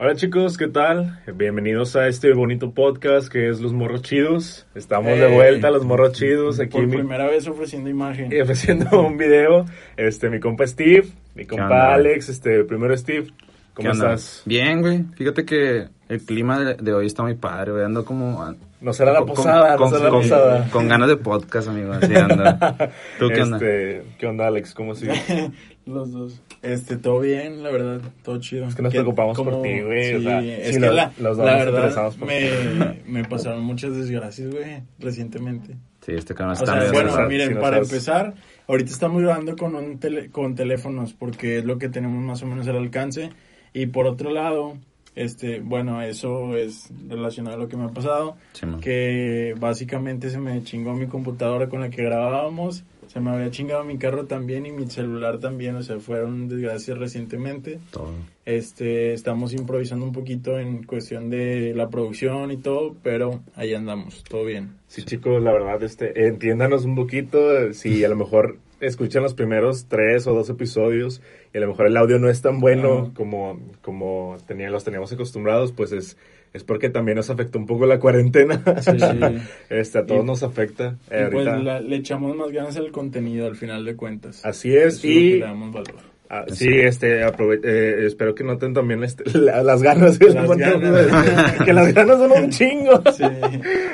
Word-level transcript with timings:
Hola 0.00 0.14
chicos, 0.14 0.56
¿qué 0.56 0.68
tal? 0.68 1.20
Bienvenidos 1.34 1.96
a 1.96 2.06
este 2.06 2.32
bonito 2.32 2.70
podcast 2.70 3.28
que 3.28 3.48
es 3.48 3.60
Los 3.60 3.72
Morros 3.72 4.02
Chidos. 4.02 4.64
Estamos 4.76 5.18
de 5.18 5.26
vuelta, 5.26 5.70
Los 5.72 5.84
Morros 5.84 6.12
Chidos, 6.12 6.60
aquí 6.60 6.70
Por 6.72 6.86
mi- 6.86 6.96
primera 6.98 7.26
vez 7.26 7.48
ofreciendo 7.48 7.90
imagen. 7.90 8.32
y 8.32 8.40
ofreciendo 8.40 9.00
un 9.02 9.16
video. 9.16 9.66
Este, 9.96 10.30
mi 10.30 10.38
compa 10.38 10.66
Steve, 10.68 11.08
mi 11.34 11.46
compa 11.46 11.94
Alex, 11.94 12.28
este, 12.28 12.62
primero 12.62 12.96
Steve, 12.96 13.26
¿cómo 13.78 13.88
¿Qué 13.92 13.96
onda? 13.96 14.14
estás? 14.14 14.42
Bien, 14.44 14.80
güey. 14.80 15.04
Fíjate 15.16 15.44
que 15.44 15.88
el 16.08 16.20
clima 16.24 16.58
de, 16.60 16.74
de 16.74 16.92
hoy 16.92 17.06
está 17.06 17.22
muy 17.22 17.34
padre, 17.34 17.72
güey. 17.72 17.84
Ando 17.84 18.04
como... 18.04 18.54
No 18.80 18.92
será 18.92 19.12
la 19.12 19.24
posada, 19.24 19.76
con, 19.76 19.90
no 19.90 19.96
será 19.96 20.04
la 20.04 20.10
con- 20.10 20.22
posada. 20.22 20.68
con 20.70 20.88
ganas 20.88 21.08
de 21.08 21.16
podcast, 21.16 21.68
amigo. 21.68 21.92
Así 21.94 22.14
anda. 22.14 22.76
¿Tú 23.18 23.28
qué 23.28 23.42
onda? 23.42 23.56
Este, 23.56 24.04
¿qué 24.18 24.26
onda 24.26 24.46
Alex? 24.46 24.72
¿Cómo 24.74 24.94
sigues? 24.94 25.20
Los 25.86 26.12
dos. 26.12 26.40
Este, 26.62 26.96
todo 26.98 27.20
bien, 27.20 27.62
la 27.62 27.70
verdad, 27.70 28.00
todo 28.22 28.38
chido. 28.38 28.66
Es 28.68 28.74
que 28.76 28.82
nos 28.82 28.92
¿Qué- 28.92 28.98
preocupamos 28.98 29.36
por 29.38 29.50
cómo- 29.50 29.62
ti, 29.62 29.80
güey, 29.80 30.14
o 30.14 30.18
Sí, 30.18 30.24
sea, 30.24 30.40
es 30.42 30.72
que 30.76 30.80
los- 30.86 30.94
la, 30.94 31.12
los 31.18 31.36
dos 31.38 31.46
la 31.46 31.52
nos 31.56 31.64
verdad 31.64 31.78
interesamos 31.78 32.16
por 32.16 32.28
me, 32.28 33.00
me 33.06 33.24
pasaron 33.24 33.62
muchas 33.64 33.96
desgracias, 33.96 34.50
güey, 34.50 34.82
recientemente. 34.98 35.76
Sí, 36.04 36.12
este 36.12 36.34
canal 36.34 36.52
O 36.52 36.54
está 36.54 36.66
sea, 36.66 36.74
medio 36.76 36.92
bueno, 36.92 37.28
miren, 37.28 37.48
si 37.48 37.54
no 37.54 37.60
para 37.60 37.76
sabes. 37.78 37.90
empezar, 37.90 38.34
ahorita 38.68 38.90
estamos 38.92 39.22
grabando 39.22 39.56
con 39.56 39.74
un 39.74 39.98
tele- 39.98 40.30
con 40.30 40.54
teléfonos 40.54 41.14
porque 41.14 41.58
es 41.58 41.64
lo 41.64 41.78
que 41.78 41.88
tenemos 41.88 42.22
más 42.22 42.42
o 42.42 42.46
menos 42.46 42.68
al 42.68 42.76
alcance. 42.76 43.30
Y 43.72 43.86
por 43.86 44.06
otro 44.06 44.30
lado, 44.30 44.76
este, 45.14 45.60
bueno, 45.60 46.00
eso 46.02 46.56
es 46.56 46.90
relacionado 47.08 47.56
a 47.56 47.60
lo 47.60 47.68
que 47.68 47.76
me 47.76 47.84
ha 47.84 47.88
pasado. 47.88 48.36
Sí, 48.52 48.66
que 48.80 49.54
básicamente 49.58 50.30
se 50.30 50.38
me 50.38 50.62
chingó 50.62 50.94
mi 50.94 51.06
computadora 51.06 51.68
con 51.68 51.80
la 51.80 51.90
que 51.90 52.02
grabábamos, 52.02 52.84
se 53.08 53.20
me 53.20 53.30
había 53.30 53.50
chingado 53.50 53.84
mi 53.84 53.96
carro 53.96 54.26
también 54.26 54.66
y 54.66 54.70
mi 54.70 54.86
celular 54.90 55.38
también, 55.38 55.74
o 55.76 55.82
sea, 55.82 55.98
fueron 55.98 56.46
desgracias 56.48 56.98
recientemente. 56.98 57.78
Todo. 57.90 58.12
Este, 58.44 59.14
estamos 59.14 59.54
improvisando 59.54 60.04
un 60.04 60.12
poquito 60.12 60.58
en 60.58 60.82
cuestión 60.84 61.30
de 61.30 61.72
la 61.74 61.88
producción 61.88 62.50
y 62.52 62.58
todo, 62.58 62.94
pero 63.02 63.40
ahí 63.56 63.72
andamos, 63.74 64.22
todo 64.28 64.44
bien. 64.44 64.74
Sí, 64.88 65.02
chicos, 65.04 65.42
la 65.42 65.52
verdad, 65.52 65.82
este, 65.82 66.26
entiéndanos 66.28 66.84
un 66.84 66.94
poquito. 66.96 67.58
eh, 67.58 67.72
Si 67.72 68.04
a 68.04 68.08
lo 68.10 68.16
mejor 68.16 68.58
escuchan 68.80 69.22
los 69.22 69.34
primeros 69.34 69.86
tres 69.88 70.26
o 70.26 70.34
dos 70.34 70.50
episodios 70.50 71.20
a 71.58 71.66
lo 71.66 71.68
mejor 71.68 71.86
el 71.86 71.96
audio 71.96 72.18
no 72.18 72.28
es 72.28 72.40
tan 72.42 72.60
bueno 72.60 73.12
como, 73.14 73.60
como 73.82 74.36
tenía, 74.46 74.70
los 74.70 74.84
teníamos 74.84 75.12
acostumbrados, 75.12 75.72
pues 75.72 75.92
es, 75.92 76.16
es 76.54 76.64
porque 76.64 76.88
también 76.88 77.16
nos 77.16 77.28
afectó 77.30 77.58
un 77.58 77.66
poco 77.66 77.84
la 77.86 77.98
cuarentena. 78.00 78.62
Sí, 78.80 78.92
sí. 78.98 79.38
este, 79.70 79.98
a 79.98 80.06
todos 80.06 80.24
Y- 80.24 80.26
nos 80.26 80.42
afecta. 80.42 80.96
eh, 81.10 81.26
Y 81.28 81.32
pues 81.32 81.44
la- 81.44 81.80
le 81.80 81.96
echamos 81.96 82.34
más 82.36 82.50
ganas 82.50 82.76
al 82.76 82.90
contenido 82.90 83.46
al 83.46 83.56
final 83.56 83.84
de 83.84 83.96
cuentas. 83.96 84.44
Así 84.44 84.74
es, 84.74 84.94
Eso 84.94 84.96
es 84.96 85.04
lo 85.04 85.10
que 85.10 85.18
y 85.20 85.32
le 85.34 85.38
damos 85.40 85.72
valor. 85.72 86.07
Ah, 86.30 86.44
sí, 86.48 86.68
este, 86.70 87.24
aprove- 87.24 87.60
eh, 87.64 88.06
espero 88.06 88.34
que 88.34 88.44
noten 88.44 88.74
también 88.74 89.02
este, 89.04 89.24
la- 89.38 89.62
las 89.62 89.82
ganas. 89.82 90.18
Las 90.20 90.56
ganas. 90.56 91.54
que 91.64 91.72
las 91.72 91.92
ganas 91.94 92.18
son 92.18 92.32
un 92.32 92.50
chingo. 92.50 93.02
Sí. 93.16 93.24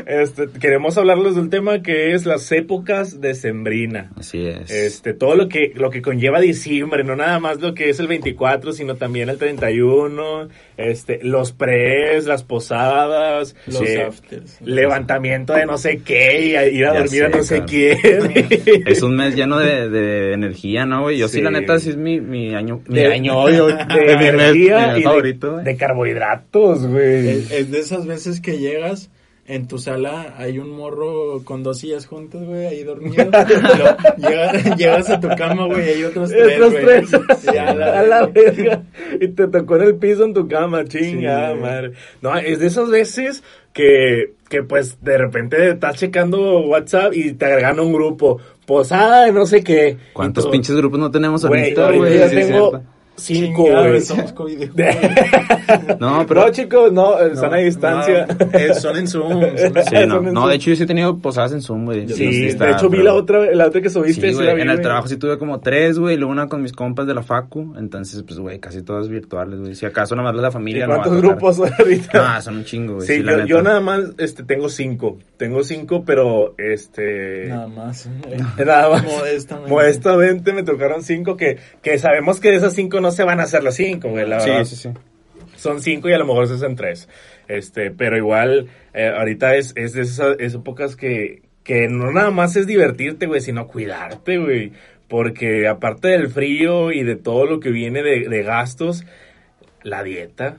Este, 0.07 0.49
queremos 0.61 0.97
hablarles 0.99 1.35
del 1.37 1.49
tema 1.49 1.83
que 1.83 2.15
es 2.15 2.27
las 2.27 2.51
épocas 2.53 3.21
de 3.21 3.35
sembrina. 3.35 4.11
Así 4.19 4.47
es. 4.47 4.71
Este, 4.71 5.15
todo 5.15 5.35
lo 5.37 5.49
que, 5.49 5.73
lo 5.75 5.91
que 5.91 6.03
conlleva 6.03 6.41
diciembre, 6.41 7.05
no 7.05 7.17
nada 7.17 7.39
más 7.41 7.61
lo 7.61 7.75
que 7.75 7.89
es 7.91 8.01
el 8.01 8.07
24, 8.09 8.73
sino 8.73 8.97
también 8.97 9.29
el 9.29 9.39
31, 9.39 10.49
este, 10.77 11.21
los 11.23 11.53
pres, 11.53 12.27
las 12.27 12.43
posadas, 12.45 13.55
Los 13.67 13.83
eh, 13.83 14.03
afters. 14.03 14.61
levantamiento 14.63 15.53
de 15.55 15.67
no 15.67 15.79
sé 15.79 15.99
qué, 16.05 16.41
y 16.71 16.77
ir 16.77 16.87
a 16.87 16.93
Ya 16.95 17.01
dormir 17.01 17.25
a 17.25 17.29
no 17.29 17.43
sé 17.43 17.63
quién. 17.65 17.99
Es 18.87 19.03
un 19.03 19.17
mes 19.17 19.35
lleno 19.37 19.59
de, 19.59 19.89
de 19.89 20.33
energía, 20.33 20.85
¿no, 20.87 21.03
güey? 21.03 21.19
Yo 21.19 21.29
sí. 21.29 21.37
Sí. 21.39 21.43
la 21.43 21.51
neta, 21.51 21.79
sí 21.79 21.91
es 21.91 21.97
mi, 21.97 22.21
mi 22.21 22.55
año... 22.55 22.81
Mi 22.89 22.97
de, 23.01 23.07
año, 23.13 23.49
yo- 23.57 23.67
de 23.69 23.75
mi 23.85 23.95
mes- 24.17 24.29
energía 24.35 24.79
mi 24.79 24.87
mes 24.87 24.97
y 24.97 24.99
de- 24.99 25.03
favorito, 25.05 25.57
de, 25.59 25.63
güey. 25.63 25.77
carbohidratos, 25.77 26.87
güey. 26.87 27.29
Es, 27.29 27.51
es 27.51 27.71
de 27.71 27.79
esas 27.81 28.07
veces 28.07 28.41
que 28.41 28.59
llegas, 28.59 29.11
en 29.47 29.69
tu 29.69 29.79
sala 29.79 30.35
hay 30.39 30.59
un 30.59 30.71
morro 30.71 31.43
con 31.45 31.63
dos 31.63 31.79
sillas 31.81 32.07
juntas, 32.07 32.43
güey, 32.45 32.67
ahí 32.67 32.83
dormido. 32.83 33.25
Lo- 33.33 34.29
llegas, 34.29 34.77
llegas 34.79 35.11
a 35.11 35.21
tu 35.21 35.29
cama, 35.37 35.67
güey, 35.67 35.83
hay 35.91 36.05
otros 36.05 36.31
tres, 36.31 36.53
Estos 36.53 36.73
güey. 36.73 36.85
tres. 36.85 37.11
Sí, 37.41 37.57
a 37.57 37.75
la 37.75 38.01
a 38.01 38.03
la 38.05 38.27
verga. 38.27 38.53
verga. 38.53 38.83
Y 39.21 39.29
te 39.29 39.47
tocó 39.49 39.77
en 39.77 39.83
el 39.83 39.97
piso 39.97 40.25
en 40.25 40.33
tu 40.35 40.49
cama, 40.49 40.85
chinga, 40.85 41.53
Sí, 41.53 41.61
madre. 41.61 41.93
No, 42.23 42.37
es 42.39 42.59
de 42.59 42.67
esas 42.67 42.89
veces 42.89 43.43
que, 43.75 44.33
que 44.49 44.63
pues 44.63 45.03
de 45.03 45.19
repente 45.19 45.71
estás 45.71 45.97
checando 45.97 46.61
WhatsApp 46.61 47.13
y 47.15 47.33
te 47.33 47.45
agregan 47.45 47.79
a 47.79 47.83
un 47.83 47.93
grupo. 47.93 48.39
Posada 48.67 49.27
de 49.27 49.33
no 49.33 49.45
sé 49.45 49.63
qué. 49.63 49.99
¿Cuántos 50.15 50.45
Y 50.45 50.47
tú, 50.47 50.53
pinches 50.53 50.75
grupos 50.75 50.99
no 50.99 51.11
tenemos 51.11 51.45
ahorita, 51.45 51.91
güey? 51.93 52.13
Sí, 52.15 52.35
tengo 52.35 52.71
cierto. 52.71 52.83
Cinco, 53.17 53.63
güey. 53.65 54.01
somos 54.01 54.33
COVID. 54.33 54.71
No, 56.01 56.25
pero... 56.27 56.43
No, 56.43 56.51
chicos, 56.51 56.93
no, 56.93 57.19
están 57.19 57.55
a 57.55 57.57
distancia. 57.59 58.27
No, 58.27 58.59
eh, 58.59 58.75
son 58.75 58.97
en 58.97 59.09
Zoom. 59.09 59.31
son 59.31 59.45
en 59.45 59.57
Sí, 59.59 60.07
no. 60.07 60.15
Son 60.17 60.27
en 60.29 60.35
No, 60.35 60.41
Zoom. 60.43 60.49
de 60.51 60.55
hecho 60.57 60.71
yo 60.71 60.77
sí 60.77 60.83
he 60.83 60.87
tenido 60.87 61.17
posadas 61.19 61.53
en 61.53 61.63
Zoom, 61.63 61.85
güey. 61.87 62.07
Sí, 62.09 62.15
Sí, 62.15 62.41
de 62.43 62.49
está, 62.49 62.71
hecho 62.73 62.89
vi 62.89 62.99
pero- 62.99 63.05
la 63.05 63.15
otra, 63.15 63.55
la 63.55 63.67
otra 63.69 63.81
que 63.81 63.89
subiste. 63.91 64.29
Sí, 64.29 64.35
güey, 64.35 64.55
vi, 64.55 64.63
en 64.63 64.69
el 64.69 64.77
güey. 64.77 64.83
trabajo 64.83 65.09
sí 65.09 65.17
tuve 65.17 65.39
como 65.39 65.61
tres, 65.61 65.99
güey, 65.99 66.15
y 66.15 66.19
luego 66.19 66.33
una 66.33 66.49
con 66.49 66.63
mis 66.63 66.73
compas 66.73 67.07
de 67.07 67.15
la 67.15 67.23
facu, 67.23 67.75
entonces, 67.79 68.23
pues, 68.23 68.39
güey, 68.39 68.59
casi 68.59 68.83
todas 68.83 69.09
virtuales, 69.09 69.61
güey. 69.61 69.75
Si 69.75 69.87
acaso 69.87 70.15
nada 70.17 70.33
más 70.33 70.41
la 70.41 70.49
¿Y 70.49 70.53
familia 70.53 70.87
no 70.87 70.95
a 70.95 70.97
cuántos 70.97 71.23
grupos 71.23 71.61
ahorita? 71.61 72.35
No, 72.35 72.43
son 72.43 72.57
un 72.59 72.65
chingo, 72.65 72.95
güey. 72.97 73.07
Sí, 73.07 73.15
Sí, 73.15 73.23
la 73.23 73.33
yo, 73.33 73.37
neta. 73.39 73.49
yo 73.49 73.63
nada 73.63 73.81
más 73.81 74.01
este, 74.19 74.43
tengo 74.43 74.69
cinco. 74.69 75.19
Tengo 75.37 75.63
cinco, 75.65 76.05
pero 76.05 76.55
este. 76.59 77.47
Nada 77.49 77.69
más. 77.69 78.07
eh. 78.07 78.37
Nada 78.65 78.89
más. 78.91 79.05
Modestamente. 79.05 79.71
Modestamente 79.71 80.53
me 80.53 80.63
tocaron 80.63 81.03
cinco 81.03 81.37
que, 81.37 81.59
que 81.83 81.99
sabemos 81.99 82.41
que 82.41 82.51
de 82.51 82.57
esas 82.57 82.75
cinco 82.75 83.01
no 83.05 83.11
se 83.11 83.23
van 83.23 83.39
a 83.39 83.45
hacer 83.45 83.63
las 83.63 83.77
cinco, 83.77 84.09
güey, 84.09 84.27
la 84.27 84.39
verdad. 84.39 84.65
Sí, 84.65 84.75
sí, 84.75 84.89
sí. 84.89 84.99
Son 85.57 85.81
cinco 85.81 86.09
y 86.09 86.13
a 86.15 86.19
lo 86.19 86.27
mejor 86.27 86.49
se 86.49 86.55
hacen 86.55 86.75
tres. 86.75 87.09
Este, 87.47 87.91
pero 87.91 88.17
igual, 88.17 88.69
eh, 88.95 89.13
ahorita 89.17 89.55
es, 89.57 89.73
es 89.77 89.93
de 89.93 90.03
esas 90.03 90.37
es 90.41 90.55
épocas 90.55 90.97
que, 90.97 91.43
que 91.63 91.89
no 91.89 92.11
nada 92.11 92.31
más 92.31 92.57
es 92.57 92.67
divertirte, 92.67 93.27
güey, 93.27 93.41
sino 93.41 93.69
cuidarte, 93.69 94.39
güey. 94.39 94.73
Porque 95.09 95.69
aparte 95.69 96.09
del 96.09 96.29
frío 96.29 96.91
y 96.91 97.03
de 97.03 97.17
todo 97.17 97.45
lo 97.45 97.61
que 97.61 97.71
viene 97.71 98.03
de, 98.03 98.29
de 98.29 98.43
gastos, 98.43 99.05
la 99.83 100.03
dieta. 100.03 100.57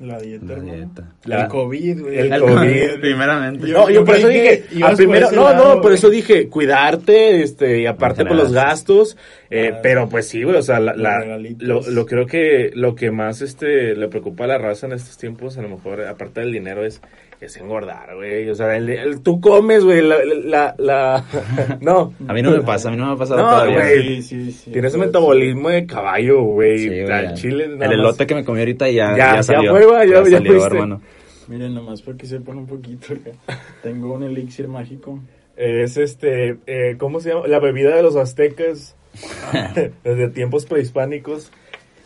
La 0.00 0.18
dieta, 0.20 0.46
La 0.46 0.60
dieta. 0.62 1.12
La- 1.24 1.42
el 1.42 1.48
COVID, 1.48 2.00
güey. 2.02 2.18
el 2.18 2.32
El 2.32 2.40
COVID. 2.40 2.54
COVID, 2.54 3.00
primeramente. 3.00 3.66
Yo- 3.66 3.78
No, 3.78 3.90
yo 3.90 4.04
por 4.04 4.14
eso 4.14 4.28
dije, 4.28 4.64
primero, 4.96 5.30
no, 5.32 5.42
lado, 5.50 5.64
no, 5.64 5.72
por 5.74 5.82
güey. 5.82 5.94
eso 5.96 6.08
dije, 6.08 6.48
cuidarte, 6.48 7.42
este, 7.42 7.80
y 7.80 7.86
aparte 7.86 8.24
por 8.24 8.36
los 8.36 8.52
gastos, 8.52 9.16
eh, 9.50 9.72
Ah, 9.74 9.80
pero 9.82 10.08
pues 10.08 10.28
sí, 10.28 10.42
güey, 10.44 10.56
o 10.56 10.62
sea, 10.62 10.78
la, 10.78 10.94
la- 10.94 11.38
lo, 11.58 11.80
lo 11.90 12.06
creo 12.06 12.26
que 12.26 12.70
lo 12.74 12.94
que 12.94 13.10
más, 13.10 13.42
este, 13.42 13.96
le 13.96 14.06
preocupa 14.08 14.44
a 14.44 14.46
la 14.46 14.58
raza 14.58 14.86
en 14.86 14.92
estos 14.92 15.18
tiempos, 15.18 15.58
a 15.58 15.62
lo 15.62 15.68
mejor, 15.68 16.00
aparte 16.02 16.40
del 16.42 16.52
dinero, 16.52 16.84
es, 16.84 17.00
es 17.40 17.56
engordar, 17.56 18.14
güey, 18.16 18.48
o 18.50 18.54
sea, 18.54 18.76
el, 18.76 18.88
el- 18.90 19.22
tú 19.22 19.40
comes, 19.40 19.84
güey, 19.84 20.02
la, 20.02 20.16
la, 20.24 20.74
la- 20.78 21.24
no, 21.80 22.12
A 22.26 22.32
mí 22.32 22.42
no 22.42 22.50
me 22.50 22.60
pasa, 22.62 22.88
a 22.88 22.90
mí 22.90 22.96
no 22.96 23.06
me 23.06 23.12
ha 23.12 23.16
pasado 23.16 23.40
No, 23.42 23.48
todavía. 23.48 23.78
güey. 23.78 24.22
Sí, 24.22 24.42
sí, 24.44 24.52
sí. 24.52 24.70
tienes 24.72 24.92
un 24.94 25.00
metabolismo 25.00 25.68
de 25.68 25.86
caballo, 25.86 26.42
güey, 26.42 26.78
Sí, 26.78 26.88
güey, 26.88 27.10
al 27.12 27.28
ya. 27.28 27.34
chile, 27.34 27.68
nada 27.68 27.84
El 27.86 27.90
más. 27.90 28.06
elote 28.08 28.26
que 28.26 28.34
me 28.34 28.44
comí 28.44 28.58
ahorita 28.60 28.88
ya, 28.90 29.10
Ya, 29.12 29.16
ya, 29.16 29.34
ya 29.36 29.42
salió. 29.42 29.70
fue, 29.70 29.86
güey, 29.86 30.08
ya- 30.10 30.16
ya 30.24 30.24
salió, 30.24 30.52
fuiste. 30.52 30.74
hermano. 30.74 31.00
Miren, 31.46 31.74
nomás 31.74 32.02
para 32.02 32.16
que 32.18 32.26
sepan 32.26 32.58
un 32.58 32.66
poquito. 32.66 33.14
Tengo 33.82 34.12
un 34.14 34.22
elixir 34.24 34.68
mágico. 34.68 35.18
Es 35.56 35.96
este, 35.96 36.58
eh, 36.66 36.96
¿cómo 36.98 37.20
se 37.20 37.30
llama? 37.30 37.46
La 37.46 37.58
bebida 37.58 37.96
de 37.96 38.02
los 38.02 38.16
aztecas, 38.16 38.96
desde 40.04 40.28
tiempos 40.28 40.66
prehispánicos. 40.66 41.50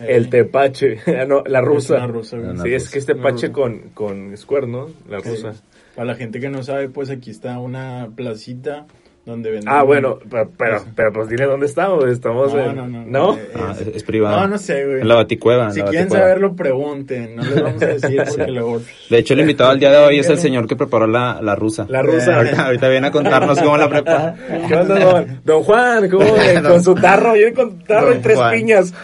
El 0.01 0.29
tepache, 0.31 0.99
Ah, 1.07 1.25
no, 1.27 1.43
la 1.47 1.61
rusa. 1.61 2.05
Es 2.05 2.11
rusa, 2.11 2.39
sí, 2.63 2.73
es 2.75 2.89
que 2.91 2.99
es 2.99 3.07
tepache 3.07 3.53
con, 3.53 3.79
con 3.95 4.37
square, 4.37 4.67
¿no? 4.67 4.89
La 5.09 5.21
Sí. 5.21 5.31
rusa. 5.31 5.55
Para 5.95 6.07
la 6.07 6.15
gente 6.15 6.41
que 6.41 6.49
no 6.49 6.63
sabe, 6.63 6.89
pues 6.89 7.11
aquí 7.11 7.31
está 7.31 7.59
una 7.59 8.11
placita 8.17 8.87
donde 9.25 9.51
venden. 9.53 9.69
Ah, 9.73 9.85
bueno, 9.85 10.19
pero, 10.29 10.51
pero, 10.59 10.83
pero 10.97 11.13
pues 11.13 11.29
dile 11.29 11.45
dónde 11.45 11.67
estamos. 11.67 12.05
Estamos 12.07 12.53
No, 12.53 12.61
en- 12.61 12.77
no, 12.77 12.87
no. 12.89 13.05
¿No? 13.07 13.35
Eh, 13.39 13.49
Ah, 13.55 13.73
es- 13.75 13.87
es, 13.87 13.97
es 13.97 14.03
privado. 14.03 14.41
No, 14.41 14.49
no 14.49 14.59
sé, 14.59 14.85
güey. 14.85 15.01
En 15.03 15.09
la 15.09 15.15
baticueva. 15.15 15.67
en 15.67 15.73
Si 15.73 15.79
la 15.81 15.85
quieren 15.87 16.09
baticueva. 16.09 16.25
saberlo, 16.27 16.57
pregunten. 16.57 17.37
No 17.37 17.43
les 17.45 17.63
vamos 17.63 17.83
a 17.83 17.87
decir 17.87 18.23
porque 18.37 18.51
luego. 18.51 18.81
De 19.11 19.19
hecho, 19.19 19.35
el 19.35 19.41
invitado 19.41 19.71
al 19.71 19.79
día 19.79 19.91
de 19.93 19.99
hoy 19.99 20.19
es 20.19 20.29
el 20.29 20.39
señor 20.39 20.67
que 20.67 20.75
preparó 20.75 21.07
la, 21.07 21.41
la 21.41 21.55
rusa. 21.55 21.87
La 21.89 22.03
rusa. 22.03 22.37
Ahorita, 22.37 22.67
ahorita 22.67 22.89
viene 22.89 23.07
a 23.07 23.11
contarnos 23.13 23.59
cómo 23.61 23.77
la 23.77 23.89
prepara. 23.89 24.35
¿Qué 24.69 24.75
onda, 24.75 24.99
don? 24.99 25.41
Don 25.45 25.63
Juan, 25.63 26.09
¿cómo? 26.11 26.35
ven? 26.35 26.63
Con 26.65 26.83
su 26.83 26.95
tarro, 26.97 27.35
viene 27.35 27.53
con 27.53 27.79
tarro 27.85 28.11
y 28.11 28.15
Don 28.15 28.23
tres 28.23 28.37
Juan. 28.37 28.55
piñas. 28.57 28.95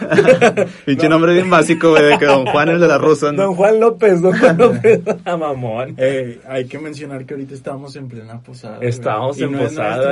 Pinche 0.85 1.07
nombre 1.07 1.33
bien 1.33 1.49
básico, 1.49 1.91
güey, 1.91 2.03
de 2.05 2.17
que 2.17 2.25
Don 2.25 2.45
Juan 2.45 2.69
es 2.69 2.81
de 2.81 2.87
la 2.87 2.97
rusa. 2.97 3.31
¿no? 3.31 3.43
Don 3.43 3.55
Juan 3.55 3.79
López, 3.79 4.21
Don 4.21 4.37
Juan 4.37 4.57
López. 4.57 4.99
Ah, 5.25 5.37
mamón. 5.37 5.95
Eh, 5.97 6.39
hay 6.47 6.65
que 6.65 6.77
mencionar 6.79 7.25
que 7.25 7.33
ahorita 7.35 7.53
estábamos 7.53 7.95
en 7.95 8.07
plena 8.09 8.39
posada. 8.41 8.79
Y 8.81 9.43
en 9.43 9.51
no 9.51 9.59
es 9.59 9.69
posada, 9.69 10.08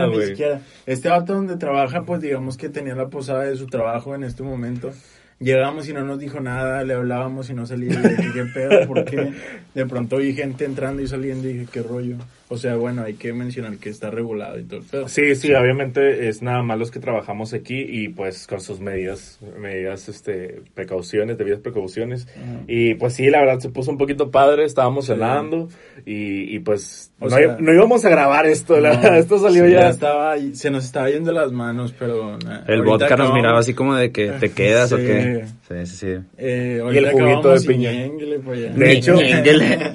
Este 0.86 1.10
vato 1.10 1.34
donde 1.34 1.58
trabaja, 1.58 2.04
pues 2.04 2.22
digamos 2.22 2.58
que 2.58 2.70
tenía 2.70 2.96
la 2.96 3.08
posada 3.08 3.44
de 3.44 3.56
su 3.56 3.68
trabajo 3.68 4.16
en 4.16 4.24
este 4.24 4.44
momento. 4.44 4.92
Llegamos 5.40 5.88
y 5.88 5.94
no 5.94 6.04
nos 6.04 6.20
dijo 6.20 6.40
nada, 6.40 6.84
le 6.84 6.96
hablábamos 6.96 7.50
y 7.50 7.54
no 7.54 7.66
salía. 7.66 7.94
Y 7.94 7.98
dije, 7.98 8.32
¿qué 8.34 8.46
pedo? 8.46 8.88
¿Por 8.88 9.06
qué? 9.06 9.34
De 9.76 9.86
pronto 9.86 10.18
vi 10.18 10.34
gente 10.34 10.66
entrando 10.66 11.02
y 11.02 11.08
saliendo 11.08 11.48
y 11.48 11.54
dije, 11.54 11.68
¿qué 11.72 11.84
rollo? 11.84 12.16
O 12.50 12.56
sea, 12.58 12.78
bueno, 12.78 13.04
hay 13.04 13.16
que 13.16 13.34
mencionar 13.34 13.78
que 13.78 13.90
está 13.90 14.10
regulado 14.10 14.58
y 14.58 14.64
todo 14.64 14.80
el 14.80 14.86
pedo. 14.86 15.08
Sí, 15.10 15.36
sí, 15.36 15.54
obviamente 15.54 16.30
es 16.30 16.42
nada 16.42 16.64
más 16.64 16.80
los 16.80 16.92
que 16.92 17.00
trabajamos 17.02 17.54
aquí 17.54 17.76
y 17.78 18.08
pues 18.08 18.48
con 18.48 18.62
sus 18.62 18.80
medidas, 18.80 19.38
medidas, 19.60 20.08
este, 20.08 20.62
precauciones, 20.74 21.38
debidas 21.38 21.60
precauciones. 21.60 22.26
Ajá. 22.38 22.62
Y 22.68 22.94
pues 22.96 23.16
sí, 23.16 23.30
la 23.30 23.40
verdad 23.42 23.60
se 23.60 23.68
puso 23.70 23.92
un 23.92 23.98
poquito 23.98 24.32
padre, 24.32 24.64
estábamos 24.64 25.06
Sí. 25.08 25.12
cenando 25.12 25.68
y, 26.06 26.56
y 26.56 26.60
pues 26.60 27.12
O 27.20 27.26
no, 27.26 27.36
sea, 27.36 27.58
no 27.60 27.74
íbamos 27.74 28.06
a 28.06 28.10
grabar 28.10 28.46
esto, 28.46 28.80
la- 28.80 28.96
No, 28.98 29.16
esto 29.16 29.40
salió 29.40 29.66
sí, 29.66 29.72
ya. 29.74 29.90
estaba, 29.90 30.32
ahí- 30.32 30.56
se 30.56 30.70
nos 30.72 30.86
estaba 30.86 31.10
yendo 31.10 31.34
las 31.34 31.52
manos, 31.52 31.94
pero... 32.00 32.38
nah, 32.38 32.62
El 32.68 32.82
vodka 32.84 33.08
nos 33.08 33.14
acabamos- 33.14 33.34
miraba 33.36 33.60
así 33.60 33.74
como 33.74 33.94
de 33.96 34.12
que 34.12 34.30
te 34.40 34.52
quedas 34.52 34.92
o 34.94 34.98
Sí. 34.98 35.04
qué. 35.04 35.46
Sí, 35.68 35.86
sí, 35.86 35.96
sí. 35.98 36.08
Eh, 36.38 36.82
Y 36.94 36.98
el 36.98 37.12
juguito 37.12 37.50
de 37.54 37.60
piña. 37.68 37.90
allá. 37.90 38.74
De 38.74 38.92
hecho, 38.94 39.16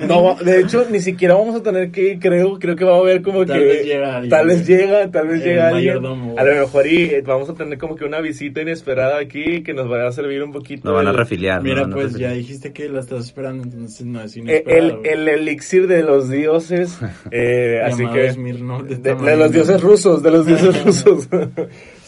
no, 0.07 0.35
de 0.35 0.61
hecho, 0.61 0.87
ni 0.91 1.01
siquiera 1.01 1.35
vamos 1.35 1.57
a 1.57 1.63
tener 1.63 1.91
que 1.91 2.13
ir, 2.13 2.19
creo, 2.43 2.59
creo 2.59 2.77
que 2.77 2.85
va 2.85 2.97
a 2.97 2.99
haber 2.99 3.23
como 3.23 3.45
Tal 3.47 3.59
que... 3.59 3.65
vez 3.65 3.87
llega 3.87 4.17
alguien. 4.17 4.31
Tal 4.31 4.47
vez 4.47 4.67
llega, 4.67 5.11
tal 5.11 5.29
vez 5.29 5.45
llega 5.45 5.69
alguien. 5.69 5.95
mayordomo. 5.95 6.35
A 6.39 6.45
lo 6.45 6.55
mejor 6.55 6.87
y 6.87 7.05
eh, 7.05 7.23
vamos 7.25 7.49
a 7.51 7.55
tener 7.55 7.79
como 7.79 7.97
que 7.97 8.05
una 8.05 8.21
visita 8.21 8.61
inesperada 8.63 9.19
aquí 9.19 9.63
que 9.63 9.75
nos 9.75 9.89
vaya 9.89 10.09
a 10.09 10.13
servir 10.13 10.43
un 10.43 10.53
poquito. 10.53 10.89
Nos 10.89 10.95
van 10.97 11.07
a 11.09 11.13
refiliar. 11.13 11.63
Mira, 11.63 11.89
pues 11.89 12.15
ya 12.17 12.33
dijiste 12.33 12.73
que 12.73 12.89
la 12.89 13.01
estás 13.01 13.27
esperando, 13.27 13.65
entonces 13.65 14.07
no 14.07 14.21
es 14.23 14.37
Eh, 14.37 14.41
inesperado. 14.41 15.01
El, 15.05 15.07
el 15.07 15.29
elixir 15.29 15.87
de 15.87 16.03
los 16.03 16.29
dioses, 16.31 16.99
eh, 17.31 17.81
así 17.85 18.07
que... 18.07 18.33
De 18.33 19.37
los 19.37 19.53
dioses 19.53 19.81
rusos, 19.81 20.23
de 20.23 20.31
los 20.31 20.47
dioses 20.47 20.85
rusos. 20.85 21.29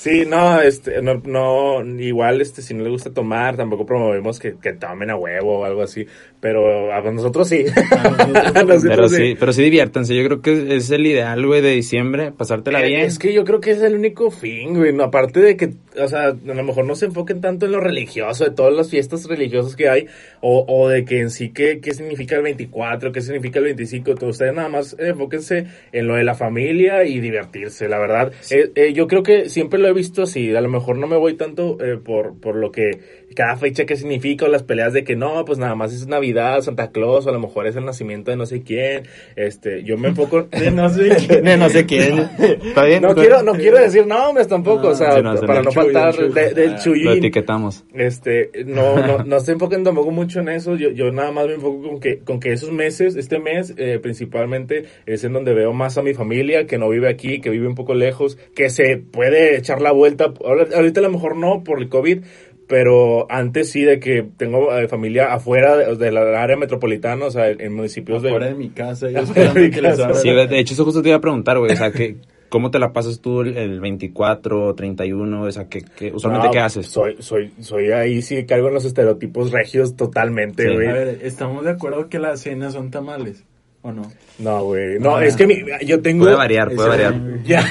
Sí, 0.05 0.25
no, 0.29 0.61
este, 0.61 1.01
no, 1.01 1.15
no, 1.25 1.83
igual, 2.01 2.41
este, 2.43 2.61
si 2.61 2.75
no 2.75 2.85
le 2.85 2.91
gusta 2.91 3.11
tomar, 3.13 3.57
tampoco 3.57 3.87
promovemos 3.87 4.39
que, 4.39 4.55
que 4.61 4.75
tomen 4.75 5.11
a 5.11 5.17
huevo 5.17 5.61
o 5.61 5.65
algo 5.65 5.81
así, 5.83 6.07
pero 6.41 6.93
a 6.93 7.01
nosotros 7.11 7.49
sí. 7.49 7.65
nosotros- 7.65 8.45
A 8.55 8.63
nosotros 8.65 8.83
Pero 8.87 9.09
sí, 9.09 9.37
pero 9.41 9.53
sí 9.55 9.63
diviértanse. 9.63 10.15
Yo 10.15 10.25
creo 10.27 10.43
que 10.43 10.77
es 10.77 10.91
el 10.91 11.07
ideal, 11.07 11.45
güey, 11.47 11.63
de 11.63 11.71
diciembre, 11.71 12.33
pasártela 12.33 12.83
Eh, 12.85 12.89
bien. 12.89 13.01
Es 13.01 13.19
que 13.19 13.33
yo 13.33 13.45
creo 13.45 13.61
que 13.61 13.71
es 13.71 13.81
el 13.81 13.95
único 13.95 14.31
fin, 14.31 14.75
güey. 14.75 14.93
No, 14.93 15.05
aparte 15.05 15.41
de 15.41 15.57
que, 15.57 15.71
o 15.99 16.07
sea, 16.09 16.27
a 16.27 16.33
lo 16.45 16.63
mejor 16.65 16.85
no 16.85 16.95
se 16.97 17.07
enfoquen 17.07 17.41
tanto 17.41 17.65
en 17.65 17.73
lo 17.73 17.81
religioso, 17.81 18.45
de 18.45 18.51
todas 18.51 18.75
las 18.75 18.91
fiestas 18.91 19.25
religiosas 19.27 19.75
que 19.75 19.89
hay, 19.89 20.07
o, 20.43 20.65
o 20.69 20.89
de 20.91 21.05
que 21.07 21.21
en 21.21 21.31
sí 21.31 21.49
qué, 21.51 21.81
qué 21.81 21.95
significa 21.95 22.37
el 22.37 22.43
24, 22.43 23.11
qué 23.11 23.23
significa 23.23 23.59
el 23.61 23.65
25. 23.67 24.15
que 24.15 24.25
Ustedes 24.27 24.53
nada 24.55 24.69
más 24.69 24.95
enfóquense 24.99 25.67
en 25.93 26.07
lo 26.07 26.17
de 26.17 26.25
la 26.25 26.35
familia 26.35 27.05
y 27.05 27.21
divertirse, 27.21 27.89
la 27.89 27.99
verdad. 27.99 28.33
Eh, 28.51 28.71
eh, 28.75 28.93
yo 28.93 29.07
creo 29.07 29.23
que 29.23 29.49
siempre 29.49 29.79
lo 29.81 29.89
he 29.89 29.94
visto 29.95 30.23
así. 30.25 30.55
A 30.55 30.61
lo 30.61 30.69
mejor 30.69 30.99
no 30.99 31.07
me 31.07 31.17
voy 31.17 31.35
tanto 31.35 31.79
eh, 31.81 31.97
por, 31.97 32.39
por 32.39 32.57
lo 32.57 32.71
que 32.73 32.91
cada 33.35 33.57
fecha 33.57 33.85
que 33.87 33.97
significa 33.97 34.45
o 34.45 34.49
las 34.49 34.63
peleas 34.63 34.93
de 34.93 35.03
que 35.05 35.17
no, 35.17 35.45
pues 35.45 35.59
nada 35.59 35.75
más 35.75 35.93
es 35.93 36.07
Navidad, 36.07 36.61
Santa 36.61 36.91
Claus, 36.93 37.27
o 37.27 37.31
a 37.31 37.33
lo 37.33 37.41
mejor 37.41 37.67
es 37.67 37.75
el 37.77 37.85
nacimiento 37.85 38.31
de 38.31 38.37
no 38.37 38.47
sé 38.47 38.63
quién. 38.63 39.05
Este, 39.37 39.83
yo 39.85 39.97
me 39.97 40.09
enfoco 40.09 40.43
De 40.51 40.71
no 40.71 40.89
sé 40.89 41.09
quién. 41.27 41.45
De 41.45 41.57
no 41.57 41.69
sé 41.69 41.87
quién. 41.87 42.19
¿Está 42.39 42.85
bien? 42.85 43.03
no 43.03 43.15
quiero, 43.15 43.43
no 43.43 43.53
quiero 43.55 43.79
decir 43.79 44.07
nombres 44.07 44.47
tampoco, 44.49 44.89
o 44.89 44.95
sea, 44.95 45.21
no, 45.23 45.37
sí, 45.37 45.47
para 45.47 45.63
no 45.63 45.71
Chuy, 45.71 45.75
faltar 45.93 46.15
del 46.15 46.31
Chuy. 46.31 46.43
de- 46.43 46.55
del 46.55 46.71
Ah, 46.71 46.77
Lo 46.77 46.83
chuyín. 46.83 47.09
etiquetamos. 47.19 47.85
Este, 47.95 48.51
no, 48.67 48.97
no, 49.07 49.25
no 49.25 49.41
se 49.41 49.53
enfoquen 49.53 49.85
tampoco 49.85 50.11
mucho 50.11 50.41
en 50.41 50.49
eso. 50.49 50.77
Yo, 50.77 50.91
yo 50.91 51.11
nada 51.13 51.31
más 51.33 51.47
me 51.47 51.55
enfoco 51.55 51.83
con 51.89 52.01
que, 52.01 52.19
con 52.19 52.41
que 52.41 52.53
esos 52.53 52.71
meses, 52.73 53.17
este 53.17 53.39
mes, 53.39 53.75
eh, 53.77 53.99
principalmente, 54.01 54.85
es 55.07 55.25
en 55.25 55.33
donde 55.33 55.55
veo 55.55 55.73
más 55.73 55.99
a 55.99 56.03
mi 56.03 56.15
familia, 56.15 56.67
que 56.67 56.79
no 56.79 56.89
vive 56.89 57.09
aquí, 57.09 57.41
que 57.41 57.51
vive 57.51 57.67
un 57.67 57.75
poco 57.75 57.95
lejos, 57.95 58.37
que 58.55 58.71
se 58.71 58.97
puede 58.97 59.57
echar 59.57 59.81
la 59.85 59.93
vuelta. 59.93 60.33
Ahorita 60.45 61.01
a 61.01 61.03
lo 61.05 61.11
mejor 61.11 61.37
no 61.37 61.63
por 61.63 61.81
el 61.81 61.89
COVID, 61.89 62.25
pero 62.67 63.31
antes 63.31 63.71
sí 63.71 63.83
de 63.83 64.01
que 64.01 64.27
tengo 64.37 64.75
eh, 64.77 64.89
familia 64.89 65.33
afuera 65.35 65.77
de, 65.77 65.97
de 65.97 66.11
la 66.11 66.43
área 66.43 66.57
metropolitana, 66.57 67.27
o 67.27 67.31
sea, 67.31 67.51
en, 67.51 67.61
en 67.61 67.75
municipios 67.75 68.23
de... 68.23 68.31
Fuera 68.31 68.47
de 68.47 68.55
mi 68.55 68.71
casa. 68.71 69.11
Yo 69.11 69.23
de 69.35 69.61
mi 69.61 69.71
que 69.71 69.83
les 69.83 69.99
casa. 69.99 70.15
Sí, 70.15 70.31
de 70.31 70.59
hecho, 70.59 70.75
eso 70.75 70.85
justo 70.85 71.03
te 71.03 71.09
iba 71.11 71.19
a 71.19 71.21
preguntar, 71.21 71.59
güey. 71.59 71.73
O 71.73 71.77
sea, 71.77 71.93
que, 71.93 72.17
¿cómo 72.49 72.71
te 72.71 72.79
la 72.79 72.93
pasas 72.93 73.21
tú 73.21 73.43
el, 73.43 73.57
el 73.57 73.81
24, 73.81 74.75
31? 74.75 75.43
O 75.43 75.53
sea, 75.53 75.69
que, 75.69 75.83
que 75.83 76.11
usualmente 76.13 76.47
No, 76.49 76.53
qué 76.53 76.61
haces? 76.61 76.87
Soy, 76.87 77.17
soy, 77.19 77.53
soy 77.61 77.91
ahí 77.93 78.23
sí 78.23 78.45
caigo 78.47 78.69
en 78.69 78.75
los 78.75 78.85
estereotipos 78.87 79.53
regios 79.53 79.95
totalmente, 79.97 80.67
Sí. 80.67 80.75
güey. 80.75 80.89
A 80.89 80.93
ver, 80.95 81.19
¿estamos 81.23 81.65
de 81.65 81.71
acuerdo 81.73 82.09
que 82.09 82.19
las 82.19 82.41
cenas 82.41 82.73
son 82.73 82.91
tamales? 82.91 83.45
¿O 83.87 83.93
no? 83.93 84.11
No, 84.39 84.65
güey. 84.65 84.99
No, 84.99 85.11
No, 85.11 85.21
es 85.21 85.35
no. 85.35 85.39
que 85.39 85.47
mi- 85.47 85.63
yo 85.87 86.01
tengo. 86.01 86.25
Puede 86.25 86.37
variar, 86.37 86.73
puede 86.75 86.89
variar. 86.89 87.15
Ya, 87.45 87.63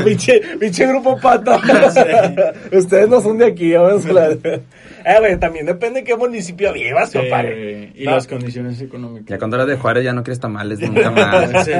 pinche, 0.04 0.40
pinche 0.58 0.84
grupo 0.88 1.16
pata. 1.20 1.60
Ustedes 2.72 3.08
no 3.08 3.20
son 3.20 3.38
de 3.38 3.46
aquí, 3.46 3.72
vamos 3.72 4.04
a 4.06 4.12
la- 4.12 4.30
Eh, 5.04 5.16
güey, 5.18 5.36
también 5.38 5.66
depende 5.66 6.00
de 6.00 6.04
qué 6.04 6.16
municipio 6.16 6.72
vivas, 6.72 7.10
Sí, 7.10 7.18
compadre. 7.18 7.90
y 7.94 8.04
No. 8.04 8.12
las 8.12 8.26
condiciones 8.26 8.80
económicas. 8.80 9.28
Ya 9.28 9.38
cuando 9.38 9.56
eres 9.56 9.68
de 9.68 9.76
Juárez 9.76 10.04
ya 10.04 10.12
no 10.12 10.22
quieres 10.24 10.38
tamales 10.40 10.80
nunca 10.80 11.10
más. 11.12 11.64
Sí. 11.64 11.72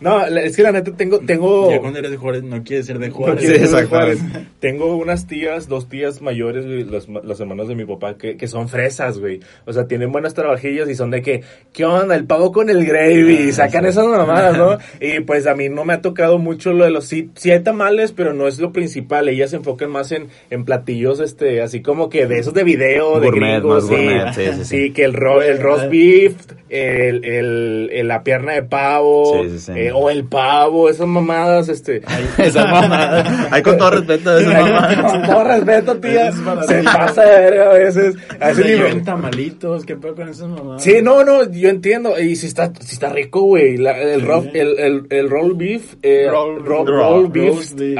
No, 0.00 0.24
es 0.26 0.56
que 0.56 0.62
la 0.62 0.72
neta 0.72 0.92
tengo, 0.94 1.18
tengo. 1.20 1.70
Ya 1.70 1.78
cuando 1.80 1.98
eres 1.98 2.10
de 2.10 2.16
Juárez 2.18 2.42
no 2.42 2.62
quieres 2.62 2.84
ser 2.86 2.98
de 2.98 3.08
No 3.08 3.14
Juárez. 3.14 3.40
quiero 3.40 3.54
Sí, 3.54 3.60
ser 3.60 3.70
de 3.70 3.82
exactamente. 3.82 4.22
Juárez. 4.22 4.46
Tengo 4.60 4.96
unas 4.96 5.26
tías, 5.26 5.68
dos 5.68 5.88
tías 5.88 6.20
mayores, 6.22 6.64
güey, 6.66 6.84
los, 6.84 7.08
los 7.08 7.40
hermanos 7.40 7.68
de 7.68 7.74
mi 7.74 7.84
papá, 7.86 8.16
que, 8.18 8.36
que 8.36 8.46
son 8.46 8.68
fresas, 8.68 9.18
güey. 9.18 9.40
O 9.66 9.72
sea, 9.72 9.86
tienen 9.86 10.10
buenas 10.12 10.32
trabajillas 10.34 10.88
y 10.88 10.94
son 10.94 11.10
de 11.10 11.20
que, 11.22 11.42
¿qué 11.72 11.84
onda? 11.86 12.14
El 12.14 12.24
pavo 12.26 12.52
con 12.52 12.68
el 12.70 12.84
gravy. 12.86 13.13
Y 13.14 13.52
sacan 13.52 13.86
esas 13.86 14.06
mamadas, 14.06 14.56
¿no? 14.56 14.78
Y 15.00 15.20
pues 15.20 15.46
a 15.46 15.54
mí 15.54 15.68
no 15.68 15.84
me 15.84 15.94
ha 15.94 16.00
tocado 16.02 16.38
mucho 16.38 16.72
lo 16.72 16.84
de 16.84 16.90
los... 16.90 17.04
Sí, 17.06 17.30
sí 17.34 17.50
hay 17.50 17.60
tamales, 17.60 18.12
pero 18.12 18.32
no 18.34 18.46
es 18.48 18.58
lo 18.58 18.72
principal. 18.72 19.28
Ellas 19.28 19.50
se 19.50 19.56
enfocan 19.56 19.90
más 19.90 20.12
en, 20.12 20.28
en 20.50 20.64
platillos, 20.64 21.20
este, 21.20 21.62
así 21.62 21.82
como 21.82 22.08
que 22.08 22.26
de 22.26 22.38
esos 22.38 22.54
de 22.54 22.64
video, 22.64 23.20
de 23.20 23.26
Gourmet, 23.28 23.60
gringos. 23.60 23.84
más 23.84 23.90
sí. 23.90 24.04
gourmet, 24.04 24.32
sí, 24.34 24.42
sí, 24.58 24.64
sí. 24.64 24.90
que 24.92 25.04
el, 25.04 25.12
ro- 25.14 25.42
el 25.42 25.60
roast 25.60 25.88
beef, 25.90 26.34
el, 26.68 27.24
el, 27.24 27.90
el- 27.92 28.08
la 28.08 28.22
pierna 28.22 28.52
de 28.52 28.62
pavo, 28.62 29.42
Sí, 29.42 29.50
sí, 29.50 29.58
sí. 29.58 29.72
eh, 29.76 29.92
o 29.92 30.10
el 30.10 30.24
pavo, 30.24 30.88
esas 30.88 31.06
mamadas, 31.06 31.68
este... 31.68 32.02
Esa 32.38 32.66
mamá. 32.66 33.48
Hay 33.50 33.62
con 33.62 33.76
todo 33.78 33.90
respeto 33.90 34.34
de 34.34 34.42
esa 34.42 34.60
mamá. 34.60 35.10
Con 35.10 35.22
todo 35.22 35.44
respeto, 35.44 35.96
tía. 35.96 36.32
Se 36.66 36.82
pasa 36.82 37.22
de 37.24 37.40
verga 37.50 37.70
a 37.70 37.72
veces. 37.74 38.14
A 38.40 38.46
Se 38.46 38.52
ese 38.52 38.64
nivel. 38.64 38.78
llevan 38.86 39.04
tamalitos, 39.04 39.84
¿qué 39.84 39.96
pedo 39.96 40.14
con 40.14 40.28
esas 40.28 40.48
mamadas? 40.48 40.82
Sí, 40.82 40.96
no, 41.02 41.24
no, 41.24 41.50
yo 41.50 41.68
entiendo. 41.68 42.18
Y 42.18 42.36
si 42.36 42.46
está, 42.46 42.72
si 42.80 42.94
está 42.94 43.03
rico, 43.10 43.42
güey. 43.42 43.74
El, 43.76 44.20
Sí. 44.20 44.26
ro- 44.26 44.44
el, 44.52 44.78
el, 44.78 45.06
el 45.10 45.30
roll 45.30 45.54
beef. 45.54 45.94
Eh, 46.02 46.26
Roll- 46.30 46.64
ro- 46.64 46.84
roll- 46.84 46.86
roll 46.86 47.28
beef. 47.28 47.48
roast 47.54 47.78
beef. 47.78 47.98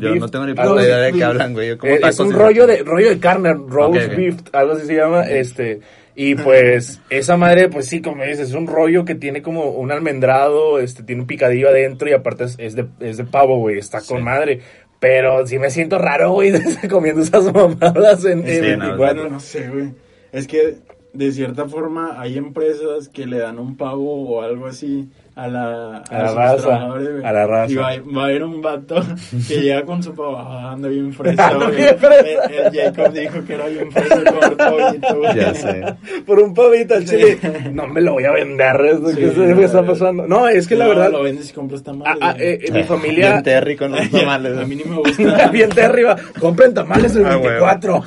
Yo 0.00 0.10
beef, 0.10 0.20
no 0.20 0.28
tengo 0.28 0.46
ni 0.46 0.54
puta 0.54 0.82
idea 0.82 0.98
de 0.98 1.12
qué 1.12 1.24
hablan, 1.24 1.52
güey. 1.52 1.70
Eh, 1.70 2.00
es 2.08 2.18
un 2.20 2.32
rollo 2.32 2.66
de, 2.66 2.82
rollo 2.82 3.08
de 3.10 3.18
carne, 3.18 3.54
roast 3.54 3.96
Ok, 3.96 4.02
ok. 4.10 4.16
beef, 4.16 4.36
algo 4.52 4.72
así 4.74 4.86
se 4.86 4.94
llama, 4.96 5.24
este, 5.24 5.80
y 6.16 6.34
pues, 6.36 7.00
esa 7.10 7.36
madre, 7.36 7.68
pues 7.68 7.86
sí, 7.86 8.00
como 8.00 8.22
dices, 8.22 8.48
es 8.50 8.54
un 8.54 8.66
rollo 8.66 9.04
que 9.04 9.14
tiene 9.16 9.42
como 9.42 9.70
un 9.70 9.90
almendrado, 9.90 10.78
este, 10.78 11.02
tiene 11.02 11.22
un 11.22 11.26
picadillo 11.26 11.68
adentro 11.68 12.08
y 12.08 12.12
aparte 12.12 12.44
es, 12.44 12.54
es 12.58 12.76
de, 12.76 12.86
es 13.00 13.16
de 13.16 13.24
pavo, 13.24 13.58
güey, 13.58 13.78
está 13.78 14.00
con 14.00 14.22
madre. 14.22 14.60
Pero 15.00 15.46
sí 15.46 15.58
me 15.58 15.68
siento 15.70 15.98
raro, 15.98 16.32
güey, 16.32 16.52
comiendo 16.88 17.20
esas 17.22 17.52
mamadas 17.52 18.24
en, 18.24 18.42
Sí, 18.44 18.52
en 18.52 18.78
no, 18.78 18.96
24. 18.96 18.96
Bueno, 18.96 19.28
no 19.28 19.40
sé, 19.40 19.68
güey. 19.68 19.88
Es 20.32 20.46
que 20.46 20.76
de 21.14 21.32
cierta 21.32 21.68
forma 21.68 22.20
hay 22.20 22.36
empresas 22.36 23.08
que 23.08 23.26
le 23.26 23.38
dan 23.38 23.58
un 23.58 23.76
pavo 23.76 24.28
o 24.28 24.42
algo 24.42 24.66
así 24.66 25.08
a 25.36 25.48
la, 25.48 25.96
A 25.98 26.18
la 26.22 26.32
raza, 26.34 26.76
a 27.24 27.32
la 27.32 27.46
raza. 27.46 27.72
Y 27.72 27.74
va, 27.74 27.90
va 28.16 28.22
a 28.22 28.24
haber 28.26 28.44
un 28.44 28.62
vato 28.62 29.02
que 29.48 29.60
llega 29.62 29.82
con 29.82 30.00
su 30.02 30.14
pavo, 30.14 30.36
ah, 30.38 30.72
anda 30.72 30.88
bien 30.88 31.12
fresa. 31.12 31.50
El, 31.50 32.54
el 32.54 32.72
Jacob 32.72 33.12
dijo 33.12 33.44
que 33.44 33.54
era 33.54 33.66
bien 33.66 33.88
pollito, 33.90 35.16
güey. 35.18 35.34
Ya 35.36 35.52
sé. 35.54 35.84
por 36.24 36.38
un 36.38 36.54
pavito 36.54 36.94
al 36.94 37.04
chile. 37.04 37.38
No 37.72 37.86
me 37.88 38.00
lo 38.00 38.12
voy 38.12 38.24
a 38.24 38.30
vender. 38.32 38.76
¿es 38.84 39.00
lo 39.00 39.08
Sí, 39.10 39.16
que 39.16 39.30
se- 39.32 39.46
no, 39.54 39.60
está 39.60 39.84
pasando? 39.84 40.26
No, 40.28 40.48
es 40.48 40.68
que 40.68 40.76
la 40.76 40.84
No, 40.84 40.90
verdad. 40.90 41.10
Lo 41.10 41.22
vendes 41.24 41.50
y 41.50 41.52
compras 41.52 41.82
tamales. 41.82 42.16
ah, 42.22 42.28
ah, 42.30 42.32
güey. 42.34 42.46
eh, 42.48 42.58
eh, 42.62 42.72
mi 42.72 42.82
familia. 42.84 43.30
Bien 43.32 43.42
terry 43.42 43.76
con 43.76 43.90
los 43.92 44.08
tamales. 44.12 44.56
A 44.56 44.64
mí 44.66 44.76
ni 44.76 44.84
me 44.84 44.96
gusta. 44.96 45.48
Bien 45.48 45.68
de 45.70 45.82
arriba. 45.82 46.16
Compren 46.38 46.72
tamales 46.74 47.16
el 47.16 47.26
Ah, 47.26 47.38
huevo. 47.38 47.66
24. 47.66 48.04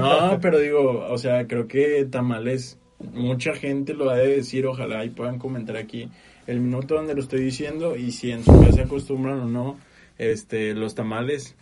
No, 0.00 0.38
pero 0.40 0.58
digo, 0.58 1.06
o 1.08 1.16
sea, 1.18 1.46
creo 1.46 1.68
que 1.68 2.06
tamales, 2.10 2.78
mucha 3.12 3.52
gente 3.54 3.94
lo 3.94 4.10
ha 4.10 4.16
de 4.16 4.36
decir, 4.38 4.66
ojalá 4.66 5.04
y 5.04 5.10
puedan 5.10 5.38
comentar 5.38 5.76
aquí 5.76 6.08
el 6.46 6.60
minuto 6.60 6.94
donde 6.94 7.14
lo 7.14 7.20
estoy 7.20 7.40
diciendo 7.40 7.96
y 7.96 8.12
si 8.12 8.30
en 8.32 8.44
su 8.44 8.58
casa 8.60 8.82
acostumbran 8.82 9.40
o 9.40 9.46
no, 9.46 9.78
este, 10.18 10.74
los 10.74 10.94
tamales, 10.94 11.54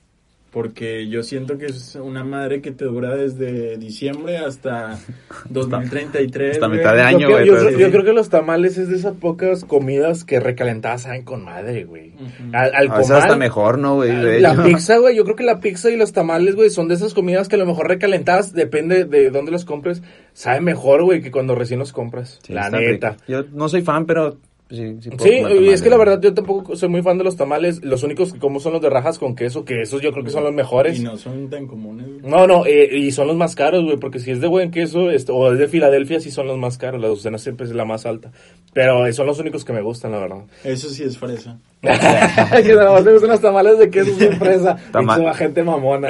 porque 0.50 1.08
yo 1.08 1.24
siento 1.24 1.58
que 1.58 1.66
es 1.66 1.96
una 1.96 2.22
madre 2.22 2.60
que 2.60 2.70
te 2.70 2.84
dura 2.84 3.16
desde 3.16 3.76
diciembre 3.76 4.36
hasta 4.38 5.00
2033. 5.50 6.52
hasta 6.52 6.66
güey. 6.66 6.78
mitad 6.78 6.94
de 6.94 7.02
año, 7.02 7.20
Yo, 7.28 7.30
güey, 7.30 7.46
yo 7.46 7.58
sí. 7.70 7.76
yo 7.78 7.90
creo 7.90 8.04
que 8.04 8.12
los 8.12 8.28
tamales 8.28 8.78
es 8.78 8.88
de 8.88 8.96
esas 8.96 9.14
pocas 9.16 9.64
comidas 9.64 10.24
que 10.24 10.38
recalentadas 10.40 11.02
saben 11.02 11.24
con 11.24 11.44
madre, 11.44 11.84
güey. 11.84 12.10
Ujú. 12.10 12.50
Al, 12.52 12.74
al 12.74 12.88
A 12.90 12.94
veces 12.98 13.06
comal, 13.08 13.22
hasta 13.22 13.36
mejor, 13.36 13.78
¿no, 13.78 13.96
güey? 13.96 14.14
De 14.14 14.40
La 14.40 14.62
pizza, 14.62 14.98
güey, 14.98 15.16
yo 15.16 15.24
creo 15.24 15.34
que 15.36 15.44
la 15.44 15.58
pizza 15.60 15.90
y 15.90 15.96
los 15.96 16.12
tamales, 16.12 16.54
güey, 16.54 16.70
son 16.70 16.86
de 16.88 16.94
esas 16.94 17.14
comidas 17.14 17.48
que 17.48 17.56
a 17.56 17.58
lo 17.58 17.66
mejor 17.66 17.88
recalentadas, 17.88 18.52
depende 18.52 19.04
de 19.06 19.30
dónde 19.30 19.50
los 19.50 19.64
compres, 19.64 20.02
sabe 20.34 20.60
mejor, 20.60 21.02
güey, 21.02 21.20
que 21.20 21.30
cuando 21.32 21.54
recién 21.54 21.80
los 21.80 21.92
compras. 21.92 22.38
Sí, 22.44 22.52
la 22.52 22.70
neta. 22.70 23.10
rico. 23.12 23.22
Yo 23.26 23.44
no 23.52 23.68
soy 23.68 23.82
fan, 23.82 24.06
pero 24.06 24.36
sí, 24.74 24.96
sí. 25.00 25.10
puedo 25.10 25.24
Sí, 25.24 25.40
comer 25.42 25.62
y 25.62 25.68
es 25.70 25.82
que 25.82 25.90
la 25.90 25.96
verdad 25.96 26.20
yo 26.20 26.34
tampoco 26.34 26.76
soy 26.76 26.88
muy 26.88 27.02
fan 27.02 27.18
de 27.18 27.24
los 27.24 27.36
tamales. 27.36 27.82
Los 27.84 28.02
únicos 28.02 28.32
que 28.32 28.38
como 28.38 28.60
son 28.60 28.72
los 28.74 28.82
de 28.82 28.90
rajas 28.90 29.18
con 29.18 29.34
queso, 29.34 29.64
que 29.64 29.82
esos 29.82 30.02
yo 30.02 30.12
creo 30.12 30.24
que 30.24 30.30
son 30.30 30.44
los 30.44 30.52
mejores. 30.52 30.98
Y 30.98 31.02
no 31.02 31.16
son 31.16 31.48
tan 31.50 31.66
comunes. 31.66 32.06
güey. 32.06 32.30
No, 32.30 32.46
no, 32.46 32.66
eh, 32.66 32.96
y 32.96 33.10
son 33.12 33.26
los 33.26 33.36
más 33.36 33.54
caros, 33.54 33.84
güey, 33.84 33.96
porque 33.96 34.18
si 34.18 34.30
es 34.30 34.40
de 34.40 34.46
buen 34.48 34.70
queso 34.70 35.10
este, 35.10 35.32
o 35.32 35.52
es 35.52 35.58
de 35.58 35.68
Filadelfia, 35.68 36.20
sí 36.20 36.30
son 36.30 36.46
los 36.46 36.58
más 36.58 36.78
caros. 36.78 37.00
La 37.00 37.08
docena 37.08 37.38
siempre 37.38 37.66
es 37.66 37.72
la 37.72 37.84
más 37.84 38.06
alta. 38.06 38.32
Pero 38.72 39.06
eh, 39.06 39.12
son 39.12 39.26
los 39.26 39.38
únicos 39.38 39.64
que 39.64 39.72
me 39.72 39.82
gustan, 39.82 40.12
la 40.12 40.18
verdad. 40.18 40.42
Eso 40.64 40.88
sí 40.88 41.02
es 41.04 41.16
fresa. 41.18 41.58
que 42.62 42.74
nada 42.74 42.92
más 42.92 43.04
me 43.04 43.12
gustan 43.12 43.30
los 43.30 43.40
tamales 43.40 43.78
de 43.78 43.90
queso 43.90 44.12
sin 44.18 44.32
fresa. 44.38 44.76
Tama- 44.92 45.16
Tama 45.16 45.34
gente 45.34 45.62
mamona. 45.62 46.08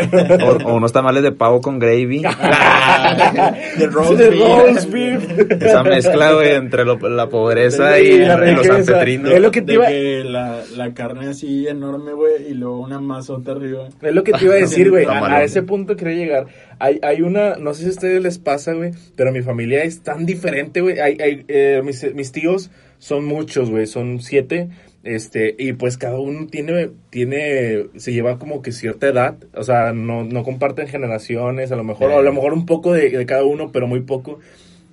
O, 0.65 0.69
o 0.71 0.77
unos 0.77 0.93
tamales 0.93 1.23
de 1.23 1.33
pavo 1.33 1.61
con 1.61 1.79
gravy. 1.79 2.23
De 3.79 3.87
roast 3.89 4.13
De 4.19 4.31
beef. 4.31 4.41
roast 4.41 4.91
beef. 4.91 5.41
Esa 5.63 5.83
mezcla, 5.83 6.33
güey, 6.33 6.53
entre 6.53 6.85
lo- 6.85 6.97
la 7.09 7.29
pobreza 7.29 7.99
y, 7.99 8.19
la 8.19 8.35
y 8.49 8.55
los 8.55 8.67
riqueza. 8.67 8.85
sanpetrinos. 8.85 9.33
Es 9.33 9.41
lo 9.41 9.51
que 9.51 9.61
te 9.63 9.67
De 9.67 9.75
iba- 9.75 9.87
que 9.87 10.23
la, 10.25 10.61
la 10.77 10.95
carne 10.95 11.29
así 11.29 11.67
enorme, 11.67 12.13
güey, 12.13 12.49
y 12.51 12.55
luego 12.55 12.81
una 12.81 13.01
masota 13.01 13.53
arriba. 13.53 13.89
Es 14.01 14.15
lo 14.15 14.23
que 14.25 14.33
te 14.33 14.45
iba 14.45 14.55
a 14.55 14.59
decir, 14.59 14.91
güey. 14.91 15.05
A, 15.07 15.27
a 15.37 15.43
ese 15.45 15.63
punto 15.63 15.97
quería 15.97 16.15
llegar. 16.17 16.47
Hay, 16.79 16.99
hay 17.03 17.23
una, 17.23 17.57
no 17.57 17.73
sé 17.75 17.83
si 17.83 17.89
a 17.89 17.93
ustedes 17.93 18.23
les 18.23 18.39
pasa, 18.39 18.73
güey, 18.73 18.93
pero 19.17 19.33
mi 19.33 19.43
familia 19.43 19.83
es 19.85 20.03
tan 20.03 20.27
diferente, 20.27 20.81
güey. 20.81 20.99
Hay, 21.01 21.17
hay, 21.21 21.45
eh, 21.49 21.83
mis, 21.85 22.15
mis 22.15 22.33
tíos 22.33 22.71
son 22.99 23.25
muchos, 23.25 23.71
güey, 23.71 23.87
son 23.87 24.21
siete. 24.21 24.69
Este, 25.05 25.55
y 25.59 25.75
pues 25.75 25.99
cada 25.99 26.19
uno 26.19 26.47
tiene, 26.47 26.91
tiene, 27.11 27.89
se 27.97 28.13
lleva 28.13 28.39
como 28.39 28.63
que 28.63 28.73
cierta 28.73 29.07
edad, 29.07 29.37
o 29.55 29.63
sea, 29.63 29.93
no, 29.93 30.25
no 30.25 30.43
comparten 30.43 30.89
generaciones, 30.89 31.71
a 31.71 31.77
lo 31.77 31.85
mejor, 31.85 32.11
o 32.11 32.19
a 32.19 32.23
lo 32.23 32.33
mejor 32.33 32.55
un 32.55 32.65
poco 32.65 32.95
de, 32.95 33.11
de 33.11 33.27
cada 33.27 33.45
uno, 33.45 33.71
pero 33.71 33.87
muy 33.87 34.01
poco. 34.01 34.41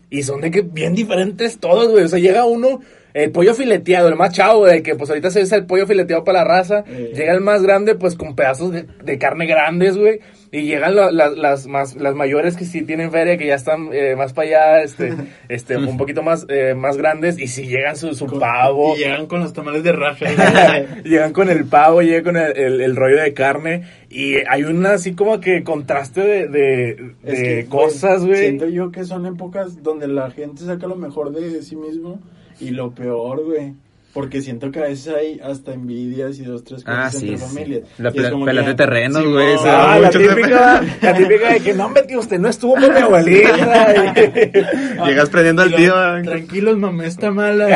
Y 0.10 0.24
son 0.24 0.42
de 0.42 0.52
que 0.52 0.64
bien 0.64 0.94
diferentes 0.94 1.60
todos, 1.60 1.90
güey. 1.90 2.04
O 2.04 2.08
sea, 2.10 2.20
llega 2.20 2.44
uno, 2.44 2.82
el 3.14 3.32
pollo 3.32 3.54
fileteado, 3.54 4.10
el 4.10 4.18
más 4.18 4.34
chavo, 4.34 4.66
de 4.66 4.84
que 4.84 4.96
pues 4.96 5.10
ahorita 5.10 5.32
se 5.32 5.44
usa 5.44 5.58
el 5.58 5.66
pollo 5.66 5.88
fileteado 5.88 6.26
para 6.26 6.40
la 6.40 6.44
raza. 6.44 6.84
Eh. 6.86 7.14
Llega 7.16 7.34
el 7.34 7.40
más 7.40 7.64
grande, 7.64 7.96
pues 7.96 8.16
con 8.16 8.36
pedazos 8.36 8.74
de, 8.74 8.86
de 9.06 9.18
carne 9.18 9.46
grandes, 9.46 9.96
güey. 9.96 10.20
Y 10.54 10.64
llegan 10.64 10.98
la- 10.98 11.12
la- 11.12 11.30
las 11.30 11.66
más, 11.68 11.96
las 11.96 12.14
mayores 12.14 12.58
que 12.58 12.66
sí 12.66 12.82
tienen 12.82 13.10
feria, 13.10 13.38
que 13.38 13.48
ya 13.48 13.56
están 13.56 13.90
eh, 13.94 14.18
más 14.18 14.34
para 14.34 14.48
allá, 14.50 14.84
este, 14.84 15.14
este, 15.50 15.78
un 15.78 15.96
poquito 15.98 16.24
más, 16.24 16.46
eh, 16.50 16.74
más 16.76 16.98
grandes. 16.98 17.40
Y 17.40 17.48
si 17.48 17.68
llegan 17.68 17.96
su, 17.96 18.14
su 18.14 18.26
pavo. 18.40 18.96
Y 18.96 19.00
llegan 19.00 19.28
con 19.28 19.40
los 19.40 19.54
tamales 19.54 19.84
de 19.84 19.94
raja. 19.94 20.26
güey. 20.26 21.04
llegan 21.06 21.32
con 21.32 21.50
el 21.50 21.64
pavo, 21.66 22.02
llegan 22.02 22.24
con 22.26 22.36
el, 22.38 22.58
el- 22.58 22.82
el 22.82 22.96
rollo 22.98 23.22
de 23.22 23.34
carne. 23.34 23.84
Y 24.10 24.36
hay 24.50 24.64
una 24.64 24.92
así 24.96 25.14
como 25.16 25.40
que 25.40 25.64
contraste 25.64 26.20
de, 26.20 26.48
de, 26.50 26.90
Es 27.24 27.40
de 27.40 27.44
que, 27.64 27.66
cosas, 27.70 28.26
güey. 28.26 28.36
Siento 28.40 28.68
yo 28.68 28.92
que 28.92 29.06
son 29.06 29.26
épocas 29.26 29.82
donde 29.82 30.10
la 30.10 30.32
gente 30.32 30.64
saca 30.66 30.86
lo 30.86 30.98
mejor 30.98 31.32
de 31.32 31.62
sí 31.62 31.78
mismo 31.78 32.20
y 32.60 32.72
lo 32.72 32.92
peor, 32.92 33.46
güey. 33.46 33.74
Porque 34.14 34.42
siento 34.42 34.72
que 34.72 34.80
a 34.80 34.84
veces 34.84 35.14
hay 35.16 35.40
hasta 35.42 35.74
envidias 35.74 36.38
y 36.40 36.44
dos, 36.44 36.64
tres 36.66 36.84
cosas 36.84 37.00
Ah, 37.06 37.10
sí, 37.12 37.30
entre 37.30 37.38
sí. 37.38 37.44
familias. 37.46 37.82
La 37.98 38.12
pelas 38.12 38.66
de 38.66 38.74
terrenos, 38.76 39.26
güey, 39.26 39.56
Ah, 39.66 40.00
la 40.02 40.10
típica, 40.10 40.82
la 41.02 41.14
típica 41.14 41.54
de 41.54 41.60
que 41.62 41.74
no, 41.74 41.86
hombre, 41.86 42.04
tío, 42.04 42.20
usted 42.20 42.38
no 42.40 42.50
estuvo 42.50 42.74
con 42.74 42.94
mi 42.94 43.00
abuelita. 43.00 43.50
y- 43.50 45.02
Llegas 45.08 45.30
prendiendo 45.30 45.62
al 45.62 45.74
tío. 45.76 45.94
Tranquilos, 46.24 46.78
mamá 46.78 47.06
está 47.06 47.32
mala. 47.32 47.68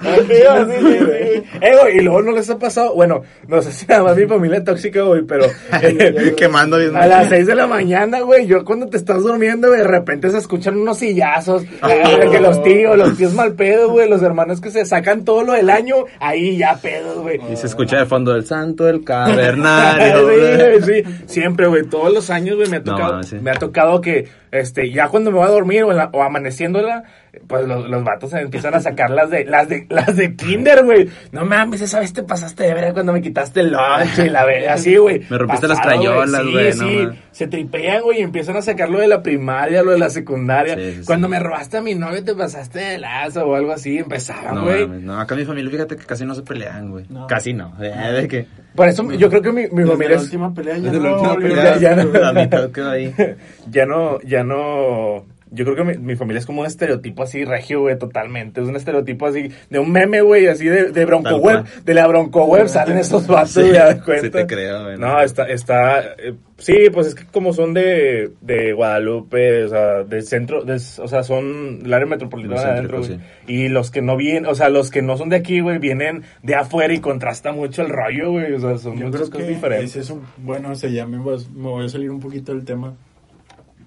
Así, 0.00 0.72
sí, 0.80 0.98
sí. 0.98 1.42
Eh, 1.60 1.76
güey, 1.80 1.98
y 1.98 2.00
luego 2.02 2.22
no 2.22 2.32
les 2.32 2.48
ha 2.50 2.58
pasado, 2.58 2.94
bueno, 2.94 3.22
no 3.48 3.62
sé 3.62 3.72
si 3.72 3.86
nada 3.86 4.02
más 4.04 4.16
mi 4.16 4.26
familia 4.26 4.58
es 4.58 4.64
tóxica, 4.64 5.02
güey, 5.02 5.22
pero 5.22 5.46
eh, 5.82 6.34
Quemando 6.36 6.78
bien. 6.78 6.96
a 6.96 7.06
las 7.06 7.28
6 7.28 7.46
de 7.46 7.54
la 7.54 7.66
mañana, 7.66 8.20
güey, 8.20 8.46
yo 8.46 8.64
cuando 8.64 8.88
te 8.88 8.96
estás 8.96 9.22
durmiendo, 9.22 9.70
de 9.70 9.84
repente 9.84 10.30
se 10.30 10.38
escuchan 10.38 10.76
unos 10.76 10.98
sillazos, 10.98 11.62
eh, 11.64 12.28
que 12.30 12.40
los 12.40 12.62
tíos, 12.62 12.96
los 12.96 13.16
tíos 13.16 13.32
mal 13.34 13.53
pedo, 13.56 13.88
güey, 13.90 14.08
los 14.08 14.22
hermanos 14.22 14.60
que 14.60 14.70
se 14.70 14.84
sacan 14.84 15.24
todo 15.24 15.42
lo 15.44 15.52
del 15.52 15.70
año, 15.70 15.96
ahí 16.20 16.56
ya 16.56 16.76
pedos, 16.76 17.18
güey. 17.18 17.40
Y 17.52 17.56
se 17.56 17.66
escucha 17.66 17.98
de 17.98 18.06
fondo 18.06 18.34
el 18.34 18.44
santo, 18.46 18.88
el 18.88 19.04
cavernario. 19.04 20.28
sí, 20.82 21.02
sí, 21.04 21.14
siempre, 21.26 21.66
güey, 21.66 21.84
todos 21.84 22.12
los 22.12 22.30
años, 22.30 22.56
güey, 22.56 22.68
me 22.68 22.76
ha 22.76 22.80
No, 22.80 22.84
tocado, 22.84 23.22
sí. 23.22 23.36
me 23.40 23.50
ha 23.50 23.54
tocado 23.54 24.00
que, 24.00 24.28
este, 24.50 24.90
ya 24.90 25.08
cuando 25.08 25.30
me 25.30 25.38
voy 25.38 25.46
a 25.46 25.50
dormir 25.50 25.84
o, 25.84 25.92
la- 25.92 26.10
o 26.12 26.22
amaneciéndola, 26.22 27.04
pues 27.46 27.66
los, 27.66 27.88
los 27.88 28.04
vatos 28.04 28.30
se 28.30 28.40
empiezan 28.40 28.74
a 28.74 28.80
sacar 28.80 29.10
las 29.10 29.30
de, 29.30 29.44
las 29.44 29.68
de, 29.68 29.86
las 29.88 30.16
de 30.16 30.34
kinder, 30.36 30.84
güey. 30.84 31.08
No 31.32 31.44
mames, 31.44 31.80
esa 31.80 32.00
vez 32.00 32.12
te 32.12 32.22
pasaste 32.22 32.64
de 32.64 32.74
ver 32.74 32.92
cuando 32.92 33.12
me 33.12 33.20
quitaste 33.22 33.60
el 33.60 33.70
lunch 33.72 34.18
y 34.24 34.28
la 34.30 34.44
así, 34.70 34.96
güey. 34.96 35.20
Me 35.28 35.38
rompiste 35.38 35.68
las 35.68 35.80
crayolas, 35.80 36.42
Sí, 36.42 36.52
güey, 36.52 36.66
no 36.68 36.72
sí, 36.88 36.96
mames. 37.04 37.18
se 37.32 37.46
tripean, 37.46 38.02
güey, 38.02 38.20
y 38.20 38.22
empiezan 38.22 38.56
a 38.56 38.62
sacar 38.62 38.90
lo 38.90 38.98
de 39.00 39.08
la 39.08 39.22
primaria, 39.22 39.82
lo 39.82 39.92
de 39.92 39.98
la 39.98 40.10
secundaria. 40.10 40.74
Sí, 40.76 40.82
sí, 40.92 40.96
sí. 41.00 41.06
cuando 41.06 41.28
me 41.28 41.38
robaste 41.38 41.78
a 41.78 41.80
mi 41.82 41.94
novio 41.94 42.22
te 42.24 42.34
pasaste 42.34 42.78
de 42.78 42.98
lazo 42.98 43.44
o 43.46 43.54
algo 43.54 43.72
así, 43.72 43.98
empezaban, 43.98 44.54
No, 44.54 44.64
güey. 44.64 44.86
no, 44.88 45.20
acá 45.20 45.34
mi 45.34 45.44
familia, 45.44 45.70
fíjate 45.70 45.96
que 45.96 46.04
casi 46.04 46.24
no 46.24 46.34
se 46.34 46.42
pelean, 46.42 46.90
güey. 46.90 47.06
No. 47.08 47.26
Casi 47.26 47.52
no. 47.52 47.72
Eh, 47.82 47.90
de 48.22 48.28
que. 48.28 48.46
Por 48.74 48.88
eso 48.88 49.08
yo 49.12 49.30
creo 49.30 49.40
que 49.40 49.52
mi, 49.52 49.62
mi 49.68 49.68
Desde 49.82 49.86
familia 49.92 50.08
la 50.10 50.16
es... 50.16 50.22
última 50.24 50.52
pelea 50.52 50.76
ya 50.78 50.90
Desde 50.90 51.00
la 51.04 51.10
no 51.10 51.14
última 51.16 51.36
pelea, 51.36 51.76
ya 51.78 51.94
no- 51.96 52.04
la 52.12 52.32
mitad 52.32 52.70
quedó 52.72 52.90
ahí. 52.90 53.14
ya 53.70 53.86
no, 53.86 54.20
ya 54.22 54.42
no. 54.42 55.26
Yo 55.54 55.64
creo 55.64 55.76
que 55.76 55.84
mi, 55.84 55.96
mi 55.98 56.16
familia 56.16 56.40
es 56.40 56.46
como 56.46 56.60
un 56.62 56.66
estereotipo 56.66 57.22
así 57.22 57.44
regio, 57.44 57.80
güey, 57.80 57.98
totalmente. 57.98 58.60
Es 58.60 58.66
un 58.68 58.76
estereotipo 58.76 59.26
así 59.26 59.48
de 59.70 59.78
un 59.78 59.90
meme, 59.92 60.20
güey, 60.20 60.46
así 60.48 60.66
de, 60.66 60.90
de 60.92 61.04
Bronco 61.06 61.30
Tal 61.30 61.40
Web. 61.40 61.62
cual. 61.62 61.84
De 61.84 61.94
la 61.94 62.06
Bronco 62.06 62.44
Web 62.44 62.68
salen 62.68 62.98
estos 62.98 63.26
vatos, 63.26 63.50
Sí, 63.52 63.60
güey, 63.60 63.72
¿das 63.72 63.94
sí 63.96 64.00
cuenta? 64.04 64.30
te 64.38 64.46
creo, 64.46 64.82
güey. 64.84 64.98
No, 64.98 65.20
está, 65.20 65.44
está, 65.48 66.00
eh, 66.18 66.34
sí, 66.58 66.76
pues 66.92 67.06
es 67.08 67.14
que 67.14 67.24
como 67.26 67.52
son 67.52 67.72
de, 67.74 68.32
de 68.40 68.72
Guadalupe, 68.72 69.64
o 69.64 69.68
sea, 69.68 70.02
del 70.04 70.22
centro, 70.24 70.64
de- 70.64 70.74
o 70.74 71.08
sea, 71.08 71.22
son 71.22 71.80
el 71.84 71.92
área 71.92 72.06
metropolitana 72.06 72.62
de 72.62 72.70
adentro. 72.70 73.00
Y 73.46 73.68
los 73.68 73.90
que 73.90 74.02
no 74.02 74.16
vienen, 74.16 74.46
o 74.46 74.54
sea, 74.54 74.68
los 74.68 74.90
que 74.90 75.02
no 75.02 75.16
son 75.16 75.28
de 75.28 75.36
aquí, 75.36 75.60
güey, 75.60 75.78
vienen 75.78 76.22
de 76.42 76.54
afuera 76.54 76.92
y 76.94 76.98
contrasta 77.00 77.52
mucho 77.52 77.82
el 77.82 77.88
rollo, 77.90 78.30
güey, 78.32 78.52
o 78.54 78.58
sea, 78.60 78.78
son 78.78 78.96
Yo 78.98 79.06
muchas 79.06 79.22
creo 79.22 79.30
cosas 79.30 79.46
que 79.46 79.54
diferentes. 79.54 79.96
es 79.96 80.10
un, 80.10 80.22
bueno, 80.38 80.70
o 80.70 80.74
sea, 80.74 80.90
ya 80.90 81.06
me 81.06 81.18
voy, 81.18 81.36
a, 81.36 81.38
me 81.54 81.68
voy 81.68 81.86
a 81.86 81.88
salir 81.88 82.10
un 82.10 82.20
poquito 82.20 82.52
del 82.54 82.64
tema. 82.64 82.94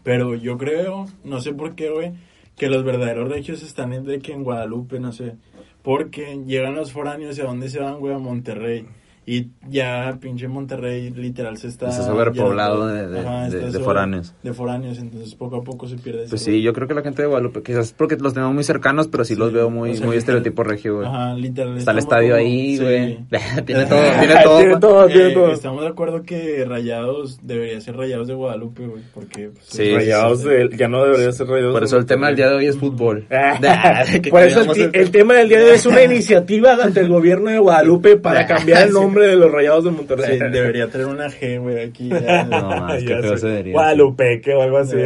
Pero 0.08 0.36
yo 0.36 0.58
creo, 0.58 1.06
no 1.26 1.42
sé 1.42 1.52
por 1.52 1.76
qué, 1.76 1.90
güey, 1.90 2.14
que 2.56 2.70
los 2.70 2.86
verdaderos 2.86 3.28
regios 3.28 3.62
están 3.62 3.92
en, 3.92 4.06
de 4.06 4.20
que 4.20 4.32
en 4.32 4.46
Guadalupe, 4.46 5.02
no 5.02 5.12
sé. 5.12 5.36
Porque 5.84 6.42
llegan 6.46 6.76
los 6.76 6.94
foráneos 6.94 7.38
a 7.40 7.44
dónde 7.44 7.70
se 7.70 7.82
van, 7.82 8.00
güey, 8.00 8.14
a 8.14 8.18
Monterrey. 8.18 8.86
Y 9.30 9.50
ya 9.70 10.18
pinche 10.22 10.48
Monterrey 10.48 11.10
literal 11.10 11.58
se 11.58 11.68
está... 11.68 11.90
Está 11.90 12.04
sobrepoblado 12.04 12.88
de- 12.88 13.08
de- 13.10 13.20
Ajá, 13.20 13.50
de- 13.50 13.72
de 13.72 13.80
foráneos. 13.80 14.34
De 14.42 14.54
foráneos, 14.54 15.00
entonces 15.00 15.36
poco 15.36 15.58
a 15.58 15.64
poco 15.66 15.86
se 15.86 15.98
pierde 15.98 16.28
Pues 16.30 16.42
ese 16.44 16.52
sí, 16.54 16.62
yo 16.62 16.72
creo 16.72 16.88
que 16.88 16.94
la 16.94 17.02
gente 17.02 17.24
de 17.24 17.28
Guadalupe, 17.28 17.62
quizás 17.62 17.92
porque 17.92 18.16
los 18.16 18.34
tenemos 18.34 18.56
muy 18.56 18.64
cercanos, 18.64 19.10
pero 19.10 19.26
sí, 19.26 19.36
los 19.36 19.52
veo 19.52 19.70
muy, 19.70 19.92
o 19.92 19.94
sea, 19.96 20.06
muy 20.06 20.16
literal- 20.16 20.38
estereotipo 20.38 20.64
regio, 20.64 20.96
güey. 20.96 21.08
Ajá, 21.10 21.34
literal. 21.34 21.78
Está 21.78 21.92
el 21.92 21.98
estamos 21.98 22.04
estadio 22.06 22.30
como- 22.36 22.40
ahí, 22.40 22.78
sí. 22.78 22.84
güey. 22.84 23.18
tiene 23.66 23.86
todo, 23.90 24.00
tiene 24.18 24.36
todo. 24.44 24.58
Tiene 24.60 24.78
todo, 24.80 25.08
tiene 25.08 25.28
Eh, 25.28 25.34
todo. 25.34 25.52
Estamos 25.52 25.82
de 25.82 25.88
acuerdo 25.90 26.24
que 26.24 26.64
Rayados 26.66 27.40
debería 27.44 27.82
ser 27.82 27.98
Rayados 27.98 28.30
de 28.30 28.34
Guadalupe, 28.34 28.88
güey, 28.88 29.04
porque... 29.14 29.50
pues, 29.50 29.66
Sí, 29.68 29.94
Rayados 29.94 30.40
sí, 30.44 30.48
de, 30.48 30.70
ya 30.78 30.88
no 30.88 31.04
debería 31.04 31.34
ser 31.34 31.48
rayados. 31.48 31.74
Por 31.74 31.84
eso 31.84 31.98
el 31.98 32.06
tema 32.06 32.28
del 32.28 32.38
día 32.38 32.48
de 32.48 32.56
hoy 32.56 32.68
es 32.68 32.78
fútbol. 32.78 33.26
Ah, 33.70 34.04
Por 34.30 34.42
eso 34.44 34.62
el 34.94 35.12
tema 35.12 35.34
del 35.34 35.50
día 35.50 35.58
de 35.60 35.66
hoy 35.66 35.72
es 35.72 35.86
una 35.86 36.02
iniciativa 36.02 36.76
ante 36.82 37.02
el 37.02 37.10
gobierno 37.10 37.50
de 37.50 37.60
Guadalupe 37.60 38.16
para 38.16 38.46
cambiar 38.48 38.88
el 38.88 38.94
nombre 38.94 39.17
de 39.26 39.36
los 39.36 39.52
Rayados 39.52 39.84
de 39.86 39.92
Monterrey. 39.92 40.38
Sí, 40.38 40.46
debería 40.52 40.90
tener 40.90 41.08
una 41.08 41.28
G, 41.30 41.60
güey, 41.60 41.84
aquí. 41.84 42.10
ya. 42.10 42.44
No, 42.50 42.70
más, 42.70 43.04
qué 43.04 43.10
Ya 43.10 43.22
feo 43.22 43.38
se 43.38 43.48
vería. 43.48 43.74
Guadalupeque 43.74 44.54
o 44.54 44.62
algo 44.62 44.78
así. 44.78 44.98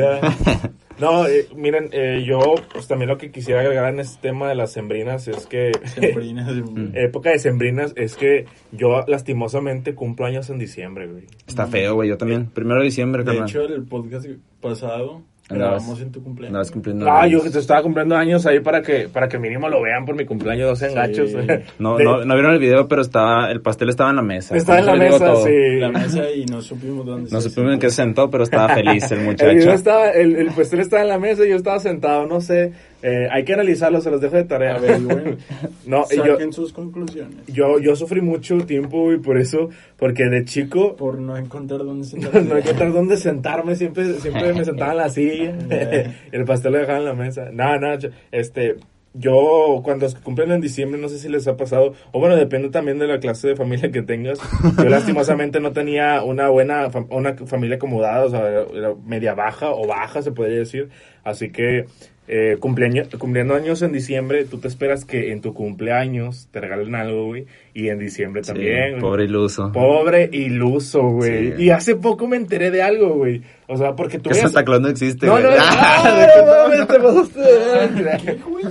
No, 1.00 1.26
eh, 1.26 1.48
miren, 1.56 1.90
eh, 1.94 2.24
yo 2.28 2.40
pues 2.72 2.88
también 2.88 3.10
lo 3.10 3.18
que 3.18 3.32
quisiera 3.32 3.62
agregar 3.62 3.92
en 3.92 4.02
este 4.02 4.22
tema 4.22 4.50
de 4.50 4.54
las 4.56 4.72
sembrinas 4.72 5.28
es 5.28 5.48
que 5.48 5.72
Sembrinas, 5.86 6.48
época 6.94 7.32
de 7.32 7.40
sembrinas 7.40 7.94
es 7.96 8.16
que 8.16 8.46
yo 8.72 9.04
lastimosamente 9.08 9.96
cumplo 9.96 10.28
años 10.28 10.52
en 10.52 10.60
diciembre, 10.60 11.08
güey. 11.08 11.24
Está 11.48 11.66
feo, 11.66 11.96
güey. 11.96 12.10
Yo 12.10 12.18
también. 12.20 12.52
Primero 12.54 12.82
de 12.82 12.86
diciembre, 12.86 13.24
De 13.24 13.32
carnal. 13.32 13.50
hecho, 13.50 13.64
el 13.64 13.84
podcast 13.86 14.28
pasado 14.62 15.24
grabamos 15.54 16.02
en 16.02 16.12
tu 16.12 16.24
cumpleaños. 16.24 16.50
Andabas 16.52 16.72
cumpliendo. 16.72 17.06
No, 17.06 17.12
años. 17.18 17.44
yo 17.44 17.52
te 17.52 17.60
estaba 17.60 17.82
cumpliendo 17.82 18.16
años 18.16 18.46
ahí 18.46 18.60
para 18.60 18.82
que 18.82 19.08
para 19.08 19.28
que 19.30 19.38
mínimo 19.40 19.70
lo 19.70 19.82
vean 19.82 20.06
por 20.06 20.16
mi 20.16 20.26
cumpleaños, 20.26 20.68
dos 20.70 20.82
engachos. 20.82 21.32
No, 21.80 21.98
De- 21.98 22.04
no, 22.04 22.24
no 22.26 22.34
vieron 22.36 22.54
el 22.54 22.60
video, 22.60 22.88
pero 22.88 23.02
estaba, 23.02 23.52
el 23.52 23.62
pastel 23.62 23.90
estaba 23.90 24.10
en 24.12 24.16
la 24.18 24.22
mesa. 24.22 24.56
Estaba 24.56 24.80
en 24.80 24.86
la 24.86 24.96
mesa, 24.96 25.18
todo. 25.26 25.46
sí. 25.46 25.52
La 25.80 25.90
mesa 25.90 26.30
y 26.32 26.46
no 26.46 26.62
supimos 26.62 27.06
dónde 27.06 27.30
No 27.32 27.42
se 27.42 27.50
supimos 27.50 27.74
en 27.74 27.80
qué 27.80 27.90
se 27.90 27.96
sentó, 27.98 28.30
pero 28.30 28.44
estaba 28.44 28.70
feliz 28.76 29.12
el 29.12 29.20
El, 29.20 29.24
video 29.36 29.54
muchacho. 29.54 29.72
estaba, 29.72 30.10
el, 30.12 30.36
el 30.36 30.48
pastel 30.52 30.80
estaba 30.80 31.02
en 31.04 31.10
la 31.10 31.18
mesa 31.20 31.46
y 31.46 31.50
yo 31.50 31.56
estaba 31.56 31.80
sentado, 31.80 32.26
no 32.28 32.42
sé. 32.42 32.72
Eh, 33.04 33.28
hay 33.32 33.44
que 33.44 33.54
analizarlo, 33.54 34.00
se 34.02 34.12
los 34.12 34.22
dejo 34.22 34.36
de 34.36 34.44
tarea. 34.44 34.78
Ver, 34.78 35.02
güey. 35.02 35.38
no, 35.86 36.06
y 36.12 36.18
yo, 36.18 36.26
Saquen 36.26 36.54
sus 36.54 36.72
conclusiones. 36.74 37.36
yo, 37.48 37.80
yo 37.80 37.96
sufrí 37.96 38.22
mucho 38.22 38.58
tiempo 38.66 39.12
y 39.12 39.18
por 39.20 39.38
eso, 39.38 39.70
porque 39.98 40.26
de 40.26 40.46
chico 40.46 40.96
Por 40.96 41.20
no 41.20 41.36
encontrar 41.38 41.80
dónde 41.80 42.04
se 42.08 42.18
no 42.18 42.28
encontrar 42.58 42.94
dónde 42.94 43.18
sentarme, 43.18 43.76
siempre, 43.76 44.14
siempre 44.20 44.54
me 44.54 44.64
sentaba 44.66 44.92
en 44.92 44.98
la 44.98 45.10
silla 45.10 45.56
y 46.32 46.36
el 46.36 46.46
pastel 46.46 46.74
lo 46.74 46.80
dejaba 46.80 47.00
en 47.00 47.06
la 47.06 47.14
mesa. 47.14 47.50
No, 47.52 47.78
no, 47.80 47.98
yo- 47.98 48.10
este, 48.32 48.76
yo 49.14 49.82
cuando 49.84 50.08
cumplen 50.24 50.52
en 50.52 50.62
diciembre, 50.62 51.00
no 51.02 51.10
sé 51.10 51.20
si 51.20 51.28
les 51.28 51.46
ha 51.48 51.58
pasado, 51.58 51.94
o 52.14 52.20
bueno, 52.20 52.38
depende 52.38 52.70
también 52.70 52.98
de 52.98 53.08
la 53.08 53.20
clase 53.20 53.50
de 53.50 53.56
familia 53.58 53.92
que 53.92 54.02
tengas. 54.04 54.40
Yo 54.78 54.86
lastimosamente 54.88 55.60
no 55.60 55.74
tenía 55.74 56.24
una 56.24 56.48
buena, 56.48 56.88
una 57.10 57.34
familia 57.46 57.76
acomodada, 57.76 58.26
o 58.26 58.30
sea, 58.30 58.48
era 58.74 58.94
media 59.06 59.34
baja 59.34 59.70
o 59.72 59.86
baja 59.86 60.22
se 60.22 60.32
podría 60.32 60.60
decir. 60.60 60.88
Así 61.26 61.52
que 61.52 61.86
eh, 62.28 62.58
cumpleaños, 62.60 63.10
cumpliendo 63.18 63.56
años 63.56 63.82
en 63.82 63.92
diciembre, 63.92 64.46
tú 64.46 64.58
te 64.60 64.68
esperas 64.68 65.04
que 65.06 65.32
en 65.32 65.42
tu 65.42 65.54
cumpleaños 65.54 66.48
te 66.52 66.62
regalen 66.62 66.96
algo, 66.96 67.26
güey, 67.26 67.46
y 67.74 67.90
en 67.90 68.00
diciembre 68.00 68.44
Sí, 68.44 68.52
también. 68.54 68.90
güey. 68.92 69.02
pobre 69.02 69.24
iluso. 69.26 69.72
Pobre 69.72 70.30
iluso, 70.32 71.02
güey. 71.10 71.54
Sí. 71.58 71.64
Y 71.64 71.70
hace 71.72 71.96
poco 71.96 72.28
me 72.28 72.38
enteré 72.38 72.72
de 72.72 72.82
algo, 72.84 73.16
güey. 73.16 73.42
O 73.68 73.76
sea, 73.78 73.96
porque 73.96 74.18
tú 74.20 74.30
Que 74.30 74.36
ves- 74.36 74.42
Santa 74.44 74.64
Claus 74.64 74.82
no 74.82 74.90
existe, 74.90 75.26
No, 75.26 75.34
güey. 75.34 75.44
no, 75.44 75.50
no, 75.52 76.68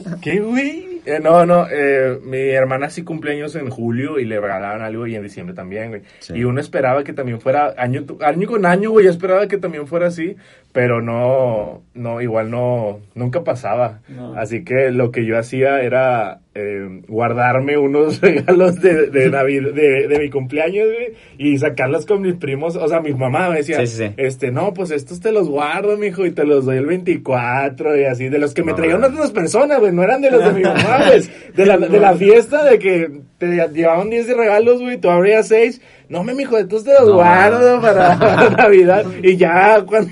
no. 0.04 0.21
¿Qué, 0.23 0.40
güey? 0.40 0.88
Eh, 1.07 1.19
no, 1.23 1.47
no, 1.47 1.66
eh, 1.71 2.19
mi 2.23 2.37
hermana 2.50 2.90
sí 2.90 3.02
cumpleaños 3.04 3.54
en 3.57 3.71
julio 3.71 4.19
y 4.19 4.26
le 4.26 4.38
regalaron 4.38 4.83
algo 4.83 5.07
y 5.07 5.14
en 5.14 5.23
diciembre 5.23 5.54
también, 5.54 5.88
güey. 5.88 6.02
Sí. 6.19 6.35
Y 6.37 6.45
uno 6.45 6.61
esperaba 6.61 7.02
que 7.04 7.14
también 7.14 7.40
fuera, 7.40 7.75
año, 7.78 8.04
año 8.21 8.47
con 8.47 8.66
año, 8.66 8.90
güey, 8.90 9.07
yo 9.07 9.11
esperaba 9.11 9.49
que 9.49 9.57
también 9.57 9.87
fuera 9.87 10.09
así, 10.09 10.37
pero 10.73 11.03
no, 11.03 11.83
no, 11.95 12.21
igual 12.21 12.50
no, 12.50 13.00
nunca 13.15 13.43
pasaba. 13.43 14.00
No. 14.09 14.35
Así 14.35 14.62
que 14.65 14.91
lo 14.93 15.11
que 15.11 15.27
yo 15.27 15.37
hacía 15.39 15.81
era 15.83 16.41
eh, 16.55 17.03
guardarme 17.09 17.77
unos 17.77 18.21
regalos 18.23 18.81
de, 18.81 19.07
de 19.09 19.31
Navidad, 19.31 19.73
de, 19.73 20.07
de 20.09 20.19
mi 20.19 20.31
cumpleaños, 20.31 20.87
güey, 20.87 21.15
y 21.39 21.59
sacarlos 21.59 22.07
con 22.07 22.23
mis 22.23 22.35
primos, 22.37 22.77
o 22.77 22.87
sea, 22.89 23.00
mi 23.00 23.12
mamá 23.12 23.50
me 23.50 23.57
decía, 23.57 23.81
Sí, 23.81 23.87
sí, 23.89 23.97
sí. 24.07 24.15
este, 24.17 24.50
no, 24.53 24.73
pues 24.73 24.91
estos 24.93 25.21
te 25.21 25.33
los 25.33 25.49
guardo, 25.49 25.97
mijo, 25.97 26.25
y 26.25 26.31
te 26.31 26.45
los 26.45 26.65
doy 26.67 26.77
el 26.79 26.87
24 26.87 27.99
y 27.99 28.05
así, 28.05 28.29
de 28.29 28.39
los 28.39 28.55
que 28.55 28.62
me 28.62 28.73
traían 28.75 29.03
otras 29.03 29.33
personas, 29.33 29.81
güey, 29.81 29.93
no 29.93 30.03
eran 30.03 30.21
de 30.23 30.31
los 30.31 30.45
de 30.45 30.53
mi 30.53 30.62
mamá, 30.62 31.07
güey, 31.07 31.23
de 31.55 31.67
la, 31.67 31.79
de 31.79 32.00
la 32.00 32.15
fiesta 32.15 32.65
de 32.65 32.79
que 32.79 33.11
te 33.39 33.69
llevaban 33.69 34.11
10 34.11 34.27
de 34.29 34.35
regalos, 34.35 34.81
güey, 34.81 34.99
tú 34.99 35.11
abrías 35.11 35.49
6, 35.49 35.81
no, 36.09 36.23
me, 36.25 36.35
mijo, 36.35 36.59
estos 36.59 36.85
te 36.85 36.93
los 36.93 37.09
No, 37.09 37.15
guardo 37.15 37.81
para, 37.81 38.19
para 38.19 38.50
Navidad, 38.57 39.05
y 39.23 39.37
ya 39.37 39.83
cuando, 39.87 40.11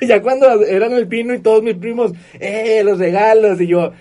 ya 0.06 0.20
cuando 0.22 0.62
eran 0.64 0.92
el 0.92 1.06
pino 1.06 1.34
y 1.34 1.40
todos 1.40 1.62
mis 1.62 1.74
primos, 1.76 2.12
eh, 2.38 2.82
los 2.84 2.98
regalos, 2.98 3.60
y 3.60 3.66
yo, 3.66 3.92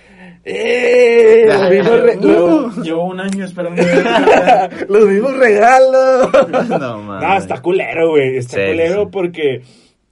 eh, 0.46 1.46
los 1.48 1.70
mismos, 1.70 2.00
re- 2.04 2.18
Llevo, 2.18 2.72
llevo 2.82 3.04
un 3.06 3.20
año 3.20 3.46
esperando. 3.46 3.82
los 4.88 5.06
mismos 5.06 5.38
regalos. 5.38 6.30
No, 6.70 7.02
mames. 7.04 7.28
No, 7.30 7.38
está 7.38 7.62
culero, 7.62 8.10
güey. 8.12 8.38
Está 8.38 8.58
Sí, 8.58 8.66
culero 8.72 9.04
sí. 9.04 9.10
porque, 9.12 9.62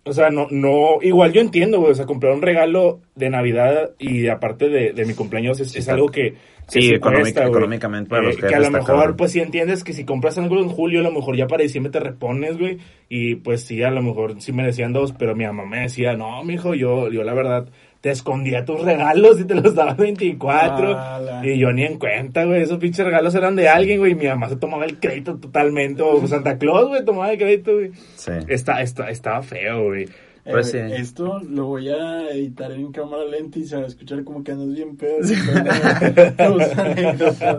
o 0.07 0.13
sea, 0.13 0.29
no, 0.29 0.47
no, 0.51 0.97
igual 1.01 1.33
yo 1.33 1.41
entiendo, 1.41 1.79
güey. 1.79 1.91
O 1.91 1.95
sea, 1.95 2.05
comprar 2.05 2.33
un 2.33 2.41
regalo 2.41 2.99
de 3.15 3.29
Navidad 3.29 3.91
y 3.99 4.27
aparte 4.27 4.69
de, 4.69 4.93
de 4.93 5.05
mi 5.05 5.13
cumpleaños 5.13 5.59
es, 5.59 5.75
es 5.75 5.87
algo 5.89 6.07
que. 6.09 6.31
que 6.31 6.81
Sí, 6.81 6.93
económica- 6.93 7.45
económicamente 7.45 8.09
para 8.09 8.23
los 8.23 8.35
que 8.37 8.45
a 8.45 8.49
jefes 8.49 8.65
lo 8.65 8.71
mejor, 8.71 8.95
cabrón. 8.97 9.15
pues 9.17 9.31
sí 9.31 9.39
entiendes 9.39 9.83
que 9.85 9.93
si 9.93 10.03
compras 10.03 10.37
algo 10.37 10.57
en 10.59 10.67
julio, 10.67 10.99
a 10.99 11.03
lo 11.03 11.11
mejor 11.11 11.37
ya 11.37 11.47
para 11.47 11.63
diciembre 11.63 11.91
te 11.91 11.99
repones, 12.01 12.57
güey. 12.57 12.77
Y 13.09 13.35
pues 13.35 13.61
sí, 13.63 13.81
a 13.83 13.89
lo 13.91 14.01
mejor 14.01 14.41
sí 14.41 14.51
me 14.51 14.65
decían 14.65 14.91
dos, 14.93 15.13
pero 15.17 15.35
mi 15.35 15.45
mamá 15.45 15.65
me 15.65 15.79
decía, 15.81 16.15
no, 16.17 16.43
mijo, 16.43 16.73
yo, 16.75 17.09
yo 17.09 17.23
la 17.23 17.33
verdad. 17.33 17.69
Te 18.07 18.13
escondía 18.13 18.63
tus 18.63 18.85
regalos 18.85 19.37
y 19.37 19.43
te 19.43 19.53
los 19.53 19.75
daba 19.75 19.91
el 19.91 19.97
24. 19.97 20.97
Ala. 20.97 21.45
Y 21.45 21.59
yo 21.59 21.73
ni 21.73 21.83
en 21.83 21.99
cuenta, 21.99 22.45
güey. 22.45 22.61
Esos 22.61 22.77
pinches 22.77 23.05
regalos 23.05 23.35
eran 23.35 23.57
de 23.57 23.67
alguien, 23.67 23.99
güey. 23.99 24.13
y 24.13 24.15
Mi 24.15 24.27
mamá 24.27 24.47
se 24.47 24.55
tomaba 24.55 24.85
el 24.85 24.97
crédito 24.97 25.35
totalmente. 25.37 26.03
O 26.03 26.25
Santa 26.25 26.57
Claus, 26.57 26.87
güey, 26.87 27.03
tomaba 27.03 27.33
el 27.33 27.37
crédito, 27.37 27.73
güey. 27.73 27.91
Sí. 28.15 28.31
Está, 28.47 28.81
está, 28.81 29.09
estaba 29.09 29.41
feo, 29.43 29.87
güey. 29.87 30.05
Pues 30.49 30.73
Eh, 30.73 30.87
sí. 30.89 30.95
Esto 31.01 31.39
lo 31.39 31.65
voy 31.65 31.89
a 31.89 32.29
editar 32.31 32.71
en 32.71 32.91
cámara 32.91 33.25
lenta 33.25 33.59
y 33.59 33.65
se 33.65 33.75
va 33.75 33.83
a 33.83 33.87
escuchar 33.87 34.23
como 34.23 34.43
que 34.43 34.51
andas 34.53 34.73
bien 34.73 34.95
pedo. 34.97 35.17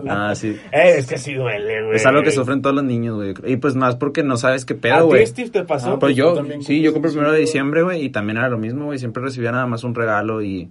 Ah, 0.07 0.33
sí. 0.35 0.55
Eh, 0.71 0.95
es 0.97 1.07
que 1.07 1.17
sí 1.17 1.33
duele, 1.33 1.83
güey. 1.85 1.95
Es 1.95 2.05
algo 2.05 2.23
que 2.23 2.31
sufren 2.31 2.61
todos 2.61 2.75
los 2.75 2.85
niños, 2.85 3.15
güey. 3.15 3.33
Y 3.45 3.57
pues 3.57 3.75
más 3.75 3.95
porque 3.95 4.23
no 4.23 4.37
sabes 4.37 4.65
qué 4.65 4.73
¿A 4.73 4.77
pedo, 4.77 4.97
ti, 5.01 5.05
güey. 5.05 5.27
Steve, 5.27 5.49
te 5.49 5.63
pasó? 5.63 5.93
Ah, 5.93 5.99
Pues 5.99 6.15
yo, 6.15 6.35
sí, 6.61 6.81
yo 6.81 6.93
compré 6.93 7.09
el 7.09 7.13
primero 7.15 7.31
de 7.31 7.39
18, 7.39 7.49
diciembre, 7.49 7.83
güey, 7.83 8.03
y 8.05 8.09
también 8.09 8.37
era 8.37 8.49
lo 8.49 8.57
mismo, 8.57 8.85
güey. 8.85 8.99
Siempre 8.99 9.23
recibía 9.23 9.51
nada 9.51 9.65
más 9.65 9.83
un 9.83 9.95
regalo 9.95 10.41
y... 10.41 10.69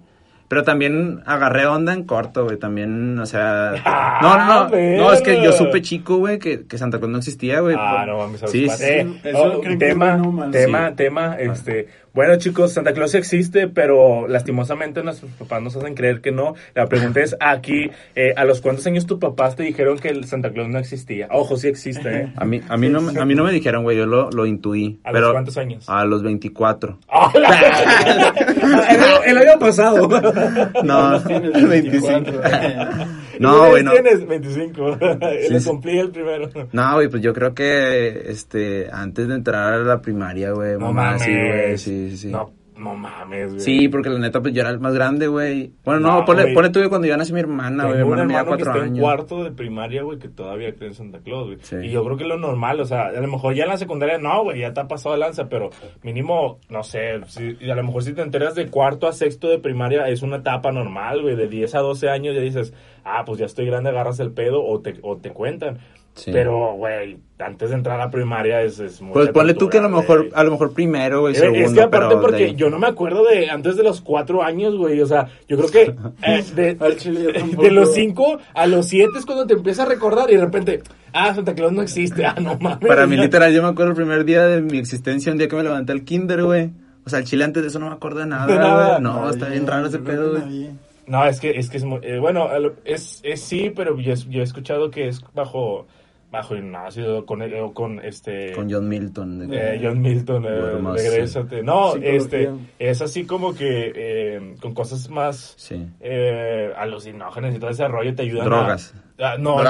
Pero 0.49 0.63
también 0.63 1.21
agarré 1.25 1.65
onda 1.67 1.93
en 1.93 2.03
corto, 2.03 2.43
güey. 2.43 2.57
También, 2.57 3.17
o 3.19 3.25
sea... 3.25 3.73
Ah, 3.85 4.19
No, 4.21 4.37
no, 4.37 4.69
no. 4.69 4.97
No, 4.97 5.13
es 5.13 5.21
que 5.21 5.41
yo 5.41 5.53
supe 5.53 5.81
chico, 5.81 6.17
güey, 6.17 6.37
que, 6.39 6.65
que 6.67 6.77
Santa 6.77 6.97
Claus 6.97 7.11
no 7.11 7.17
existía, 7.19 7.61
güey. 7.61 7.75
Ah, 7.79 8.03
no 8.05 8.17
mames, 8.17 8.41
Sí, 8.47 8.67
sí, 8.67 8.75
sí. 8.75 8.83
eh, 8.83 9.07
Eso 9.23 9.59
oh, 9.59 9.77
tema, 9.77 10.21
tema, 10.51 10.89
Sí. 10.89 10.95
tema, 10.95 11.35
este, 11.39 11.87
bueno 12.13 12.35
chicos, 12.37 12.73
Santa 12.73 12.91
Claus 12.93 13.13
existe, 13.15 13.67
pero 13.67 14.27
lastimosamente 14.27 15.03
nuestros 15.03 15.31
papás 15.33 15.61
nos 15.61 15.75
hacen 15.77 15.93
creer 15.93 16.19
que 16.21 16.31
no. 16.31 16.55
La 16.75 16.87
pregunta 16.87 17.21
es 17.21 17.35
aquí, 17.39 17.91
eh, 18.15 18.33
¿a 18.35 18.43
los 18.45 18.59
cuántos 18.61 18.85
años 18.87 19.05
tus 19.05 19.19
papás 19.19 19.55
te 19.55 19.63
dijeron 19.63 19.99
que 19.99 20.09
el 20.09 20.25
Santa 20.25 20.49
Claus 20.51 20.67
no 20.67 20.79
existía? 20.79 21.27
Ojo, 21.31 21.55
sí 21.57 21.67
existe, 21.67 22.09
¿eh? 22.23 22.33
A 22.35 22.45
mí, 22.45 22.61
a 22.67 22.75
mí, 22.77 22.89
no, 22.89 23.01
me- 23.01 23.19
a 23.19 23.25
mí 23.25 23.35
no 23.35 23.43
me 23.43 23.51
dijeron, 23.51 23.83
güey, 23.83 23.95
yo 23.97 24.05
lo, 24.07 24.29
lo 24.31 24.45
intuí. 24.47 24.99
¿A 25.03 25.11
los 25.11 25.31
cuántos 25.31 25.57
años? 25.57 25.87
A 25.87 26.03
los 26.05 26.23
24. 26.23 26.97
¡Hola! 27.07 28.33
el, 29.25 29.37
el 29.37 29.47
año 29.49 29.59
pasado. 29.59 30.09
No, 30.83 31.21
Tienes 31.23 31.53
25. 31.69 32.31
24. 32.31 33.05
No, 33.39 33.69
güey, 33.69 33.83
no. 33.83 33.91
Tienes 33.93 34.27
25. 34.27 34.97
Le 35.21 35.59
sí. 35.61 35.69
cumplí 35.69 35.97
el 35.97 36.09
primero. 36.11 36.49
No, 36.73 36.93
güey, 36.95 37.07
pues 37.07 37.21
yo 37.23 37.33
creo 37.33 37.53
que, 37.53 38.29
este, 38.29 38.89
antes 38.91 39.29
de 39.29 39.35
entrar 39.35 39.73
a 39.75 39.77
la 39.77 40.01
primaria, 40.01 40.51
güey, 40.51 40.73
No 40.73 40.87
mamá, 40.91 41.03
mames. 41.11 41.21
sí, 41.23 41.31
güey, 41.31 41.77
sí, 41.77 42.09
sí, 42.11 42.17
sí. 42.17 42.27
No, 42.27 42.51
no 42.79 42.95
mames, 42.95 43.49
güey. 43.49 43.59
Sí, 43.59 43.87
porque 43.89 44.09
la 44.09 44.19
neta, 44.19 44.41
pues 44.41 44.53
yo 44.53 44.61
era 44.61 44.69
el 44.69 44.79
más 44.79 44.93
grande, 44.93 45.27
güey. 45.27 45.71
Bueno, 45.83 45.99
no, 45.99 46.19
No, 46.19 46.25
ponle, 46.25 46.53
ponle 46.53 46.69
tú 46.69 46.79
cuando 46.89 47.07
yo 47.07 47.17
nací 47.17 47.33
mi 47.33 47.41
hermana, 47.41 47.83
güey. 47.85 47.95
Mi 47.97 48.01
hermana 48.01 48.25
me 48.25 48.33
hermano 48.33 48.57
que 48.57 48.63
cuatro 48.63 48.71
está 48.71 48.85
en 48.85 48.91
años. 48.93 49.03
cuarto 49.03 49.43
de 49.43 49.51
primaria, 49.51 50.03
güey, 50.03 50.17
que 50.17 50.29
todavía 50.29 50.73
cree 50.73 50.87
en 50.89 50.95
Santa 50.95 51.19
Claus, 51.19 51.47
güey. 51.47 51.57
Sí. 51.61 51.75
Y 51.83 51.89
yo 51.91 52.03
creo 52.05 52.17
que 52.17 52.23
lo 52.25 52.37
normal, 52.37 52.79
o 52.79 52.85
sea, 52.85 53.07
a 53.07 53.11
lo 53.21 53.27
mejor 53.27 53.53
ya 53.53 53.63
en 53.63 53.69
la 53.69 53.77
secundaria 53.77 54.17
no, 54.17 54.43
güey, 54.43 54.61
ya 54.61 54.73
te 54.73 54.79
ha 54.81 54.87
pasado 54.87 55.13
de 55.15 55.19
lanza, 55.19 55.49
pero 55.49 55.69
mínimo, 56.03 56.59
no 56.69 56.83
sé, 56.83 57.19
si, 57.27 57.57
y 57.59 57.69
a 57.69 57.75
lo 57.75 57.83
mejor 57.83 58.03
si 58.03 58.13
te 58.13 58.21
enteras 58.21 58.55
de 58.55 58.67
cuarto 58.67 59.07
a 59.07 59.13
sexto 59.13 59.47
de 59.49 59.59
primaria 59.59 60.07
es 60.07 60.21
una 60.21 60.37
etapa 60.37 60.71
normal, 60.71 61.21
güey, 61.21 61.35
de 61.35 61.47
10 61.47 61.75
a 61.75 61.79
12 61.79 62.09
años 62.09 62.35
ya 62.35 62.41
dices, 62.41 62.73
ah, 63.03 63.23
pues 63.25 63.39
ya 63.39 63.45
estoy 63.45 63.65
grande, 63.65 63.89
agarras 63.89 64.19
el 64.19 64.31
pedo 64.31 64.63
o 64.63 64.79
te, 64.81 64.95
o 65.01 65.17
te 65.17 65.31
cuentan. 65.31 65.79
Sí. 66.15 66.31
Pero, 66.33 66.73
güey, 66.73 67.17
antes 67.39 67.69
de 67.69 67.75
entrar 67.75 67.99
a 67.99 68.05
la 68.05 68.11
primaria 68.11 68.61
es, 68.61 68.79
es 68.79 69.01
mucha 69.01 69.13
Pues 69.13 69.29
ponle 69.29 69.53
tú 69.53 69.69
que 69.69 69.77
a 69.77 69.81
lo 69.81 69.89
mejor, 69.89 70.29
a 70.33 70.43
lo 70.43 70.51
mejor 70.51 70.73
primero, 70.73 71.21
güey, 71.21 71.33
Eh, 71.33 71.39
segundo, 71.39 71.65
es 71.65 71.73
que 71.73 71.81
aparte 71.81 72.07
pero 72.09 72.21
porque 72.21 72.55
yo 72.55 72.69
no 72.69 72.77
me 72.77 72.87
acuerdo 72.87 73.23
de 73.25 73.49
antes 73.49 73.77
de 73.77 73.83
los 73.83 74.01
cuatro 74.01 74.43
años, 74.43 74.75
güey. 74.75 74.99
O 75.01 75.05
sea, 75.05 75.29
yo 75.47 75.57
creo 75.57 75.71
que 75.71 75.95
eh, 76.23 76.75
de, 77.57 77.71
los 77.71 77.93
cinco 77.93 78.39
a 78.53 78.67
los 78.67 78.87
siete 78.87 79.17
es 79.17 79.25
cuando 79.25 79.47
te 79.47 79.53
empiezas 79.53 79.85
a 79.85 79.89
recordar 79.89 80.29
y 80.29 80.35
de 80.35 80.41
repente, 80.41 80.81
ah, 81.13 81.33
Santa 81.33 81.55
Claus 81.55 81.71
no 81.71 81.81
existe. 81.81 82.25
Ah, 82.25 82.35
no 82.41 82.57
mames. 82.59 82.87
Para 82.87 83.07
mí, 83.07 83.15
literal, 83.15 83.53
yo 83.53 83.63
me 83.63 83.69
acuerdo 83.69 83.91
el 83.91 83.97
primer 83.97 84.25
día 84.25 84.45
de 84.45 84.61
mi 84.61 84.77
existencia, 84.77 85.31
un 85.31 85.37
día 85.37 85.47
que 85.47 85.55
me 85.55 85.63
levanté 85.63 85.93
al 85.93 86.03
kinder, 86.03 86.43
güey. 86.43 86.71
O 87.05 87.09
sea, 87.09 87.19
el 87.19 87.25
chile 87.25 87.45
antes 87.45 87.63
de 87.63 87.69
eso 87.69 87.79
no 87.79 87.87
me 87.87 87.95
acuerdo 87.95 88.19
de 88.19 88.27
nada, 88.27 88.45
De 88.45 88.55
nada. 88.55 88.89
güey. 88.89 89.01
No, 89.01 89.29
está 89.29 89.47
bien 89.47 89.65
raro 89.65 89.87
ese 89.87 89.99
pedo, 89.99 90.31
güey. 90.31 90.69
No, 91.07 91.25
es 91.25 91.39
que 91.39 91.51
es 91.51 91.71
que 91.71 91.77
es 91.77 91.83
muy, 91.85 91.99
eh, 92.03 92.19
bueno, 92.19 92.47
es, 92.85 93.19
es 93.23 93.41
sí, 93.41 93.71
pero 93.75 93.97
yo 93.97 94.13
he 94.13 94.43
escuchado 94.43 94.91
que 94.91 95.07
es 95.07 95.25
bajo 95.33 95.87
bajo 96.31 96.55
Ignacio 96.55 97.25
con 97.25 97.41
eh, 97.41 97.59
o 97.61 97.73
con 97.73 97.99
este 98.05 98.51
Con 98.53 98.69
John 98.71 98.87
Milton. 98.87 99.47
de- 99.49 99.75
Eh, 99.75 99.79
John 99.83 99.99
Milton, 99.99 100.45
eh, 100.45 100.59
Bueno, 100.59 100.79
más, 100.79 101.03
regrésate. 101.03 101.63
No, 101.63 101.93
Psicología. 101.93 102.17
este, 102.17 102.49
es 102.77 103.01
así 103.01 103.25
como 103.25 103.53
que 103.55 103.91
eh, 103.95 104.55
con 104.61 104.73
cosas 104.73 105.09
más 105.09 105.55
Sí. 105.57 105.87
eh, 105.99 106.71
alucinógenas 106.77 107.55
y 107.55 107.59
todo 107.59 107.71
ese 107.71 107.87
rollo 107.87 108.13
te 108.13 108.21
ayudan. 108.23 108.45
a- 108.47 108.49
Drogas. 108.57 108.93
Ah, 109.21 109.35
no, 109.39 109.61
no, 109.63 109.69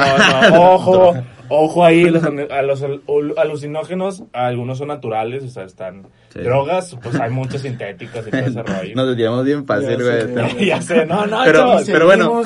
no, 0.51 0.61
ojo, 0.73 1.13
ojo 1.49 1.83
ahí, 1.85 2.03
los, 2.09 2.23
a 2.23 2.61
los 2.61 2.83
al- 2.83 3.01
alucinógenos, 3.37 4.23
algunos 4.33 4.77
son 4.77 4.89
naturales, 4.89 5.43
o 5.43 5.47
sea, 5.49 5.63
están 5.63 6.07
Sí. 6.29 6.41
drogas, 6.41 6.95
pues 7.01 7.19
hay 7.19 7.31
muchas 7.31 7.63
sintéticas 7.63 8.27
y 8.27 8.29
todo 8.29 8.41
ese 8.41 8.61
rollo. 8.61 8.93
Nos 8.95 9.07
desviamos 9.07 9.43
bien 9.45 9.65
fácil, 9.65 9.97
Ya 9.97 10.03
güey. 10.35 10.49
sé, 10.51 10.65
ya 10.67 10.79
sé, 10.79 11.05
no, 11.07 11.25
no, 11.25 11.39
Pero- 11.43 11.59
chavos. 11.59 11.83
pero 11.91 12.05
bueno, 12.05 12.41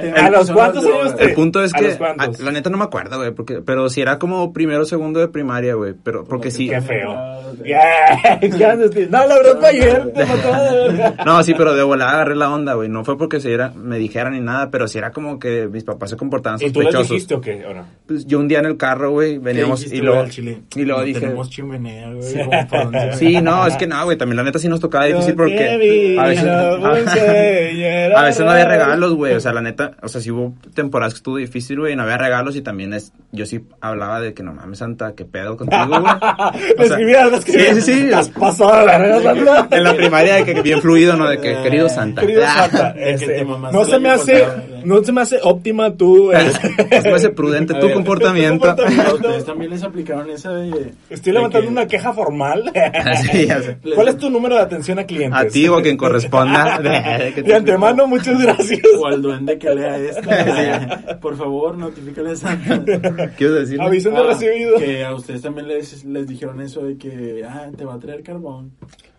el 0.00 0.16
¿a 0.16 0.30
los 0.30 0.50
cuántos 0.50 0.82
años 0.86 1.14
El 1.18 1.34
punto 1.34 1.62
es 1.62 1.74
¿A 1.74 1.78
que, 1.78 1.88
a- 2.02 2.42
la 2.42 2.50
neta 2.50 2.70
no 2.70 2.78
me 2.78 2.84
acuerdo, 2.84 3.18
güey, 3.18 3.32
porque, 3.32 3.60
pero 3.60 3.90
si 3.90 4.00
era 4.00 4.18
como 4.18 4.54
primero 4.54 4.80
o 4.80 4.84
segundo 4.86 5.20
de 5.20 5.28
primaria, 5.28 5.74
güey, 5.74 5.92
pero, 6.02 6.24
porque 6.24 6.50
sí. 6.50 6.70
Qué 6.70 6.80
feo. 6.80 7.12
Ah, 7.14 7.42
Yeah, 7.62 8.38
¿qué 8.40 8.64
haces? 8.64 9.10
No, 9.10 9.26
la 9.26 9.34
verdad 9.36 9.64
ayer, 9.66 10.12
te 10.14 10.24
mataba 10.24 10.62
de 10.62 10.88
verga. 10.92 11.14
No, 11.26 11.42
sí, 11.42 11.52
pero 11.54 11.74
de 11.74 11.82
volada 11.82 12.12
agarré 12.12 12.36
la 12.36 12.50
onda, 12.50 12.72
güey, 12.74 12.88
no 12.88 13.04
fue 13.04 13.18
porque 13.18 13.40
se 13.40 13.52
era, 13.52 13.70
me 13.74 13.98
dijeran 13.98 14.32
ni 14.32 14.40
nada, 14.40 14.70
pero 14.70 14.88
sí 14.88 14.96
era 14.98 15.10
como 15.10 15.38
que 15.38 15.66
mis 15.68 15.84
papás 15.84 16.10
se 16.10 16.16
comportaban 16.16 16.45
¿Y 16.60 16.70
tú 16.70 16.80
sospechosos. 16.82 17.08
dijiste 17.10 17.34
o 17.34 17.40
qué, 17.40 17.64
o 17.66 17.74
no? 17.74 17.84
Pues 18.06 18.24
yo 18.26 18.38
un 18.38 18.46
día 18.48 18.60
en 18.60 18.66
el 18.66 18.76
carro, 18.76 19.10
güey, 19.10 19.32
¿Qué 19.34 19.38
veníamos 19.40 19.80
dijiste, 19.80 19.96
y 19.96 20.00
luego, 20.00 20.28
chile? 20.28 20.62
y 20.76 20.84
luego 20.84 21.00
No 21.00 21.06
dije, 21.06 21.20
Tenemos 21.20 21.50
chimenea, 21.50 22.12
güey. 22.12 22.22
sí, 23.18 23.40
no, 23.40 23.66
es 23.66 23.76
que 23.76 23.86
no, 23.86 24.04
güey, 24.04 24.16
también 24.16 24.36
la 24.36 24.44
neta 24.44 24.58
sí 24.58 24.68
nos 24.68 24.80
tocaba 24.80 25.06
difícil 25.06 25.34
porque 25.34 26.16
a 26.18 26.24
veces, 26.24 26.44
no, 26.44 26.86
a, 26.86 28.22
veces 28.22 28.44
no 28.44 28.50
había 28.50 28.66
regalos, 28.66 29.14
güey, 29.14 29.34
o 29.34 29.40
sea, 29.40 29.52
la 29.52 29.62
neta, 29.62 29.96
o 30.02 30.08
sea, 30.08 30.20
sí 30.20 30.30
hubo 30.30 30.54
temporadas 30.74 31.14
que 31.14 31.18
estuvo 31.18 31.36
difícil, 31.36 31.80
güey, 31.80 31.94
y 31.94 31.96
no 31.96 32.04
había 32.04 32.18
regalos 32.18 32.54
y 32.56 32.62
también 32.62 32.92
es, 32.92 33.12
yo 33.32 33.44
sí 33.46 33.60
hablaba 33.80 34.20
de 34.20 34.34
que 34.34 34.42
no 34.42 34.52
mames, 34.52 34.78
Santa, 34.78 35.14
qué 35.16 35.24
pedo 35.24 35.56
contigo, 35.56 35.86
güey. 35.88 36.02
O 36.78 36.84
sea, 36.84 36.96
escribías, 36.98 37.30
le 37.30 37.36
escribías. 37.38 37.74
Sí, 37.76 37.82
sí, 37.82 38.00
sí. 38.08 38.12
Has 38.12 38.28
pasado 38.28 38.84
verga, 38.86 39.20
Santa. 39.20 39.76
En 39.76 39.84
la 39.84 39.96
primaria 39.96 40.34
de 40.36 40.44
que 40.44 40.62
bien 40.62 40.80
fluido, 40.80 41.16
¿no? 41.16 41.28
De 41.28 41.38
que, 41.38 41.56
querido 41.62 41.88
Santa. 41.88 42.20
Querido 42.20 42.42
Ah. 42.46 42.68
Santa, 42.70 42.94
que 42.94 43.10
este, 43.10 43.26
te 43.26 43.44
mamaste 43.44 43.76
no 43.76 43.84
se 43.84 43.98
me 43.98 44.10
hace, 44.10 44.40
pasado. 44.42 44.62
no 44.84 45.04
se 45.04 45.12
me 45.12 45.20
hace 45.20 45.38
óptima 45.42 45.92
tu 45.94 46.32
Es 46.90 47.04
más 47.10 47.26
prudente 47.34 47.74
A 47.76 47.80
tu 47.80 47.86
ver, 47.86 47.94
comportamiento. 47.94 48.64
tu 48.64 48.70
¿A 48.70 48.76
comportamiento. 48.76 49.14
ustedes 49.16 49.44
también 49.44 49.70
les 49.70 49.82
aplicaron 49.82 50.30
esa 50.30 50.52
de... 50.52 50.92
Estoy 51.10 51.32
de 51.32 51.38
levantando 51.38 51.66
que- 51.66 51.72
una 51.72 51.86
queja 51.86 52.12
formal. 52.12 52.72
Sí, 53.30 53.46
ya 53.46 53.60
sé. 53.62 53.78
¿Cuál 53.94 54.08
es 54.08 54.16
tu 54.18 54.30
número 54.30 54.54
de 54.56 54.60
atención 54.62 54.98
a 54.98 55.04
clientes? 55.04 55.40
A 55.40 55.46
ti 55.46 55.66
o 55.68 55.76
a 55.76 55.82
quien 55.82 55.96
corresponda. 55.96 56.78
De 57.36 57.54
antemano, 57.54 58.06
muchas 58.06 58.40
gracias. 58.40 58.80
O 58.98 59.06
al 59.06 59.20
duende 59.22 59.58
que 59.58 59.74
lea 59.74 59.96
esta. 59.98 61.18
Por 61.20 61.36
favor, 61.36 61.76
notifícale 61.76 62.30
a 62.32 62.36
Santa. 62.36 63.30
Quiero 63.36 63.54
decir. 63.54 63.80
Aviso 63.80 64.10
de 64.10 64.16
Ah, 64.18 64.22
recibido. 64.28 64.78
Que 64.78 65.04
a 65.04 65.14
ustedes 65.14 65.42
también 65.42 65.68
les, 65.68 66.04
les 66.04 66.26
dijeron 66.26 66.60
eso 66.60 66.82
de 66.84 66.96
que, 66.96 67.42
ah, 67.48 67.66
te 67.76 67.84
va 67.84 67.94
a 67.94 67.98
traer 67.98 68.22
carbón. 68.22 68.72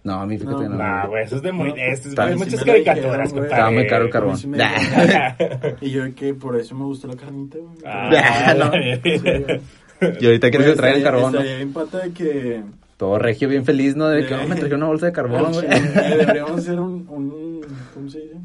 No, 0.03 0.13
a 0.21 0.25
mí 0.25 0.37
fíjate 0.37 0.63
No, 0.63 0.69
no. 0.69 0.77
Nah, 0.77 1.05
güey, 1.07 1.25
eso 1.25 1.35
es 1.37 1.41
de 1.41 1.51
muy. 1.51 1.69
No. 1.69 1.75
Esto 1.75 2.07
es 2.07 2.13
Está- 2.13 2.25
hay 2.25 2.35
muchas 2.35 2.59
lo 2.61 2.65
caricaturas, 2.65 3.33
güey. 3.33 3.43
Estaba 3.45 3.71
muy 3.71 3.87
caro 3.87 4.05
el 4.05 4.11
compadre. 4.11 4.37
carbón. 4.37 4.51
Me 4.51 4.57
Nah. 4.57 5.75
Y 5.81 5.89
yo 5.91 6.15
que 6.15 6.33
por 6.33 6.55
eso 6.57 6.75
me 6.75 6.85
gustó 6.85 7.06
la 7.07 7.15
carnita, 7.15 7.57
güey. 7.57 7.77
Ah, 7.85 8.55
No. 8.57 8.71
Y 10.19 10.25
ahorita 10.27 10.49
quieres 10.51 10.67
que 10.67 10.73
Güey, 10.73 10.75
traigan 10.77 10.97
estaría- 10.97 11.03
carbón. 11.03 11.31
¿no? 11.33 11.39
Estaría 11.39 11.55
bien 11.57 11.73
pata 11.73 11.99
de 11.99 12.11
que... 12.11 12.63
Todo 12.97 13.19
regio, 13.19 13.47
bien 13.49 13.63
feliz, 13.65 13.95
¿no? 13.95 14.07
De 14.09 14.25
que, 14.25 14.33
oh, 14.33 14.47
me 14.47 14.55
traje 14.55 14.73
una 14.75 14.87
bolsa 14.87 15.05
de 15.07 15.11
carbón, 15.11 15.45
al 15.45 15.53
güey. 15.53 15.67
Deberíamos 16.17 16.59
hacer 16.59 16.79
un, 16.79 17.07
un... 17.09 17.61
¿Cómo 17.93 18.09
se 18.09 18.19
dice? 18.21 18.35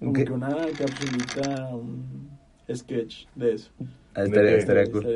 Como 0.00 0.12
que 0.12 0.22
una 0.24 0.48
capsulita, 0.76 1.68
un 1.74 2.28
sketch 2.74 3.26
de 3.36 3.54
eso. 3.54 3.70
Estaría, 4.14 4.56
estaría 4.56 4.90
cool. 4.90 5.06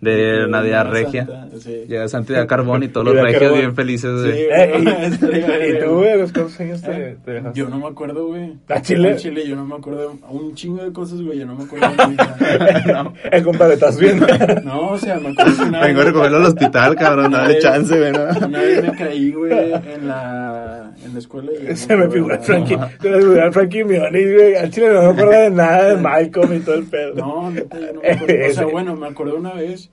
De 0.00 0.46
Navidad 0.46 0.90
regia. 0.90 1.24
santa, 1.26 1.58
Sí. 1.58 1.84
Llega 1.88 2.06
Santi 2.08 2.34
de 2.34 2.46
carbón 2.46 2.82
y 2.82 2.88
todos 2.88 3.06
los 3.06 3.14
de 3.14 3.22
regios 3.22 3.40
carbón. 3.42 3.58
bien 3.60 3.74
felices, 3.74 4.10
Sí. 4.22 4.30
Eh, 4.30 5.70
¿Y 5.78 5.84
tú, 5.84 5.90
güey, 5.96 6.10
a 6.10 6.16
los 6.16 6.32
cuántos 6.32 6.60
años 6.60 6.82
te, 6.82 6.90
¿Eh? 6.92 7.16
te 7.24 7.30
dejaste? 7.32 7.58
Yo 7.58 7.68
no 7.70 7.78
me 7.78 7.86
acuerdo, 7.86 8.26
güey. 8.26 8.52
¿A 8.68 8.82
Chile? 8.82 9.12
En 9.12 9.16
Chile 9.16 9.46
yo 9.48 9.56
no 9.56 9.64
me 9.64 9.74
acuerdo. 9.76 10.16
Un 10.28 10.54
chingo 10.54 10.84
de 10.84 10.92
cosas, 10.92 11.22
güey. 11.22 11.38
Yo 11.38 11.46
no 11.46 11.54
me 11.56 11.64
acuerdo 11.64 11.88
de. 11.88 12.92
No. 12.92 13.14
Eh, 13.30 13.42
compadre, 13.42 13.74
¿estás 13.74 13.98
bien? 13.98 14.20
No, 14.64 14.90
o 14.90 14.98
sea, 14.98 15.18
me 15.18 15.30
acuerdo 15.30 15.64
una 15.64 15.80
Vengo 15.86 16.00
a 16.00 16.04
recogerlo 16.04 16.36
al 16.38 16.44
hospital, 16.44 16.94
cabrón, 16.96 17.32
dale 17.32 17.58
chance, 17.58 17.96
güey, 17.98 18.12
¿no? 18.12 18.46
Una 18.46 18.58
vez 18.60 18.82
me 18.82 18.92
caí, 18.96 19.32
güey, 19.32 19.72
en 19.72 20.08
la, 20.08 20.92
en 21.04 21.12
la 21.12 21.18
escuela. 21.18 21.50
y 21.58 21.68
no 21.68 21.76
Se 21.76 21.96
me 21.96 22.10
figura. 22.10 22.38
Frankie, 22.38 22.76
se 23.00 23.08
me 23.10 23.18
figura 23.18 23.50
Frankie 23.52 23.84
Mionis, 23.84 24.34
güey. 24.34 24.54
Al 24.56 24.70
chile 24.70 24.88
no 24.92 25.02
me 25.02 25.08
acuerdo 25.08 25.30
de 25.30 25.50
nada 25.50 25.84
de 25.88 25.96
Malcolm 25.96 26.52
y 26.54 26.60
todo 26.60 26.74
el 26.74 26.84
pedo. 26.84 27.14
No, 27.14 27.50
neta, 27.50 27.78
yo 27.80 27.92
no 27.94 28.00
me 28.02 28.08
acuerdo. 28.10 28.41
O 28.50 28.54
sea, 28.54 28.66
bueno, 28.66 28.96
me 28.96 29.06
acuerdo 29.08 29.36
una 29.36 29.54
vez. 29.54 29.90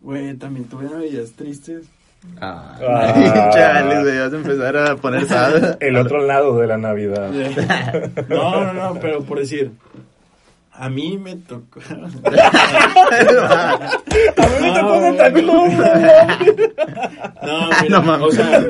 Güey, 0.00 0.34
también 0.36 0.66
tuve 0.68 0.84
navidades 0.84 1.32
tristes. 1.34 1.86
Ah, 2.40 2.76
Ah. 2.80 3.50
chale, 3.52 4.00
güey, 4.02 4.18
vas 4.18 4.32
a 4.32 4.36
empezar 4.36 4.76
a 4.76 4.96
poner 4.96 5.26
sal. 5.26 5.76
El 5.80 5.96
otro 5.96 6.24
lado 6.26 6.56
de 6.58 6.66
la 6.66 6.78
Navidad. 6.78 7.30
No, 8.28 8.64
no, 8.64 8.72
no, 8.72 9.00
pero 9.00 9.22
por 9.24 9.38
decir. 9.40 9.72
A 10.74 10.88
mí 10.88 11.18
me 11.18 11.36
tocó. 11.36 11.80
A 11.90 11.94
mí 14.46 14.52
me 14.60 14.72
tocó 14.72 14.94
No, 14.94 15.00
Santa 15.00 15.30
güey. 15.30 15.42
Claus. 15.44 15.72
No, 17.42 17.68
mira, 17.82 17.90
No 17.90 18.02
mames. 18.02 18.28
o 18.28 18.32
sea, 18.32 18.58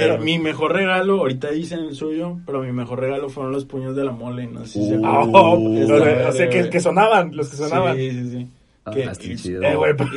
eh, 0.00 0.18
mi 0.20 0.38
mejor 0.38 0.72
regalo, 0.72 1.18
ahorita 1.20 1.50
dicen 1.50 1.80
el 1.80 1.94
suyo, 1.94 2.38
pero 2.46 2.60
mi 2.62 2.72
mejor 2.72 3.00
regalo 3.00 3.28
fueron 3.28 3.52
los 3.52 3.64
puños 3.64 3.94
de 3.96 4.04
la 4.04 4.12
mole, 4.12 4.46
no 4.46 4.64
sé 4.66 4.80
si 4.80 4.88
se 4.88 4.96
Uh. 4.96 5.04
Ah, 5.06 5.22
acuerdan. 5.22 5.34
oh, 5.34 5.78
Es 5.78 5.84
o 5.84 5.86
sea, 5.98 6.04
verga, 6.04 6.28
o 6.28 6.32
sea, 6.32 6.48
que, 6.48 6.70
que 6.70 6.80
sonaban, 6.80 7.36
los 7.36 7.48
que 7.48 7.56
sonaban. 7.56 7.96
Sí, 7.96 8.10
sí, 8.10 8.30
sí. 8.30 8.46
Ah, 8.84 8.90
Que 8.92 9.00
está 9.02 9.24
it's- 9.24 9.42
chido. 9.42 9.62
Eh, 9.62 9.74
güey, 9.74 9.94
pero- 9.96 10.10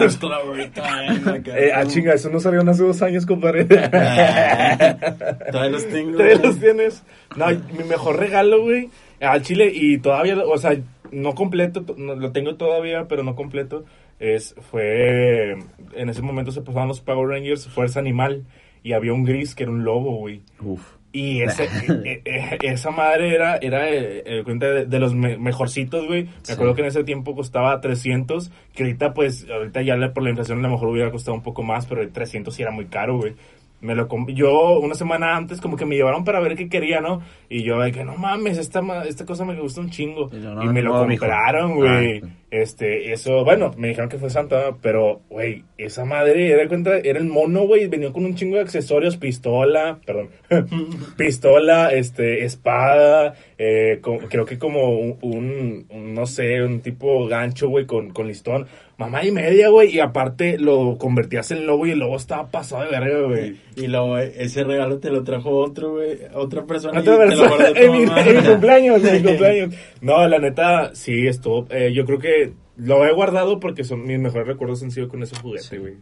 Eh, 1.57 1.71
ah, 1.75 1.85
chinga, 1.85 2.13
eso 2.13 2.29
no 2.29 2.39
salieron 2.39 2.69
hace 2.69 2.83
dos 2.83 3.01
años, 3.01 3.25
compadre. 3.25 3.65
Todavía 3.65 5.69
los 5.71 5.87
tengo. 5.89 6.11
¿Todavía 6.17 6.35
los 6.43 6.59
tienes? 6.59 7.03
No, 7.35 7.47
mi 7.47 7.83
mejor 7.87 8.17
regalo, 8.19 8.61
güey, 8.61 8.89
al 9.21 9.41
chile, 9.41 9.71
y 9.73 9.97
todavía, 9.97 10.37
o 10.45 10.57
sea, 10.59 10.77
no 11.12 11.36
completo, 11.36 11.84
to- 11.84 11.95
no, 11.98 12.15
lo 12.15 12.32
tengo 12.32 12.56
todavía, 12.56 13.08
pero 13.08 13.24
no 13.24 13.36
completo, 13.36 13.86
es, 14.19 14.56
fue, 14.72 15.52
en 15.95 16.10
ese 16.10 16.22
momento 16.22 16.52
se 16.52 16.62
pasaban 16.62 16.88
los 16.88 17.02
Power 17.02 17.28
Rangers, 17.30 17.67
Fuerza 17.67 18.00
Animal, 18.00 18.45
y 18.84 18.93
había 18.93 19.13
un 19.13 19.24
gris 19.26 19.56
que 19.56 19.63
era 19.63 19.72
un 19.72 19.84
lobo, 19.84 20.15
güey. 20.17 20.41
Uf. 20.62 20.82
Y 21.12 21.41
ese, 21.41 21.63
eh, 22.06 22.22
eh, 22.26 22.58
esa 22.62 22.91
madre 22.91 23.34
era, 23.34 23.58
era 23.58 23.89
eh, 23.89 24.22
eh, 24.26 24.41
cuenta 24.43 24.67
de, 24.69 24.86
de 24.86 25.00
los 25.00 25.15
me- 25.15 25.38
mejorcitos, 25.38 26.06
güey. 26.06 26.26
Me 26.26 26.30
Sí. 26.43 26.52
acuerdo 26.54 26.76
que 26.76 26.82
en 26.82 26.88
ese 26.88 27.04
tiempo 27.04 27.34
costaba 27.36 27.82
300, 27.82 28.52
que 28.76 28.84
ahorita 28.84 29.13
pues, 29.15 29.48
ahorita 29.50 29.82
ya 29.82 29.95
por 30.13 30.22
la 30.24 30.30
inflación 30.30 30.60
a 30.60 30.62
lo 30.62 30.69
mejor 30.69 30.89
hubiera 30.89 31.10
costado 31.12 31.36
un 31.36 31.41
poco 31.43 31.63
más, 31.63 31.88
pero 31.88 32.02
el 32.04 32.12
300 32.12 32.54
sí 32.54 32.62
era 32.62 32.72
muy 32.72 32.86
caro, 32.86 33.17
güey. 33.17 33.34
Me 33.81 33.95
lo 33.95 34.07
yo 34.27 34.79
una 34.79 34.93
semana 34.93 35.35
antes 35.37 35.61
como 35.61 35.77
que 35.77 35.85
me 35.85 35.95
llevaron 35.95 36.23
para 36.23 36.39
ver 36.41 36.55
qué 36.55 36.67
quería, 36.67 36.99
¿no? 36.99 37.21
Y 37.49 37.63
yo 37.63 37.79
de 37.79 37.91
que 37.91 38.03
no 38.03 38.15
mames, 38.17 38.57
esta, 38.57 38.81
esta 39.07 39.25
cosa 39.25 39.45
me 39.45 39.59
gusta 39.59 39.81
un 39.81 39.89
chingo. 39.89 40.29
Y 40.33 40.41
yo, 40.41 40.51
Y, 40.61 40.65
no, 40.65 40.73
me 40.73 40.81
lo 40.81 40.93
no, 40.93 41.07
compraron, 41.07 41.75
güey. 41.75 42.21
Este, 42.51 43.12
eso, 43.13 43.43
bueno, 43.43 43.73
me 43.77 43.89
dijeron 43.89 44.09
que 44.09 44.17
fue 44.17 44.31
Santa, 44.31 44.75
pero, 44.81 45.21
güey, 45.29 45.63
esa 45.77 46.03
madre, 46.03 46.49
era 46.51 46.67
cuenta, 46.67 46.97
era 46.97 47.19
el 47.19 47.25
mono, 47.25 47.67
güey, 47.67 47.85
venía 47.88 48.12
con 48.12 48.25
un 48.25 48.33
chingo 48.35 48.55
de 48.55 48.62
accesorios, 48.63 49.17
pistola, 49.17 49.99
perdón, 50.05 50.29
pistola, 51.17 51.91
este, 51.93 52.45
espada, 52.45 53.35
eh, 53.57 53.99
creo 54.29 54.45
que 54.45 54.57
como 54.57 54.89
un, 54.99 55.17
un- 55.21 55.85
un, 55.89 56.13
no 56.13 56.25
sé, 56.25 56.62
un 56.63 56.81
tipo 56.81 57.27
gancho, 57.27 57.69
güey, 57.69 57.85
con, 57.85 58.09
con 58.12 58.27
listón, 58.27 58.65
mamá 58.97 59.23
y 59.23 59.31
media, 59.31 59.69
güey, 59.69 59.95
y 59.95 59.99
aparte 59.99 60.57
lo 60.57 60.97
convertías 60.97 61.51
en 61.51 61.65
lobo 61.65 61.85
y 61.88 61.91
el 61.91 61.99
lobo 61.99 62.17
estaba 62.17 62.49
pasado 62.51 62.83
de 62.83 62.89
verga, 62.99 63.21
güey. 63.27 63.55
Y 63.77 63.88
luego 63.88 64.17
eh, 64.17 64.33
ese 64.38 64.63
regalo 64.65 64.97
te 64.99 65.09
lo 65.09 65.23
trajo 65.23 65.51
otro, 65.51 65.93
güey, 65.93 66.17
otra 66.33 66.65
persona. 66.65 66.99
Otra 66.99 67.15
y 67.15 67.17
persona, 67.17 67.67
en 67.75 67.91
mi 67.93 68.05
cumpleaños, 68.05 69.03
en 69.05 69.13
mi 69.13 69.23
cumpleaños. 69.29 69.73
No, 70.01 70.27
la 70.27 70.39
neta, 70.39 70.91
sí, 70.95 71.27
estuvo. 71.27 71.65
eh, 71.69 71.93
yo 71.93 72.05
creo 72.05 72.19
que 72.19 72.38
lo 72.79 73.05
he 73.05 73.13
guardado 73.13 73.59
porque 73.59 73.83
son 73.83 74.05
mis 74.05 74.19
mejores 74.19 74.47
recuerdos 74.47 74.81
han 74.83 74.91
sido 74.91 75.07
con 75.09 75.21
ese 75.21 75.35
juguete, 75.35 75.77
güey. 75.77 75.93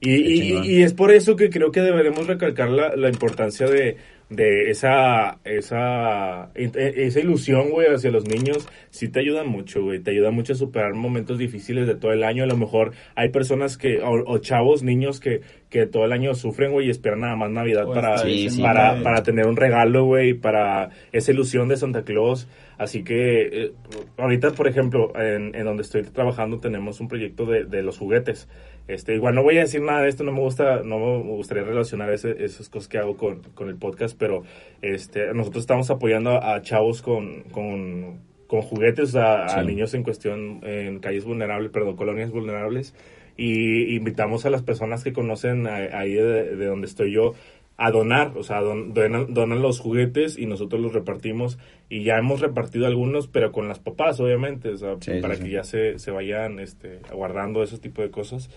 Y, 0.00 0.14
y, 0.14 0.40
chingón. 0.40 0.64
y 0.64 0.82
es 0.82 0.94
por 0.94 1.10
eso 1.12 1.36
que 1.36 1.50
creo 1.50 1.70
que 1.70 1.80
deberemos 1.82 2.26
recalcar 2.26 2.70
la, 2.70 2.96
la 2.96 3.08
importancia 3.08 3.66
de, 3.66 3.96
de 4.30 4.70
esa, 4.70 5.38
esa, 5.44 6.50
e- 6.54 6.70
esa 6.74 7.20
ilusión, 7.20 7.70
güey, 7.70 7.88
hacia 7.88 8.10
los 8.10 8.26
niños. 8.26 8.66
Sí 8.90 9.08
te 9.08 9.20
ayuda 9.20 9.44
mucho, 9.44 9.82
güey. 9.82 10.00
Te 10.00 10.10
ayuda 10.12 10.30
mucho 10.30 10.54
a 10.54 10.56
superar 10.56 10.94
momentos 10.94 11.38
difíciles 11.38 11.86
de 11.86 11.94
todo 11.96 12.12
el 12.12 12.24
año. 12.24 12.44
A 12.44 12.46
lo 12.46 12.56
mejor 12.56 12.92
hay 13.14 13.28
personas 13.28 13.76
que, 13.76 14.00
o, 14.00 14.24
o 14.26 14.38
chavos, 14.38 14.82
niños 14.82 15.20
que, 15.20 15.42
que 15.68 15.86
todo 15.86 16.04
el 16.06 16.12
año 16.12 16.34
sufren, 16.34 16.72
güey, 16.72 16.86
y 16.86 16.90
esperan 16.90 17.20
nada 17.20 17.36
más 17.36 17.50
Navidad 17.50 17.86
para, 17.86 18.18
Sí, 18.18 18.48
sí, 18.48 18.62
para, 18.62 19.02
para 19.02 19.22
tener 19.22 19.46
un 19.46 19.56
regalo, 19.56 20.04
güey, 20.04 20.34
para 20.34 20.90
esa 21.12 21.30
ilusión 21.32 21.68
de 21.68 21.76
Santa 21.76 22.02
Claus. 22.02 22.48
Así 22.78 23.02
que 23.04 23.42
eh, 23.64 23.72
ahorita, 24.18 24.50
por 24.52 24.68
ejemplo, 24.68 25.12
en, 25.18 25.54
en 25.54 25.64
donde 25.64 25.82
estoy 25.82 26.02
trabajando 26.02 26.58
tenemos 26.60 27.00
un 27.00 27.08
proyecto 27.08 27.46
de, 27.46 27.64
de 27.64 27.82
los 27.82 27.98
juguetes. 27.98 28.48
Este, 28.86 29.14
igual 29.14 29.34
no 29.34 29.42
voy 29.42 29.56
a 29.56 29.60
decir 29.62 29.80
nada 29.82 30.02
de 30.02 30.08
esto, 30.08 30.24
no 30.24 30.32
me 30.32 30.40
gusta, 30.40 30.82
no 30.84 30.98
me 30.98 31.22
gustaría 31.32 31.64
relacionar 31.64 32.12
ese- 32.12 32.44
esas 32.44 32.68
cosas 32.68 32.88
que 32.88 32.98
hago 32.98 33.16
con, 33.16 33.42
con 33.54 33.68
el 33.68 33.76
podcast, 33.76 34.16
pero 34.18 34.42
este, 34.82 35.32
nosotros 35.34 35.62
estamos 35.62 35.90
apoyando 35.90 36.30
a, 36.30 36.54
a 36.54 36.62
chavos 36.62 37.02
con, 37.02 37.42
con, 37.50 38.20
con 38.46 38.60
juguetes, 38.62 39.16
a, 39.16 39.46
niños 39.64 39.94
en 39.94 40.02
cuestión 40.04 40.60
en 40.62 41.00
calles 41.00 41.24
vulnerables, 41.24 41.70
perdón, 41.72 41.96
colonias 41.96 42.30
vulnerables. 42.30 42.94
Y 43.38 43.94
invitamos 43.96 44.46
a 44.46 44.50
las 44.50 44.62
personas 44.62 45.04
que 45.04 45.12
conocen 45.12 45.66
ahí 45.66 46.14
de, 46.14 46.56
de 46.56 46.66
donde 46.66 46.86
estoy 46.86 47.12
yo 47.12 47.34
a 47.78 47.90
donar, 47.90 48.32
o 48.36 48.42
sea, 48.42 48.60
don- 48.62 48.94
donan, 48.94 49.34
donan 49.34 49.60
los 49.60 49.80
juguetes 49.80 50.38
y 50.38 50.46
nosotros 50.46 50.80
los 50.80 50.94
repartimos 50.94 51.58
y 51.90 52.04
ya 52.04 52.16
hemos 52.16 52.40
repartido 52.40 52.86
algunos, 52.86 53.28
pero 53.28 53.52
con 53.52 53.68
las 53.68 53.78
papás, 53.80 54.18
obviamente, 54.18 54.70
o 54.70 54.76
sea, 54.76 54.96
Sí, 55.00 55.12
para 55.20 55.34
sí. 55.36 55.44
que 55.44 55.50
ya 55.50 55.62
se, 55.64 55.98
se 55.98 56.10
vayan 56.10 56.58
este, 56.58 57.00
guardando 57.12 57.62
esos 57.62 57.80
tipos 57.80 58.04
de 58.04 58.10
cosas. 58.10 58.50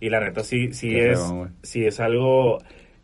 Y 0.00 0.10
la 0.10 0.20
neta, 0.20 0.42
sí, 0.42 0.72
sí 0.72 0.90
Qué 0.90 1.12
es, 1.12 1.20
feo, 1.20 1.48
sí 1.62 1.84
es 1.86 2.00
algo 2.00 2.58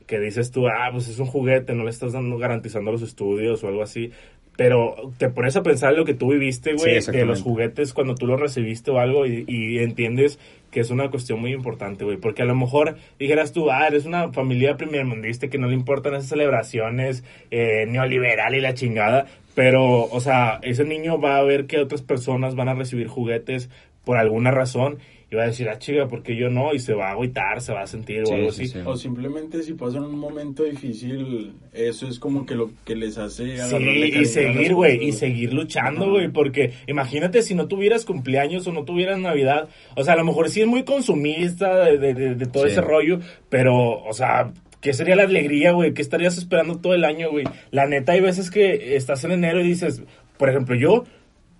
que 0.06 0.18
dices 0.18 0.50
tú, 0.50 0.66
ah, 0.66 0.88
pues 0.92 1.08
es 1.08 1.20
un 1.20 1.26
juguete, 1.26 1.72
no 1.74 1.84
le 1.84 1.90
estás 1.90 2.12
dando 2.12 2.36
garantizando 2.36 2.90
los 2.90 3.02
estudios 3.02 3.62
o 3.62 3.68
algo 3.68 3.82
así. 3.82 4.10
Pero 4.56 5.12
te 5.16 5.30
pones 5.30 5.56
a 5.56 5.62
pensar 5.62 5.94
lo 5.94 6.04
que 6.04 6.12
tú 6.14 6.32
viviste, 6.32 6.74
güey, 6.74 7.00
de 7.00 7.24
los 7.24 7.40
juguetes 7.42 7.94
cuando 7.94 8.16
tú 8.16 8.26
los 8.26 8.38
recibiste 8.40 8.90
o 8.90 8.98
algo 8.98 9.24
y, 9.24 9.44
y 9.46 9.78
entiendes 9.78 10.38
que 10.70 10.80
es 10.80 10.90
una 10.90 11.10
cuestión 11.10 11.40
muy 11.40 11.52
importante, 11.52 12.04
güey. 12.04 12.16
Porque 12.16 12.42
a 12.42 12.44
lo 12.44 12.54
mejor 12.54 12.96
dijeras 13.18 13.52
tú, 13.52 13.70
ah, 13.70 13.86
eres 13.86 14.06
una 14.06 14.32
familia 14.32 14.76
primermundista 14.76 15.48
que 15.48 15.58
no 15.58 15.68
le 15.68 15.74
importan 15.74 16.14
esas 16.14 16.28
celebraciones 16.28 17.24
eh, 17.50 17.86
neoliberal 17.88 18.54
y 18.54 18.60
la 18.60 18.74
chingada. 18.74 19.26
Pero, 19.54 20.04
o 20.04 20.20
sea, 20.20 20.60
ese 20.62 20.84
niño 20.84 21.20
va 21.20 21.36
a 21.36 21.42
ver 21.42 21.66
que 21.66 21.78
otras 21.78 22.02
personas 22.02 22.54
van 22.54 22.68
a 22.68 22.74
recibir 22.74 23.08
juguetes 23.08 23.68
por 24.04 24.16
alguna 24.16 24.50
razón 24.50 24.98
y 25.30 25.36
va 25.36 25.44
a 25.44 25.46
decir, 25.46 25.68
ah, 25.68 25.78
chica, 25.78 26.08
porque 26.08 26.34
yo 26.36 26.50
no? 26.50 26.74
Y 26.74 26.80
se 26.80 26.92
va 26.92 27.08
a 27.08 27.12
agüitar, 27.12 27.60
se 27.60 27.72
va 27.72 27.82
a 27.82 27.86
sentir 27.86 28.26
Sí, 28.26 28.32
o 28.32 28.34
algo 28.34 28.50
sí, 28.52 28.64
así. 28.64 28.72
sí. 28.72 28.78
O 28.84 28.96
simplemente 28.96 29.62
si 29.62 29.74
pasan 29.74 30.04
un 30.04 30.18
momento 30.18 30.64
difícil, 30.64 31.52
eso 31.72 32.08
es 32.08 32.18
como 32.18 32.44
que 32.46 32.54
lo 32.56 32.70
que 32.84 32.96
les 32.96 33.16
hace 33.16 33.56
Sí, 33.58 33.76
y 34.20 34.24
seguir, 34.24 34.74
güey, 34.74 35.04
y 35.04 35.12
seguir 35.12 35.52
luchando, 35.54 36.10
güey, 36.10 36.28
porque 36.28 36.72
imagínate 36.88 37.42
si 37.42 37.54
no 37.54 37.68
tuvieras 37.68 38.04
cumpleaños 38.04 38.66
o 38.66 38.72
no 38.72 38.84
tuvieras 38.84 39.18
Navidad, 39.20 39.68
o 39.96 40.02
sea, 40.02 40.14
a 40.14 40.16
lo 40.16 40.24
mejor 40.24 40.48
sí 40.50 40.62
es 40.62 40.66
muy 40.66 40.82
consumista 40.84 41.84
de, 41.84 41.98
de- 41.98 42.14
de- 42.14 42.34
de 42.34 42.46
todo 42.46 42.64
Sí. 42.64 42.70
ese 42.72 42.80
rollo, 42.80 43.20
pero, 43.48 44.02
o 44.02 44.12
sea, 44.12 44.52
¿qué 44.80 44.92
sería 44.94 45.14
la 45.14 45.24
alegría, 45.24 45.72
güey? 45.72 45.94
¿Qué 45.94 46.02
estarías 46.02 46.38
esperando 46.38 46.78
todo 46.78 46.94
el 46.94 47.04
año, 47.04 47.30
güey? 47.30 47.44
La 47.70 47.86
neta, 47.86 48.12
hay 48.12 48.20
veces 48.20 48.50
que 48.50 48.96
estás 48.96 49.22
en 49.24 49.30
enero 49.32 49.60
y 49.60 49.64
dices, 49.64 50.02
por 50.38 50.48
ejemplo, 50.48 50.74
yo 50.74 51.04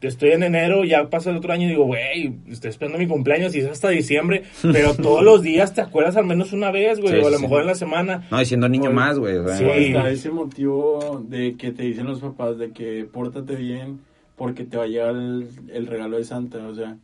estoy 0.08 0.30
en 0.30 0.42
enero, 0.42 0.84
ya 0.84 1.08
pasa 1.10 1.30
el 1.30 1.36
otro 1.36 1.52
año 1.52 1.66
y 1.66 1.70
digo, 1.70 1.84
güey, 1.84 2.34
estoy 2.48 2.70
esperando 2.70 2.98
mi 2.98 3.06
cumpleaños 3.06 3.54
y 3.54 3.60
es 3.60 3.66
hasta 3.66 3.88
diciembre, 3.90 4.44
pero 4.72 4.94
todos 4.94 5.22
los 5.22 5.42
días 5.42 5.74
te 5.74 5.80
acuerdas 5.80 6.16
al 6.16 6.24
menos 6.26 6.52
una 6.52 6.70
vez, 6.70 7.00
güey, 7.00 7.14
Sí, 7.14 7.20
o 7.20 7.26
a 7.28 7.30
lo 7.30 7.36
sí, 7.36 7.42
mejor 7.42 7.60
en 7.62 7.66
la 7.66 7.74
semana. 7.74 8.26
No, 8.30 8.40
y 8.40 8.46
siendo 8.46 8.68
niño 8.68 8.90
más, 8.92 9.18
güey. 9.18 9.36
o 9.36 9.46
sea, 9.46 9.56
Sí. 9.56 9.64
Está 9.64 10.10
ese 10.10 10.30
motivo 10.30 11.24
de 11.28 11.56
que 11.56 11.72
te 11.72 11.82
dicen 11.82 12.06
los 12.06 12.20
papás 12.20 12.58
de 12.58 12.70
que 12.72 13.04
pórtate 13.10 13.56
bien 13.56 14.00
porque 14.36 14.64
te 14.64 14.76
va 14.76 14.84
a 14.84 14.86
llegar 14.86 15.14
el, 15.14 15.48
el 15.72 15.86
regalo 15.86 16.16
de 16.16 16.24
Santa, 16.24 16.58
o 16.66 16.74
sea, 16.74 16.96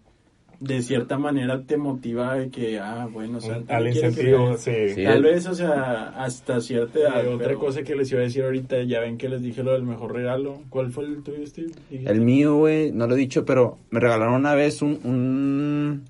de 0.61 0.83
cierta 0.83 1.19
manera 1.19 1.63
te 1.63 1.77
motiva 1.77 2.35
de 2.35 2.49
que, 2.51 2.79
ah, 2.79 3.09
bueno, 3.13 3.41
Santa 3.41 3.77
Al 3.77 3.85
me 3.85 3.93
quiere 3.93 4.09
incentivo, 4.09 4.57
sí. 4.57 4.73
Sí. 4.95 5.05
Tal 5.05 5.23
vez, 5.23 5.47
o 5.47 5.55
sea, 5.55 6.09
hasta 6.25 6.61
cierta 6.61 6.99
edad. 6.99 7.15
Pero- 7.23 7.35
otra 7.37 7.55
cosa 7.55 7.83
que 7.83 7.95
les 7.95 8.11
iba 8.11 8.21
a 8.21 8.25
decir 8.25 8.45
ahorita, 8.45 8.83
ya 8.85 9.01
ven 9.01 9.19
que 9.19 9.29
les 9.29 9.43
dije 9.43 9.63
lo 9.63 9.73
del 9.73 9.83
mejor 9.83 10.15
regalo. 10.15 10.63
¿Cuál 10.71 10.91
fue 10.91 11.05
el 11.05 11.23
tuyo, 11.23 11.47
Steve? 11.47 11.73
Dijiste. 11.91 12.11
El 12.11 12.21
mío, 12.21 12.57
güey, 12.57 12.93
no 12.93 13.07
lo 13.07 13.15
he 13.15 13.19
dicho, 13.19 13.45
pero 13.45 13.79
me 13.91 14.01
regalaron 14.01 14.35
una 14.35 14.55
vez 14.55 14.81
un, 14.83 14.99
un, 15.05 16.05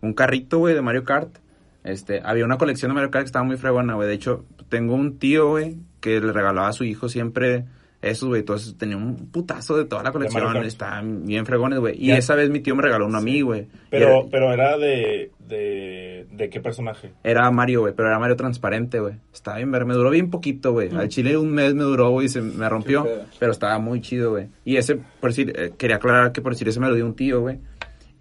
un 0.00 0.12
carrito, 0.14 0.58
güey, 0.58 0.74
de 0.74 0.82
Mario 0.82 1.04
Kart. 1.04 1.36
Este, 1.84 2.20
había 2.24 2.44
una 2.44 2.58
colección 2.58 2.90
de 2.90 2.94
Mario 2.94 3.10
Kart 3.10 3.24
que 3.24 3.28
estaba 3.28 3.44
muy 3.44 3.56
fregona, 3.56 3.94
güey. 3.94 4.08
De 4.08 4.14
hecho, 4.14 4.44
tengo 4.68 4.94
un 4.94 5.18
tío, 5.18 5.48
güey, 5.48 5.76
que 6.00 6.20
le 6.20 6.32
regalaba 6.32 6.68
a 6.68 6.72
su 6.72 6.84
hijo 6.84 7.08
siempre 7.08 7.64
esos, 8.02 8.28
güey. 8.28 8.40
Entonces 8.40 8.76
tenía 8.78 8.96
un 8.96 9.28
putazo 9.30 9.76
de 9.76 9.84
toda 9.84 10.02
la 10.02 10.12
colección. 10.12 10.56
Estaban 10.64 11.26
bien 11.26 11.44
fregones, 11.46 11.78
güey. 11.78 11.94
Y 12.02 12.08
Ya. 12.08 12.16
esa 12.18 12.34
vez 12.34 12.48
mi 12.50 12.60
tío 12.60 12.74
me 12.74 12.82
regaló 12.82 13.06
uno 13.06 13.18
a 13.18 13.20
mí, 13.20 13.40
güey. 13.42 13.66
Pero, 13.90 14.06
Era, 14.20 14.28
pero 14.30 14.52
era 14.52 14.78
de, 14.78 15.30
de, 15.46 16.26
de 16.32 16.48
qué 16.48 16.60
personaje. 16.60 17.10
era 17.22 17.50
Mario, 17.50 17.80
güey, 17.82 17.92
pero 17.94 18.08
era 18.08 18.18
Mario 18.18 18.36
transparente, 18.36 19.00
güey. 19.00 19.14
Estaba 19.32 19.58
bien 19.58 19.70
ver, 19.70 19.84
me 19.84 19.94
duró 19.94 20.10
bien 20.10 20.30
poquito, 20.30 20.72
güey. 20.72 20.88
Al 20.96 21.08
chile 21.08 21.36
un 21.36 21.52
mes 21.52 21.74
me 21.74 21.82
duró, 21.82 22.10
güey, 22.10 22.26
y 22.26 22.28
se 22.30 22.40
me 22.40 22.68
rompió. 22.68 23.06
Pero 23.38 23.52
estaba 23.52 23.78
muy 23.78 24.00
chido, 24.00 24.30
güey. 24.30 24.46
Y 24.64 24.76
ese, 24.76 24.96
por 25.20 25.30
decir, 25.30 25.52
eh, 25.54 25.72
quería 25.76 25.96
aclarar 25.96 26.32
que 26.32 26.40
por 26.40 26.52
decir, 26.52 26.68
ese 26.68 26.80
me 26.80 26.88
lo 26.88 26.94
dio 26.94 27.04
un 27.04 27.14
tío, 27.14 27.40
güey. 27.42 27.58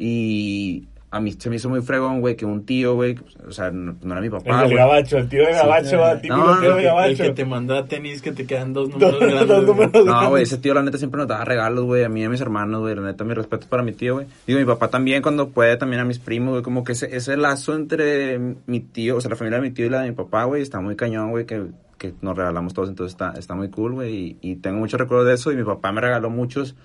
Y 0.02 0.88
a 1.12 1.20
mí 1.20 1.32
se 1.32 1.50
me 1.50 1.56
hizo 1.56 1.70
muy 1.70 1.82
fregón, 1.82 2.22
güey, 2.22 2.36
que 2.36 2.46
un 2.46 2.66
tío, 2.66 2.94
güey, 2.94 3.16
o 3.48 3.52
sea, 3.52 3.72
no, 3.72 3.96
no 4.04 4.12
era 4.12 4.22
mi 4.22 4.28
El 4.28 4.32
papá, 4.32 4.58
del 4.60 4.66
güey. 4.66 4.78
gabacho, 4.78 5.18
el 5.18 5.28
tío 5.28 5.44
de 5.44 5.54
gabacho, 5.54 5.90
sí, 5.90 5.96
va, 5.96 6.16
típico 6.22 6.38
No, 6.38 6.60
tío 6.60 6.62
de 6.62 6.68
El, 6.68 6.78
el 6.78 6.84
gabacho. 6.86 7.24
que 7.24 7.30
te 7.32 7.46
manda 7.46 7.86
tenis 7.88 8.22
que 8.22 8.32
te 8.32 8.46
quedan 8.46 8.74
dos 8.74 8.90
Dos- 8.92 9.00
números 9.00 9.20
grandes. 9.20 9.48
dos 9.48 9.66
números 9.66 10.06
No, 10.06 10.30
güey, 10.30 10.44
ese 10.44 10.58
tío 10.60 10.74
la 10.76 10.84
neta 10.84 10.98
siempre 11.00 11.18
nos 11.18 11.28
daba 11.28 11.44
regalos, 11.46 11.86
güey, 11.86 12.04
a 12.04 12.10
mí 12.10 12.22
y 12.22 12.26
a 12.26 12.30
mis 12.30 12.42
hermanos, 12.42 12.82
güey, 12.82 12.94
la 12.96 13.02
neta 13.02 13.24
mi 13.24 13.34
respeto 13.34 13.66
para 13.68 13.82
mi 13.82 13.94
tío, 13.94 14.14
güey. 14.16 14.28
Digo, 14.46 14.60
mi 14.60 14.66
papá 14.66 14.90
también 14.90 15.24
cuando 15.24 15.50
puede, 15.50 15.78
también 15.78 16.00
a 16.02 16.06
mis 16.06 16.20
primos, 16.20 16.52
güey, 16.52 16.62
como 16.64 16.84
que 16.84 16.92
ese, 16.92 17.16
ese 17.16 17.38
lazo 17.38 17.74
entre 17.76 18.38
mi 18.68 18.80
tío, 18.80 19.18
o 19.18 19.22
sea, 19.22 19.30
la 19.30 19.36
familia 19.36 19.60
de 19.60 19.68
mi 19.68 19.74
tío 19.74 19.88
y 19.88 19.90
la 19.90 20.02
de 20.02 20.10
mi 20.10 20.16
papá, 20.16 20.44
güey, 20.44 20.62
está 20.62 20.80
muy 20.80 20.96
cañón, 20.96 21.32
güey, 21.32 21.46
que, 21.48 21.64
que 21.98 22.14
nos 22.22 22.38
regalamos 22.38 22.76
todos, 22.76 22.88
entonces 22.88 23.14
está, 23.14 23.34
está 23.36 23.56
muy 23.56 23.70
cool, 23.70 23.94
güey, 23.94 24.14
y, 24.16 24.38
y 24.52 24.56
tengo 24.58 24.78
muchos 24.78 25.00
recuerdos 25.00 25.26
de 25.28 25.34
eso, 25.34 25.52
y 25.52 25.56
mi 25.56 25.64
papá 25.64 25.92
me 25.92 26.02
regaló 26.02 26.30
muchos, 26.30 26.76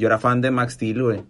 yo 0.00 0.08
era 0.08 0.18
fan 0.18 0.40
de 0.40 0.50
Max 0.50 0.72
Steel, 0.74 1.00
güey. 1.02 1.22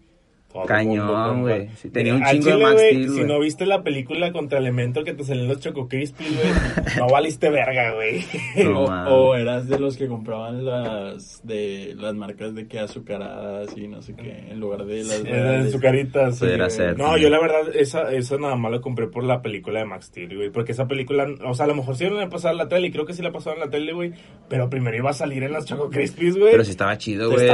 Todo 0.53 0.65
Cañón, 0.65 1.43
güey. 1.43 1.69
Sí, 1.77 1.91
tenía 1.91 2.15
un 2.15 2.25
chingo 2.25 2.47
de 2.47 2.57
Max 2.57 2.81
Steel, 2.81 3.11
Si 3.11 3.25
no 3.25 3.39
viste 3.39 3.67
la 3.67 3.83
película 3.83 4.33
contra 4.33 4.59
Elemento 4.59 5.05
que 5.05 5.13
te 5.13 5.23
salen 5.23 5.47
los 5.47 5.61
Choco 5.61 5.89
Crispy, 5.89 6.25
güey, 6.25 6.97
no 6.99 7.09
valiste 7.09 7.51
verga, 7.51 7.95
güey. 7.95 8.25
No, 8.65 8.85
o, 8.85 9.35
eras 9.35 9.69
de 9.69 9.79
los 9.79 9.99
que 9.99 10.09
compraban 10.09 10.65
las 10.65 11.47
de 11.47 11.95
las 11.99 12.15
marcas 12.15 12.55
de 12.55 12.67
que 12.67 12.79
azucaradas 12.79 13.77
y 13.77 13.89
no 13.89 14.01
sé 14.01 14.15
qué 14.15 14.47
en 14.51 14.59
lugar 14.59 14.87
de 14.87 15.05
las 15.05 15.23
reales. 15.23 15.67
azucaritas. 15.67 16.39
Pudiera 16.39 16.71
ser, 16.71 16.97
No, 16.97 17.19
yo 17.19 17.29
la 17.29 17.41
verdad, 17.41 17.75
esa, 17.75 18.11
esa 18.13 18.39
nada 18.39 18.57
más 18.57 18.73
la 18.73 18.81
compré 18.81 19.07
por 19.07 19.25
la 19.25 19.43
película 19.43 19.81
de 19.81 19.85
Max 19.85 20.07
Steel, 20.07 20.35
güey. 20.35 20.49
Porque 20.51 20.73
esa 20.73 20.89
película, 20.89 21.27
o 21.45 21.53
sea, 21.53 21.67
a 21.67 21.69
lo 21.69 21.75
mejor 21.75 21.95
sí 21.97 22.09
la 22.09 22.29
pasaba 22.31 22.53
en 22.53 22.59
la 22.59 22.69
tele, 22.69 22.87
y 22.87 22.91
creo 22.91 23.05
que 23.05 23.13
sí 23.13 23.21
la 23.21 23.33
pasaba 23.33 23.55
en 23.55 23.61
la 23.61 23.71
tele, 23.71 23.93
güey. 23.93 24.13
Pero 24.49 24.71
primero 24.71 24.97
iba 24.97 25.11
a 25.11 25.15
salir 25.15 25.43
en 25.43 25.53
las 25.53 25.67
Choco 25.67 25.91
Crispies, 25.91 26.39
güey. 26.39 26.53
Pero 26.53 26.65
sí 26.65 26.71
estaba 26.71 26.97
chido, 26.97 27.31
güey, 27.31 27.49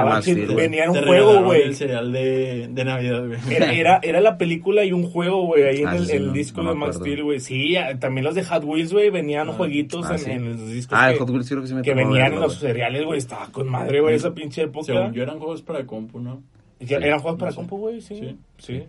venía 0.55 0.85
en 0.85 0.91
un 0.91 1.05
juego, 1.05 1.43
güey. 1.43 1.63
El 1.63 1.75
cereal 1.75 2.13
de, 2.13 2.69
de 2.71 2.84
Navidad, 2.85 3.27
güey. 3.27 3.39
Era, 3.51 3.73
era, 3.73 4.01
era 4.03 4.21
la 4.21 4.39
película 4.39 4.85
y 4.85 4.93
un 4.93 5.05
juego, 5.11 5.47
güey, 5.47 5.63
ahí 5.65 5.79
en 5.83 5.89
Ah, 5.89 5.97
el, 5.97 6.01
sí, 6.05 6.11
sí, 6.11 6.17
el 6.17 6.27
no, 6.29 6.33
disco 6.33 6.63
no 6.63 6.71
de 6.71 6.77
Max. 6.77 6.97
Steel, 6.97 7.23
güey. 7.23 7.41
Sí, 7.41 7.77
ah, 7.77 7.99
también 7.99 8.25
los 8.25 8.35
de 8.35 8.45
Hot 8.45 8.65
Wheels, 8.65 8.93
güey, 8.93 9.11
venían 9.11 9.49
jueguitos 9.53 10.07
Ah, 10.09 10.13
en, 10.15 10.19
sí. 10.19 10.31
en 10.31 10.51
los 10.53 10.69
discos. 10.69 10.99
Ah, 11.01 11.09
el 11.11 11.15
que, 11.15 11.21
Hot 11.21 11.31
Wheels 11.31 11.49
creo 11.49 11.61
que 11.63 11.69
sí 11.69 11.75
me 11.75 11.83
que 11.83 11.95
venían 11.95 12.33
en 12.35 12.41
los 12.41 12.59
cereales, 12.59 13.05
güey. 13.05 13.19
Estaba 13.19 13.47
con 13.51 13.69
madre, 13.69 14.01
güey, 14.01 14.15
esa 14.15 14.35
pinche 14.35 14.63
época. 14.63 14.87
Según 14.87 15.13
yo 15.13 15.23
eran 15.23 15.39
juegos 15.39 15.63
para 15.63 15.85
compu, 15.87 16.21
¿no? 16.21 16.43
Eran 16.81 17.21
juegos 17.21 17.41
para 17.41 17.53
compu, 17.53 17.79
güey, 17.79 18.01
sí. 18.01 18.17
Sí. 18.17 18.37
Sí. 18.59 18.83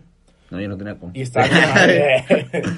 No, 0.50 0.60
yo 0.60 0.68
no 0.68 0.76
tenía 0.76 0.94
como. 0.96 1.10
Y 1.14 1.22
estaba 1.22 1.48
con 1.48 1.58
madre. 1.74 2.24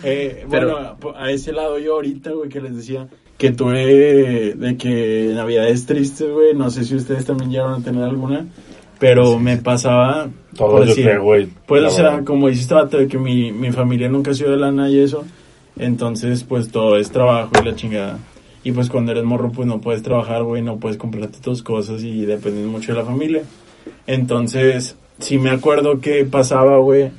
Eh, 0.03 0.47
Pero- 0.51 0.97
bueno, 1.01 1.15
a 1.19 1.31
ese 1.31 1.53
lado 1.53 1.79
yo 1.79 1.95
ahorita, 1.95 2.31
güey, 2.31 2.49
que 2.49 2.61
les 2.61 2.75
decía 2.77 3.09
que 3.37 3.53
tuve 3.53 4.55
de 4.57 4.77
que 4.77 5.31
Navidades 5.35 5.87
tristes, 5.87 6.29
güey, 6.31 6.55
no 6.55 6.71
sé 6.71 6.85
si 6.85 6.97
ustedes 6.97 7.25
también 7.25 7.51
llegaron 7.51 7.81
a 7.81 7.85
tener 7.85 8.03
alguna, 8.03 8.47
pero 8.99 9.39
me 9.39 9.57
pasaba... 9.59 10.29
por 10.57 10.71
Todos 10.71 10.81
yo 10.81 10.87
decir, 10.87 11.05
creo, 11.05 11.23
güey. 11.23 11.49
Pues, 11.67 11.85
o 11.85 11.91
sea, 11.91 12.25
como 12.25 12.49
dice 12.49 12.63
este 12.63 12.75
vato, 12.75 12.99
de 12.99 13.09
que 13.09 13.19
mi, 13.19 13.53
mi 13.53 13.71
familia 13.73 14.09
nunca 14.09 14.31
ha 14.31 14.35
sido 14.35 14.51
de 14.51 14.57
lana 14.57 14.91
y 14.91 15.01
eso, 15.01 15.25
entonces, 15.79 16.45
pues, 16.45 16.71
todo 16.71 16.97
es 16.97 17.11
trabajo 17.11 17.51
y 17.61 17.65
la 17.65 17.75
chingada. 17.75 18.19
Y 18.65 18.73
pues 18.73 18.91
cuando 18.91 19.13
eres 19.13 19.25
morro, 19.25 19.51
pues 19.51 19.67
no 19.67 19.81
puedes 19.81 20.03
trabajar, 20.03 20.43
güey, 20.43 20.63
no 20.63 20.77
puedes 20.77 20.99
comprarte 20.99 21.39
tus 21.39 21.63
cosas 21.63 22.03
y 22.03 22.27
dependes 22.27 22.67
mucho 22.67 22.93
de 22.93 22.99
la 22.99 23.05
familia. 23.05 23.43
Entonces, 24.07 24.97
sí 25.19 25.39
me 25.39 25.51
acuerdo 25.51 26.01
que 26.01 26.25
pasaba, 26.25 26.79
güey, 26.79 27.11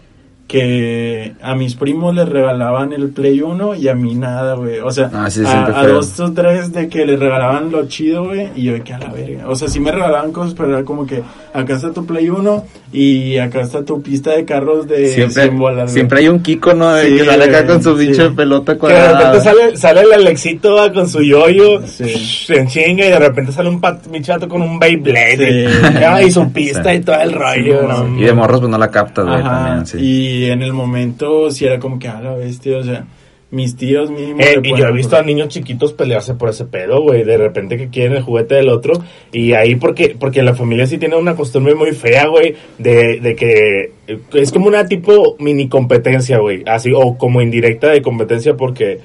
que 0.50 1.34
a 1.44 1.54
mis 1.54 1.76
primos 1.76 2.14
les 2.16 2.28
regalaban 2.28 2.92
el 2.92 3.10
Play 3.10 3.40
1 3.40 3.76
y 3.76 3.88
a 3.88 3.94
mí 3.94 4.16
nada, 4.16 4.56
güey. 4.56 4.80
O 4.80 4.90
sea, 4.90 5.12
Ah, 5.14 5.30
sí, 5.30 5.44
a, 5.46 5.86
dos 5.88 6.20
o 6.20 6.32
tres 6.34 6.74
de 6.74 6.90
que 6.90 7.06
les 7.06 7.20
regalaban 7.20 7.72
lo 7.72 7.88
chido, 7.88 8.26
güey, 8.26 8.50
y 8.56 8.64
yo 8.64 8.74
de 8.74 8.82
que 8.82 8.94
a 8.94 8.98
la 8.98 9.10
verga. 9.12 9.48
O 9.48 9.56
sea, 9.56 9.68
sí 9.68 9.80
me 9.80 9.92
regalaban 9.92 10.32
cosas, 10.32 10.56
pero 10.56 10.70
era 10.70 10.84
como 10.84 11.06
que 11.06 11.22
acá 11.54 11.76
está 11.76 11.94
tu 11.94 12.04
Play 12.06 12.30
1 12.30 12.66
y 12.92 13.38
acá 13.38 13.62
está 13.62 13.86
tu 13.86 14.02
pista 14.02 14.32
de 14.32 14.44
carros 14.44 14.88
de 14.88 15.10
Siempre, 15.10 15.44
100 15.44 15.60
bolas, 15.60 15.84
güey. 15.84 15.94
siempre 15.94 16.20
hay 16.22 16.28
un 16.30 16.40
Kiko, 16.40 16.74
¿no? 16.74 16.94
De 16.94 17.08
Sí, 17.10 17.18
que 17.18 17.26
sale 17.26 17.44
acá 17.44 17.68
con 17.68 17.84
su 17.84 17.96
sí. 18.00 18.08
bicho 18.08 18.24
de 18.24 18.32
pelota 18.36 18.76
Que 18.76 18.88
de 18.88 18.94
repente 18.94 19.14
cuadrada. 19.20 19.40
sale, 19.42 19.78
sale 19.78 20.02
el 20.02 20.14
Alexito 20.14 20.74
va, 20.76 20.92
con 20.92 21.08
su 21.08 21.22
yoyo, 21.22 21.86
Sí. 21.86 22.12
en 22.50 22.68
chinga, 22.68 23.06
y 23.06 23.10
de 23.12 23.20
repente 23.20 23.52
sale 23.52 23.70
un 23.70 23.80
pat, 23.80 24.08
mi 24.08 24.20
chato 24.24 24.50
con 24.50 24.64
un 24.64 24.80
Beyblade, 24.80 25.48
y, 25.62 26.04
ah, 26.04 26.24
y 26.24 26.32
su 26.32 26.52
pista 26.52 26.92
y 26.92 27.02
todo 27.02 27.20
el 27.22 27.34
rollo. 27.34 27.84
¿no? 27.88 28.20
Y 28.20 28.24
de 28.24 28.34
morros, 28.34 28.62
pues 28.62 28.72
no 28.72 28.78
la 28.80 28.90
captas, 28.90 29.26
güey, 29.28 29.44
también, 29.44 29.86
sí. 29.86 29.98
y 30.00 30.39
en 30.46 30.62
el 30.62 30.74
momento 30.74 31.52
sí 31.52 31.66
era 31.66 31.80
como 31.80 32.00
que 32.00 32.08
a 32.08 32.22
la 32.22 32.34
bestia, 32.34 32.78
o 32.78 32.84
sea, 32.84 33.06
mis 33.52 33.76
tíos 33.76 34.12
mínimo. 34.12 34.40
Eh, 34.42 34.60
y 34.64 34.78
yo 34.78 34.88
he 34.88 34.92
visto 34.92 35.18
a 35.18 35.24
niños 35.24 35.50
chiquitos 35.50 35.94
pelearse 35.94 36.36
por 36.36 36.50
ese 36.50 36.66
pedo, 36.66 37.02
güey. 37.02 37.24
De 37.24 37.38
repente 37.38 37.78
que 37.78 37.90
quieren 37.90 38.18
el 38.18 38.24
juguete 38.24 38.56
del 38.56 38.70
otro. 38.70 38.94
Y 39.32 39.54
ahí 39.54 39.76
porque, 39.76 40.16
porque 40.20 40.44
la 40.44 40.54
familia 40.54 40.86
sí 40.86 40.98
tiene 40.98 41.16
una 41.16 41.36
costumbre 41.36 41.74
muy 41.74 41.92
fea, 41.94 42.28
güey. 42.28 42.56
De, 42.78 43.20
de 43.20 43.36
que 43.36 43.92
es 44.34 44.52
como 44.52 44.68
una 44.68 44.86
tipo 44.86 45.36
mini 45.40 45.68
competencia, 45.68 46.38
güey. 46.38 46.64
Así, 46.66 46.92
o 46.94 47.18
como 47.18 47.42
indirecta 47.42 47.90
de 47.90 48.02
competencia 48.02 48.56
porque... 48.56 49.00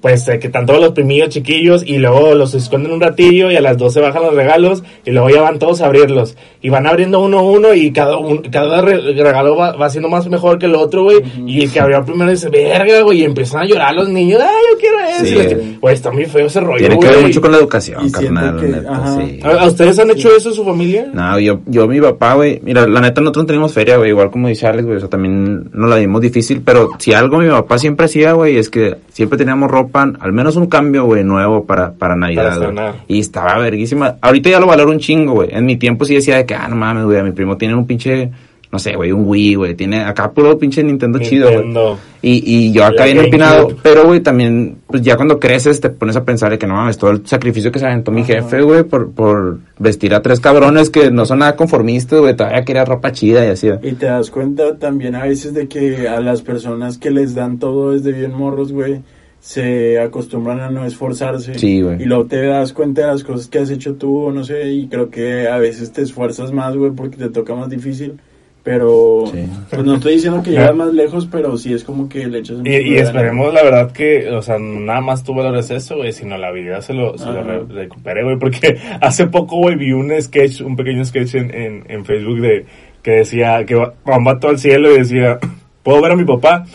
Pues 0.00 0.26
eh, 0.28 0.38
que 0.38 0.46
están 0.46 0.64
todos 0.64 0.80
los 0.80 0.92
primillos 0.92 1.28
chiquillos 1.28 1.82
y 1.86 1.98
luego 1.98 2.34
los 2.34 2.54
esconden 2.54 2.90
un 2.92 3.00
ratillo 3.02 3.50
y 3.50 3.56
a 3.56 3.60
las 3.60 3.76
12 3.76 4.00
bajan 4.00 4.22
los 4.22 4.34
regalos 4.34 4.82
y 5.04 5.10
luego 5.10 5.28
ya 5.28 5.42
van 5.42 5.58
todos 5.58 5.82
a 5.82 5.86
abrirlos. 5.86 6.36
Y 6.62 6.70
van 6.70 6.86
abriendo 6.86 7.20
uno 7.20 7.40
a 7.40 7.42
uno 7.42 7.74
y 7.74 7.90
cada, 7.92 8.16
un- 8.16 8.38
cada 8.38 8.80
re- 8.80 9.00
regalo 9.12 9.56
va, 9.56 9.72
va 9.72 9.90
siendo 9.90 10.08
más 10.08 10.26
mejor 10.28 10.58
que 10.58 10.66
el 10.66 10.74
otro, 10.74 11.02
güey. 11.04 11.18
Y 11.46 11.62
el 11.64 11.70
que 11.72 11.80
abrió 11.80 12.02
primero 12.04 12.30
dice, 12.30 12.48
verga, 12.48 13.02
güey, 13.02 13.20
y 13.20 13.24
empiezan 13.24 13.60
a 13.62 13.64
llorar 13.66 13.94
los 13.94 14.08
niños, 14.08 14.40
ay, 14.42 14.48
yo 14.72 14.78
quiero 14.78 14.98
eso. 15.00 15.60
Sí. 15.60 15.78
Güey, 15.80 15.94
está 15.94 16.10
muy 16.10 16.24
feo 16.24 16.46
ese 16.46 16.60
rollo, 16.60 16.78
Tiene 16.78 16.98
que 16.98 17.06
ver 17.06 17.14
güey. 17.16 17.26
mucho 17.26 17.40
con 17.42 17.52
la 17.52 17.58
educación, 17.58 18.10
carnal, 18.10 18.56
la 18.56 18.62
que- 18.62 18.68
neta, 18.68 19.16
sí. 19.18 19.40
¿A, 19.42 19.48
a 19.50 19.66
ustedes 19.66 19.98
han 19.98 20.10
hecho 20.10 20.34
eso 20.34 20.48
en 20.48 20.54
su 20.54 20.64
familia? 20.64 21.08
No, 21.12 21.38
yo, 21.38 21.60
yo, 21.66 21.86
mi 21.86 22.00
papá, 22.00 22.34
güey, 22.34 22.58
mira, 22.62 22.86
la 22.86 23.00
neta 23.02 23.20
nosotros 23.20 23.42
no 23.44 23.46
teníamos 23.48 23.74
feria, 23.74 23.96
güey, 23.98 24.10
igual 24.10 24.30
como 24.30 24.48
dice 24.48 24.66
Alex, 24.66 24.84
güey, 24.86 24.96
o 24.96 25.00
sea, 25.00 25.08
también 25.10 25.68
nos 25.74 25.90
la 25.90 25.96
dimos 25.96 26.22
difícil, 26.22 26.62
pero 26.64 26.88
si 26.98 27.12
algo 27.12 27.36
mi 27.38 27.48
papá 27.50 27.76
siempre 27.78 28.06
hacía, 28.06 28.32
güey, 28.32 28.56
es 28.56 28.70
que 28.70 28.96
siempre 29.12 29.36
teníamos 29.38 29.70
ropa, 29.70 29.89
al 29.92 30.32
menos 30.32 30.56
un 30.56 30.66
cambio, 30.66 31.04
güey, 31.04 31.24
nuevo 31.24 31.64
para, 31.64 31.92
para 31.92 32.16
Navidad, 32.16 32.58
Para. 32.74 32.94
Y 33.08 33.20
estaba 33.20 33.58
verguísima. 33.58 34.16
Ahorita 34.20 34.50
ya 34.50 34.60
lo 34.60 34.66
valoro 34.66 34.90
un 34.90 34.98
chingo, 34.98 35.32
güey. 35.34 35.48
En 35.52 35.66
mi 35.66 35.76
tiempo 35.76 36.04
sí 36.04 36.14
decía 36.14 36.36
de 36.36 36.46
que, 36.46 36.54
ah, 36.54 36.68
no 36.68 36.76
mames, 36.76 37.04
güey, 37.04 37.18
a 37.18 37.24
mi 37.24 37.32
primo 37.32 37.56
tiene 37.56 37.74
un 37.74 37.86
pinche, 37.86 38.30
no 38.72 38.78
sé, 38.78 38.94
güey, 38.94 39.10
un 39.10 39.26
Wii, 39.26 39.54
güey, 39.56 39.74
tiene 39.74 40.02
acá 40.02 40.30
puro 40.30 40.56
pinche 40.56 40.82
Nintendo, 40.84 41.18
chido, 41.18 41.50
güey. 41.50 41.96
Y, 42.22 42.42
y 42.44 42.72
yo 42.72 42.84
acá 42.84 43.06
bien 43.06 43.18
empinado, 43.18 43.68
pero 43.82 44.06
güey, 44.06 44.20
también, 44.20 44.78
pues 44.86 45.02
ya 45.02 45.16
cuando 45.16 45.40
creces 45.40 45.80
te 45.80 45.90
pones 45.90 46.14
a 46.14 46.24
pensar 46.24 46.50
de 46.50 46.58
que 46.58 46.66
no 46.66 46.74
mames, 46.74 46.96
todo 46.96 47.10
el 47.10 47.26
sacrificio 47.26 47.72
que 47.72 47.80
se 47.80 47.86
aventó 47.86 48.12
mi 48.12 48.22
jefe, 48.24 48.60
güey, 48.62 48.84
por, 48.84 49.10
por 49.10 49.58
vestir 49.78 50.14
a 50.14 50.22
tres 50.22 50.38
cabrones 50.38 50.90
que 50.90 51.10
no 51.10 51.26
son 51.26 51.40
nada 51.40 51.56
conformistas, 51.56 52.20
güey, 52.20 52.36
todavía 52.36 52.64
quería 52.64 52.84
ropa 52.84 53.10
chida 53.10 53.44
y 53.44 53.48
así. 53.48 53.70
Y 53.82 53.92
te 53.92 54.06
das 54.06 54.30
cuenta 54.30 54.78
también 54.78 55.16
a 55.16 55.24
veces 55.24 55.52
de 55.52 55.66
que 55.66 56.06
a 56.06 56.20
las 56.20 56.42
personas 56.42 56.98
que 56.98 57.10
les 57.10 57.34
dan 57.34 57.58
todo 57.58 57.90
desde 57.90 58.12
bien 58.12 58.34
morros, 58.34 58.72
güey, 58.72 59.00
se 59.40 59.98
acostumbran 59.98 60.60
a 60.60 60.70
no 60.70 60.84
esforzarse. 60.84 61.58
Sí, 61.58 61.80
güey. 61.82 62.02
Y 62.02 62.04
luego 62.04 62.26
te 62.26 62.44
das 62.46 62.72
cuenta 62.72 63.02
de 63.02 63.06
las 63.08 63.24
cosas 63.24 63.48
que 63.48 63.58
has 63.58 63.70
hecho 63.70 63.94
tú, 63.94 64.30
no 64.30 64.44
sé, 64.44 64.70
y 64.70 64.86
creo 64.88 65.10
que 65.10 65.48
a 65.48 65.58
veces 65.58 65.92
te 65.92 66.02
esfuerzas 66.02 66.52
más, 66.52 66.76
güey, 66.76 66.92
porque 66.92 67.16
te 67.16 67.30
toca 67.30 67.54
más 67.54 67.70
difícil. 67.70 68.14
Pero, 68.62 69.24
Sí. 69.32 69.46
pues 69.70 69.84
no 69.84 69.94
estoy 69.94 70.14
diciendo 70.16 70.42
que 70.42 70.50
llegas 70.50 70.74
más 70.76 70.92
lejos, 70.92 71.26
pero 71.32 71.56
sí 71.56 71.72
es 71.72 71.82
como 71.82 72.10
que 72.10 72.26
le 72.26 72.40
echas 72.40 72.58
un 72.58 72.66
Y, 72.66 72.76
y 72.76 72.94
esperemos, 72.96 73.54
la 73.54 73.62
verdad, 73.62 73.90
que, 73.90 74.28
o 74.28 74.42
sea, 74.42 74.58
nada 74.58 75.00
más 75.00 75.24
tú 75.24 75.32
valores 75.34 75.70
eso, 75.70 75.96
güey, 75.96 76.12
sino 76.12 76.36
la 76.36 76.52
vida 76.52 76.82
se 76.82 76.92
lo, 76.92 77.16
se 77.16 77.24
lo 77.24 77.42
re- 77.42 77.64
recupere, 77.64 78.22
güey, 78.22 78.38
porque 78.38 78.76
hace 79.00 79.26
poco, 79.28 79.56
güey, 79.56 79.76
vi 79.76 79.92
un 79.92 80.12
sketch, 80.20 80.60
un 80.60 80.76
pequeño 80.76 81.02
sketch 81.06 81.36
en, 81.36 81.54
en, 81.54 81.84
en 81.88 82.04
Facebook 82.04 82.40
de 82.42 82.66
que 83.02 83.12
decía, 83.12 83.64
que 83.64 83.74
Juan 83.76 84.26
va 84.26 84.38
todo 84.38 84.50
al 84.50 84.58
cielo 84.58 84.94
y 84.94 84.98
decía, 84.98 85.38
¿puedo 85.82 86.02
ver 86.02 86.12
a 86.12 86.16
mi 86.16 86.24
papá? 86.26 86.66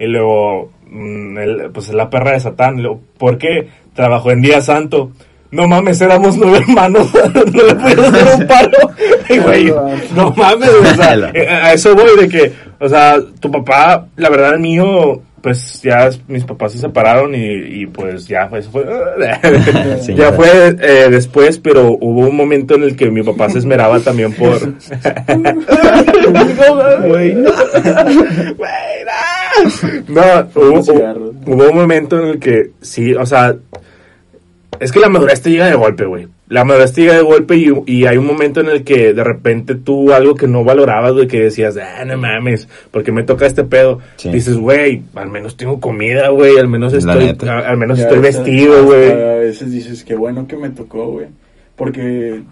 Y 0.00 0.06
luego, 0.06 0.72
el- 0.94 1.70
pues 1.72 1.92
la 1.92 2.08
perra 2.10 2.32
de 2.32 2.40
Satán, 2.40 2.82
¿por 3.18 3.38
qué? 3.38 3.68
Trabajó 3.94 4.30
en 4.30 4.42
Día 4.42 4.60
Santo. 4.60 5.10
No 5.50 5.68
mames, 5.68 6.00
éramos 6.00 6.36
nueve 6.36 6.58
hermanos, 6.66 7.12
no 7.34 7.62
le 7.62 7.74
pudimos 7.76 8.06
hacer 8.12 8.40
un 8.40 8.46
paro. 8.46 8.70
Y, 9.28 9.38
güey, 9.38 9.72
no 10.14 10.30
mames, 10.36 10.68
o 10.68 10.94
sea, 10.96 11.14
eh, 11.32 11.48
a 11.48 11.72
eso 11.72 11.94
voy 11.94 12.10
de 12.20 12.28
que, 12.28 12.52
o 12.78 12.86
sea, 12.88 13.16
tu 13.40 13.50
papá, 13.50 14.06
la 14.16 14.28
verdad 14.28 14.52
el 14.54 14.60
mío, 14.60 15.22
pues 15.40 15.80
ya 15.82 16.10
mis 16.28 16.44
papás 16.44 16.72
se 16.72 16.78
separaron 16.78 17.34
y, 17.34 17.38
y 17.82 17.86
pues 17.86 18.26
ya 18.28 18.48
fue, 18.48 18.58
eso 18.58 18.70
fue 18.70 18.84
Sí, 20.02 20.14
ya. 20.14 20.32
fue 20.32 20.76
eh, 20.80 21.08
después, 21.10 21.58
pero 21.58 21.92
hubo 22.00 22.20
un 22.28 22.36
momento 22.36 22.74
en 22.74 22.82
el 22.82 22.96
que 22.96 23.10
mi 23.10 23.22
papá 23.22 23.48
se 23.48 23.58
esmeraba 23.58 23.98
también 24.00 24.32
por... 24.34 24.58
Güey, 27.08 27.34
no. 27.34 27.50
Güey, 28.56 29.04
no. 29.04 29.33
No, 30.08 30.22
hubo, 30.54 30.80
hubo 31.46 31.70
un 31.70 31.76
momento 31.76 32.20
en 32.20 32.28
el 32.28 32.38
que 32.38 32.70
sí, 32.80 33.14
o 33.14 33.26
sea, 33.26 33.56
es 34.80 34.92
que 34.92 35.00
la 35.00 35.08
madurez 35.08 35.40
te 35.40 35.50
llega 35.50 35.66
de 35.66 35.74
golpe, 35.74 36.04
güey. 36.04 36.28
La 36.48 36.64
madurez 36.64 36.92
te 36.92 37.02
llega 37.02 37.14
de 37.14 37.22
golpe 37.22 37.56
y, 37.56 37.72
y 37.86 38.06
hay 38.06 38.16
un 38.16 38.26
momento 38.26 38.60
en 38.60 38.68
el 38.68 38.84
que 38.84 39.14
de 39.14 39.24
repente 39.24 39.74
tú 39.74 40.12
algo 40.12 40.34
que 40.34 40.46
no 40.46 40.64
valorabas, 40.64 41.12
güey, 41.12 41.26
que 41.26 41.40
decías, 41.40 41.76
ah, 41.76 42.04
no 42.04 42.18
mames, 42.18 42.68
porque 42.90 43.12
me 43.12 43.22
toca 43.22 43.46
este 43.46 43.64
pedo. 43.64 44.00
Sí. 44.16 44.30
Dices, 44.30 44.56
güey, 44.56 45.02
al 45.14 45.30
menos 45.30 45.56
tengo 45.56 45.80
comida, 45.80 46.28
güey, 46.28 46.58
al 46.58 46.68
menos 46.68 46.92
estoy, 46.92 47.36
al 47.48 47.76
menos 47.76 47.98
Ya 47.98 48.04
estoy 48.04 48.18
vestido, 48.18 48.84
güey. 48.84 49.12
A 49.12 49.36
veces 49.36 49.70
dices, 49.70 50.04
qué 50.04 50.14
bueno 50.14 50.46
que 50.46 50.56
me 50.56 50.70
tocó, 50.70 51.06
güey. 51.06 51.26
Porque 51.76 52.42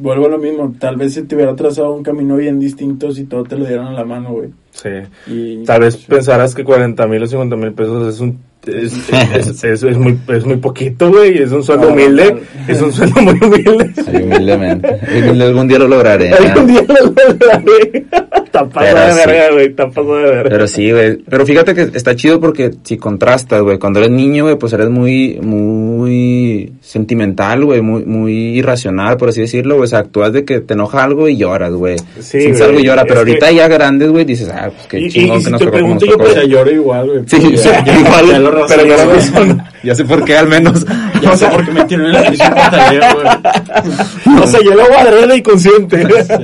vuelvo 0.00 0.26
a 0.26 0.30
lo 0.30 0.38
mismo, 0.38 0.74
tal 0.78 0.96
vez 0.96 1.14
se 1.14 1.22
te 1.22 1.34
hubiera 1.34 1.54
trazado 1.54 1.92
un 1.94 2.02
camino 2.02 2.36
bien 2.36 2.58
distinto 2.58 3.12
si 3.12 3.24
todo 3.24 3.44
te 3.44 3.56
lo 3.56 3.64
dieran 3.64 3.86
a 3.88 3.92
la 3.92 4.04
mano, 4.04 4.32
güey. 4.32 4.48
Sí. 4.72 4.88
Y 5.26 5.64
Tal 5.64 5.80
vez 5.80 5.94
sí. 5.94 6.04
pensarás 6.08 6.54
que 6.54 6.64
40 6.64 7.06
mil 7.06 7.22
o 7.22 7.26
50 7.26 7.56
mil 7.56 7.72
pesos 7.72 8.14
es 8.14 8.20
un 8.20 8.38
es, 8.66 8.92
es, 9.34 9.64
es- 9.64 9.82
es 9.82 9.96
muy, 9.98 10.18
es 10.28 10.44
muy 10.44 10.56
poquito, 10.56 11.10
güey. 11.10 11.38
Es 11.38 11.50
un 11.50 11.62
sueldo 11.62 11.88
humilde. 11.88 12.42
Es 12.68 12.80
un 12.82 12.92
sueldo 12.92 13.20
muy 13.22 13.32
humilde. 13.42 13.90
Sí, 13.94 14.22
humildemente. 14.22 15.00
Humilde, 15.18 15.44
algún 15.44 15.66
día 15.68 15.78
lo 15.78 15.88
lograré. 15.88 16.30
Algún 16.34 16.70
¿eh? 16.70 16.72
día 16.72 16.82
lo 16.88 17.06
lograré. 17.06 18.06
Pasado 18.50 18.70
Pero 18.78 19.00
de 19.06 19.12
sí. 19.12 19.28
verga, 19.28 19.52
güey. 19.54 19.68
Pasado 19.70 20.16
de 20.16 20.22
verga. 20.24 20.50
Pero 20.50 20.66
sí, 20.68 20.90
güey. 20.90 21.16
Pero 21.18 21.46
fíjate 21.46 21.74
que 21.74 21.82
está 21.94 22.16
chido 22.16 22.40
porque 22.40 22.70
si 22.82 22.96
contrastas, 22.96 23.62
güey. 23.62 23.78
Cuando 23.78 24.00
eres 24.00 24.10
niño, 24.10 24.44
güey, 24.44 24.56
pues 24.56 24.72
eres 24.72 24.88
muy, 24.90 25.38
muy 25.40 26.72
sentimental, 26.80 27.64
güey. 27.64 27.80
Muy, 27.80 28.04
muy 28.04 28.32
irracional, 28.58 29.16
por 29.16 29.28
así 29.28 29.40
decirlo, 29.42 29.76
güey. 29.76 29.84
O 29.84 29.88
sea, 29.88 30.00
actúas 30.00 30.32
de 30.32 30.44
que 30.44 30.60
te 30.60 30.74
enoja 30.74 31.02
algo 31.04 31.28
y 31.28 31.36
lloras, 31.36 31.72
güey. 31.72 31.96
Sí, 32.20 32.50
güey. 32.50 32.62
algo 32.62 32.80
y 32.80 32.84
lloras. 32.84 33.04
Pero 33.08 33.24
que- 33.24 33.30
ahorita 33.30 33.50
ya 33.52 33.68
grandes, 33.68 34.10
güey, 34.10 34.24
dices, 34.24 34.48
ah, 34.52 34.70
pues 34.74 34.86
qué 34.88 35.08
chingón 35.08 35.36
y 35.36 35.38
que 35.40 35.44
si 35.46 35.50
nos 35.52 35.60
te 35.60 35.66
como 35.70 35.78
nos 35.94 35.98
pregunto 35.98 36.06
yo, 36.06 36.34
sea, 36.34 36.44
lloro 36.44 36.70
igual, 36.72 37.06
güey. 37.08 37.20
Sí, 37.26 37.50
Ya- 37.52 37.56
sea, 37.58 37.84
ya- 37.84 37.98
igual, 38.00 38.26
ya 38.30 38.38
lo 38.38 38.66
pero 38.66 38.84
razón. 39.12 39.62
Ya 39.82 39.94
sé 39.94 40.04
por 40.04 40.24
qué, 40.24 40.36
al 40.36 40.48
menos. 40.48 40.84
Ya 41.22 41.36
sé 41.36 41.46
por 41.48 41.64
qué 41.64 41.70
me 41.72 41.84
tienen 41.84 42.06
en 42.06 42.12
la 42.12 42.22
prisión 42.26 42.50
por 42.54 42.70
tarea, 42.70 43.14
güey. 43.14 44.42
O 44.42 44.46
sea, 44.46 44.60
yo 44.62 44.74
lo 44.74 44.82
adrede 44.98 45.26
de 45.26 45.36
inconsciente. 45.36 45.98
Sí, 46.24 46.34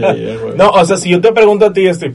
güey. 0.43 0.57
No, 0.57 0.71
o 0.71 0.85
sea, 0.85 0.97
si 0.97 1.11
yo 1.11 1.21
te 1.21 1.33
pregunto 1.33 1.67
a 1.67 1.73
ti, 1.73 1.87
este, 1.87 2.15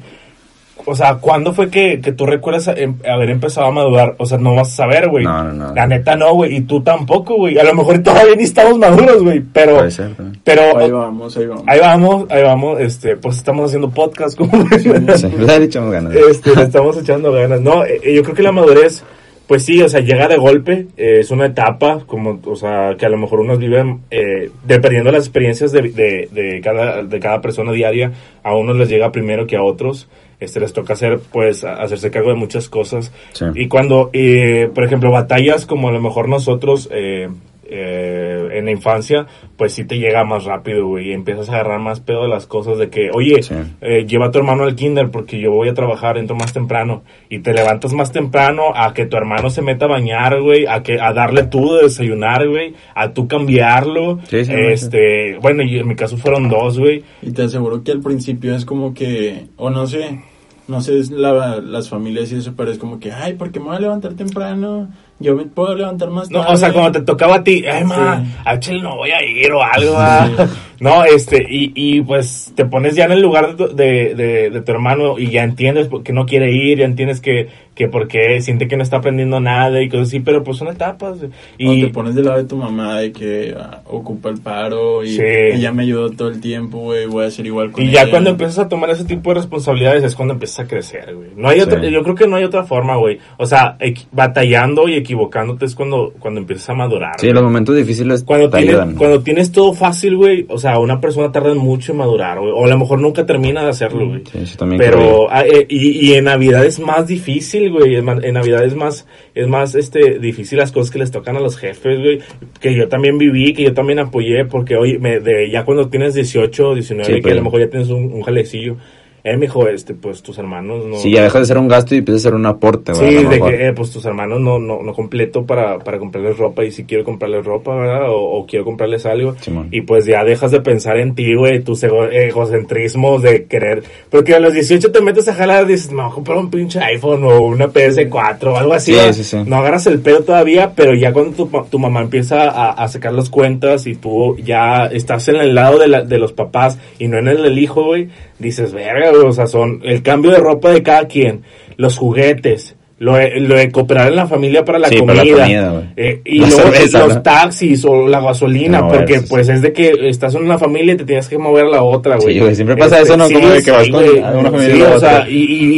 o 0.84 0.96
sea, 0.96 1.16
¿cuándo 1.16 1.54
fue 1.54 1.70
que, 1.70 2.02
que 2.02 2.12
tú 2.12 2.26
recuerdas 2.26 2.68
a- 2.68 2.74
em- 2.74 2.96
haber 3.08 3.30
empezado 3.30 3.68
a 3.68 3.72
madurar? 3.72 4.16
O 4.18 4.26
sea, 4.26 4.40
no 4.40 4.56
vas 4.56 4.70
a 4.74 4.76
saber, 4.78 5.10
güey. 5.10 5.24
No, 5.24 5.44
no, 5.44 5.54
no. 5.54 5.76
La 5.76 5.86
neta 5.86 6.16
no, 6.16 6.34
güey, 6.34 6.56
y 6.58 6.62
tú 6.62 6.82
tampoco, 6.82 7.36
güey. 7.36 7.60
A 7.60 7.64
lo 7.64 7.76
mejor 7.76 8.00
todavía 8.00 8.36
ni 8.36 8.44
estamos 8.44 8.80
maduros, 8.80 9.22
güey, 9.22 9.42
pero, 9.54 9.78
Puede 9.78 9.92
ser, 9.92 10.10
pero, 10.44 10.78
Ahí 10.80 10.90
vamos, 10.90 11.38
ahí 11.38 11.46
vamos. 11.46 11.64
ahí 11.68 11.80
vamos, 11.80 12.26
ahí 12.32 12.44
vamos, 12.44 12.80
este, 12.80 13.16
pues 13.16 13.38
estamos 13.38 13.66
haciendo 13.68 13.92
podcast, 13.92 14.36
como 14.38 14.52
Sí, 14.80 14.90
le 15.38 15.56
echamos 15.64 15.92
ganas. 15.92 16.16
este, 16.16 16.56
le 16.56 16.64
estamos 16.64 16.98
echando 16.98 17.32
ganas. 17.32 17.62
No, 17.62 17.86
eh, 17.86 18.02
yo 18.16 18.24
creo 18.24 18.36
que 18.36 18.42
la 18.44 18.52
madurez, 18.52 19.04
pues 19.52 19.66
sí, 19.66 19.82
o 19.82 19.90
sea, 19.90 20.00
llega 20.00 20.30
de 20.30 20.38
golpe, 20.38 20.88
eh, 20.96 21.18
es 21.20 21.30
una 21.30 21.48
etapa, 21.48 22.06
como, 22.08 22.40
o 22.46 22.56
sea, 22.56 22.96
que 22.98 23.06
a 23.06 23.10
lo 23.10 23.18
mejor 23.18 23.42
unos 23.42 23.60
viven, 23.60 24.00
eh, 24.10 24.50
dependiendo 24.64 25.12
de 25.12 25.18
las 25.18 25.26
experiencias 25.26 25.74
de, 25.74 25.82
de, 25.90 26.30
de 26.32 26.62
cada, 26.62 27.04
de 27.04 27.20
cada 27.20 27.42
persona 27.42 27.74
diaria, 27.74 28.14
a 28.44 28.56
unos 28.56 28.78
les 28.78 28.88
llega 28.88 29.12
primero 29.12 29.46
que 29.46 29.58
a 29.58 29.62
otros. 29.62 30.08
Este, 30.40 30.62
les 30.62 30.72
toca 30.72 30.94
hacer, 30.94 31.20
pues, 31.34 31.66
hacerse 31.66 32.10
cargo 32.12 32.30
de 32.30 32.38
muchas 32.38 32.70
cosas. 32.70 33.12
Sí. 33.34 33.44
Y 33.56 33.68
cuando, 33.68 34.10
eh, 34.14 34.70
por 34.74 34.86
ejemplo, 34.86 35.12
batallas 35.12 35.66
como 35.66 35.90
a 35.90 35.92
lo 35.92 36.00
mejor 36.00 36.30
nosotros, 36.30 36.88
eh, 36.90 37.28
eh, 37.66 38.41
en 38.62 38.66
la 38.66 38.72
infancia, 38.72 39.28
pues 39.58 39.74
sí 39.74 39.84
te 39.86 39.98
llega 40.00 40.24
más 40.24 40.46
rápido, 40.46 40.88
güey, 40.88 41.10
y 41.10 41.12
empiezas 41.14 41.50
a 41.50 41.54
agarrar 41.56 41.80
más 41.82 42.00
pedo 42.00 42.24
de 42.24 42.30
las 42.30 42.48
cosas 42.48 42.78
de 42.78 42.90
que, 42.90 43.10
oye, 43.14 43.44
Sí. 43.44 43.54
eh, 43.82 44.06
lleva 44.08 44.28
a 44.28 44.32
tu 44.32 44.40
hermano 44.40 44.64
al 44.64 44.76
kinder 44.76 45.12
porque 45.12 45.40
yo 45.40 45.52
voy 45.52 45.68
a 45.70 45.74
trabajar, 45.74 46.18
entro 46.18 46.36
más 46.36 46.54
temprano, 46.54 47.04
y 47.30 47.40
te 47.40 47.54
levantas 47.54 47.94
más 47.94 48.12
temprano 48.12 48.74
a 48.76 48.94
que 48.94 49.06
tu 49.06 49.18
hermano 49.18 49.50
se 49.50 49.62
meta 49.62 49.86
a 49.86 49.90
bañar, 49.90 50.40
güey, 50.42 50.66
a 50.66 50.82
que, 50.84 51.00
a 51.02 51.12
darle 51.14 51.44
tú 51.44 51.74
de 51.74 51.84
desayunar, 51.84 52.48
güey, 52.48 52.74
a 52.96 53.12
tú 53.14 53.28
cambiarlo, 53.28 54.20
Sí, 54.30 54.46
sí, 54.46 54.54
este, 54.56 55.38
bueno, 55.42 55.64
y 55.64 55.78
en 55.80 55.88
mi 55.88 55.96
caso 55.96 56.18
fueron 56.18 56.48
dos, 56.50 56.80
güey, 56.80 57.04
Y 57.22 57.32
te 57.32 57.44
aseguro 57.44 57.84
que 57.84 57.92
al 57.92 58.00
principio 58.02 58.56
es 58.56 58.66
como 58.66 58.94
que, 58.94 59.48
o 59.58 59.70
no 59.70 59.88
sé, 59.88 60.22
no 60.68 60.80
sé, 60.82 61.00
es 61.00 61.12
la- 61.12 61.58
las 61.60 61.90
familias 61.90 62.32
y 62.32 62.36
eso, 62.38 62.54
pero 62.56 62.72
es 62.72 62.78
como 62.78 63.00
que, 63.00 63.12
ay, 63.12 63.34
¿por 63.34 63.52
qué 63.52 63.60
me 63.60 63.66
voy 63.68 63.76
a 63.76 63.80
levantar 63.80 64.14
temprano? 64.14 64.90
Yo 65.22 65.36
me 65.36 65.46
puedo 65.46 65.76
levantar 65.76 66.10
más 66.10 66.30
No, 66.32 66.42
tarde. 66.42 66.54
o 66.54 66.58
sea, 66.58 66.74
cuando 66.74 67.00
te 67.00 67.06
tocaba 67.06 67.36
a 67.36 67.44
ti, 67.44 67.64
ay, 67.66 67.84
ma, 67.84 68.22
Sí. 68.26 68.32
a 68.46 68.60
Chile 68.60 68.82
no 68.82 68.96
voy 68.98 69.12
a 69.12 69.24
ir 69.24 69.52
o 69.52 69.62
algo, 69.64 69.96
ah. 69.98 70.28
Sí. 70.38 70.44
No, 70.82 71.04
este, 71.06 71.46
y, 71.48 71.72
y 71.76 72.02
pues 72.02 72.54
te 72.56 72.66
pones 72.66 72.96
ya 72.96 73.06
en 73.06 73.12
el 73.12 73.22
lugar 73.22 73.56
de, 73.56 73.68
tu- 73.68 73.76
de, 73.76 74.16
de- 74.16 74.50
de 74.50 74.62
tu 74.62 74.72
hermano 74.72 75.20
y 75.20 75.30
ya 75.30 75.44
entiendes 75.44 75.88
qué 76.04 76.12
no 76.12 76.26
quiere 76.26 76.52
ir, 76.54 76.80
ya 76.80 76.86
entiendes 76.86 77.22
que, 77.22 77.50
que 77.82 77.88
porque 77.88 78.40
siente 78.42 78.68
que 78.68 78.78
no 78.78 78.84
está 78.84 78.98
aprendiendo 78.98 79.40
nada 79.40 79.82
y 79.82 79.90
cosas 79.90 80.10
así, 80.10 80.20
pero 80.20 80.44
pues 80.44 80.58
son 80.58 80.68
etapas. 80.68 81.18
O 81.24 81.28
Y, 81.58 81.82
te 81.82 81.88
pones 81.88 82.14
del 82.14 82.26
lado 82.26 82.38
de 82.38 82.44
tu 82.48 82.56
mamá 82.58 83.00
de 83.00 83.12
que 83.12 83.56
ah, 83.60 83.82
ocupa 83.88 84.30
el 84.30 84.40
paro 84.40 85.04
y 85.04 85.10
Sí. 85.16 85.24
ella 85.24 85.72
me 85.72 85.82
ayudó 85.82 86.12
todo 86.12 86.28
el 86.30 86.40
tiempo, 86.40 86.78
güey, 86.78 87.08
voy 87.08 87.24
a 87.24 87.28
hacer 87.28 87.48
igual 87.48 87.72
con 87.72 87.84
y 87.84 87.88
ella. 87.90 88.04
ya 88.06 88.12
cuando 88.12 88.30
empiezas 88.30 88.60
a 88.60 88.70
tomar 88.70 88.92
ese 88.92 89.04
tipo 89.06 89.32
de 89.32 89.38
responsabilidades 89.40 90.04
es 90.04 90.16
cuando 90.16 90.36
empiezas 90.36 90.60
a 90.60 90.68
crecer, 90.68 91.16
güey. 91.16 91.30
No 91.36 91.50
hay 91.50 91.56
Sí. 91.58 91.64
otra, 91.64 91.84
yo 91.90 92.04
creo 92.04 92.14
que 92.16 92.28
no 92.28 92.36
hay 92.36 92.44
otra 92.44 92.64
forma, 92.66 92.98
güey. 92.98 93.18
O 93.38 93.48
sea, 93.48 93.78
batallando 94.12 94.88
y 94.88 94.96
equivocándote 94.96 95.66
es 95.66 95.74
cuando, 95.76 96.14
cuando 96.20 96.40
empiezas 96.42 96.70
a 96.70 96.74
madurar. 96.76 97.14
Sí, 97.20 97.28
güey. 97.28 97.34
los 97.34 97.44
momentos 97.44 97.76
difíciles 97.76 98.24
Cuando 98.24 98.50
te 98.50 98.58
tienes, 98.58 98.76
ayudan. 98.76 98.96
cuando 98.96 99.22
tienes 99.22 99.52
todo 99.52 99.74
fácil, 99.74 100.16
güey, 100.18 100.46
o 100.50 100.58
sea, 100.58 100.78
una 100.80 101.00
persona 101.02 101.32
tarda 101.32 101.54
mucho 101.56 101.94
en 101.94 101.98
madurar, 101.98 102.40
güey, 102.40 102.52
o 102.56 102.66
a 102.66 102.68
lo 102.68 102.78
mejor 102.78 103.00
nunca 103.00 103.26
termina 103.26 103.64
de 103.64 103.70
hacerlo, 103.70 104.08
güey. 104.08 104.22
Sí, 104.32 104.46
sí, 104.46 104.58
también 104.58 104.80
Pero, 104.80 105.28
ah, 105.32 105.44
eh, 105.46 105.66
y, 105.70 106.10
y 106.10 106.14
en 106.14 106.26
Navidad 106.26 106.66
es 106.66 106.80
más 106.80 107.08
difícil, 107.08 107.71
güey, 107.72 107.96
en, 107.96 108.08
en 108.08 108.34
Navidad 108.34 108.64
es 108.64 108.76
más, 108.76 109.08
es 109.34 109.48
más, 109.48 109.76
este, 109.76 110.20
difícil 110.20 110.58
las 110.60 110.72
cosas 110.72 110.92
que 110.92 111.00
les 111.00 111.12
tocan 111.12 111.38
a 111.38 111.40
los 111.40 111.58
jefes, 111.58 112.00
güey, 112.00 112.20
que 112.60 112.76
yo 112.76 112.88
también 112.88 113.18
viví, 113.18 113.54
que 113.54 113.64
yo 113.64 113.74
también 113.74 114.00
apoyé, 114.00 114.46
porque 114.46 114.76
hoy, 114.76 115.00
me, 115.00 115.20
de, 115.20 115.50
ya 115.50 115.66
cuando 115.66 115.90
tienes 115.90 116.14
18, 116.14 116.76
19, 116.76 117.14
Sí, 117.16 117.22
que 117.22 117.32
a 117.32 117.36
lo 117.36 117.44
mejor 117.44 117.62
ya 117.62 117.70
tienes 117.70 117.90
un, 117.90 118.12
un 118.14 118.22
jalecillo, 118.22 118.78
eh, 119.24 119.38
mijo, 119.38 119.68
este, 119.68 119.94
pues 119.94 120.22
tus 120.24 120.38
hermanos 120.38 120.86
no... 120.86 120.98
Sí, 120.98 121.12
ya 121.12 121.24
dejas 121.24 121.42
de 121.42 121.46
ser 121.48 121.58
un 121.58 121.68
gasto 121.68 121.96
y 121.96 122.00
empiezas 122.00 122.22
a 122.22 122.30
ser 122.30 122.34
un 122.36 122.46
aporte. 122.46 122.94
Sí, 122.96 123.06
de 123.24 123.40
que 123.42 123.68
eh, 123.68 123.74
pues 123.74 123.92
tus 123.92 124.04
hermanos 124.06 124.40
no, 124.40 124.60
no, 124.60 124.82
no 124.82 124.94
completo 124.94 125.46
para, 125.46 125.80
para 125.80 126.00
comprarles 126.00 126.38
ropa 126.38 126.64
y 126.64 126.72
si 126.72 126.86
quiero 126.86 127.04
comprarles 127.04 127.46
ropa, 127.46 127.76
¿verdad? 127.76 128.10
O, 128.10 128.18
o 128.40 128.46
quiero 128.46 128.66
comprarles 128.66 129.06
algo. 129.06 129.36
Simón. 129.42 129.68
Y 129.72 129.82
pues 129.82 130.06
ya 130.06 130.24
dejas 130.24 130.52
de 130.52 130.62
pensar 130.62 130.98
en 130.98 131.16
ti, 131.16 131.34
güey, 131.36 131.62
tus 131.64 131.84
ego- 131.84 132.08
egocentrismos 132.52 133.22
de 133.22 133.46
querer. 133.46 133.84
Porque 134.10 134.36
a 134.36 134.40
los 134.40 134.54
18 134.54 134.92
te 134.92 135.02
metes 135.02 135.28
a 135.28 135.34
jalar 135.34 135.66
y 135.66 135.74
dices, 135.74 135.92
me 135.92 136.02
voy 136.02 136.12
a 136.12 136.16
comprar 136.16 136.38
un 136.38 136.50
pinche 136.50 136.80
iPhone 136.80 137.24
o 137.24 137.42
una 137.42 137.68
PS4 137.68 138.44
o 138.48 138.58
algo 138.58 138.74
así. 138.74 138.94
Sí, 138.94 139.14
sí, 139.14 139.24
sí. 139.24 139.38
No 139.46 139.58
agarras 139.58 139.88
el 139.88 140.00
pedo 140.00 140.24
todavía, 140.24 140.74
pero 140.76 140.94
ya 140.94 141.14
cuando 141.14 141.46
tu, 141.46 141.50
tu 141.70 141.80
mamá 141.80 142.02
empieza 142.02 142.50
a, 142.50 142.72
a 142.72 142.88
sacar 142.88 143.14
las 143.14 143.30
cuentas 143.30 143.88
y 143.88 143.96
tú 143.96 144.38
ya 144.38 144.86
estás 144.88 145.28
en 145.30 145.38
el 145.38 145.56
lado 145.56 145.78
de, 145.80 145.88
la- 145.88 146.02
de 146.04 146.18
los 146.18 146.34
papás 146.34 146.78
y 147.00 147.08
no 147.08 147.18
en 147.18 147.28
el 147.28 147.42
del 147.44 147.58
hijo, 147.60 147.84
güey, 147.84 148.10
dices, 148.42 148.74
verga, 148.74 149.12
o 149.26 149.32
sea, 149.32 149.48
son 149.48 149.80
el 149.84 150.02
cambio 150.04 150.32
de 150.32 150.38
ropa 150.40 150.72
de 150.72 150.84
cada 150.84 151.08
quien, 151.08 151.42
los 151.78 151.98
juguetes, 151.98 152.76
lo 153.00 153.16
de, 153.16 153.40
lo 153.40 153.56
de 153.56 153.72
cooperar 153.72 154.10
en 154.10 154.16
la 154.16 154.28
familia 154.28 154.64
para 154.64 154.78
la 154.78 154.88
Sí, 154.90 154.98
comida, 154.98 155.14
para 155.24 155.26
la 155.26 155.42
comida, 155.44 155.94
eh, 155.98 156.22
y 156.24 156.40
La 156.40 156.48
luego 156.50 156.62
cerveza, 156.72 157.00
los 157.06 157.16
¿no? 157.16 157.22
taxis 157.24 157.86
o 157.86 158.08
la 158.08 158.20
gasolina, 158.22 158.82
No, 158.82 158.90
porque 158.90 159.20
sí. 159.20 159.26
pues 159.28 159.50
es 159.50 159.62
de 159.64 159.74
que 159.74 159.92
estás 160.08 160.36
en 160.36 160.44
una 160.44 160.60
familia 160.60 160.94
y 160.94 160.98
te 160.98 161.06
tienes 161.06 161.28
que 161.28 161.38
mover 161.40 161.66
a 161.66 161.70
la 161.70 161.84
otra, 161.84 162.18
güey. 162.18 162.36
Sí, 162.36 162.40
güey, 162.40 162.54
siempre 162.56 162.78
pasa 162.78 163.00
eso, 163.02 163.18
¿no? 163.18 163.28
Como 163.30 163.50
de 163.50 163.64
que 163.64 163.72
vas 163.72 163.88
con 163.90 164.04
una 164.04 164.52
familia 164.52 164.70
Sí, 164.76 164.76
y 164.76 164.84
la 164.84 164.96
o 164.96 165.00
sea, 165.00 165.16
otra. 165.22 165.30
y, 165.30 165.36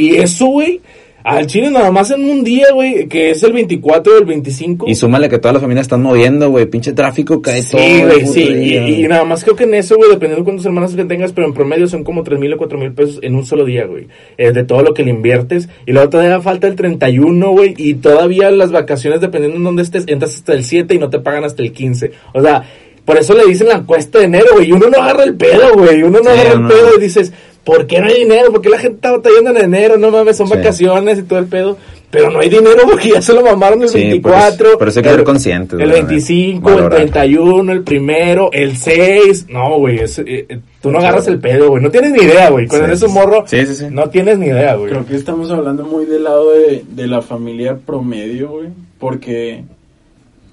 y 0.09 0.15
eso, 0.17 0.45
güey, 0.47 0.81
al 1.23 1.47
chile 1.47 1.71
nada 1.71 1.89
más 1.91 2.11
en 2.11 2.29
un 2.29 2.43
día, 2.43 2.67
güey, 2.73 3.07
que 3.07 3.31
es 3.31 3.41
el 3.43 3.53
24 3.53 4.13
o 4.13 4.17
el 4.19 4.25
25. 4.25 4.85
Y 4.89 4.95
súmale 4.95 5.29
que 5.29 5.39
toda 5.39 5.53
la 5.53 5.59
familia 5.59 5.81
están 5.81 6.01
moviendo, 6.01 6.49
güey. 6.49 6.65
Pinche 6.65 6.91
tráfico 6.91 7.41
cae 7.41 7.63
todo. 7.63 7.81
Sí, 7.81 8.03
güey, 8.03 8.27
sí. 8.27 8.43
Y, 8.43 9.07
nada 9.07 9.23
más 9.23 9.43
creo 9.43 9.55
que 9.55 9.63
en 9.63 9.73
eso, 9.73 9.95
güey, 9.95 10.09
dependiendo 10.09 10.41
de 10.41 10.43
cuántos 10.43 10.65
hermanos 10.65 10.95
que 10.95 11.05
tengas, 11.05 11.31
pero 11.31 11.47
en 11.47 11.53
promedio 11.53 11.87
son 11.87 12.03
como 12.03 12.23
tres 12.23 12.39
mil 12.39 12.53
o 12.53 12.57
cuatro 12.57 12.77
mil 12.77 12.91
pesos 12.91 13.19
en 13.21 13.35
un 13.35 13.45
solo 13.45 13.63
día, 13.63 13.85
güey. 13.85 14.07
Eh, 14.37 14.51
de 14.51 14.63
todo 14.63 14.81
lo 14.83 14.93
que 14.93 15.03
le 15.03 15.11
inviertes. 15.11 15.69
Y 15.85 15.93
luego 15.93 16.09
todavía 16.09 16.41
falta 16.41 16.67
el 16.67 16.75
31, 16.75 17.51
güey. 17.51 17.73
Y 17.77 17.95
todavía 17.95 18.51
las 18.51 18.71
vacaciones, 18.71 19.21
dependiendo 19.21 19.57
en 19.57 19.63
dónde 19.63 19.83
estés, 19.83 20.03
entras 20.07 20.35
hasta 20.35 20.53
el 20.53 20.63
7 20.63 20.93
y 20.93 20.99
no 20.99 21.09
te 21.09 21.19
pagan 21.19 21.45
hasta 21.45 21.63
el 21.63 21.71
15. 21.71 22.11
O 22.33 22.41
sea, 22.41 22.63
por 23.05 23.17
eso 23.17 23.33
le 23.33 23.45
dicen 23.45 23.67
la 23.67 23.83
cuesta 23.83 24.19
de 24.19 24.25
enero, 24.25 24.47
güey. 24.53 24.69
Y 24.69 24.71
uno 24.71 24.89
no 24.89 25.01
agarra 25.01 25.23
el 25.23 25.35
pedo, 25.35 25.73
güey. 25.73 26.03
Uno 26.03 26.19
no 26.19 26.31
Sí, 26.31 26.39
agarra 26.39 26.53
el 26.53 26.67
pedo 26.67 26.97
y 26.97 27.01
dices, 27.01 27.33
¿por 27.63 27.87
qué 27.87 27.99
no 27.99 28.07
hay 28.07 28.19
dinero? 28.23 28.51
¿Por 28.51 28.61
qué 28.61 28.69
la 28.69 28.77
gente 28.79 28.95
está 28.95 29.11
batallando 29.11 29.51
en 29.51 29.57
enero? 29.57 29.97
No 29.97 30.11
mames, 30.11 30.37
son 30.37 30.47
Sí. 30.47 30.55
vacaciones 30.55 31.19
y 31.19 31.23
todo 31.23 31.39
el 31.39 31.45
pedo. 31.45 31.77
Pero 32.11 32.29
no 32.29 32.39
hay 32.41 32.49
dinero 32.49 32.83
porque 32.89 33.09
ya 33.09 33.21
se 33.23 33.33
lo 33.33 33.41
mamaron 33.41 33.81
el 33.81 33.89
Sí, 33.89 33.97
24. 33.99 34.77
por 34.77 34.87
eso- 34.87 34.99
hay 34.99 35.03
que 35.03 35.09
el- 35.09 35.15
ser 35.15 35.23
conscientes, 35.23 35.79
El 35.79 35.89
güey, 35.89 36.01
25, 36.03 36.69
el 36.69 36.75
valorar. 36.75 36.99
31, 36.99 37.71
el 37.73 37.81
primero, 37.81 38.49
el 38.53 38.77
6. 38.77 39.47
No, 39.49 39.77
güey, 39.79 39.97
eh, 39.99 40.05
eh, 40.27 40.59
tú 40.81 40.91
no 40.91 40.99
agarras 40.99 41.27
el 41.27 41.39
pedo, 41.39 41.69
güey. 41.69 41.81
No 41.81 41.89
tienes 41.89 42.11
ni 42.11 42.19
idea, 42.23 42.49
güey. 42.51 42.67
Cuando 42.67 42.85
Sí, 42.85 42.91
eres 42.91 43.01
un 43.03 43.13
morro, 43.13 43.43
sí, 43.47 43.65
sí, 43.65 43.75
sí. 43.75 43.85
no 43.89 44.09
tienes 44.09 44.37
ni 44.37 44.45
idea, 44.47 44.75
güey. 44.75 44.91
Creo 44.91 45.05
que 45.07 45.15
estamos 45.15 45.49
hablando 45.49 45.85
muy 45.85 46.05
del 46.05 46.23
lado 46.25 46.51
de, 46.51 46.83
de 46.87 47.07
la 47.07 47.21
familia 47.23 47.77
promedio, 47.83 48.49
güey. 48.49 48.67
Porque, 48.99 49.63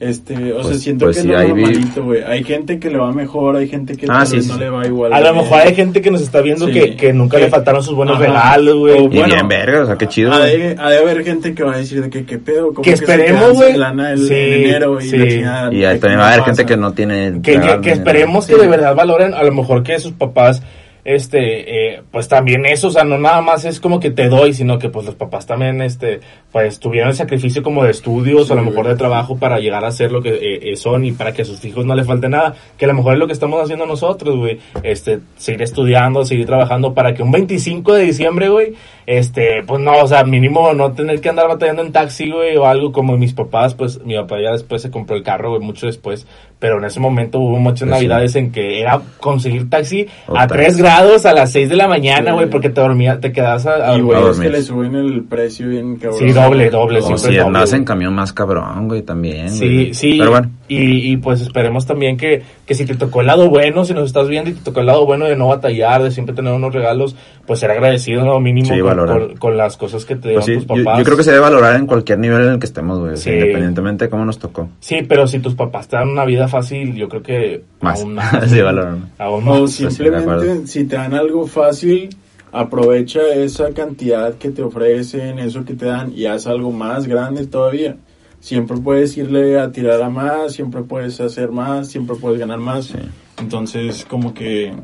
este, 0.01 0.35
o 0.55 0.61
sea, 0.61 0.63
Pues- 0.71 0.81
siento 0.83 1.05
pues 1.05 1.17
que 1.19 1.23
sí, 1.25 1.29
es 1.31 1.35
lo 1.41 1.49
normalito, 1.49 2.05
güey. 2.05 2.23
Hay 2.23 2.43
gente 2.43 2.79
que 2.79 2.89
le 2.91 2.97
va 2.99 3.13
mejor, 3.13 3.57
hay 3.57 3.69
gente 3.69 3.97
que 3.97 4.07
Ah, 4.07 4.19
tal 4.21 4.27
sí, 4.27 4.37
vez 4.37 4.47
sí, 4.47 4.51
no 4.53 4.59
le 4.59 4.71
va 4.71 4.87
igual. 4.87 5.13
A 5.13 5.21
lo 5.21 5.35
mejor 5.35 5.61
hay 5.61 5.75
gente 5.75 6.01
que 6.01 6.11
nos 6.11 6.23
está 6.23 6.41
viendo 6.41 6.67
Sí. 6.69 6.73
que, 6.73 6.97
que 6.97 7.13
nunca 7.13 7.37
le 7.39 7.49
faltaron 7.49 7.83
sus 7.83 7.95
buenos 7.95 8.17
Ajá. 8.17 8.25
regalos, 8.27 8.77
güey. 8.79 8.97
Y 9.05 9.09
bueno, 9.09 9.27
bien 9.27 9.49
verga, 9.49 9.83
o 9.83 9.87
sea, 9.87 9.97
qué 9.99 10.07
chido. 10.09 10.33
Ha 10.33 10.41
de, 10.47 10.75
ha 10.79 10.91
de 10.91 10.99
haber 10.99 11.23
gente 11.23 11.55
que 11.55 11.63
va 11.63 11.75
a 11.75 11.77
decir 11.79 12.03
de 12.03 12.09
que 12.09 12.25
qué 12.25 12.39
pedo, 12.39 12.69
como 12.73 12.83
Que 12.83 12.93
esperemos, 12.93 13.53
güey. 13.53 13.77
lana 13.77 14.13
el, 14.13 14.27
Sí, 14.27 14.35
en 14.35 14.53
enero 14.65 14.99
y 15.01 15.05
sí. 15.05 15.19
la 15.19 15.29
chingada, 15.29 15.75
Y 15.75 15.85
ahí 15.85 15.95
¿qué 15.97 16.01
también 16.01 16.21
va 16.21 16.25
a 16.31 16.33
haber 16.33 16.45
gente 16.45 16.65
que 16.67 16.77
no 16.79 16.93
tiene. 16.93 17.41
que, 17.43 17.61
que- 17.83 17.91
esperemos 17.91 18.47
Sí. 18.47 18.55
que 18.55 18.61
de 18.63 18.69
verdad 18.69 18.95
valoren 18.95 19.35
a 19.35 19.43
lo 19.43 19.53
mejor 19.53 19.83
que 19.83 19.99
sus 20.01 20.13
papás 20.13 20.63
este 21.05 21.95
eh, 21.95 22.03
pues 22.11 22.29
también 22.29 22.67
eso 22.67 22.89
o 22.89 22.91
sea 22.91 23.05
no 23.05 23.19
nada 23.19 23.41
más 23.41 23.65
es 23.65 23.81
como 23.81 24.01
que 24.01 24.11
te 24.11 24.29
doy 24.29 24.53
sino 24.55 24.79
que 24.79 24.89
pues 24.89 25.07
los 25.07 25.15
papás 25.15 25.47
también 25.47 25.81
este 25.81 26.21
pues 26.53 26.79
tuvieron 26.79 27.11
el 27.11 27.17
sacrificio 27.17 27.63
como 27.63 27.85
de 27.85 27.91
estudios 27.91 28.49
Sí, 28.49 28.53
a 28.53 28.57
lo 28.57 28.63
mejor 28.63 28.89
de 28.89 28.97
trabajo 28.97 29.37
para 29.37 29.59
llegar 29.59 29.85
a 29.85 29.93
ser 29.93 30.13
lo 30.13 30.23
que 30.23 30.31
eh, 30.31 30.73
eh, 30.73 30.77
son 30.77 31.05
y 31.05 31.13
para 31.13 31.33
que 31.33 31.43
a 31.43 31.45
sus 31.45 31.65
hijos 31.65 31.85
no 31.87 31.95
les 31.95 32.07
falte 32.07 32.29
nada 32.29 32.55
que 32.77 32.85
a 32.85 32.89
lo 32.89 32.95
mejor 32.95 33.15
es 33.15 33.19
lo 33.19 33.27
que 33.27 33.33
estamos 33.33 33.63
haciendo 33.63 33.87
nosotros 33.87 34.37
güey 34.37 34.59
este 34.83 35.21
seguir 35.37 35.63
estudiando 35.63 36.25
seguir 36.25 36.47
trabajando 36.47 36.95
para 36.95 37.15
que 37.15 37.23
un 37.23 37.31
25 37.31 37.95
de 37.95 38.03
diciembre 38.05 38.49
güey 38.49 38.75
este 39.19 39.63
pues 39.67 39.81
no 39.81 39.93
o 40.03 40.07
sea 40.07 40.23
mínimo 40.25 40.73
no 40.73 40.93
tener 40.93 41.21
que 41.21 41.29
andar 41.31 41.49
batallando 41.49 41.83
en 41.83 41.91
taxi 41.93 42.31
güey 42.31 42.57
o 42.57 42.67
algo 42.67 42.93
como 42.93 43.17
mis 43.19 43.33
papás 43.33 43.75
pues 43.75 44.01
mi 44.05 44.15
papá 44.15 44.37
ya 44.41 44.53
después 44.53 44.83
se 44.83 44.91
compró 44.91 45.17
el 45.17 45.23
carro 45.25 45.51
güey 45.51 45.61
mucho 45.63 45.87
después 45.87 46.27
pero 46.61 46.79
en 46.79 46.85
ese 46.85 47.01
momento 47.01 47.39
hubo 47.41 47.57
muchas 47.59 47.89
Pues 47.89 48.01
sí. 48.01 48.07
navidades 48.07 48.37
en 48.37 48.53
que 48.53 48.81
era 48.83 49.01
conseguir 49.19 49.69
taxi 49.71 50.07
O 50.29 50.37
a 50.37 50.47
taxi. 50.47 50.55
3 50.57 50.77
grados 50.77 51.25
a 51.27 51.33
las 51.33 51.51
6 51.53 51.71
de 51.71 51.77
la 51.77 51.89
mañana, 51.89 52.31
Sí. 52.33 52.37
güey, 52.37 52.51
porque 52.51 52.69
te 52.69 52.83
dormía, 52.83 53.19
te 53.19 53.33
quedabas 53.33 53.65
a, 53.65 53.93
a 53.93 53.97
Y 53.97 54.03
güey, 54.03 54.23
es 54.31 54.39
que 54.39 54.51
le 54.51 54.61
suben 54.61 54.95
el 54.95 55.25
precio 55.25 55.69
bien 55.71 55.97
cabrón. 55.97 56.19
Sí, 56.19 56.33
doble, 56.33 56.69
doble, 56.69 56.99
O 56.99 57.17
si 57.17 57.29
doble, 57.29 57.41
andas 57.41 57.73
en 57.73 57.85
camión 57.87 58.15
más 58.15 58.35
cabrón, 58.35 58.89
güey, 58.89 59.01
también. 59.01 59.49
Sí, 59.49 59.65
güey. 59.75 59.95
sí. 59.95 60.17
Pero 60.19 60.33
bueno. 60.33 60.51
Y, 60.69 61.13
y 61.13 61.17
pues 61.17 61.41
esperemos 61.41 61.87
también 61.87 62.19
que, 62.19 62.43
que 62.71 62.77
si 62.77 62.85
te 62.87 62.95
tocó 62.95 63.21
el 63.21 63.27
lado 63.27 63.51
bueno, 63.51 63.85
si 63.85 63.93
nos 63.95 64.05
estás 64.05 64.29
viendo 64.29 64.49
y 64.49 64.53
te 64.53 64.61
tocó 64.61 64.79
el 64.79 64.87
lado 64.87 65.05
bueno 65.05 65.25
de 65.25 65.35
no 65.35 65.49
batallar, 65.49 66.05
de 66.05 66.13
siempre 66.13 66.37
tener 66.37 66.53
unos 66.53 66.73
regalos, 66.73 67.17
pues 67.45 67.59
ser 67.59 67.73
agradecido, 67.73 68.25
¿no? 68.25 68.39
Mínimo 68.39 68.69
Sí, 68.73 68.79
con, 68.79 68.91
valorar. 68.91 69.19
con- 69.27 69.37
con 69.39 69.57
las 69.57 69.77
cosas 69.77 70.05
que 70.05 70.15
te 70.15 70.29
dieron 70.29 70.45
Pues 70.45 70.61
sí, 70.61 70.65
tus 70.69 70.79
yo, 70.79 70.85
papás. 70.85 70.99
yo 71.01 71.05
creo 71.05 71.17
que 71.17 71.25
se 71.25 71.31
debe 71.33 71.43
valorar 71.43 71.75
en 71.75 71.87
cualquier 71.89 72.21
nivel 72.21 72.43
en 72.43 72.53
el 72.53 72.59
que 72.61 72.67
estemos, 72.67 73.01
güey. 73.01 73.15
o 73.15 73.17
Sí. 73.17 73.31
Independientemente 73.31 74.05
de 74.05 74.09
cómo 74.11 74.25
nos 74.25 74.39
tocó. 74.39 74.69
Sí, 74.79 75.01
pero 75.09 75.27
si 75.27 75.41
tus 75.41 75.57
papás 75.57 75.89
te 75.89 75.97
dan 75.97 76.11
una 76.11 76.25
vida 76.25 76.47
fácil, 76.47 76.95
yo 76.95 77.09
creo 77.09 77.25
que 77.25 77.65
Más. 77.81 78.01
aún 78.03 78.15
más. 78.15 78.49
sí, 78.49 78.61
valorar. 78.63 78.99
Aún 79.19 79.49
O 79.49 79.63
más. 79.63 79.77
de 79.79 79.91
simplemente, 79.91 80.69
si 80.69 80.85
te 80.85 80.95
dan 80.95 81.13
algo 81.15 81.49
fácil, 81.49 82.11
aprovecha 82.53 83.21
esa 83.35 83.71
cantidad 83.73 84.35
que 84.35 84.51
te 84.51 84.63
ofrecen, 84.63 85.39
eso 85.41 85.65
que 85.65 85.75
te 85.75 85.87
dan, 85.87 86.13
y 86.15 86.27
haz 86.27 86.47
algo 86.47 86.71
más 86.71 87.07
grande 87.09 87.47
todavía. 87.47 87.97
Siempre 88.41 88.79
puedes 88.79 89.17
irle 89.17 89.59
a 89.59 89.71
tirar 89.71 90.03
a 90.03 90.11
más, 90.11 90.55
siempre 90.55 90.83
puedes 90.83 91.21
hacer 91.21 91.51
más, 91.51 91.89
siempre 91.89 92.17
puedes 92.17 92.41
ganar 92.41 92.59
más. 92.59 92.93
Entonces, 93.39 94.05
como 94.05 94.35
que 94.35 94.75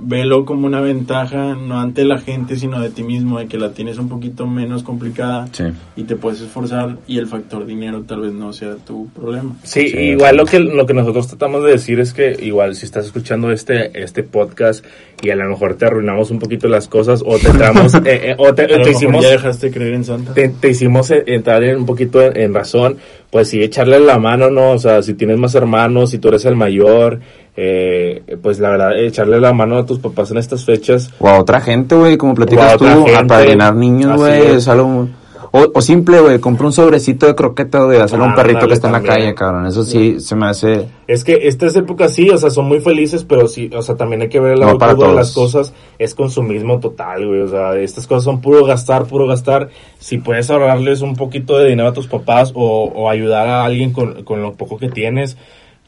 velo 0.00 0.44
como 0.44 0.66
una 0.66 0.80
ventaja, 0.80 1.54
no 1.54 1.80
ante 1.80 2.04
la 2.04 2.18
gente, 2.18 2.56
sino 2.56 2.80
de 2.80 2.90
ti 2.90 3.02
mismo, 3.02 3.38
de 3.38 3.46
que 3.46 3.58
la 3.58 3.72
tienes 3.72 3.98
un 3.98 4.08
poquito 4.08 4.46
menos 4.46 4.82
complicada 4.82 5.48
Sí. 5.52 5.64
y 5.96 6.04
te 6.04 6.16
puedes 6.16 6.40
esforzar 6.40 6.96
y 7.06 7.18
el 7.18 7.26
factor 7.26 7.66
dinero 7.66 8.02
tal 8.06 8.20
vez 8.22 8.32
no 8.32 8.52
sea 8.52 8.76
tu 8.76 9.08
problema. 9.08 9.56
Sí, 9.62 9.88
Sí, 9.88 9.96
igual 9.98 10.36
lo 10.36 10.44
que, 10.46 10.58
lo 10.60 10.86
que 10.86 10.94
nosotros 10.94 11.26
tratamos 11.28 11.64
de 11.64 11.72
decir 11.72 12.00
es 12.00 12.12
que 12.14 12.36
igual 12.40 12.74
si 12.74 12.84
estás 12.86 13.06
escuchando 13.06 13.50
este, 13.50 14.02
este 14.02 14.22
podcast 14.22 14.84
y 15.22 15.30
a 15.30 15.36
lo 15.36 15.48
mejor 15.48 15.74
te 15.74 15.86
arruinamos 15.86 16.30
un 16.30 16.38
poquito 16.38 16.68
las 16.68 16.88
cosas 16.88 17.22
o 17.24 17.38
te 17.38 17.48
entramos, 17.48 17.94
eh, 17.94 18.00
eh, 18.04 18.34
o 18.38 18.54
te, 18.54 18.62
A 18.62 18.68
lo 18.68 18.72
te 18.74 18.78
mejor 18.78 18.90
hicimos, 18.92 19.22
ya 19.24 19.30
dejaste 19.30 19.66
de 19.68 19.72
creer 19.72 19.94
en 19.94 20.04
Santa. 20.04 20.34
te, 20.34 20.48
te 20.48 20.70
hicimos 20.70 21.10
eh, 21.10 21.22
entrar 21.26 21.62
en 21.62 21.76
un 21.78 21.86
poquito 21.86 22.22
en, 22.22 22.36
en 22.40 22.54
razón, 22.54 22.96
pues 23.30 23.48
sí, 23.48 23.62
echarle 23.62 23.98
la 24.00 24.18
mano, 24.18 24.50
¿no? 24.50 24.72
O 24.72 24.78
sea, 24.78 25.02
si 25.02 25.14
tienes 25.14 25.38
más 25.38 25.54
hermanos, 25.54 26.10
si 26.10 26.18
tú 26.18 26.28
eres 26.28 26.44
el 26.44 26.56
mayor, 26.56 27.20
eh, 27.56 28.36
pues 28.42 28.58
la 28.58 28.70
verdad, 28.70 28.98
echarle 28.98 29.40
la 29.40 29.52
mano 29.52 29.78
a 29.78 29.86
tus 29.86 29.98
papás 29.98 30.30
en 30.30 30.38
estas 30.38 30.64
fechas, 30.64 31.12
O 31.18 31.28
a 31.28 31.38
otra 31.38 31.60
gente, 31.60 31.94
güey, 31.94 32.16
como 32.16 32.34
platicas 32.34 32.76
tú, 32.78 32.84
otra 32.84 32.94
gente. 32.96 33.14
a 33.14 33.26
padrinar 33.26 33.74
niños, 33.74 34.16
güey, 34.16 34.40
es. 34.40 34.52
es 34.54 34.68
algo... 34.68 35.08
O, 35.54 35.70
o 35.74 35.82
simple, 35.82 36.18
güey, 36.18 36.38
compra 36.38 36.64
un 36.64 36.72
sobrecito 36.72 37.26
de 37.26 37.34
croqueta, 37.34 37.84
güey, 37.84 38.00
hacerle 38.00 38.24
a 38.24 38.28
un 38.28 38.34
perrito 38.34 38.66
que 38.66 38.72
está 38.72 38.86
en 38.86 38.94
la 38.94 39.02
calle, 39.02 39.34
cabrón. 39.34 39.66
Eso 39.66 39.82
sí, 39.82 40.18
se 40.18 40.34
me 40.34 40.46
hace... 40.46 40.88
Es 41.06 41.24
que 41.24 41.46
estas 41.46 41.76
épocas 41.76 42.14
sí, 42.14 42.30
o 42.30 42.38
sea, 42.38 42.48
son 42.48 42.68
muy 42.68 42.80
felices, 42.80 43.22
pero 43.24 43.46
sí, 43.46 43.70
o 43.76 43.82
sea, 43.82 43.94
también 43.94 44.22
hay 44.22 44.30
que 44.30 44.40
ver 44.40 44.52
el 44.52 44.60
lado 44.60 44.78
de 44.78 45.14
las 45.14 45.32
cosas, 45.32 45.74
es 45.98 46.14
consumismo 46.14 46.80
total, 46.80 47.26
güey, 47.26 47.42
o 47.42 47.48
sea, 47.48 47.76
estas 47.76 48.06
cosas 48.06 48.24
son 48.24 48.40
puro 48.40 48.64
gastar, 48.64 49.04
puro 49.04 49.26
gastar. 49.26 49.68
Si 49.98 50.16
puedes 50.16 50.50
ahorrarles 50.50 51.02
un 51.02 51.16
poquito 51.16 51.58
de 51.58 51.68
dinero 51.68 51.90
a 51.90 51.92
tus 51.92 52.06
papás 52.06 52.52
o, 52.54 52.84
o 52.84 53.10
ayudar 53.10 53.46
a 53.46 53.62
alguien 53.62 53.92
con, 53.92 54.22
con 54.22 54.40
lo 54.40 54.54
poco 54.54 54.78
que 54.78 54.88
tienes, 54.88 55.36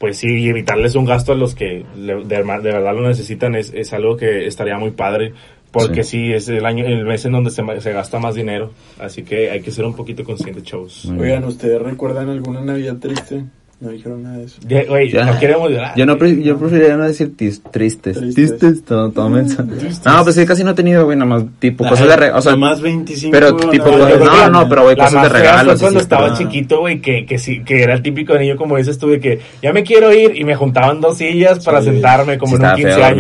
pues 0.05 0.19
sí, 0.19 0.27
y 0.29 0.51
evitarles 0.51 0.97
un 0.97 1.07
gasto 1.07 1.33
a 1.33 1.35
los 1.35 1.55
que 1.55 1.83
de, 1.97 2.15
de 2.27 2.43
verdad 2.43 2.95
lo 2.95 3.09
necesitan 3.09 3.55
es, 3.55 3.73
es 3.73 3.95
algo 3.95 4.19
que 4.19 4.47
estaría 4.47 4.77
muy 4.77 4.91
padre. 4.91 5.33
Porque 5.73 6.05
sí. 6.05 6.31
es 6.31 6.47
el 6.51 6.67
año, 6.67 6.85
el 6.85 7.07
mes 7.07 7.25
en 7.25 7.33
donde 7.33 7.51
se, 7.51 7.63
ma- 7.63 7.81
se 7.81 7.91
gasta 7.95 8.19
más 8.19 8.35
dinero. 8.35 8.71
Así 9.01 9.23
que 9.23 9.51
hay 9.51 9.63
que 9.63 9.71
ser 9.71 9.87
un 9.87 9.97
poquito 9.97 10.23
conscientes, 10.23 10.63
chavos. 10.65 11.07
Oigan, 11.19 11.43
¿ustedes 11.45 11.81
recuerdan 11.81 12.29
alguna 12.29 12.61
Navidad 12.61 12.97
triste? 12.99 13.45
No 13.81 13.91
dijeron 13.91 14.23
nada 14.23 14.39
de 14.39 14.45
eso. 14.45 14.61
Ya, 14.67 14.85
Güey, 14.85 15.11
Ya. 15.11 15.25
no 15.27 15.39
queremos 15.39 15.69
llorar. 15.71 15.93
Yo 15.97 16.07
no 16.07 16.17
pre- 16.17 16.43
yo 16.43 16.57
preferiría 16.57 16.97
no 16.97 17.05
decir 17.05 17.37
tis- 17.37 17.61
tristes. 17.71 18.19
Tristes. 18.19 18.59
Tristes, 18.59 18.85
todo, 18.85 19.11
todo 19.11 19.29
menso. 19.29 19.63
No, 20.07 20.23
pues 20.23 20.37
sí, 20.37 20.47
casi 20.47 20.65
no 20.65 20.71
he 20.71 20.75
tenido, 20.75 21.05
güey, 21.05 21.17
nada 21.19 21.29
más 21.29 21.45
tipo 21.59 21.87
cosas 21.87 22.09
de... 22.09 22.17
re- 22.17 22.33
O 22.33 22.41
sea, 22.41 22.57
más 22.57 22.81
25. 22.81 23.31
pero 23.33 23.55
tipo 23.57 23.85
Navidad. 23.91 24.19
cosas- 24.19 24.25
no, 24.39 24.45
que 24.45 24.51
no, 24.51 24.69
pero, 24.69 24.83
güey, 24.85 24.97
la 24.97 25.05
cosas 25.05 25.23
de 25.25 25.31
fea 25.31 25.39
regalos, 25.41 25.73
fue 25.75 25.81
cuando 25.81 26.01
sí, 26.01 26.03
estaba 26.05 26.25
pero- 26.25 26.37
chiquito, 26.39 26.81
güey, 26.81 27.01
que, 27.01 27.27
que 27.27 27.39
sí, 27.39 27.63
que 27.65 27.83
era 27.83 27.95
el 27.95 28.03
típico 28.03 28.39
niño, 28.39 28.57
como 28.57 28.77
dices 28.79 28.99
tú, 28.99 29.09
de 29.11 29.21
que 29.21 29.41
ya 29.63 29.73
me 29.73 29.83
quiero 29.83 30.13
ir 30.15 30.35
y 30.37 30.45
me 30.45 30.55
juntaban 30.55 31.01
dos 31.01 31.19
sillas 31.19 31.63
para 31.65 31.81
Sí. 31.81 31.87
sentarme 31.87 32.39
como 32.39 32.51
sí 32.51 32.55
en 32.57 32.61
un 32.61 32.65
estaba 32.65 32.77
15 32.77 32.95
feo 32.95 33.05
años. 33.05 33.17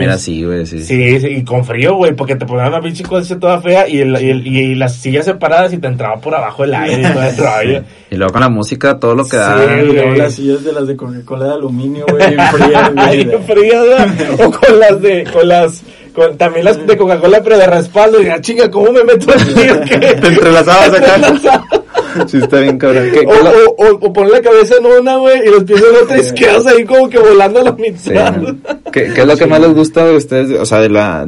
güey, 0.47 0.67
sí. 0.67 0.83
Sí, 0.83 1.21
sí, 1.21 1.27
y 1.29 1.45
con 1.45 1.65
frío, 1.65 1.95
güey, 1.97 2.15
porque 2.15 2.37
te 2.37 2.47
ponían 2.47 2.69
una 2.69 2.81
pinche 2.81 3.03
cosa 3.05 3.39
toda 3.39 3.61
fea 3.61 3.89
y, 3.89 3.99
el, 4.01 4.17
y, 4.23 4.31
el- 4.31 4.47
y 4.47 4.75
las 4.77 4.95
sillas 4.97 5.25
separadas 5.27 5.73
y 5.75 5.79
te 5.79 5.89
entraba 5.89 6.17
por 6.21 6.35
abajo 6.35 6.65
el 6.65 6.75
aire 6.75 7.03
y 7.03 7.13
todo 7.13 7.23
el 7.23 7.37
rollo. 7.37 7.83
Y 8.11 8.17
luego 8.17 8.33
con 8.33 8.41
la 8.43 8.49
música, 8.49 8.99
todo 8.99 9.15
lo 9.15 9.25
que 9.27 9.37
da. 9.37 9.59
Sí, 9.59 9.65
Y 9.65 9.93
luego 9.93 10.09
güey. 10.11 10.19
Las 10.53 10.59
sillas 10.61 10.64
de 10.64 10.72
las 10.72 10.86
de 10.88 10.97
Coca-Cola 10.97 11.45
de 11.47 11.53
aluminio, 11.55 12.07
güey, 12.09 12.26
bien 12.28 13.42
frías. 13.47 14.09
O 14.40 14.51
con 14.51 14.78
las 14.78 15.01
de, 15.01 15.24
con 15.32 15.49
las, 15.49 15.82
con, 16.14 16.36
también 16.36 16.64
las 16.64 16.86
de 16.86 16.97
Coca-Cola, 16.97 17.40
pero 17.42 17.59
de 17.59 17.66
respaldo. 17.66 18.20
Y 18.20 18.26
la 18.26 18.40
chinga, 18.40 18.70
¿cómo 18.70 18.92
me 18.92 19.05
meto 19.05 19.32
el? 19.32 19.80
¿Qué? 19.88 19.99
Te 20.20 20.26
entrelazabas 20.28 20.92
acá. 20.95 21.64
Sí, 22.28 22.36
está 22.38 22.61
bien, 22.61 22.78
cabrón. 22.78 23.09
¿Qué, 23.12 23.20
O, 23.20 23.30
qué 23.30 23.36
es 23.36 23.42
lo- 23.45 23.51
o, 23.51 23.86
o, 23.86 24.07
o 24.07 24.12
poner 24.12 24.30
la 24.32 24.40
cabeza 24.40 24.74
en 24.78 24.86
una, 24.86 25.16
güey, 25.16 25.47
y 25.47 25.51
los 25.51 25.64
pies 25.64 25.80
en 25.82 26.05
otra 26.05 26.18
y 26.18 26.22
Sí. 26.24 26.34
quedas 26.34 26.66
ahí 26.66 26.84
como 26.84 27.09
que 27.09 27.18
volando 27.18 27.61
a 27.61 27.62
la 27.64 27.76
Sí. 27.76 27.82
mitad. 28.11 28.34
¿Qué, 28.92 29.12
qué 29.12 29.20
es 29.22 29.26
lo 29.26 29.36
que 29.36 29.47
más 29.47 29.61
les 29.61 29.74
gusta 29.74 30.05
de 30.07 30.16
ustedes? 30.16 30.61
O 30.61 30.64
sea, 30.66 30.78
de 30.80 30.90
la, 30.90 31.26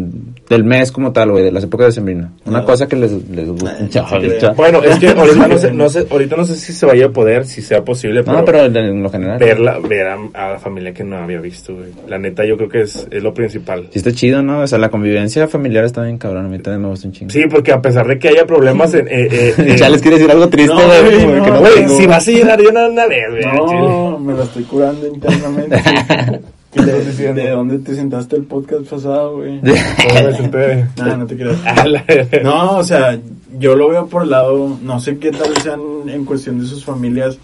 del 0.49 0.62
mes 0.64 0.92
como 0.92 1.12
tal, 1.12 1.30
güey, 1.32 1.42
de 1.44 1.51
las 1.53 1.64
épocas 1.64 1.86
de 1.88 1.92
sembrina. 1.92 2.30
Una 2.44 2.61
No. 2.61 2.64
cosa 2.66 2.86
que 2.86 2.94
les, 2.97 3.11
les 3.30 3.49
gusta. 3.49 3.76
no 3.80 3.88
chao. 3.88 4.55
Bueno, 4.55 4.80
es 4.82 4.99
que 4.99 5.09
ahorita 5.16 5.49
no 5.49 5.59
sé, 5.59 5.72
no 5.72 5.88
sé, 5.88 6.07
ahorita 6.11 6.36
no 6.36 6.44
sé 6.44 6.55
si 6.57 6.72
se 6.72 6.86
vaya 6.86 7.07
a 7.07 7.11
poder, 7.11 7.44
si 7.47 7.62
sea 7.62 7.84
posible, 7.84 8.22
pero, 8.22 8.38
No, 8.38 8.44
pero 8.44 8.64
en 8.64 9.03
lo 9.03 9.11
general. 9.11 9.38
verla, 9.38 9.78
ver 9.80 10.07
a, 10.07 10.16
a 10.34 10.53
la 10.53 10.59
familia 10.59 10.92
que 10.94 11.03
no 11.05 11.16
había 11.16 11.40
visto, 11.40 11.74
güey. 11.74 11.90
La 12.09 12.18
neta, 12.18 12.44
yo 12.44 12.57
creo 12.57 12.68
que 12.68 12.82
es, 12.82 13.07
es 13.11 13.22
lo 13.22 13.34
principal. 13.34 13.88
Sí 13.90 13.99
está 13.99 14.12
chido, 14.12 14.42
¿no? 14.42 14.61
O 14.61 14.66
sea, 14.66 14.78
la 14.78 14.88
convivencia 14.90 15.49
familiar 15.49 15.84
está 15.84 16.03
bien 16.03 16.18
cabrón. 16.18 16.47
A 16.47 16.49
mí 16.49 16.59
también 16.61 16.82
me 16.82 16.88
gusta 16.88 17.09
un 17.09 17.12
chingo. 17.14 17.30
Sí, 17.30 17.42
porque 17.51 17.72
a 17.72 17.82
pesar 17.82 18.07
de 18.07 18.18
que 18.18 18.28
haya 18.28 18.47
problemas 18.47 18.94
en, 18.94 19.09
eh, 19.09 19.28
eh, 19.30 19.55
eh, 19.59 19.76
ya 19.78 19.88
les 19.88 20.01
quiere 20.01 20.16
decir 20.18 20.30
algo 20.30 20.49
triste, 20.49 20.74
No, 20.74 20.80
güey. 20.80 21.26
no, 21.26 21.47
no 21.47 21.61
güey, 21.61 21.74
tengo. 21.74 21.97
si 21.97 22.07
vas 22.07 22.28
a 22.28 22.30
llegar 22.30 22.62
yo 22.62 22.70
no 22.72 22.88
una 22.88 23.07
vez, 23.07 23.24
güey. 23.30 23.44
No, 23.57 24.18
me 24.18 24.32
lo 24.34 24.42
estoy 24.44 24.62
curando 24.64 25.07
internamente. 25.07 25.76
¿Qué 26.77 26.83
le 26.83 26.93
estás 26.93 27.07
diciendo? 27.07 27.43
¿De 27.43 27.51
dónde 27.51 27.79
te 27.79 27.95
sentaste 27.95 28.37
el 28.37 28.45
podcast 28.45 28.87
pasado, 28.87 29.37
güey? 29.37 29.61
¿Cómo 29.61 30.27
me 30.27 30.37
senté? 30.37 30.87
No, 30.99 31.16
no 31.16 31.27
te 31.27 31.37
creas. 31.37 31.57
No, 32.43 32.77
o 32.79 32.85
sea, 32.85 33.18
yo 33.59 33.77
lo 33.77 33.89
veo 33.89 34.07
por 34.07 34.24
el 34.24 34.31
lado, 34.31 34.77
no 34.83 35.01
sé 35.01 35.18
qué 35.18 35.31
tal 35.31 35.57
sean 35.62 35.81
en 36.09 36.24
cuestión 36.24 36.61
de 36.61 36.66
sus 36.66 36.85
familias, 36.85 37.39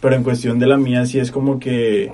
pero 0.00 0.14
en 0.14 0.22
cuestión 0.22 0.58
de 0.58 0.66
la 0.66 0.76
mía 0.76 1.04
sí 1.04 1.18
es 1.18 1.30
como 1.30 1.58
que 1.58 2.10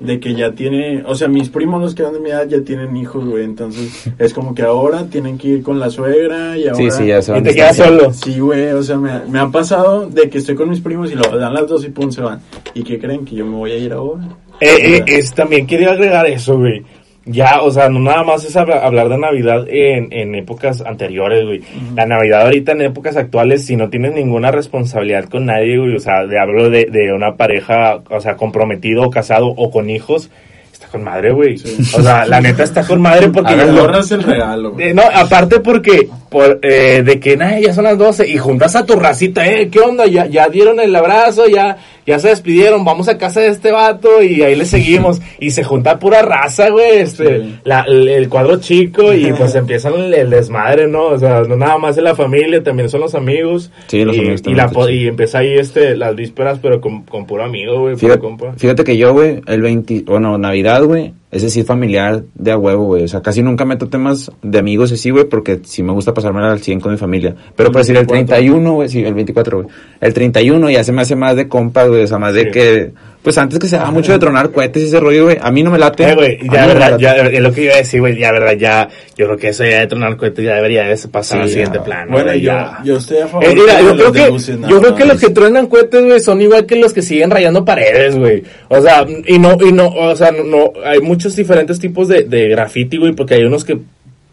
de 0.00 0.18
que 0.18 0.34
ya 0.34 0.52
tiene, 0.52 1.04
o 1.06 1.14
sea, 1.14 1.28
mis 1.28 1.48
primos 1.48 1.80
los 1.80 1.94
que 1.94 2.02
eran 2.02 2.14
de 2.14 2.20
mi 2.20 2.30
edad 2.30 2.46
ya 2.48 2.60
tienen 2.62 2.96
hijos, 2.96 3.24
güey, 3.24 3.44
entonces 3.44 4.10
es 4.18 4.34
como 4.34 4.54
que 4.54 4.62
ahora 4.62 5.04
tienen 5.06 5.38
que 5.38 5.48
ir 5.48 5.62
con 5.62 5.78
la 5.78 5.88
suegra 5.88 6.58
y 6.58 6.66
ahora 6.66 6.76
Sí, 6.76 6.90
sí, 6.90 7.06
ya 7.06 7.22
se 7.22 7.38
Y 7.38 7.42
te 7.42 7.54
quedas 7.54 7.76
solo. 7.76 8.12
Sí, 8.12 8.40
güey, 8.40 8.72
o 8.72 8.82
sea, 8.82 8.96
me, 8.96 9.20
me 9.26 9.38
ha 9.38 9.48
pasado 9.48 10.10
de 10.10 10.28
que 10.28 10.38
estoy 10.38 10.56
con 10.56 10.68
mis 10.68 10.80
primos 10.80 11.12
y 11.12 11.14
lo 11.14 11.22
dan 11.38 11.54
las 11.54 11.68
dos 11.68 11.84
y 11.84 11.90
pum, 11.90 12.10
se 12.10 12.20
van. 12.20 12.40
¿Y 12.74 12.82
qué 12.82 12.98
creen? 12.98 13.24
Que 13.24 13.36
yo 13.36 13.46
me 13.46 13.56
voy 13.56 13.70
a 13.70 13.76
ir 13.76 13.92
ahora. 13.92 14.24
Eh, 14.60 14.96
eh, 14.98 15.04
es, 15.06 15.34
también 15.34 15.66
quería 15.66 15.90
agregar 15.90 16.26
eso, 16.26 16.56
güey. 16.58 16.82
ya, 17.26 17.62
o 17.62 17.70
sea, 17.70 17.88
no 17.88 18.00
nada 18.00 18.22
más 18.22 18.44
es 18.44 18.54
habla- 18.56 18.84
hablar 18.84 19.08
de 19.08 19.18
Navidad 19.18 19.64
en, 19.68 20.12
en 20.12 20.34
épocas 20.34 20.80
anteriores, 20.82 21.44
güey. 21.44 21.62
La 21.96 22.06
Navidad 22.06 22.42
ahorita 22.42 22.72
en 22.72 22.82
épocas 22.82 23.16
actuales, 23.16 23.64
si 23.64 23.76
no 23.76 23.88
tienes 23.88 24.12
ninguna 24.14 24.50
responsabilidad 24.50 25.24
con 25.24 25.46
nadie, 25.46 25.78
güey, 25.78 25.96
o 25.96 26.00
sea, 26.00 26.24
de, 26.26 26.38
hablo 26.38 26.70
de, 26.70 26.84
de 26.86 27.12
una 27.12 27.34
pareja, 27.36 28.00
o 28.10 28.20
sea, 28.20 28.36
comprometido, 28.36 29.08
casado 29.10 29.46
o 29.48 29.70
con 29.70 29.88
hijos, 29.90 30.30
está 30.72 30.86
con 30.88 31.02
madre, 31.02 31.32
güey. 31.32 31.54
O 31.96 32.02
sea, 32.02 32.26
la 32.26 32.40
neta 32.42 32.62
está 32.62 32.84
con 32.86 33.00
madre 33.00 33.28
porque... 33.30 33.54
A 33.54 33.64
lo- 33.64 34.00
el 34.00 34.22
regalo, 34.22 34.72
güey. 34.72 34.88
eh, 34.90 34.94
no, 34.94 35.02
aparte 35.14 35.60
porque, 35.60 36.08
por, 36.28 36.58
eh, 36.62 37.02
de 37.02 37.20
que, 37.20 37.36
nah, 37.38 37.58
ya 37.58 37.72
son 37.72 37.84
las 37.84 37.96
12 37.96 38.28
y 38.28 38.36
juntas 38.36 38.76
a 38.76 38.84
tu 38.84 38.96
racita, 38.96 39.46
eh, 39.46 39.68
¿qué 39.70 39.80
onda? 39.80 40.06
Ya, 40.06 40.26
ya 40.26 40.48
dieron 40.48 40.78
el 40.78 40.94
abrazo, 40.94 41.46
ya, 41.46 41.78
ya 42.06 42.18
se 42.18 42.28
despidieron, 42.28 42.84
vamos 42.84 43.08
a 43.08 43.18
casa 43.18 43.40
de 43.40 43.48
este 43.48 43.70
vato 43.72 44.22
y 44.22 44.42
ahí 44.42 44.54
le 44.54 44.64
seguimos. 44.64 45.20
Y 45.38 45.50
se 45.50 45.64
junta 45.64 45.98
pura 45.98 46.22
raza, 46.22 46.70
güey, 46.70 46.98
este, 46.98 47.40
Sí. 47.42 47.58
la- 47.64 47.84
el, 47.88 48.08
el 48.08 48.28
cuadro 48.28 48.58
chico 48.60 49.12
y 49.12 49.32
pues 49.32 49.54
empiezan 49.54 49.94
el, 49.94 50.14
el 50.14 50.30
desmadre, 50.30 50.86
¿no? 50.86 51.06
O 51.06 51.18
sea, 51.18 51.42
no 51.42 51.56
nada 51.56 51.78
más 51.78 51.96
es 51.96 52.02
la 52.02 52.14
familia, 52.14 52.62
también 52.62 52.88
son 52.88 53.00
los 53.00 53.14
amigos. 53.14 53.70
Sí, 53.88 54.04
los 54.04 54.16
y, 54.16 54.20
amigos 54.20 54.40
y, 54.40 54.54
también 54.54 54.66
la, 54.86 54.90
y 54.90 55.06
empieza 55.08 55.38
ahí, 55.38 55.54
este, 55.54 55.96
las 55.96 56.14
vísperas, 56.16 56.58
pero 56.60 56.80
con, 56.80 57.02
con 57.02 57.26
puro 57.26 57.44
amigo, 57.44 57.80
güey, 57.80 57.94
puro 57.94 57.98
Fíjate, 57.98 58.20
compa. 58.20 58.52
fíjate 58.56 58.84
que 58.84 58.96
yo, 58.96 59.12
güey, 59.12 59.40
el 59.46 59.62
20, 59.62 60.02
bueno, 60.06 60.38
Navidad, 60.38 60.82
güey, 60.84 61.12
ese 61.34 61.50
sí 61.50 61.64
familiar 61.64 62.22
de 62.36 62.52
a 62.52 62.56
huevo, 62.56 62.84
güey. 62.84 63.02
O 63.02 63.08
sea, 63.08 63.20
casi 63.20 63.42
nunca 63.42 63.64
meto 63.64 63.88
temas 63.88 64.30
de 64.40 64.56
amigos 64.56 64.92
así, 64.92 65.10
güey, 65.10 65.24
porque 65.24 65.60
sí 65.64 65.82
me 65.82 65.92
gusta 65.92 66.14
pasarme 66.14 66.40
al 66.44 66.60
100 66.60 66.78
con 66.78 66.92
mi 66.92 66.98
familia. 66.98 67.34
Pero 67.56 67.72
por 67.72 67.80
decir 67.80 67.96
el 67.96 68.06
31, 68.06 68.72
güey, 68.72 68.88
sí, 68.88 69.02
el 69.02 69.14
24, 69.14 69.62
güey. 69.62 69.74
El 70.00 70.14
31 70.14 70.70
ya 70.70 70.84
se 70.84 70.92
me 70.92 71.02
hace 71.02 71.16
más 71.16 71.34
de 71.34 71.48
compa, 71.48 71.86
güey, 71.86 72.04
o 72.04 72.06
sea, 72.06 72.18
más 72.18 72.34
de 72.34 72.52
que, 72.52 72.92
pues 73.24 73.38
antes 73.38 73.58
que 73.58 73.66
se 73.66 73.76
daba 73.76 73.90
mucho 73.90 74.12
de 74.12 74.18
tronar 74.20 74.50
cohetes 74.52 74.82
y 74.82 74.86
ese 74.86 75.00
rollo, 75.00 75.24
güey. 75.24 75.38
A 75.40 75.50
mí 75.50 75.62
no 75.62 75.70
me 75.70 75.78
late. 75.78 76.04
Eh, 76.10 76.14
güey, 76.14 76.38
ya, 76.52 76.66
verdad, 76.66 76.98
ya, 76.98 77.16
es 77.16 77.40
lo 77.40 77.52
que 77.52 77.62
iba 77.64 77.74
a 77.74 77.78
decir, 77.78 77.98
güey, 77.98 78.16
ya, 78.18 78.30
verdad, 78.30 78.52
ya, 78.52 78.88
yo 79.16 79.24
creo 79.24 79.38
que 79.38 79.48
eso 79.48 79.64
ya 79.64 79.80
de 79.80 79.86
tronar 79.86 80.16
cohetes 80.18 80.44
ya 80.44 80.54
debería 80.56 80.84
de 80.84 80.96
pasar 81.08 81.38
Sí, 81.38 81.42
al 81.44 81.48
siguiente 81.48 81.78
ya. 81.78 81.84
plano, 81.84 82.12
Bueno, 82.12 82.34
yo, 82.34 82.38
ya. 82.52 82.78
yo 82.84 82.96
estoy 82.98 83.16
a 83.18 83.26
favor 83.26 83.44
Eh, 83.48 83.54
mira, 83.54 83.76
de 83.78 83.82
yo 83.82 83.96
creo 83.96 84.12
que, 84.12 84.68
yo 84.68 84.80
creo 84.80 84.94
que 84.94 85.04
los 85.06 85.20
que 85.20 85.30
truenan 85.30 85.66
cohetes, 85.68 86.04
güey, 86.04 86.20
son 86.20 86.42
igual 86.42 86.66
que 86.66 86.76
los 86.76 86.92
que 86.92 87.00
siguen 87.02 87.30
rayando 87.30 87.64
paredes, 87.64 88.14
güey. 88.16 88.42
O 88.68 88.80
sea, 88.82 89.06
y 89.26 89.38
no, 89.38 89.56
y 89.60 89.72
no, 89.72 89.88
o 89.88 90.14
sea, 90.14 90.30
no, 90.30 90.44
no- 90.44 90.72
hay 90.84 91.00
muchos 91.00 91.34
diferentes 91.34 91.78
tipos 91.80 92.08
de, 92.08 92.24
de 92.24 92.48
graffiti, 92.48 92.98
güey, 92.98 93.12
porque 93.14 93.34
hay 93.34 93.44
unos 93.44 93.64
que 93.64 93.78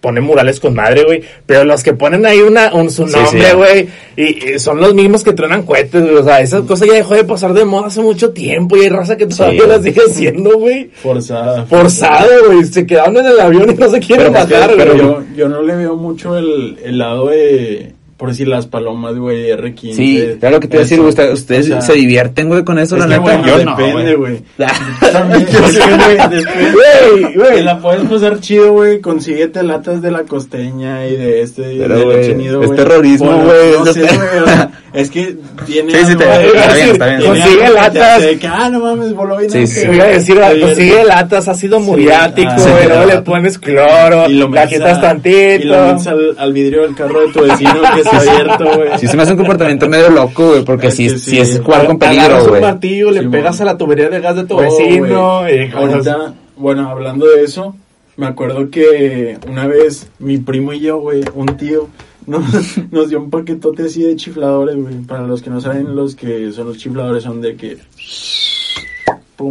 ponen 0.01 0.23
murales 0.23 0.59
con 0.59 0.73
madre, 0.73 1.03
güey, 1.03 1.21
pero 1.45 1.63
los 1.63 1.83
que 1.83 1.93
ponen 1.93 2.25
ahí 2.25 2.39
una, 2.41 2.73
un, 2.73 2.89
su 2.89 3.05
nombre, 3.05 3.49
sí. 3.49 3.55
güey, 3.55 3.87
y, 4.17 4.53
y 4.55 4.59
son 4.59 4.79
los 4.81 4.93
mismos 4.95 5.23
que 5.23 5.33
truenan 5.33 5.63
cohetes, 5.63 6.01
güey, 6.01 6.15
o 6.15 6.23
sea, 6.23 6.41
esa 6.41 6.61
cosa 6.61 6.85
ya 6.87 6.93
dejó 6.93 7.13
de 7.13 7.23
pasar 7.23 7.53
de 7.53 7.63
moda 7.65 7.87
hace 7.87 8.01
mucho 8.01 8.31
tiempo 8.31 8.75
y 8.75 8.81
hay 8.81 8.89
raza 8.89 9.15
que 9.15 9.27
todavía 9.27 9.61
Sí. 9.61 9.67
la 9.69 9.81
sigue 9.81 10.01
haciendo, 10.07 10.57
güey. 10.57 10.89
Forzada. 11.01 11.65
Forzado, 11.65 12.29
güey, 12.47 12.65
se 12.65 12.85
quedaron 12.85 13.15
en 13.17 13.25
el 13.27 13.39
avión 13.39 13.69
y 13.69 13.75
no 13.75 13.89
se 13.89 13.99
quieren 13.99 14.33
Pero, 14.33 14.39
es 14.39 14.45
que- 14.47 14.53
matar, 14.55 14.73
pero 14.75 14.91
güey. 14.93 15.05
yo, 15.05 15.23
yo 15.35 15.49
no 15.49 15.61
le 15.61 15.75
veo 15.75 15.95
mucho 15.95 16.35
el, 16.37 16.77
el 16.83 16.97
lado 16.97 17.27
de, 17.29 17.93
por 18.21 18.29
decir, 18.29 18.47
las 18.47 18.67
palomas, 18.67 19.15
güey, 19.17 19.47
R15. 19.49 19.93
Sí, 19.95 20.23
claro 20.39 20.59
que 20.59 20.67
te 20.67 20.75
iba 20.75 20.81
a 20.81 20.83
decir, 20.83 20.99
güey, 20.99 21.09
ustedes, 21.09 21.33
ustedes 21.33 21.65
O 21.65 21.69
sea, 21.69 21.81
se 21.81 21.93
divierten, 21.93 22.49
güey, 22.49 22.63
con 22.63 22.77
eso, 22.77 22.95
es 22.95 23.01
la 23.01 23.07
que, 23.07 23.19
neta. 23.19 23.37
bueno, 23.37 23.47
yo 23.47 23.57
depende, 23.57 24.15
güey. 24.15 24.33
güey. 24.37 24.43
También, 25.11 25.47
güey, 25.51 26.71
Güey, 26.71 27.33
güey. 27.35 27.53
te 27.55 27.63
la 27.63 27.79
puedes 27.79 28.03
pasar 28.07 28.39
chido, 28.39 28.73
güey, 28.73 29.01
consíguete 29.01 29.63
latas 29.63 30.01
de 30.03 30.11
la 30.11 30.21
costeña 30.23 31.07
y 31.07 31.15
de 31.17 31.41
este, 31.41 31.63
Pero, 31.79 31.97
de 31.97 32.03
güey, 32.05 32.19
es 32.47 32.55
güey. 32.55 32.75
terrorismo, 32.75 33.31
güey, 33.43 33.71
No 33.83 33.91
sé, 33.93 34.01
güey, 34.01 34.13
o 34.43 34.45
sea, 34.45 34.71
es 34.93 35.09
que 35.09 35.37
tiene 35.65 35.91
Sí, 35.91 36.05
sí, 36.11 36.15
te- 36.15 36.23
está 36.23 36.73
bien, 36.73 36.89
está 36.89 37.05
bien. 37.07 37.21
Consigue 37.25 37.69
latas. 37.69 38.23
que, 38.39 38.47
ah, 38.47 38.69
no 38.69 38.79
mames, 38.81 39.13
voló 39.15 39.39
Sí, 39.49 39.65
sí. 39.67 39.87
iba 39.91 40.03
a 40.03 40.07
decir, 40.07 40.35
te 40.35 40.41
pues 40.41 40.53
divierte. 40.53 40.75
sigue 40.75 41.03
latas, 41.05 41.47
ácido 41.47 41.79
muriático, 41.79 42.51
ah, 42.51 42.57
güey, 42.71 42.87
luego 42.87 43.05
le 43.05 43.21
pones 43.21 43.57
cloro, 43.57 44.29
y 44.29 44.33
lo 44.35 44.45
le 44.47 44.51
metes 44.51 44.69
quitas 44.77 44.97
a- 44.97 45.01
tantito. 45.01 45.37
Y 45.63 45.63
lo 45.63 45.87
metes 45.87 46.07
al, 46.07 46.35
al 46.37 46.53
vidrio 46.53 46.81
del 46.83 46.95
carro 46.95 47.21
de 47.21 47.33
tu 47.33 47.41
vecino 47.41 47.73
que 47.95 48.03
abierto, 48.17 48.63
güey. 48.77 48.99
Sí 48.99 49.07
se 49.07 49.17
me 49.17 49.23
hace 49.23 49.31
un 49.33 49.37
comportamiento 49.37 49.87
medio 49.89 50.09
loco, 50.09 50.49
güey, 50.49 50.63
porque 50.63 50.87
Es 50.87 50.95
sí, 50.95 51.07
que 51.31 51.41
es 51.41 51.59
jugar 51.63 51.85
con 51.87 51.97
peligro, 51.99 52.43
un 52.43 52.49
güey. 52.49 52.61
martillo, 52.61 53.11
le 53.11 53.21
Sí, 53.21 53.27
pegas 53.27 53.61
a 53.61 53.65
la 53.65 53.77
tubería 53.77 54.09
de 54.09 54.19
gas 54.19 54.35
de 54.35 54.43
tu 54.45 54.57
vecino. 54.57 55.39
güey. 55.41 55.65
y 55.65 55.69
cosas- 55.71 56.07
Ahorita, 56.07 56.33
bueno, 56.57 56.89
hablando 56.89 57.25
de 57.27 57.43
eso, 57.43 57.75
me 58.17 58.27
acuerdo 58.27 58.69
que 58.69 59.37
una 59.49 59.67
vez 59.67 60.07
mi 60.19 60.37
primo 60.37 60.73
y 60.73 60.79
yo, 60.81 60.97
güey, 60.99 61.23
un 61.35 61.57
tío, 61.57 61.87
nos, 62.27 62.43
nos 62.91 63.09
dio 63.09 63.19
un 63.19 63.29
paquetote 63.31 63.83
así 63.83 64.03
de 64.03 64.15
chifladores, 64.15 64.75
güey. 64.75 64.95
Para 65.07 65.23
los 65.25 65.41
que 65.41 65.49
no 65.49 65.59
saben, 65.59 65.95
los 65.95 66.15
que 66.15 66.51
son 66.51 66.67
los 66.67 66.77
chifladores 66.77 67.23
son 67.23 67.41
de 67.41 67.55
que... 67.55 67.77
Pum, 69.35 69.49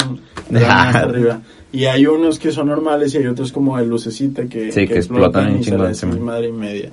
de 0.48 0.64
arriba. 0.66 1.40
Y 1.72 1.84
hay 1.84 2.06
unos 2.06 2.38
que 2.38 2.50
son 2.50 2.66
normales 2.68 3.14
y 3.14 3.18
hay 3.18 3.26
otros 3.26 3.52
como 3.52 3.76
de 3.78 3.86
lucecita 3.86 4.44
que, 4.46 4.72
Sí, 4.72 4.86
que 4.88 4.96
explotan 4.96 5.48
en 5.48 5.62
y 5.62 6.20
madre 6.20 6.48
y 6.48 6.52
media. 6.52 6.90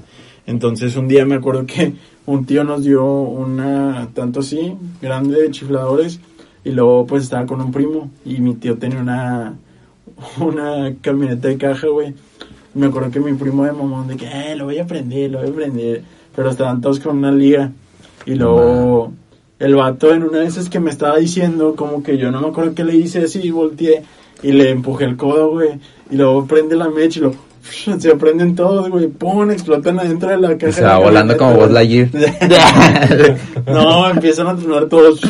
Entonces 0.48 0.96
un 0.96 1.08
día 1.08 1.26
me 1.26 1.36
acuerdo 1.36 1.66
que 1.66 1.94
un 2.26 2.46
tío 2.46 2.64
nos 2.64 2.84
dio 2.84 3.06
una, 3.06 4.10
tanto 4.14 4.40
así, 4.40 4.74
grande 5.02 5.42
de 5.42 5.52
chifladores 5.52 6.20
y 6.64 6.72
luego 6.72 7.06
pues 7.06 7.24
estaba 7.24 7.46
con 7.46 7.62
un 7.62 7.72
primo 7.72 8.10
y 8.26 8.40
mi 8.40 8.56
tío 8.56 8.78
tenía 8.78 9.00
una, 9.00 9.56
una 10.40 10.96
camioneta 11.02 11.50
de 11.50 11.58
caja, 11.58 11.88
güey. 11.88 12.16
Me 12.74 12.88
acuerdo 12.88 13.12
que 13.12 13.20
mi 13.20 13.34
primo 13.34 13.66
de 13.66 13.72
mamón 13.72 14.08
de 14.08 14.18
que, 14.18 14.26
eh, 14.26 14.56
lo 14.56 14.66
voy 14.66 14.78
a 14.80 14.86
prender, 14.86 15.32
lo 15.32 15.40
voy 15.40 15.50
a 15.50 15.54
prender. 15.54 16.04
Pero 16.36 16.50
estaban 16.50 16.80
todos 16.80 17.00
con 17.00 17.18
una 17.18 17.32
liga. 17.32 17.72
Y 18.26 18.36
luego 18.36 19.12
el 19.60 19.76
vato 19.76 20.14
en 20.14 20.24
una 20.24 20.40
de 20.40 20.46
esas 20.46 20.70
que 20.70 20.80
me 20.80 20.92
estaba 20.92 21.18
diciendo, 21.18 21.76
como 21.76 22.04
que 22.04 22.18
yo 22.18 22.32
no 22.32 22.42
me 22.42 22.48
acuerdo 22.48 22.76
qué 22.76 22.84
le 22.84 22.96
hice 22.96 23.24
así, 23.24 23.50
volteé 23.50 24.04
y 24.44 24.52
le 24.52 24.70
empujé 24.70 25.06
el 25.06 25.18
codo, 25.18 25.50
güey. 25.52 25.80
Y 26.12 26.16
luego 26.16 26.46
prende 26.46 26.76
la 26.76 26.90
mecha 26.90 27.20
y 27.20 27.24
lo... 27.24 27.47
Se 28.00 28.16
prenden 28.16 28.56
todos, 28.56 28.90
güey, 28.90 29.08
pum, 29.08 29.50
explotan 29.52 30.00
adentro 30.00 30.30
de 30.30 30.38
la 30.38 30.58
caja. 30.58 30.72
Se 30.72 30.82
de 30.82 30.88
va 30.88 30.94
la 30.94 31.00
volando 31.00 31.38
como 31.38 31.54
Buzz. 31.56 31.72
Lightyear. 31.72 32.10
no, 33.68 34.10
empiezan 34.10 34.48
a 34.48 34.56
tronar 34.56 34.86
todos. 34.86 35.22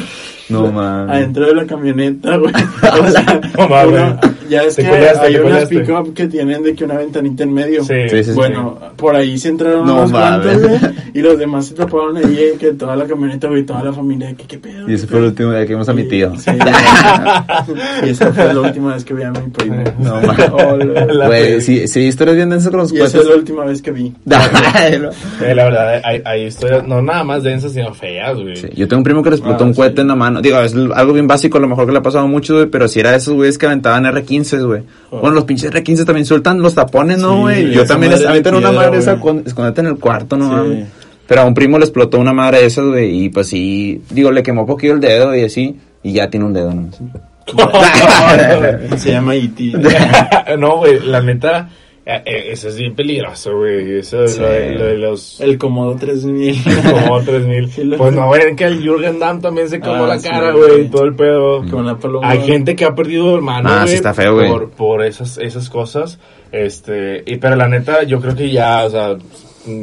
No, 0.50 0.72
man. 0.72 1.10
Adentro 1.10 1.46
de 1.48 1.56
la 1.56 1.66
camioneta, 1.66 2.38
güey. 2.38 2.54
O 3.02 3.08
sea, 3.12 3.42
No 3.58 3.68
mames. 3.68 4.16
ya 4.50 4.64
es 4.64 4.76
Te 4.76 4.84
que 4.84 4.90
hay 4.90 5.36
unas 5.36 5.66
pick-up 5.66 6.14
que 6.14 6.28
tienen 6.28 6.64
de 6.64 6.74
que 6.74 6.86
una 6.86 6.96
ventanita 6.96 7.44
en 7.44 7.54
medio. 7.54 7.84
Sí. 7.84 7.94
Sí, 8.10 8.18
sí, 8.18 8.24
sí. 8.26 8.32
Bueno, 8.32 8.78
por 8.96 9.16
ahí 9.16 9.38
se 9.38 9.50
entraron 9.50 9.86
No 9.86 9.96
unos 9.98 10.12
cuantos, 10.12 10.56
mames. 10.62 10.80
güey. 10.82 10.92
Y 11.14 11.22
los 11.22 11.38
demás 11.38 11.66
se 11.68 11.74
taparon 11.76 12.16
ahí, 12.18 12.38
eh, 12.40 12.56
que 12.60 12.72
toda 12.74 12.96
la 12.96 13.06
camioneta, 13.06 13.48
güey, 13.48 13.64
toda 13.66 13.84
la 13.84 13.92
familia, 13.94 14.34
que 14.36 14.46
qué 14.46 14.58
pedo. 14.58 14.90
Y 14.90 14.94
ese 14.94 15.06
fue 15.08 15.20
el 15.20 15.26
último 15.26 15.52
día 15.52 15.62
que 15.66 15.74
vimos 15.74 15.90
a 15.90 15.94
mi 15.94 16.04
tío. 16.04 16.32
Sí, 16.38 16.52
y 18.06 18.10
esa 18.10 18.32
fue 18.32 18.54
la 18.54 18.62
última 18.62 18.94
vez 18.94 19.04
que 19.04 19.14
vi 19.14 19.24
a 19.24 19.32
mi 19.32 19.50
primo. 19.50 19.84
No. 20.00 20.22
La 20.22 21.28
Güey, 21.28 21.62
sí, 21.62 21.88
sí, 21.88 22.02
historias 22.02 22.36
bien 22.38 22.50
densas 22.50 22.70
con 22.70 22.80
los 22.80 22.94
Y 22.94 23.02
esa 23.02 23.18
es 23.20 23.26
la 23.28 23.36
última 23.36 23.66
vez 23.66 23.82
que 23.82 23.92
vi. 23.92 24.14
Eh, 25.42 25.56
la 25.56 25.64
verdad, 25.66 26.02
hay, 26.04 26.22
hay 26.26 26.44
historias, 26.46 26.88
no 26.88 27.02
nada 27.02 27.24
más 27.24 27.44
densas, 27.44 27.74
sino 27.74 27.94
feas, 27.94 28.36
güey. 28.40 28.56
Sí, 28.56 28.68
Yo 28.76 28.88
tengo 28.88 29.00
un 29.00 29.04
primo 29.04 29.24
que 29.24 29.30
le 29.32 29.36
explotó 29.36 29.64
Ah, 29.64 29.68
un 29.68 29.74
cohete 29.74 30.02
en 30.02 30.08
la 30.08 30.16
mano. 30.16 30.37
Digo, 30.42 30.60
es 30.60 30.74
algo 30.96 31.14
bien 31.14 31.28
básico, 31.28 31.58
a 31.58 31.62
lo 31.62 31.68
mejor 31.68 31.86
que 31.86 31.92
le 31.92 32.00
ha 32.00 32.02
pasado 32.02 32.28
mucho, 32.28 32.56
güey, 32.56 32.66
pero 32.68 32.88
si 32.88 33.00
era 33.00 33.12
de 33.12 33.18
esos 33.18 33.34
güeyes 33.34 33.58
que 33.58 33.66
aventaban 33.66 34.04
R15, 34.06 34.66
güey. 34.66 34.84
Oh. 35.12 35.20
Bueno, 35.20 35.36
los 35.36 35.44
pinches 35.46 35.72
R15 35.72 36.06
también 36.06 36.26
sueltan 36.26 36.62
los 36.62 36.76
tapones, 36.76 37.20
¿no, 37.20 37.34
Sí, 37.36 37.42
güey? 37.42 37.72
Yo 37.72 37.82
esa 37.84 37.94
también 37.94 38.12
les 38.14 38.26
aventan 38.26 38.56
una 38.56 38.72
madre 38.72 38.98
esa, 38.98 39.20
con- 39.20 39.44
escondete 39.46 39.82
en 39.82 39.88
el 39.88 39.98
cuarto, 39.98 40.38
no 40.38 40.66
Sí. 40.66 40.86
Pero 41.28 41.42
a 41.42 41.46
un 41.46 41.54
primo 41.54 41.78
le 41.78 41.84
explotó 41.84 42.20
una 42.20 42.32
madre 42.34 42.60
de 42.60 42.66
esas, 42.68 42.86
güey, 42.86 43.24
y 43.26 43.30
pues 43.30 43.48
sí, 43.48 44.02
digo, 44.12 44.32
le 44.32 44.44
quemó 44.44 44.66
poquito 44.66 44.94
el 44.94 45.02
dedo 45.02 45.36
y 45.36 45.44
así, 45.44 45.76
y 46.02 46.14
ya 46.14 46.30
tiene 46.30 46.46
un 46.46 46.54
dedo, 46.54 46.74
¿no? 46.74 46.90
Se 48.98 49.12
llama 49.12 49.36
E 49.36 49.40
E.T. 49.46 49.74
no, 50.58 50.78
güey, 50.78 51.00
la 51.02 51.22
neta, 51.22 51.70
eh, 52.10 52.22
eh, 52.26 52.44
eso 52.52 52.70
es 52.70 52.78
bien 52.78 52.96
peligroso, 52.96 53.58
güey. 53.58 54.00
Eso 54.00 54.24
es 54.24 54.36
Sí. 54.36 54.42
lo, 54.42 54.48
de- 54.48 54.72
lo 54.76 54.86
de 54.86 54.98
los... 54.98 55.42
El 55.42 55.58
Comodo 55.58 55.96
3000. 55.98 56.56
Como 57.06 57.22
3000. 57.22 57.70
Sí, 57.70 57.84
lo- 57.84 57.98
Pues 57.98 58.14
no, 58.14 58.30
ven 58.30 58.56
que 58.56 58.64
el 58.64 58.82
Jürgen 58.82 59.20
Damm 59.20 59.42
también 59.42 59.68
se 59.68 59.80
quemó 59.82 60.06
Ah, 60.06 60.08
la 60.08 60.20
sí, 60.20 60.30
cara, 60.30 60.52
güey. 60.52 60.70
güey, 60.70 60.90
todo 60.90 61.04
el 61.04 61.16
pedo. 61.16 61.64
Con 61.70 61.86
la 61.86 61.98
paloma. 61.98 62.30
Hay 62.30 62.42
gente 62.44 62.76
que 62.78 62.86
ha 62.86 62.96
perdido 62.96 63.36
hermanos, 63.36 63.72
Ah, 63.76 63.86
sí 63.88 63.96
está 63.96 64.14
feo, 64.14 64.36
güey. 64.36 64.50
por, 64.50 64.70
por 64.72 65.04
esas, 65.04 65.38
esas 65.38 65.70
cosas. 65.70 66.18
Este, 66.52 67.24
y 67.26 67.36
pero 67.38 67.56
la 67.58 67.68
neta, 67.68 68.04
yo 68.04 68.22
creo 68.22 68.36
que 68.36 68.50
ya, 68.52 68.86
o 68.86 68.90
sea, 68.90 69.18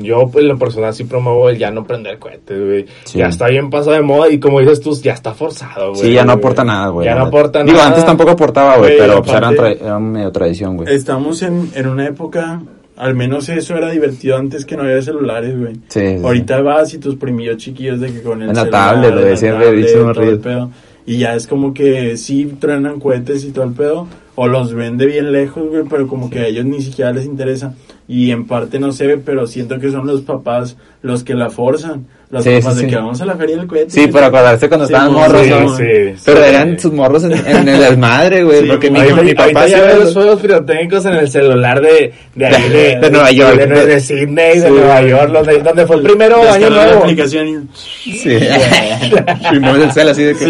yo 0.00 0.30
en 0.34 0.48
lo 0.48 0.58
personal 0.58 0.94
sí 0.94 1.04
promuevo 1.04 1.48
el 1.48 1.58
ya 1.58 1.70
no 1.70 1.84
prender 1.86 2.18
cohetes, 2.18 2.58
güey. 2.64 2.86
Sí. 3.04 3.18
Ya 3.18 3.26
está 3.28 3.48
bien 3.48 3.70
pasado 3.70 3.92
de 3.92 4.02
moda 4.02 4.28
y 4.30 4.38
como 4.38 4.60
dices 4.60 4.80
tú, 4.80 4.94
ya 5.00 5.12
está 5.12 5.34
forzado, 5.34 5.90
güey. 5.90 6.02
Sí, 6.02 6.12
ya 6.12 6.24
no 6.24 6.32
güey. 6.32 6.38
aporta 6.38 6.64
nada, 6.64 6.88
güey. 6.88 7.04
Ya 7.06 7.14
no 7.14 7.24
aporta 7.26 7.62
Digo, 7.62 7.76
nada. 7.78 7.88
antes 7.88 8.04
tampoco 8.06 8.30
aportaba, 8.30 8.76
güey, 8.78 8.96
Güey, 8.96 8.98
pero 9.08 9.22
pues 9.22 9.36
era, 9.36 9.48
aparte- 9.48 9.78
tra- 9.80 9.84
era 9.86 9.98
medio 9.98 10.32
tradición, 10.32 10.76
güey. 10.76 10.94
Estamos 10.94 11.42
en, 11.42 11.70
en 11.74 11.86
una 11.88 12.06
época, 12.06 12.62
al 12.96 13.14
menos 13.14 13.48
eso 13.48 13.76
era 13.76 13.90
divertido 13.90 14.36
antes 14.36 14.64
que 14.64 14.76
no 14.76 14.82
había 14.84 15.02
celulares, 15.02 15.58
güey. 15.58 15.74
Sí, 15.88 16.00
sí, 16.00 16.18
sí. 16.18 16.24
Ahorita 16.24 16.60
vas 16.62 16.94
y 16.94 16.98
tus 16.98 17.16
primillos 17.16 17.56
chiquillos 17.58 18.00
de 18.00 18.12
que 18.12 18.22
con 18.22 18.42
el 18.42 18.50
En 18.50 18.54
la 18.56 18.62
celular, 18.62 18.94
tablet, 19.02 19.30
la 19.30 19.36
siempre 19.36 19.64
he 19.64 19.66
tablet, 19.68 19.86
dicho, 19.86 19.98
el 19.98 20.04
morrillo. 20.06 20.40
pedo. 20.40 20.70
Y 21.06 21.18
ya 21.18 21.34
es 21.34 21.46
como 21.46 21.74
que 21.74 22.16
sí 22.16 22.54
truenan 22.58 22.98
cohetes 22.98 23.44
y 23.44 23.50
todo 23.52 23.64
el 23.66 23.72
pedo, 23.72 24.06
o 24.36 24.48
los 24.48 24.72
ven 24.72 24.96
de 24.96 25.04
bien 25.06 25.32
lejos, 25.32 25.68
güey, 25.68 25.82
pero 25.88 26.06
como 26.08 26.30
que 26.30 26.38
a 26.38 26.46
ellos 26.46 26.64
ni 26.64 26.80
siquiera 26.80 27.12
les 27.12 27.26
interesa. 27.26 27.74
Y 28.06 28.30
en 28.30 28.46
parte 28.46 28.78
no 28.78 28.92
se 28.92 29.06
ve, 29.06 29.18
pero 29.18 29.46
siento 29.46 29.78
que 29.78 29.90
son 29.90 30.06
los 30.06 30.22
papás 30.22 30.76
los 31.02 31.24
que 31.24 31.34
la 31.34 31.50
forzan. 31.50 32.06
Las 32.34 32.42
Sí, 32.42 32.50
sí, 32.60 32.68
de 32.68 32.74
sí. 32.74 32.86
que 32.88 32.96
vamos 32.96 33.20
a 33.20 33.26
la 33.26 33.36
feria 33.36 33.56
del 33.58 33.66
cohete. 33.68 33.90
Sí, 33.90 34.08
pero 34.12 34.26
acordarse 34.26 34.66
cuando 34.68 34.86
Sí, 34.88 34.92
estaban 34.92 35.12
mo- 35.12 35.20
morros, 35.20 35.42
sí, 35.44 35.50
¿no? 35.50 35.76
sí, 35.76 35.84
Pero 36.24 36.38
sí. 36.42 36.48
eran 36.48 36.78
sus 36.80 36.92
morros 36.92 37.22
en, 37.24 37.32
en 37.32 37.68
el 37.68 37.78
desmadre, 37.80 38.42
güey, 38.42 38.60
Sí, 38.62 38.66
porque 38.66 38.90
mi, 38.90 38.98
güey. 38.98 39.12
mi 39.12 39.18
Ahorita, 39.20 39.46
papá 39.46 39.60
ahorita 39.60 39.64
sí 39.66 39.70
ya 39.70 39.94
ve 39.94 40.00
los- 40.04 40.12
juegos 40.14 40.40
pirotécnicos 40.40 41.04
en 41.06 41.12
el 41.14 41.30
celular 41.30 41.80
de, 41.80 42.12
de, 42.34 42.46
ahí 42.46 42.68
de, 42.70 42.98
De 42.98 43.10
Nueva 43.10 43.30
York. 43.30 43.56
de, 43.56 43.66
de, 43.66 43.86
de 43.86 44.00
Sydney, 44.00 44.58
de. 44.58 44.70
Nueva 44.70 45.00
York, 45.02 45.30
donde, 45.32 45.58
donde 45.60 45.86
fue 45.86 45.96
el 45.96 46.02
primero 46.02 46.50
año 46.50 46.70
nuevo. 46.70 47.02
aplicación 47.04 47.46
y- 47.48 48.14
Sí. 48.16 48.30
y 49.52 49.58
mueves 49.60 49.84
el 49.84 49.92
cel 49.92 50.08
así 50.08 50.22
de 50.24 50.34
que... 50.34 50.44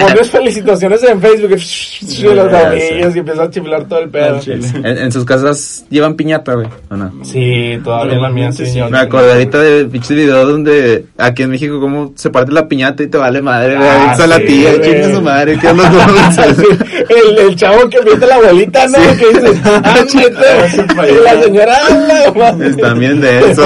Pones 0.00 0.30
felicitaciones 0.32 1.02
en 1.04 1.20
Facebook 1.20 1.50
y 1.50 1.54
los 1.54 1.62
Sí. 1.62 2.22
domingos 2.24 3.14
y 3.14 3.18
empiezas 3.20 3.38
a 3.46 3.50
chiflar 3.50 3.84
todo 3.84 4.00
el 4.00 4.08
pedo. 4.08 4.40
En, 4.82 5.12
sus 5.12 5.24
casas 5.24 5.84
llevan 5.88 6.14
piñata, 6.16 6.54
güey, 6.54 6.66
¿o 6.90 6.96
no? 6.96 7.12
Sí, 7.24 7.78
todavía 7.84 8.18
la 8.18 8.30
mía 8.30 8.50
yo- 8.50 8.88
Me 8.90 8.98
acordé 8.98 9.32
ahorita 9.32 9.60
de 9.60 9.84
pinche 9.86 10.14
video 10.14 10.46
donde 10.46 11.04
aquí 11.28 11.42
en 11.42 11.50
México 11.50 11.80
cómo 11.80 12.12
se 12.14 12.30
parte 12.30 12.52
la 12.52 12.68
piñata 12.68 13.02
y 13.02 13.06
te 13.06 13.18
vale 13.18 13.40
madre. 13.42 13.76
Ah, 13.76 14.16
a 14.18 14.26
la 14.26 14.36
sí, 14.38 14.44
tía, 14.46 14.74
güey. 14.74 14.90
chinga 14.90 15.14
su 15.14 15.22
madre, 15.22 15.58
¿qué 15.58 15.68
onda 15.68 15.90
con 16.36 17.16
el, 17.16 17.38
el 17.38 17.56
chavo 17.56 17.88
que 17.88 18.00
mete 18.02 18.26
la 18.26 18.34
abuelita, 18.36 18.86
¿no? 18.88 18.98
Sí. 18.98 19.18
Que 19.18 19.26
dice, 19.28 19.60
ah, 19.64 19.94
mete. 20.14 21.12
Y 21.12 21.24
la 21.24 21.42
señora, 21.42 21.78
ah. 21.88 22.56
Están 22.60 22.98
bien 22.98 23.20
de 23.20 23.38
eso. 23.50 23.62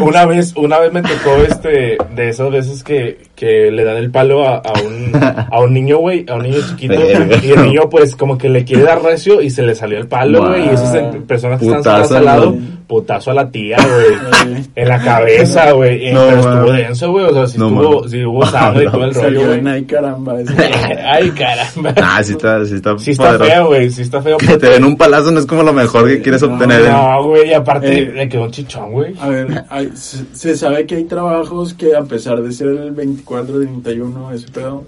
Una 0.00 0.26
vez, 0.26 0.52
una 0.56 0.78
vez 0.80 0.92
me 0.92 1.02
tocó 1.02 1.36
este, 1.48 1.96
de 2.14 2.28
esas 2.28 2.50
veces 2.50 2.82
que, 2.82 3.18
que 3.36 3.70
le 3.70 3.84
dan 3.84 3.96
el 3.96 4.10
palo 4.10 4.46
a, 4.46 4.56
a 4.56 4.72
un, 4.80 5.12
a 5.14 5.60
un 5.60 5.72
niño, 5.72 5.98
güey, 5.98 6.26
a 6.28 6.34
un 6.34 6.42
niño 6.42 6.58
chiquito, 6.68 6.94
y 7.42 7.50
el 7.50 7.62
niño 7.62 7.88
pues 7.88 8.16
como 8.16 8.36
que 8.36 8.48
le 8.48 8.64
quiere 8.64 8.82
dar 8.82 9.02
recio 9.02 9.40
y 9.40 9.50
se 9.50 9.62
le 9.62 9.74
salió 9.74 9.98
el 9.98 10.06
palo, 10.08 10.48
güey, 10.48 10.66
y 10.66 10.68
esas 10.70 10.96
personas 11.26 11.60
que 11.60 11.66
están 11.66 11.82
Putazo, 11.82 12.08
sentadas 12.08 12.12
al 12.12 12.24
lado. 12.24 12.56
Putazo 12.86 13.30
a 13.30 13.34
la 13.34 13.50
tía, 13.50 13.76
güey, 13.78 14.62
en 14.74 14.88
la 14.88 15.02
cabeza, 15.02 15.72
güey, 15.72 16.08
y- 16.08 16.12
No, 16.12 16.20
pero 16.28 16.42
man. 16.42 16.54
estuvo 16.58 16.72
denso, 16.72 17.10
güey, 17.12 17.24
o 17.26 17.32
sea, 17.32 17.46
si 17.46 17.58
No, 17.58 17.66
estuvo, 17.68 18.08
si 18.08 18.24
hubo 18.24 18.46
sangre 18.46 18.84
y 18.84 18.86
todo 18.90 19.04
el 19.04 19.14
rollo, 19.14 19.20
Salió 19.24 19.46
güey. 19.46 19.66
ahí, 19.68 19.84
caramba. 19.84 20.34
Ay, 21.06 21.30
caramba. 21.30 21.94
Ah, 22.02 22.22
sí 22.22 22.32
está, 22.32 22.64
sí 22.64 22.74
está 22.76 22.98
Sí 22.98 23.10
está 23.12 23.24
poderoso. 23.26 23.50
feo, 23.50 23.66
güey, 23.68 23.90
sí 23.90 24.02
está 24.02 24.22
feo. 24.22 24.36
Que 24.38 24.56
te 24.58 24.68
den 24.70 24.84
un 24.84 24.96
palazo 24.96 25.30
no 25.30 25.40
es 25.40 25.46
como 25.46 25.62
lo 25.62 25.72
mejor 25.72 26.06
que 26.06 26.20
quieres 26.22 26.42
obtener. 26.42 26.82
¿eh? 26.82 26.88
No, 26.90 27.24
güey, 27.24 27.48
y 27.50 27.52
aparte 27.54 27.98
Eh. 28.02 28.12
le 28.14 28.28
quedó 28.28 28.44
un 28.44 28.50
chichón, 28.50 28.92
güey. 28.92 29.14
A 29.20 29.28
ver, 29.28 29.64
hay- 29.70 29.90
se, 29.94 30.24
se 30.32 30.56
sabe 30.56 30.86
que 30.86 30.96
hay 30.96 31.04
trabajos 31.04 31.74
que 31.74 31.94
a 31.96 32.02
pesar 32.02 32.40
de 32.42 32.52
ser 32.52 32.68
el 32.68 32.90
24, 32.92 33.58
31, 33.60 34.32
ese 34.32 34.48
pedo, 34.50 34.84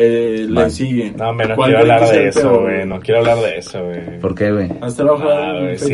eh, 0.00 0.46
le 0.48 0.54
Vale. 0.54 0.70
siguen. 0.70 1.14
No, 1.16 1.32
me 1.34 1.44
no 1.46 1.54
¿Cuál 1.56 1.70
quiero 1.70 1.80
hablar 1.80 2.08
de 2.08 2.16
el 2.22 2.28
eso, 2.28 2.60
güey. 2.60 2.86
No 2.86 3.00
quiero 3.00 3.20
hablar 3.20 3.38
de 3.38 3.58
eso, 3.58 3.84
güey. 3.84 4.20
¿Por 4.20 4.34
qué, 4.34 4.52
güey? 4.52 4.68
¿Has 4.80 4.94
trabajado 4.94 5.32
Ah, 5.34 5.72
sí, 5.76 5.86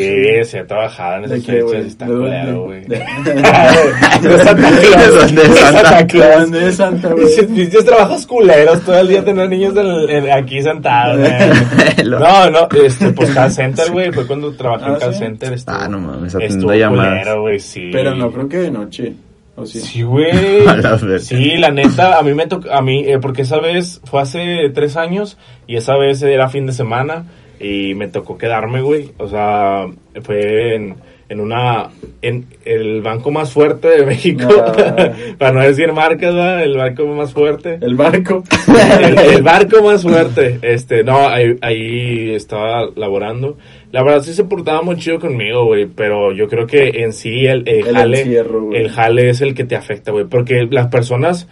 sí 0.45 0.57
he 0.59 0.65
trabajado 0.65 1.15
en 1.25 1.31
¿De 1.31 1.37
esas 1.37 1.47
qué, 1.47 1.53
fechas 1.53 1.65
güey? 1.71 1.83
y 1.83 1.87
está 1.87 2.07
culero, 2.07 2.63
güey. 2.65 2.85
De- 2.87 2.99
De 2.99 4.39
Santa 4.45 4.69
Claus. 4.81 5.35
De 5.35 5.45
Santa 5.49 6.07
Claus. 6.07 6.41
¿Dónde 6.43 6.61
de 6.61 6.73
Santa, 6.73 7.09
güey? 7.13 7.47
Dices, 7.49 7.85
trabajos 7.85 8.27
culeros, 8.27 8.81
todo 8.83 8.99
el 8.99 9.09
día 9.09 9.25
tener 9.25 9.49
niños 9.49 9.75
en- 9.77 10.11
en- 10.11 10.31
aquí 10.33 10.63
sentados, 10.63 11.19
güey. 11.19 12.09
No, 12.09 12.51
no, 12.51 12.69
este, 12.85 13.11
pues 13.13 13.31
call 13.31 13.51
center, 13.51 13.91
güey, 13.91 14.13
fue 14.13 14.27
cuando 14.27 14.53
trabajé 14.55 14.87
en 14.87 14.93
Ah, 14.95 14.99
call 14.99 15.13
¿sí? 15.15 15.19
center. 15.21 15.53
Estuvo, 15.55 15.77
Ah, 15.77 15.89
no 15.89 15.99
mames, 15.99 16.35
estuvo 16.35 16.43
atendiendo 16.71 16.75
llamadas. 16.75 17.19
culero, 17.21 17.41
güey, 17.43 17.59
sí. 17.61 17.89
Pero 17.93 18.15
no 18.15 18.31
creo 18.31 18.49
que 18.49 18.57
de 18.59 18.71
noche. 18.71 19.13
¿O 19.57 19.67
sí? 19.67 19.81
Sí, 19.81 20.03
güey. 20.03 20.33
Sí, 21.21 21.57
la 21.57 21.71
neta, 21.71 22.19
a 22.19 22.23
mí 22.23 22.35
me 22.35 22.47
tocó, 22.47 22.71
a 22.73 22.83
mí, 22.83 23.05
eh, 23.07 23.19
porque 23.21 23.43
esa 23.43 23.59
vez 23.61 24.01
fue 24.05 24.21
hace 24.21 24.71
tres 24.75 24.97
años 24.97 25.39
y 25.67 25.77
esa 25.77 25.97
vez 25.97 26.23
era 26.23 26.49
fin 26.49 26.67
de 26.67 26.73
semana 26.73 27.27
y 27.61 27.95
me 27.95 28.09
tocó 28.09 28.37
quedarme, 28.37 28.83
güey. 28.83 29.13
O 29.19 29.29
sea, 29.29 29.87
fue 30.23 30.75
en, 30.75 30.97
en 31.29 31.41
una, 31.41 31.91
en 32.21 32.47
el 32.65 33.01
banco 33.01 33.31
más 33.31 33.53
fuerte 33.53 33.89
de 33.89 34.05
México, 34.07 34.49
Ah. 34.67 35.13
para 35.39 35.53
no 35.53 35.61
decir 35.61 35.93
marcas, 35.93 36.35
¿verdad? 36.35 36.63
el 36.65 36.77
banco 36.77 37.07
más 37.07 37.33
fuerte. 37.33 37.79
El 37.81 37.95
barco. 37.95 38.43
el, 39.01 39.19
el 39.19 39.43
barco 39.43 39.83
más 39.85 40.03
fuerte. 40.03 40.59
Este, 40.63 41.05
no, 41.05 41.29
ahí, 41.29 41.57
ahí 41.63 42.35
estaba 42.35 42.89
laborando. 42.97 43.57
La 43.95 44.03
verdad 44.03 44.23
sí 44.23 44.35
se 44.35 44.43
portaba 44.43 44.83
muy 44.83 44.97
chido 44.97 45.21
conmigo, 45.21 45.67
güey, 45.67 45.87
pero 45.87 46.33
yo 46.33 46.49
creo 46.49 46.67
que 46.67 47.05
en 47.05 47.13
sí 47.13 47.47
el, 47.47 47.63
el, 47.69 47.87
El 47.87 47.95
jale, 47.95 48.21
encierro, 48.23 48.73
el 48.73 48.91
jale 48.91 49.31
es 49.31 49.41
el 49.41 49.55
que 49.55 49.63
te 49.63 49.77
afecta, 49.77 50.11
güey, 50.11 50.25
porque 50.25 50.67
las 50.69 50.89
personas, 50.89 51.47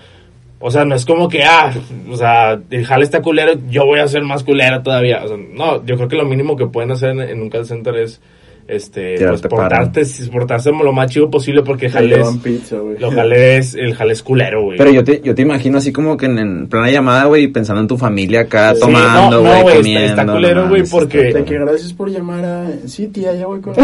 o 0.58 0.68
sea, 0.68 0.84
no 0.84 0.96
es 0.96 1.06
como 1.06 1.28
que, 1.28 1.44
ah, 1.44 1.72
o 2.10 2.16
sea, 2.16 2.60
el 2.68 2.84
jale 2.84 3.04
está 3.04 3.22
culero, 3.22 3.52
yo 3.70 3.86
voy 3.86 4.00
a 4.00 4.08
ser 4.08 4.24
más 4.24 4.42
culero 4.42 4.82
todavía. 4.82 5.22
O 5.22 5.28
sea, 5.28 5.36
no, 5.36 5.86
yo 5.86 5.94
creo 5.94 6.08
que 6.08 6.16
lo 6.16 6.24
mínimo 6.24 6.56
que 6.56 6.66
pueden 6.66 6.90
hacer 6.90 7.10
en, 7.10 7.20
en 7.20 7.42
un 7.42 7.48
call 7.48 7.64
center 7.64 7.94
es, 7.94 8.20
este, 8.68 9.16
pues, 9.26 9.42
portarte, 9.42 10.02
portarse 10.32 10.70
lo 10.70 10.92
más 10.92 11.10
chido 11.10 11.30
posible 11.30 11.62
porque 11.62 11.86
el 11.86 11.92
Te 11.92 11.98
jale 11.98 12.16
llevan 12.16 12.34
es, 12.36 12.40
pizza, 12.42 12.76
güey. 12.78 12.98
lo 12.98 13.10
jale 13.10 13.56
es, 13.58 13.74
el 13.74 13.94
jale 13.94 14.12
es 14.12 14.22
culero, 14.22 14.62
güey. 14.62 14.78
Pero 14.78 14.90
yo 14.92 15.04
te, 15.04 15.20
yo 15.22 15.34
te 15.34 15.42
imagino 15.42 15.78
así 15.78 15.92
como 15.92 16.16
que 16.16 16.26
en, 16.26 16.38
en 16.38 16.66
plena 16.68 16.90
llamada, 16.90 17.24
güey, 17.24 17.48
pensando 17.48 17.80
en 17.82 17.88
tu 17.88 17.98
familia 17.98 18.42
acá, 18.42 18.74
Sí, 18.74 18.80
tomando, 18.80 19.30
no, 19.30 19.30
no, 19.30 19.40
güey, 19.40 19.52
güey, 19.52 19.64
está- 19.64 19.76
comiendo. 19.82 20.06
está 20.08 20.24
no 20.24 20.32
culero, 20.34 20.68
güey, 20.68 20.82
porque- 20.90 21.32
De 21.32 21.44
que 21.44 21.58
gracias 21.58 21.92
por 21.92 22.08
llamar 22.10 22.44
a... 22.44 22.70
Sí, 22.86 23.08
tía, 23.08 23.34
ya 23.34 23.46
voy 23.46 23.60
con... 23.60 23.74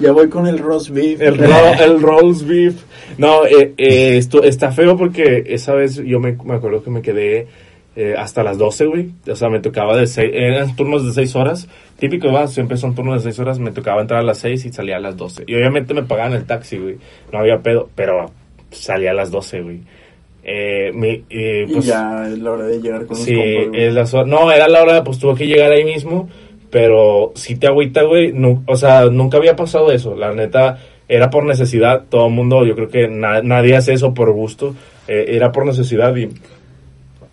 ya 0.00 0.12
voy 0.12 0.28
con 0.28 0.46
el 0.46 0.58
roast 0.58 0.90
beef. 0.90 1.20
El, 1.20 1.38
ro- 1.38 1.84
el 1.84 2.00
roast 2.02 2.46
beef. 2.46 2.74
No, 3.18 3.44
eh, 3.46 3.74
eh, 3.76 4.16
esto 4.16 4.42
está 4.42 4.70
feo 4.72 4.96
porque 4.96 5.44
esa 5.46 5.74
vez 5.74 5.96
yo 5.96 6.20
me, 6.20 6.36
me 6.44 6.54
acuerdo 6.54 6.82
que 6.82 6.90
me 6.90 7.02
quedé 7.02 7.46
eh, 7.96 8.14
hasta 8.16 8.42
las 8.42 8.58
12, 8.58 8.86
güey. 8.86 9.10
O 9.30 9.36
sea, 9.36 9.48
me 9.50 9.60
tocaba 9.60 9.96
de 9.96 10.06
seis, 10.06 10.30
eran 10.32 10.74
turnos 10.76 11.04
de 11.04 11.12
6 11.12 11.36
horas. 11.36 11.68
Típico, 11.98 12.32
va, 12.32 12.46
siempre 12.46 12.76
son 12.76 12.94
turnos 12.94 13.22
de 13.22 13.30
6 13.30 13.38
horas. 13.40 13.58
Me 13.58 13.70
tocaba 13.70 14.00
entrar 14.00 14.20
a 14.20 14.24
las 14.24 14.38
6 14.38 14.64
y 14.64 14.72
salía 14.72 14.96
a 14.96 15.00
las 15.00 15.16
12. 15.16 15.44
Y 15.46 15.54
obviamente 15.54 15.92
me 15.94 16.02
pagaban 16.02 16.32
el 16.32 16.44
taxi, 16.44 16.78
güey. 16.78 16.96
No 17.32 17.38
había 17.40 17.58
pedo, 17.58 17.88
pero 17.94 18.30
salía 18.70 19.10
a 19.10 19.14
las 19.14 19.30
12, 19.30 19.60
güey. 19.62 19.80
Eh, 20.44 20.90
mi, 20.94 21.22
eh, 21.30 21.66
Y 21.68 21.72
pues, 21.72 21.86
ya 21.86 22.26
es 22.26 22.38
la 22.38 22.50
hora 22.52 22.64
de 22.66 22.80
llegar 22.80 23.06
con 23.06 23.16
Sí, 23.16 23.34
los 23.34 23.76
es 23.76 24.14
horas- 24.14 24.26
No, 24.26 24.50
era 24.50 24.66
la 24.68 24.82
hora, 24.82 25.04
pues 25.04 25.18
tuvo 25.18 25.34
que 25.34 25.46
llegar 25.46 25.70
ahí 25.70 25.84
mismo. 25.84 26.28
Pero 26.70 27.32
sí 27.34 27.56
te 27.56 27.66
agüita, 27.66 28.02
güey. 28.02 28.32
o 28.66 28.76
sea, 28.76 29.04
nunca 29.06 29.36
había 29.36 29.54
pasado 29.56 29.92
eso. 29.92 30.16
La 30.16 30.32
neta, 30.32 30.78
era 31.06 31.28
por 31.28 31.44
necesidad. 31.44 32.04
Todo 32.08 32.26
el 32.28 32.32
mundo, 32.32 32.64
yo 32.64 32.74
creo 32.74 32.88
que 32.88 33.08
na- 33.08 33.42
nadie 33.42 33.76
hace 33.76 33.92
eso 33.92 34.14
por 34.14 34.32
gusto. 34.32 34.74
Eh, 35.06 35.26
era 35.28 35.52
por 35.52 35.66
necesidad 35.66 36.16
y. 36.16 36.30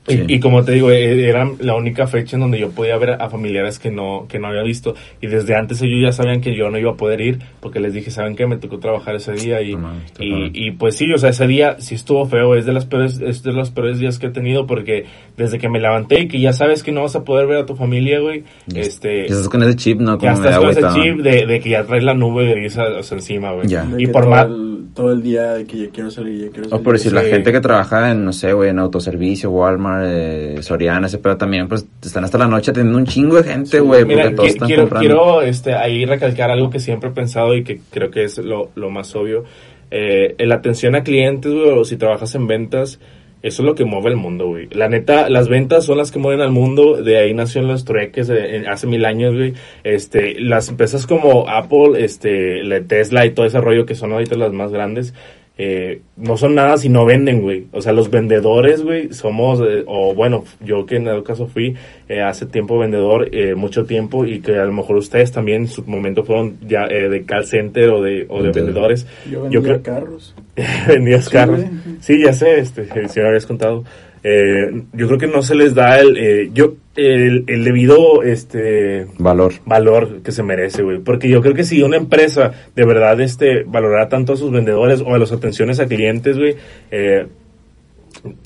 Y, 0.09 0.13
Sí. 0.17 0.23
y 0.27 0.39
como 0.39 0.63
te 0.63 0.71
digo, 0.73 0.91
eh, 0.91 1.29
era 1.29 1.49
la 1.59 1.75
única 1.75 2.07
fecha 2.07 2.35
en 2.35 2.41
donde 2.41 2.59
yo 2.59 2.71
podía 2.71 2.97
ver 2.97 3.11
a 3.21 3.29
familiares 3.29 3.79
que 3.79 3.91
no, 3.91 4.25
que 4.27 4.39
no 4.39 4.47
había 4.47 4.63
visto. 4.63 4.95
Y 5.21 5.27
desde 5.27 5.55
antes 5.55 5.81
ellos 5.81 6.01
ya 6.01 6.11
sabían 6.11 6.41
que 6.41 6.55
yo 6.55 6.69
no 6.69 6.77
iba 6.77 6.91
a 6.91 6.95
poder 6.95 7.21
ir, 7.21 7.39
porque 7.59 7.79
les 7.79 7.93
dije, 7.93 8.11
¿saben 8.11 8.35
qué? 8.35 8.47
Me 8.47 8.57
tocó 8.57 8.79
trabajar 8.79 9.15
ese 9.15 9.33
día. 9.33 9.61
Y, 9.61 9.75
No 9.75 9.93
y, 10.19 10.71
pues 10.71 10.95
sí, 10.97 11.11
o 11.13 11.17
sea, 11.17 11.29
ese 11.29 11.47
día 11.47 11.75
sí 11.79 11.95
estuvo 11.95 12.25
feo. 12.25 12.55
Es 12.55 12.65
de, 12.65 12.73
las 12.73 12.85
peores, 12.85 13.19
es 13.21 13.43
de 13.43 13.53
los 13.53 13.71
peores 13.71 13.99
días 13.99 14.19
que 14.19 14.27
he 14.27 14.31
tenido, 14.31 14.65
porque 14.65 15.05
desde 15.37 15.59
que 15.59 15.69
me 15.69 15.79
levanté 15.79 16.21
y 16.21 16.27
que 16.27 16.39
ya 16.39 16.53
sabes 16.53 16.83
que 16.83 16.91
no 16.91 17.03
vas 17.03 17.15
a 17.15 17.23
poder 17.23 17.47
ver 17.47 17.57
a 17.57 17.65
tu 17.65 17.75
familia, 17.75 18.19
güey, 18.19 18.43
Ya- 18.67 18.81
este... 18.81 19.27
Ya 19.27 19.33
estás 19.35 19.49
con 19.49 19.63
ese 19.63 19.75
chip, 19.75 19.99
¿no? 19.99 20.19
Ya 20.19 20.33
Como 20.33 20.43
estás 20.45 20.57
con 20.59 20.69
ese 20.69 20.81
chip 20.93 21.17
de, 21.21 21.45
de 21.45 21.59
que 21.59 21.69
ya 21.69 21.83
traes 21.83 22.03
la 22.03 22.13
nube 22.13 22.45
de 22.45 22.55
gris 22.55 22.77
o 22.77 23.03
sea, 23.03 23.17
encima, 23.17 23.51
güey. 23.51 23.67
Ya. 23.67 23.87
Y 23.97 24.07
por 24.07 24.27
más... 24.27 24.47
todo 24.95 25.11
el 25.11 25.21
día 25.21 25.53
de 25.53 25.65
que 25.65 25.77
ya 25.77 25.89
quiero 25.89 26.11
salir, 26.11 26.45
ya 26.45 26.49
quiero 26.51 26.67
O 26.67 26.69
salir. 26.69 26.83
por 26.83 26.93
decir, 26.93 27.13
la 27.13 27.21
gente 27.21 27.51
que 27.51 27.59
trabaja 27.61 28.11
en, 28.11 28.25
no 28.25 28.33
sé, 28.33 28.53
güey, 28.53 28.69
en 28.69 28.79
autoservicio, 28.79 29.49
Walmart, 29.51 30.05
eh, 30.07 30.57
Soriana, 30.61 31.07
ese 31.07 31.17
pedo 31.17 31.37
también, 31.37 31.67
pues 31.67 31.85
están 32.03 32.23
hasta 32.23 32.37
la 32.37 32.47
noche 32.47 32.71
teniendo 32.71 32.97
un 32.97 33.05
chingo 33.05 33.35
de 33.37 33.43
gente, 33.43 33.69
Sí, 33.71 33.79
güey, 33.79 34.05
Mira, 34.05 34.23
porque 34.23 34.35
todos 34.35 34.49
están 34.49 34.67
quiero, 34.67 34.83
comprando. 34.83 35.07
quiero 35.07 35.41
este, 35.41 35.73
ahí 35.73 36.05
recalcar 36.05 36.51
algo 36.51 36.69
que 36.69 36.79
siempre 36.79 37.09
he 37.09 37.13
pensado 37.13 37.55
y 37.55 37.63
que 37.63 37.79
creo 37.91 38.09
que 38.11 38.23
es 38.23 38.37
lo, 38.39 38.71
lo 38.75 38.89
más 38.89 39.15
obvio. 39.15 39.43
Eh, 39.91 40.35
la 40.39 40.55
atención 40.55 40.95
a 40.95 41.03
clientes, 41.03 41.51
güey, 41.51 41.69
o 41.69 41.83
si 41.83 41.97
trabajas 41.97 42.35
en 42.35 42.45
ventas, 42.47 42.99
eso 43.41 43.61
es 43.61 43.65
lo 43.65 43.75
que 43.75 43.85
mueve 43.85 44.09
el 44.09 44.15
mundo, 44.17 44.47
güey. 44.47 44.67
La 44.71 44.89
neta, 44.89 45.29
las 45.29 45.47
ventas 45.47 45.85
son 45.85 45.97
las 45.97 46.11
que 46.11 46.19
mueven 46.19 46.41
al 46.41 46.51
mundo. 46.51 47.01
De 47.01 47.17
ahí 47.17 47.33
nacieron 47.33 47.69
los 47.69 47.85
trueques 47.85 48.29
en- 48.29 48.67
hace 48.67 48.85
mil 48.87 49.05
años, 49.05 49.33
güey. 49.35 49.53
Este, 49.83 50.39
las 50.39 50.69
empresas 50.69 51.07
como 51.07 51.47
Apple, 51.49 52.03
este, 52.03 52.63
la 52.63 52.81
Tesla 52.81 53.25
y 53.25 53.31
todo 53.31 53.45
ese 53.45 53.61
rollo 53.61 53.85
que 53.85 53.95
son 53.95 54.11
ahorita 54.11 54.35
las 54.35 54.51
más 54.51 54.71
grandes, 54.71 55.13
eh, 55.61 55.99
no 56.15 56.37
son 56.37 56.55
nada 56.55 56.77
si 56.77 56.87
no 56.87 57.03
venden, 57.05 57.41
güey. 57.41 57.65
O 57.73 57.81
sea, 57.81 57.91
los 57.91 58.09
vendedores, 58.09 58.81
güey, 58.81 59.11
somos, 59.11 59.59
eh, 59.59 59.83
o 59.87 60.13
bueno, 60.15 60.45
yo 60.63 60.85
que 60.85 60.95
en 60.95 61.07
el 61.07 61.21
caso 61.23 61.47
fui 61.47 61.75
eh, 62.07 62.21
hace 62.21 62.45
tiempo 62.45 62.79
vendedor, 62.79 63.27
eh, 63.35 63.55
mucho 63.55 63.83
tiempo, 63.83 64.25
y 64.25 64.39
que 64.39 64.55
a 64.55 64.63
lo 64.63 64.71
mejor 64.71 64.95
ustedes 64.95 65.33
también 65.33 65.63
en 65.63 65.67
su 65.67 65.83
momento 65.83 66.23
fueron 66.23 66.57
ya 66.65 66.85
eh, 66.85 67.09
de 67.09 67.23
call 67.25 67.45
center 67.45 67.89
o 67.89 68.01
de, 68.01 68.25
o 68.29 68.37
de 68.37 68.43
Vendedor. 68.51 68.65
vendedores. 68.67 69.05
Yo 69.29 69.41
vendía 69.43 69.61
creo- 69.61 69.83
carros. 69.83 70.33
vendías 70.87 71.25
Sí, 71.25 71.31
carros. 71.31 71.57
güey. 71.59 71.69
Sí, 71.99 72.23
ya 72.23 72.31
sé, 72.31 72.59
este, 72.59 72.85
si 73.09 73.19
me 73.19 73.27
habías 73.27 73.45
contado. 73.45 73.83
Eh, 74.23 74.81
yo 74.93 75.07
creo 75.07 75.19
que 75.19 75.27
no 75.27 75.41
se 75.41 75.55
les 75.55 75.73
da 75.75 75.99
el, 75.99 76.17
eh, 76.17 76.49
yo, 76.53 76.73
el, 76.99 77.43
el 77.47 77.63
debido, 77.63 78.23
este, 78.23 79.07
Valor. 79.17 79.53
valor 79.65 80.21
que 80.21 80.31
se 80.31 80.43
merece, 80.43 80.83
güey. 80.83 80.99
Porque 80.99 81.29
yo 81.29 81.41
creo 81.41 81.53
que 81.53 81.63
si 81.63 81.81
una 81.81 81.97
empresa 81.97 82.51
de 82.75 82.85
verdad 82.85 83.19
este 83.21 83.63
valorara 83.63 84.09
tanto 84.09 84.33
a 84.33 84.37
sus 84.37 84.51
vendedores 84.51 85.01
o 85.01 85.13
a 85.13 85.19
las 85.19 85.31
atenciones 85.31 85.79
a 85.79 85.87
clientes, 85.87 86.37
güey, 86.37 86.55
eh, 86.91 87.27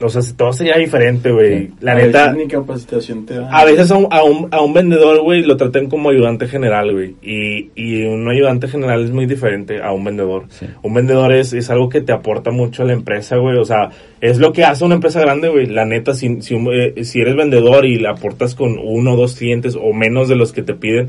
o 0.01 0.09
sea, 0.09 0.22
todo 0.38 0.53
sería 0.53 0.78
diferente, 0.78 1.32
güey. 1.32 1.72
La 1.80 1.93
A 1.93 1.95
neta, 1.95 2.34
ni 2.34 2.47
capacitación 2.47 3.26
te 3.26 3.36
da. 3.36 3.49
a 3.49 3.66
veces 3.66 3.89
a 3.91 3.97
un, 3.97 4.07
a 4.11 4.24
un, 4.24 4.47
a 4.51 4.61
un 4.61 4.74
vendedor, 4.74 5.22
güey, 5.22 5.41
lo 5.43 5.57
traten 5.57 5.89
como 5.89 6.09
ayudante 6.09 6.47
general, 6.47 6.91
güey. 6.93 7.16
Y, 7.22 7.70
y 7.76 8.03
un 8.03 8.28
ayudante 8.30 8.68
general 8.68 9.03
es 9.03 9.11
muy 9.11 9.26
diferente 9.26 9.82
a 9.82 9.91
un 9.91 10.03
vendedor. 10.03 10.45
Sí. 10.49 10.68
Un 10.84 10.93
vendedor 10.93 11.34
es, 11.34 11.53
es 11.53 11.70
algo 11.70 11.89
que 11.89 12.01
te 12.01 12.11
aporta 12.11 12.51
mucho 12.51 12.84
a 12.84 12.86
la 12.86 12.93
empresa, 12.93 13.38
güey. 13.38 13.57
O 13.57 13.66
sea, 13.66 13.89
es 14.22 14.38
lo 14.38 14.53
que 14.53 14.64
hace 14.64 14.86
una 14.86 14.95
empresa 14.95 15.20
grande, 15.22 15.49
güey. 15.49 15.66
La 15.66 15.86
neta, 15.86 16.14
si, 16.14 16.41
si, 16.41 16.53
un- 16.53 16.70
eh, 16.72 17.03
si 17.03 17.22
eres 17.22 17.36
vendedor 17.36 17.86
y 17.86 17.97
le 17.97 18.09
aportas 18.09 18.53
con 18.55 18.78
uno 18.78 19.14
o 19.14 19.18
dos 19.18 19.36
clientes 19.36 19.76
o 19.76 19.91
menos 19.93 20.28
de 20.30 20.36
los 20.36 20.51
que 20.53 20.61
te 20.61 20.74
piden, 20.76 21.07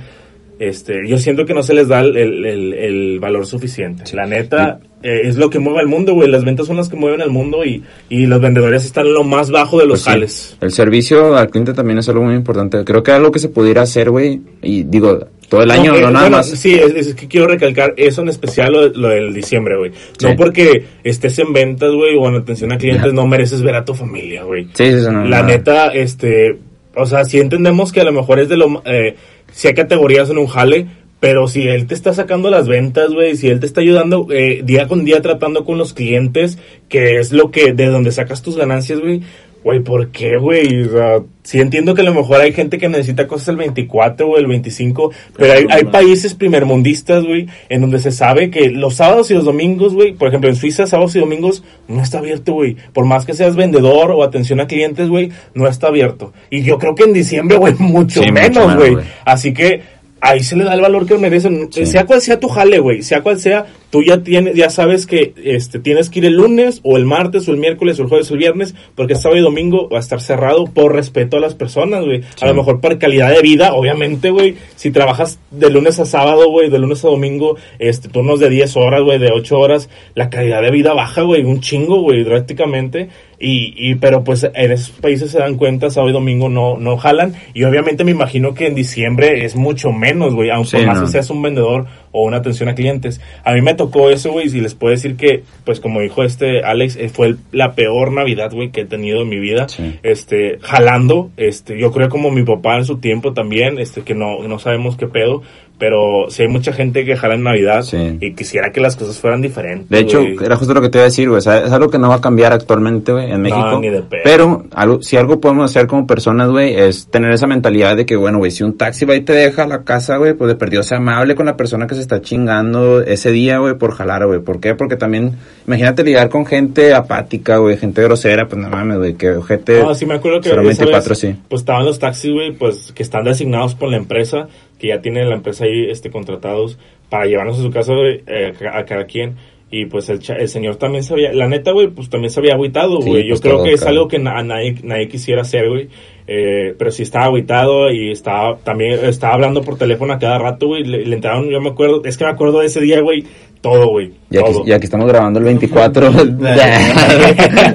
este, 0.59 1.07
yo 1.09 1.19
siento 1.19 1.45
que 1.47 1.55
no 1.55 1.63
se 1.63 1.75
les 1.75 1.89
da 1.89 2.01
el, 2.01 2.17
el- 2.17 3.19
valor 3.21 3.47
suficiente. 3.47 4.05
La 4.15 4.27
neta, 4.27 4.81
eh, 5.03 5.23
es 5.25 5.37
lo 5.37 5.51
que 5.51 5.59
mueve 5.59 5.81
al 5.81 5.87
mundo, 5.89 6.15
güey. 6.15 6.29
Las 6.29 6.45
ventas 6.45 6.67
son 6.67 6.77
las 6.77 6.89
que 6.89 6.97
mueven 6.97 7.21
al 7.23 7.31
mundo 7.31 7.65
y, 7.65 7.83
y 8.09 8.27
los 8.27 8.41
vendedores 8.41 8.85
están 8.85 9.07
en 9.07 9.15
lo 9.15 9.25
más 9.25 9.51
bajo 9.51 9.79
de 9.79 9.87
los 9.87 10.05
Pues 10.05 10.33
sí. 10.33 10.57
El 10.61 10.71
servicio 10.73 11.37
al 11.37 11.51
cliente 11.51 11.73
también 11.73 11.99
es 11.99 12.09
algo 12.09 12.23
muy 12.25 12.35
importante. 12.35 12.85
Creo 12.85 13.03
que 13.03 13.13
algo 13.13 13.33
que 13.33 13.39
se 13.39 13.49
pudiera 13.49 13.83
hacer, 13.83 14.11
güey, 14.11 14.41
y 14.63 14.83
digo, 14.85 15.27
todo 15.49 15.63
el 15.63 15.71
año, 15.71 15.93
No, 15.93 16.01
no, 16.01 16.09
eh, 16.09 16.13
nada 16.13 16.21
bueno, 16.23 16.37
más. 16.39 16.49
Sí, 16.51 16.75
es, 16.75 16.95
es 16.95 17.15
que 17.15 17.29
quiero 17.29 17.47
recalcar 17.47 17.95
eso 17.97 18.23
en 18.23 18.29
especial 18.29 18.73
lo, 18.73 18.89
lo 18.89 19.09
del 19.09 19.33
diciembre, 19.35 19.77
güey. 19.79 19.91
No 20.23 20.31
Sí. 20.31 20.35
porque 20.37 20.85
estés 21.03 21.39
en 21.39 21.53
ventas, 21.53 21.93
güey, 21.93 22.15
o 22.17 22.29
en 22.29 22.37
atención 22.37 22.73
a 22.73 22.79
clientes, 22.79 23.13
no 23.13 23.27
mereces 23.27 23.63
ver 23.63 23.75
a 23.77 23.85
tu 23.85 23.95
familia, 23.95 24.45
güey. 24.45 24.65
Sí, 24.75 24.85
sí, 24.93 25.01
sí, 25.01 25.07
no, 25.11 25.25
La 25.25 25.41
no. 25.43 25.49
neta, 25.49 25.89
este, 25.89 26.59
o 26.97 27.07
sea, 27.07 27.25
si 27.25 27.39
entendemos 27.41 27.93
que 27.93 28.01
a 28.01 28.05
lo 28.05 28.13
mejor 28.13 28.39
es 28.41 28.49
de 28.49 28.57
lo, 28.57 28.83
eh, 28.87 29.17
si 29.55 29.69
hay 29.69 29.75
categorías 29.75 30.29
en 30.31 30.39
un 30.39 30.49
jale, 30.49 30.89
pero 31.21 31.47
si 31.49 31.69
él 31.69 31.87
te 31.87 31.95
está 31.95 32.13
sacando 32.13 32.51
las 32.51 32.69
ventas, 32.69 33.13
güey, 33.13 33.37
si 33.37 33.49
él 33.49 33.61
te 33.61 33.67
está 33.67 33.81
ayudando 33.81 34.27
eh, 34.31 34.63
día 34.65 34.89
con 34.89 35.05
día 35.05 35.23
tratando 35.23 35.65
con 35.65 35.79
los 35.79 35.95
clientes, 35.95 36.59
que 36.89 37.19
es 37.19 37.33
lo 37.33 37.51
que, 37.51 37.73
de 37.73 37.87
donde 37.87 38.13
sacas 38.13 38.43
tus 38.43 38.57
ganancias, 38.57 39.01
güey, 39.01 39.23
güey, 39.65 39.81
¿por 39.81 40.11
qué, 40.11 40.37
güey? 40.37 40.83
O 40.83 40.93
sea, 40.93 41.23
sí 41.43 41.59
entiendo 41.59 41.95
que 41.95 42.03
a 42.03 42.05
lo 42.05 42.15
mejor 42.15 42.41
hay 42.41 42.53
gente 42.53 42.77
que 42.77 42.89
necesita 42.89 43.27
cosas 43.27 43.49
el 43.49 43.57
24 43.57 44.29
o 44.29 44.37
el 44.37 44.47
25, 44.47 45.11
pero 45.37 45.53
hay, 45.55 45.67
hay 45.71 45.85
países 45.85 46.35
primermundistas, 46.35 47.25
güey, 47.25 47.49
en 47.71 47.81
donde 47.81 47.99
se 47.99 48.13
sabe 48.13 48.51
que 48.51 48.69
los 48.71 48.97
sábados 48.97 49.31
y 49.31 49.35
los 49.35 49.47
domingos, 49.47 49.95
güey, 49.95 50.13
por 50.13 50.29
ejemplo, 50.29 50.51
en 50.51 50.57
Suiza, 50.57 50.87
sábados 50.87 51.17
y 51.17 51.21
domingos 51.21 51.65
no 51.89 52.03
está 52.03 52.19
abierto, 52.19 52.53
güey. 52.53 52.77
Por 52.93 53.07
más 53.07 53.25
que 53.25 53.33
seas 53.33 53.57
vendedor 53.57 54.11
o 54.11 54.23
atención 54.23 54.61
a 54.61 54.67
clientes, 54.67 55.09
güey, 55.09 55.31
no 55.55 55.67
está 55.67 55.87
abierto. 55.87 56.35
Y 56.51 56.63
yo 56.63 56.79
creo 56.79 56.95
que 56.95 57.05
en 57.05 57.15
diciembre, 57.15 57.57
güey, 57.57 57.75
mucho 57.79 58.23
Sí, 58.23 58.31
menos, 58.31 58.77
güey. 58.77 58.99
Así 59.25 59.55
que 59.55 59.94
ahí 60.25 60.43
se 60.43 60.57
le 60.57 60.65
da 60.65 60.75
el 60.75 60.81
valor 60.81 61.07
que 61.07 61.19
merecen. 61.19 61.69
Sí. 61.71 61.87
Sea 61.87 62.07
cual 62.07 62.21
sea 62.21 62.41
tu 62.41 62.49
jale, 62.49 62.79
güey, 62.79 63.03
sea 63.03 63.23
cual 63.23 63.39
sea, 63.39 63.67
tú 63.91 64.03
ya 64.03 64.23
tienes, 64.23 64.55
ya 64.55 64.71
sabes 64.71 65.07
que 65.07 65.35
este 65.45 65.79
tienes 65.79 66.09
que 66.09 66.21
ir 66.21 66.25
el 66.25 66.35
lunes 66.35 66.81
o 66.83 66.97
el 66.97 67.05
martes 67.05 67.47
o 67.47 67.53
el 67.53 67.59
miércoles 67.59 67.99
o 67.99 68.03
el 68.03 68.09
jueves 68.09 68.31
o 68.31 68.35
el 68.35 68.41
viernes, 68.41 68.75
porque 68.95 69.15
sábado 69.15 69.39
y 69.39 69.43
domingo 69.43 69.89
va 69.91 69.99
a 69.99 70.01
estar 70.01 70.21
cerrado 70.21 70.65
por 70.65 70.95
respeto 70.95 71.37
a 71.37 71.41
las 71.41 71.55
personas, 71.55 72.05
güey. 72.05 72.23
A 72.41 72.47
lo 72.47 72.55
mejor 72.55 72.81
por 72.81 72.99
calidad 72.99 73.31
de 73.31 73.43
vida, 73.43 73.75
obviamente, 73.75 74.31
güey. 74.31 74.57
Si 74.77 74.91
trabajas 74.91 75.39
de 75.51 75.71
lunes 75.71 76.01
a 76.01 76.07
sábado, 76.07 76.49
güey, 76.51 76.71
de 76.71 76.79
lunes 76.79 77.05
a 77.05 77.09
domingo, 77.09 77.57
este 77.79 78.09
turnos 78.09 78.41
de 78.41 78.49
10 78.49 78.77
horas, 78.77 79.03
güey, 79.03 79.19
de 79.19 79.31
8 79.31 79.59
horas, 79.59 79.91
la 80.15 80.31
calidad 80.31 80.63
de 80.63 80.71
vida 80.71 80.95
baja, 80.95 81.23
güey, 81.23 81.43
un 81.43 81.61
chingo, 81.61 82.01
güey, 82.01 82.25
drásticamente. 82.25 83.11
Y, 83.45 83.75
y, 83.77 83.95
pero 83.97 84.25
pues 84.25 84.45
en 84.55 84.73
esos 84.73 84.91
países 84.91 85.31
se 85.31 85.39
dan 85.39 85.57
cuenta, 85.57 85.91
sábado 85.91 86.11
y 86.11 86.13
domingo 86.15 86.49
no, 86.49 86.79
no 86.79 86.97
jalan. 86.97 87.35
Y 87.53 87.65
obviamente 87.65 88.03
me 88.05 88.11
imagino 88.13 88.55
que 88.55 88.67
en 88.67 88.75
diciembre 88.75 89.45
es 89.45 89.55
mucho 89.57 89.93
menos, 89.93 90.35
güey, 90.35 90.51
aunque 90.51 90.79
Sí, 90.81 90.87
más 90.87 91.01
no. 91.01 91.07
seas 91.07 91.29
un 91.31 91.43
vendedor 91.43 91.87
o 92.11 92.25
una 92.25 92.39
atención 92.39 92.69
a 92.69 92.75
clientes. 92.75 93.21
A 93.45 93.53
mí 93.53 93.61
me 93.61 93.75
tocó 93.75 94.09
eso, 94.11 94.33
güey, 94.33 94.47
y 94.47 94.61
les 94.61 94.75
puedo 94.75 94.93
decir 94.93 95.17
que, 95.17 95.43
pues 95.65 95.81
como 95.81 96.01
dijo 96.01 96.23
este 96.23 96.63
Alex, 96.63 96.97
eh, 96.97 97.09
fue 97.09 97.27
el- 97.29 97.39
la 97.53 97.75
peor 97.75 98.13
Navidad, 98.13 98.53
güey, 98.53 98.71
que 98.71 98.83
he 98.83 98.85
tenido 98.87 99.23
en 99.23 99.29
mi 99.29 99.39
vida. 99.41 99.69
Sí. 99.69 99.99
Este, 100.03 100.59
jalando, 100.63 101.31
este, 101.37 101.79
yo 101.79 101.91
creo 101.93 102.09
como 102.09 102.31
mi 102.31 102.45
papá 102.45 102.77
en 102.79 102.85
su 102.85 102.99
tiempo 102.99 103.33
también, 103.33 103.79
este, 103.79 104.03
que 104.03 104.15
no, 104.15 104.39
no 104.47 104.59
sabemos 104.59 104.97
qué 104.97 105.07
pedo. 105.07 105.43
Pero 105.77 106.27
si 106.31 106.43
hay 106.43 106.49
mucha 106.49 106.73
gente 106.73 107.05
que 107.05 107.17
jala 107.17 107.35
en 107.35 107.43
Navidad 107.43 107.83
Sí. 107.83 108.17
y 108.21 108.35
quisiera 108.35 108.71
que 108.71 108.81
las 108.81 108.95
cosas 108.95 109.19
fueran 109.19 109.43
diferentes. 109.43 109.89
De 109.89 109.99
hecho, 109.99 110.21
era 110.21 110.55
justo 110.57 110.73
lo 110.73 110.81
que 110.81 110.89
te 110.89 110.99
iba 110.99 111.03
a 111.03 111.07
decir, 111.07 111.29
güey. 111.29 111.39
o 111.39 111.41
sea, 111.41 111.65
es 111.65 111.73
algo 111.73 111.91
que 111.91 111.99
no 111.99 112.09
va 112.09 112.17
a 112.17 112.21
cambiar 112.21 112.53
actualmente, 112.53 113.13
güey, 113.13 113.31
en 113.31 113.43
México. 113.43 113.79
ni 113.81 113.89
de 113.91 114.03
pedo. 114.03 114.21
Pero 114.23 114.65
algo, 114.73 115.03
si 115.03 115.17
algo 115.17 115.41
podemos 115.41 115.69
hacer 115.71 115.87
como 115.89 116.07
personas, 116.07 116.49
güey, 116.49 116.75
es 116.75 117.09
tener 117.09 117.33
esa 117.33 117.47
mentalidad 117.49 117.97
de 117.97 118.07
que, 118.07 118.15
bueno, 118.17 118.39
güey, 118.39 118.51
si 118.53 118.63
un 118.63 118.77
taxi 118.79 119.05
va 119.05 119.17
y 119.17 119.23
te 119.23 119.33
deja 119.33 119.65
a 119.65 119.67
la 119.67 119.83
casa, 119.83 120.17
güey, 120.17 120.35
pues 120.35 120.49
de 120.49 120.55
perdido 120.55 120.83
sea 120.85 120.99
amable 120.99 121.35
con 121.35 121.47
la 121.47 121.57
persona 121.57 121.87
que 121.87 121.95
se 121.97 122.01
está 122.03 122.23
chingando 122.23 123.01
ese 123.03 123.33
día, 123.33 123.59
güey, 123.59 123.75
por 123.75 123.93
jalar, 123.95 124.27
güey. 124.27 124.41
¿Por 124.41 124.61
qué? 124.61 124.75
Porque 124.75 124.97
también, 124.97 125.33
imagínate 125.67 126.05
lidiar 126.05 126.29
con 126.29 126.47
gente 126.47 126.95
apática, 126.95 127.57
güey, 127.57 127.77
gente 127.77 128.03
grosera, 128.03 128.47
pues 128.47 128.63
no 128.63 128.69
mames, 128.69 128.99
güey, 128.99 129.15
que 129.15 129.41
gente... 129.47 129.83
No, 129.83 129.95
sí 129.95 130.07
me 130.07 130.15
acuerdo 130.15 130.41
que 130.41 130.51
024, 130.51 131.09
vez, 131.11 131.19
sí. 131.19 131.35
pues 131.49 131.63
estaban 131.63 131.85
los 131.85 131.99
taxis, 131.99 132.33
güey, 132.33 132.53
pues 132.53 132.93
que 132.95 133.03
están 133.03 133.25
designados 133.25 133.75
por 133.75 133.91
la 133.91 133.97
empresa, 133.97 134.47
que 134.85 134.89
ya 134.91 135.01
tiene 135.01 135.25
la 135.25 135.37
empresa 135.37 135.65
ahí 135.65 135.87
este 135.89 136.11
contratados 136.11 136.79
para 137.09 137.25
llevarnos 137.25 137.59
a 137.59 137.63
su 137.63 137.71
casa 137.71 137.95
eh, 137.97 138.53
a 138.71 138.85
cada 138.85 139.07
quien. 139.07 139.37
Y 139.71 139.87
pues 139.87 140.09
el, 140.11 140.19
cha- 140.21 140.37
el 140.37 140.49
señor 140.49 140.77
también 140.77 141.03
se 141.03 141.15
había, 141.15 141.33
la 141.33 141.49
neta, 141.49 141.73
güey, 141.73 141.89
pues 141.89 142.09
también 142.11 142.31
se 142.31 142.39
había 142.39 142.53
agüitado, 142.53 143.01
Sí, 143.01 143.09
güey. 143.09 143.23
Yo 143.25 143.31
pues, 143.31 143.41
creo 143.41 143.63
que 143.65 143.73
es 143.73 143.83
algo 143.83 144.07
que 144.09 144.19
na- 144.19 144.43
nadie, 144.43 144.77
nadie 144.85 145.09
quisiera 145.09 145.41
hacer, 145.43 145.69
güey. 145.69 145.89
Eh, 146.29 146.75
pero 146.79 146.91
sí 146.91 147.03
estaba 147.03 147.25
agüitado 147.25 147.91
y 147.91 148.11
estaba 148.11 148.57
también 148.59 149.01
estaba 149.05 149.35
hablando 149.35 149.63
por 149.63 149.77
teléfono 149.79 150.13
a 150.13 150.19
cada 150.19 150.39
rato, 150.39 150.67
güey. 150.69 150.85
Le, 150.85 151.05
le 151.07 151.17
entraron, 151.17 151.49
yo 151.49 151.61
me 151.63 151.71
acuerdo, 151.71 152.03
es 152.05 152.17
que 152.19 152.25
me 152.25 152.31
acuerdo 152.31 152.61
de 152.61 152.67
ese 152.67 152.81
día, 152.83 153.01
güey, 153.01 153.25
todo, 153.63 153.89
güey. 153.89 154.13
Y 154.31 154.37
y 154.69 154.73
aquí 154.73 154.85
estamos 154.85 155.09
grabando 155.09 155.39
el 155.41 155.45
24. 155.47 156.11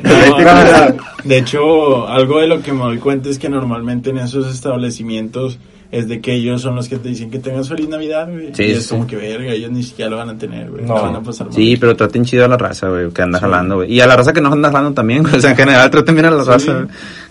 No, 0.03 0.95
de 1.24 1.38
hecho, 1.38 2.07
algo 2.07 2.39
de 2.39 2.47
lo 2.47 2.62
que 2.62 2.72
me 2.72 2.80
doy 2.84 2.97
cuenta 2.97 3.30
es 3.30 3.38
que 3.39 3.49
normalmente 3.49 4.10
en 4.12 4.20
esos 4.20 4.51
establecimientos 4.53 5.60
es 5.91 6.07
de 6.07 6.21
que 6.21 6.33
ellos 6.33 6.61
son 6.61 6.75
los 6.75 6.87
que 6.87 6.97
te 6.97 7.09
dicen 7.09 7.31
que 7.31 7.39
tengas 7.39 7.67
feliz 7.67 7.87
Navidad, 7.89 8.29
güey. 8.31 8.53
Sí, 8.53 8.63
y 8.63 8.71
es 8.71 8.83
sí. 8.83 8.89
como 8.89 9.07
que 9.07 9.15
verga, 9.15 9.51
ellos 9.53 9.71
ni 9.71 9.81
siquiera 9.83 10.11
lo 10.11 10.17
van 10.17 10.29
a 10.29 10.37
tener, 10.37 10.69
güey. 10.69 10.83
No. 10.83 10.95
No. 10.95 11.01
van 11.01 11.15
a 11.15 11.23
pasar 11.23 11.47
mal. 11.47 11.55
Sí, 11.55 11.77
pero 11.77 11.95
traten 11.95 12.25
chido 12.25 12.45
a 12.45 12.47
la 12.47 12.57
raza, 12.57 12.89
güey, 12.89 13.09
que 13.09 13.21
anda 13.23 13.39
jalando, 13.39 13.77
güey. 13.77 13.91
Y 13.93 13.99
a 13.99 14.05
la 14.07 14.15
raza 14.15 14.31
que 14.33 14.41
no 14.41 14.51
anda 14.53 14.69
jalando 14.71 14.93
también, 14.93 15.23
güey. 15.23 15.35
O 15.37 15.39
sea, 15.41 15.51
en 15.51 15.57
general 15.57 15.89
traten 15.89 16.13
bien 16.15 16.25
a 16.27 16.31
la 16.31 16.43
Sí. 16.43 16.49
raza, 16.49 16.73
güey, 16.73 16.87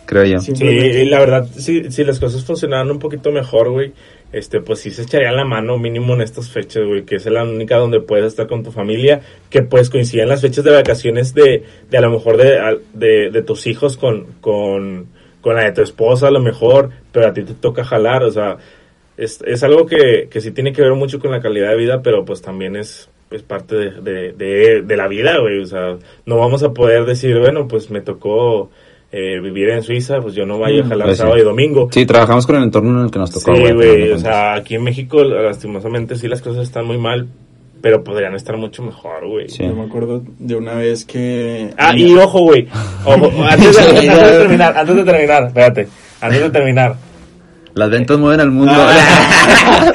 creo 0.07 0.25
yo. 0.25 0.41
Sí. 0.41 0.53
Sí, 0.57 0.65
y 0.65 1.05
la 1.05 1.19
verdad, 1.21 1.49
si, 1.57 1.91
si 1.93 2.03
las 2.05 2.19
cosas 2.19 2.45
funcionaran 2.45 2.91
un 2.91 2.99
poquito 2.99 3.31
mejor, 3.31 3.71
güey, 3.71 3.93
este, 4.33 4.61
pues 4.61 4.81
sí 4.81 4.91
se 4.91 5.03
echaría 5.03 5.31
la 5.33 5.45
mano 5.45 5.79
mínimo 5.79 6.15
en 6.15 6.21
estas 6.23 6.51
fechas, 6.51 6.83
güey, 6.87 7.05
que 7.05 7.15
es 7.17 7.27
la 7.27 7.45
única 7.45 7.77
donde 7.77 8.01
puedes 8.01 8.27
estar 8.27 8.47
con 8.49 8.63
tu 8.65 8.73
familia, 8.73 9.21
que 9.49 9.63
pues 9.63 9.89
coinciden 9.89 10.29
las 10.29 10.41
fechas 10.43 10.65
de 10.65 10.73
vacaciones 10.73 11.33
de, 11.33 11.63
de 11.91 11.97
a 11.99 12.01
lo 12.03 12.11
mejor 12.11 12.37
de, 12.37 12.59
al- 12.59 12.81
de, 12.93 13.31
de 13.31 13.43
tus 13.43 13.67
hijos 13.67 13.97
con, 13.97 14.27
con, 14.43 15.07
con 15.41 15.57
la 15.57 15.65
de 15.65 15.73
tu 15.73 15.83
esposa 15.83 16.29
a 16.29 16.31
lo 16.31 16.41
mejor, 16.41 16.91
pero 17.13 17.29
a 17.29 17.33
ti 17.33 17.43
te 17.43 17.55
toca 17.55 17.85
jalar, 17.85 18.25
o 18.25 18.31
sea, 18.31 18.57
es, 19.17 19.41
es 19.47 19.63
algo 19.63 19.87
que, 19.87 20.29
que 20.31 20.41
sí 20.41 20.51
tiene 20.53 20.73
que 20.73 20.83
ver 20.83 20.95
mucho 20.95 21.19
con 21.19 21.31
la 21.31 21.41
calidad 21.41 21.71
de 21.71 21.77
vida, 21.77 22.03
pero 22.03 22.25
pues 22.25 22.41
también 22.43 22.77
es, 22.77 23.09
es 23.31 23.43
parte 23.43 23.75
de, 23.77 23.91
de, 24.03 24.33
de, 24.33 24.83
de 24.83 24.97
la 24.97 25.09
vida, 25.09 25.39
güey, 25.39 25.61
o 25.61 25.67
sea, 25.67 25.97
no 26.27 26.37
vamos 26.39 26.63
a 26.63 26.73
poder 26.73 27.05
decir, 27.05 27.39
bueno, 27.39 27.67
pues 27.69 27.91
me 27.91 28.01
tocó 28.01 28.71
eh, 29.11 29.41
vivir 29.41 29.71
en 29.71 29.83
Suiza, 29.83 30.21
pues 30.21 30.35
yo 30.35 30.45
no 30.45 30.59
vaya 30.59 30.83
a 30.83 30.87
jalar 30.87 31.07
Pues 31.09 31.17
sí. 31.17 31.23
sábado 31.23 31.39
y 31.39 31.43
domingo. 31.45 31.89
Sí, 31.91 32.05
trabajamos 32.05 32.47
con 32.47 32.57
el 32.57 32.65
entorno 32.65 32.99
en 32.99 33.05
el 33.07 33.11
que 33.11 33.19
nos 33.19 33.31
tocó, 33.31 33.57
Sí, 33.57 33.73
güey, 33.73 34.13
o 34.13 34.19
sea, 34.19 34.55
aquí 34.55 34.75
en 34.75 34.85
México 34.85 35.25
lastimosamente 35.25 36.15
sí 36.17 36.29
las 36.29 36.43
cosas 36.43 36.65
están 36.65 36.85
muy 36.87 36.99
mal, 36.99 37.27
pero 37.81 38.03
podrían 38.03 38.35
estar 38.35 38.57
mucho 38.57 38.83
mejor, 38.83 39.27
güey. 39.27 39.49
Sí. 39.49 39.65
Yo 39.65 39.75
me 39.75 39.85
acuerdo 39.85 40.23
de 40.39 40.57
una 40.57 40.75
vez 40.75 41.05
que... 41.05 41.71
Ah, 41.77 41.97
y 41.97 42.15
ojo, 42.15 42.41
güey, 42.41 42.67
ojo, 43.05 43.31
antes 43.45 43.77
de, 43.77 44.09
antes 44.11 44.33
de 44.33 44.39
terminar, 44.39 44.77
antes 44.77 44.97
de 44.97 45.05
terminar, 45.05 45.45
espérate, 45.47 45.89
antes 46.21 46.41
de 46.41 46.51
terminar. 46.51 46.97
Las 47.79 47.91
ventas 47.91 48.19
mueven 48.19 48.41
al 48.41 48.51
mundo. 48.51 48.73
Ah. 48.75 49.93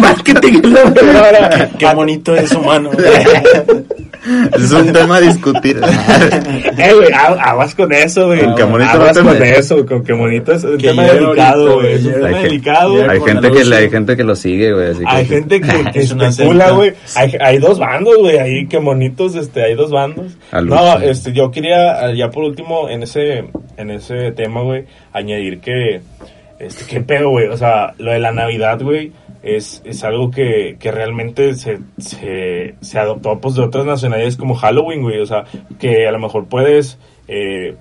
Marketing, 0.00 0.60
no, 0.64 0.82
güey. 0.82 1.68
Qué 1.78 1.94
bonito 1.94 2.34
es 2.34 2.50
humano. 2.52 2.90
Es 4.56 4.72
un 4.72 4.92
tema 4.92 5.16
a 5.16 5.20
discutir. 5.20 5.80
Eh, 6.80 6.92
güey, 6.94 7.08
agu- 7.10 7.38
aguas 7.40 7.74
con 7.74 7.92
eso, 7.92 8.26
güey. 8.26 8.40
Con 8.42 8.54
que 8.54 8.62
bonito 8.64 8.90
aguas 8.90 9.16
no 9.16 9.32
te 9.32 9.38
con 9.38 9.46
eso, 9.46 9.86
con 9.86 10.02
que 10.04 10.12
bonito 10.14 10.52
es 10.52 10.64
un 10.64 10.78
Que 10.78 10.88
tema 10.88 11.04
delicado, 11.04 11.74
güey. 11.74 11.92
Es 11.94 12.04
un 12.06 12.12
tema 12.14 12.26
Hay, 12.28 12.42
delicado. 12.44 13.10
Hay 13.10 13.20
gente 13.20 13.46
el 13.48 13.52
que, 13.70 13.74
hay 13.76 13.90
gente 13.90 14.16
que 14.16 14.24
lo 14.24 14.34
sigue, 14.36 14.72
güey. 14.72 14.90
así 14.90 15.00
que- 15.00 15.06
Hay 15.08 15.26
gente 15.26 15.60
que, 15.60 15.84
que 15.92 16.00
Es 16.00 16.10
una 16.12 16.28
especula, 16.28 16.70
güey. 16.70 16.94
Hay, 17.16 17.32
hay 17.40 17.58
dos 17.58 17.78
bandos, 17.78 18.16
güey, 18.18 18.38
ahí 18.38 18.66
que 18.66 18.78
bonitos, 18.78 19.34
este, 19.34 19.62
hay 19.62 19.74
dos 19.74 19.90
bandos. 19.90 20.36
No, 20.52 20.98
este, 21.00 21.32
yo 21.32 21.50
quería, 21.50 22.10
eh, 22.10 22.16
ya 22.16 22.30
por 22.30 22.44
último, 22.44 22.88
en 22.88 23.02
ese, 23.02 23.44
en 23.76 23.90
ese 23.90 24.32
tema, 24.32 24.62
güey, 24.62 24.84
añadir 25.12 25.60
que, 25.60 26.00
este, 26.60 26.84
qué 26.84 27.00
pedo, 27.00 27.30
güey, 27.30 27.48
o 27.48 27.56
sea, 27.56 27.94
lo 27.98 28.12
de 28.12 28.20
la 28.20 28.32
Navidad, 28.32 28.80
güey, 28.80 29.12
es, 29.42 29.82
es 29.84 30.04
algo 30.04 30.30
que, 30.30 30.76
que 30.78 30.92
realmente 30.92 31.54
se, 31.54 31.80
se, 31.98 32.74
se 32.80 32.98
adoptó, 32.98 33.40
pues, 33.40 33.54
de 33.54 33.62
otras 33.62 33.86
nacionalidades 33.86 34.36
como 34.36 34.54
Halloween, 34.54 35.02
güey, 35.02 35.20
o 35.20 35.26
sea, 35.26 35.44
que 35.78 36.06
a 36.06 36.12
lo 36.12 36.18
mejor 36.18 36.46
puedes, 36.46 36.98
eh, 37.26 37.76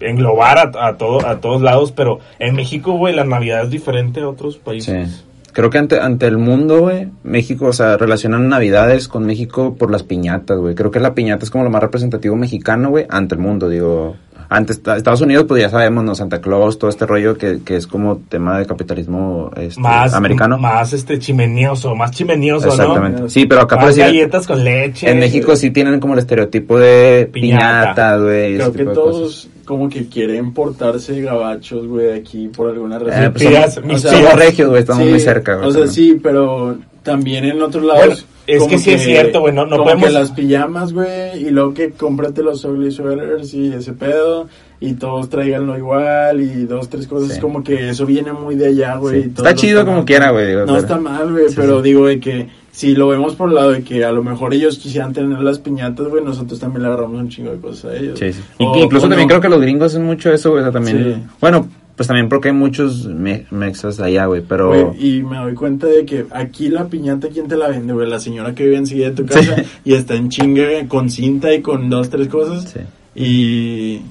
englobar 0.00 0.58
a, 0.58 0.88
a 0.88 0.98
todo, 0.98 1.26
a 1.26 1.40
todos 1.40 1.62
lados, 1.62 1.92
pero 1.92 2.18
en 2.38 2.54
México, 2.54 2.92
güey, 2.92 3.14
la 3.14 3.24
Navidad 3.24 3.62
es 3.62 3.70
diferente 3.70 4.20
a 4.20 4.28
otros 4.28 4.58
países. 4.58 5.10
Sí. 5.10 5.24
Creo 5.54 5.70
que 5.70 5.78
ante, 5.78 6.00
ante 6.00 6.26
el 6.26 6.36
mundo, 6.36 6.80
güey, 6.80 7.10
México, 7.22 7.66
o 7.66 7.72
sea, 7.72 7.96
relacionan 7.96 8.48
Navidades 8.48 9.06
con 9.06 9.24
México 9.24 9.76
por 9.78 9.88
las 9.88 10.02
piñatas, 10.02 10.58
güey. 10.58 10.74
Creo 10.74 10.90
que 10.90 10.98
la 10.98 11.14
piñata 11.14 11.44
es 11.44 11.50
como 11.50 11.62
lo 11.62 11.70
más 11.70 11.80
representativo 11.80 12.34
mexicano, 12.34 12.90
güey, 12.90 13.06
ante 13.08 13.36
el 13.36 13.40
mundo, 13.40 13.68
digo. 13.68 14.16
Antes, 14.48 14.76
Estados 14.78 15.20
Unidos, 15.20 15.44
pues 15.48 15.62
ya 15.62 15.70
sabemos, 15.70 16.04
¿no? 16.04 16.14
Santa 16.14 16.40
Claus, 16.40 16.78
todo 16.78 16.90
este 16.90 17.06
rollo 17.06 17.36
que, 17.36 17.60
que 17.64 17.76
es 17.76 17.86
como 17.86 18.18
tema 18.28 18.58
de 18.58 18.66
capitalismo 18.66 19.50
este, 19.56 19.80
más 19.80 20.14
americano. 20.14 20.58
Más 20.58 20.92
este 20.92 21.18
chimenioso, 21.18 21.94
más 21.94 22.10
chimenioso, 22.10 22.68
Exactamente. 22.68 23.22
¿no? 23.22 23.28
Sí, 23.28 23.46
pero 23.46 23.62
acá 23.62 23.76
Más 23.76 23.84
por 23.86 23.94
decir, 23.94 24.04
galletas 24.04 24.46
con 24.46 24.62
leche. 24.64 25.10
en 25.10 25.18
México 25.18 25.56
sí 25.56 25.70
tienen 25.70 26.00
como 26.00 26.14
el 26.14 26.20
estereotipo 26.20 26.78
de 26.78 27.28
Piñata. 27.32 28.16
güey. 28.18 28.54
Creo 28.56 28.68
ese 28.68 28.78
que 28.78 28.84
todos 28.86 29.48
como 29.64 29.88
que 29.88 30.06
quieren 30.08 30.52
portarse 30.52 31.20
gabachos, 31.22 31.86
güey, 31.86 32.12
aquí 32.12 32.48
por 32.48 32.68
alguna 32.70 32.98
razón. 32.98 33.24
Eh, 33.24 33.30
pues 33.30 34.02
somos, 34.02 34.34
regios, 34.34 34.68
güey, 34.68 34.80
estamos 34.80 35.04
Sí, 35.04 35.10
muy 35.10 35.20
cerca, 35.20 35.54
güey. 35.56 35.68
O 35.68 35.72
sea, 35.72 35.84
también. 35.84 35.94
sí, 35.94 36.20
pero 36.22 36.76
también 37.02 37.44
en 37.44 37.62
otros 37.62 37.84
lados. 37.84 38.06
Bueno, 38.06 38.22
es 38.46 38.58
como 38.58 38.70
que 38.70 38.78
sí 38.78 38.90
es 38.92 39.02
cierto, 39.02 39.40
güey, 39.40 39.54
no- 39.54 39.64
no 39.64 39.72
como 39.78 39.84
podemos- 39.84 40.06
que 40.08 40.12
las 40.12 40.30
pijamas, 40.32 40.92
güey, 40.92 41.42
y 41.46 41.50
luego 41.50 41.74
que 41.74 41.90
cómprate 41.90 42.42
los 42.42 42.64
ugly 42.64 42.90
sweaters 42.90 43.54
y 43.54 43.72
ese 43.72 43.92
pedo, 43.92 44.48
y 44.80 44.94
todos 44.94 45.28
traiganlo 45.30 45.78
igual, 45.78 46.40
y 46.40 46.64
dos, 46.66 46.88
tres 46.88 47.06
cosas, 47.06 47.34
Sí. 47.34 47.40
como 47.40 47.62
que 47.64 47.88
eso 47.90 48.04
viene 48.06 48.32
muy 48.32 48.54
de 48.54 48.66
allá, 48.68 48.96
güey. 48.96 49.22
Sí. 49.24 49.28
Está 49.36 49.54
chido 49.54 49.80
están- 49.80 49.94
como 49.94 50.04
quiera, 50.04 50.30
güey. 50.30 50.54
No 50.54 50.66
pero- 50.66 50.76
está 50.78 50.98
mal, 50.98 51.32
güey, 51.32 51.48
Sí, 51.48 51.54
pero 51.56 51.78
sí. 51.78 51.82
digo 51.88 52.06
de 52.06 52.20
que 52.20 52.48
si 52.70 52.94
lo 52.96 53.08
vemos 53.08 53.34
por 53.36 53.48
el 53.48 53.54
lado 53.54 53.70
de 53.72 53.82
que 53.84 54.04
a 54.04 54.10
lo 54.12 54.22
mejor 54.22 54.52
ellos 54.52 54.78
quisieran 54.78 55.12
tener 55.12 55.38
las 55.40 55.58
piñatas, 55.60 56.08
güey, 56.08 56.22
nosotros 56.24 56.58
también 56.58 56.82
le 56.82 56.88
agarramos 56.88 57.18
un 57.20 57.28
chingo 57.28 57.50
de 57.52 57.58
cosas 57.58 57.92
a 57.92 57.96
ellos. 57.96 58.18
Sí, 58.18 58.32
sí. 58.32 58.40
O- 58.58 58.76
Incluso 58.76 59.08
también 59.08 59.22
no. 59.22 59.28
creo 59.28 59.40
que 59.40 59.48
los 59.48 59.60
gringos 59.60 59.92
hacen 59.92 60.04
mucho 60.04 60.32
eso, 60.32 60.50
güey. 60.50 60.60
O 60.60 60.64
sea, 60.64 60.72
también. 60.72 61.14
Sí. 61.14 61.22
Bueno, 61.40 61.68
pues 61.96 62.06
también 62.08 62.28
porque 62.28 62.48
hay 62.48 62.54
muchos 62.54 63.06
me- 63.06 63.46
mexas 63.50 64.00
allá, 64.00 64.26
güey. 64.26 64.42
Pero. 64.42 64.94
Y 64.98 65.22
me 65.22 65.36
doy 65.38 65.54
cuenta 65.54 65.86
de 65.86 66.04
que 66.04 66.26
aquí 66.30 66.68
la 66.68 66.86
piñata, 66.86 67.28
¿quién 67.28 67.46
te 67.48 67.56
la 67.56 67.68
vende, 67.68 67.92
güey? 67.92 68.08
La 68.08 68.18
señora 68.20 68.54
que 68.54 68.64
vive 68.64 68.76
enseguida 68.76 69.10
de 69.10 69.16
tu 69.16 69.26
casa 69.26 69.56
y 69.84 69.94
está 69.94 70.14
en 70.14 70.28
chingue 70.28 70.86
con 70.88 71.08
cinta 71.10 71.52
y 71.54 71.60
con 71.62 71.88
dos, 71.90 72.10
tres 72.10 72.28
cosas. 72.28 72.72
Sí. 72.72 72.80
Y. 73.14 74.02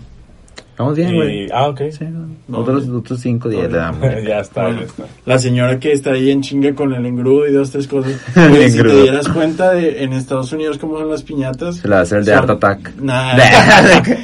Vamos 0.77 0.95
bien, 0.95 1.15
güey. 1.15 1.45
Y- 1.45 1.47
ah, 1.53 1.67
ok. 1.67 1.81
Sí, 1.91 2.05
otros, 2.51 2.87
otros 2.89 3.19
cinco 3.19 3.47
días 3.49 3.71
le 3.71 3.77
damos. 3.77 4.01
ya 4.27 4.39
está, 4.39 4.71
ya 4.71 4.81
está. 4.81 5.03
la 5.25 5.37
señora 5.37 5.79
que 5.79 5.91
está 5.91 6.11
ahí 6.13 6.31
en 6.31 6.41
chingue 6.41 6.73
con 6.73 6.93
el 6.93 7.05
engrudo 7.05 7.47
y 7.47 7.51
dos, 7.51 7.69
tres 7.71 7.87
cosas. 7.87 8.13
El 8.35 8.49
Güey, 8.49 8.69
si 8.71 8.77
te 8.81 9.01
dieras 9.03 9.27
cuenta 9.29 9.71
de 9.71 10.03
en 10.03 10.13
Estados 10.13 10.51
Unidos 10.51 10.77
cómo 10.79 10.97
son 10.97 11.09
las 11.11 11.21
piñatas. 11.23 11.75
Se 11.77 11.87
la 11.87 12.01
hacer 12.01 12.19
el 12.19 12.25
de 12.25 12.33
Art 12.33 12.49
Attack. 12.49 12.95
Nah. 12.99 13.35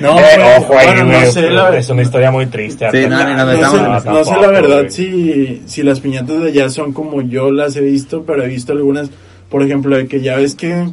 no, 0.01 0.15
ojo 0.57 0.77
ahí, 0.77 0.87
bueno, 0.87 1.05
no 1.19 1.31
sé 1.31 1.49
la- 1.49 1.77
Es 1.77 1.89
una 1.89 2.01
historia 2.01 2.31
muy 2.31 2.47
triste. 2.47 2.89
Sí, 2.91 3.07
no, 3.07 3.23
no, 3.23 3.35
no, 3.37 3.45
No, 3.45 3.51
estamos- 3.51 3.77
sé, 3.77 3.83
no, 3.83 3.93
no 3.93 3.99
sé 3.99 4.05
tampoco, 4.31 4.41
la 4.41 4.47
verdad 4.47 4.85
si, 4.89 5.61
si 5.65 5.83
las 5.83 5.99
piñatas 5.99 6.41
de 6.41 6.47
allá 6.49 6.69
son 6.69 6.93
como 6.93 7.21
yo 7.21 7.51
las 7.51 7.75
he 7.75 7.81
visto, 7.81 8.23
pero 8.25 8.43
he 8.43 8.47
visto 8.47 8.71
algunas, 8.71 9.09
por 9.49 9.61
ejemplo, 9.63 9.95
de 9.95 10.07
que 10.07 10.21
ya 10.21 10.35
ves 10.37 10.55
que 10.55 10.87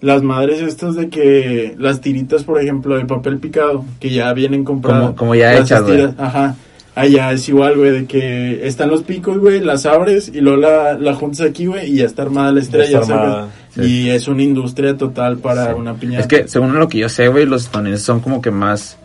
las 0.00 0.22
madres 0.22 0.60
estas 0.60 0.94
de 0.94 1.08
que 1.08 1.74
las 1.78 2.00
tiritas, 2.00 2.44
por 2.44 2.60
ejemplo, 2.60 2.96
de 2.96 3.04
papel 3.04 3.38
picado, 3.38 3.84
que 4.00 4.10
ya 4.10 4.32
vienen 4.32 4.64
compradas. 4.64 5.02
Como- 5.02 5.16
como 5.16 5.34
ya 5.34 5.56
hechas, 5.58 5.82
güey. 5.82 6.08
Ajá. 6.18 6.54
Allá 6.94 7.30
es 7.32 7.48
igual, 7.48 7.76
güey, 7.76 7.92
de 7.92 8.06
que 8.06 8.66
están 8.66 8.90
los 8.90 9.04
picos, 9.04 9.38
güey, 9.38 9.60
las 9.60 9.86
abres 9.86 10.32
y 10.34 10.40
luego 10.40 10.58
la, 10.58 10.98
la 10.98 11.14
juntas 11.14 11.42
aquí, 11.42 11.66
güey, 11.66 11.92
y 11.92 11.96
ya 11.98 12.06
está 12.06 12.22
armada 12.22 12.50
la 12.50 12.58
estrella. 12.60 12.98
Armada, 12.98 13.48
sí. 13.72 13.82
Y 13.82 14.10
es 14.10 14.26
una 14.26 14.42
industria 14.42 14.96
total 14.96 15.38
para 15.38 15.66
Sí. 15.66 15.72
una 15.78 15.94
piñata. 15.94 16.20
Es 16.22 16.26
que, 16.26 16.48
según 16.48 16.76
lo 16.76 16.88
que 16.88 16.98
yo 16.98 17.08
sé, 17.08 17.28
güey, 17.28 17.46
los 17.46 17.64
estadounidenses 17.66 18.04
son 18.04 18.18
como 18.18 18.40
que 18.42 18.50
más, 18.50 18.96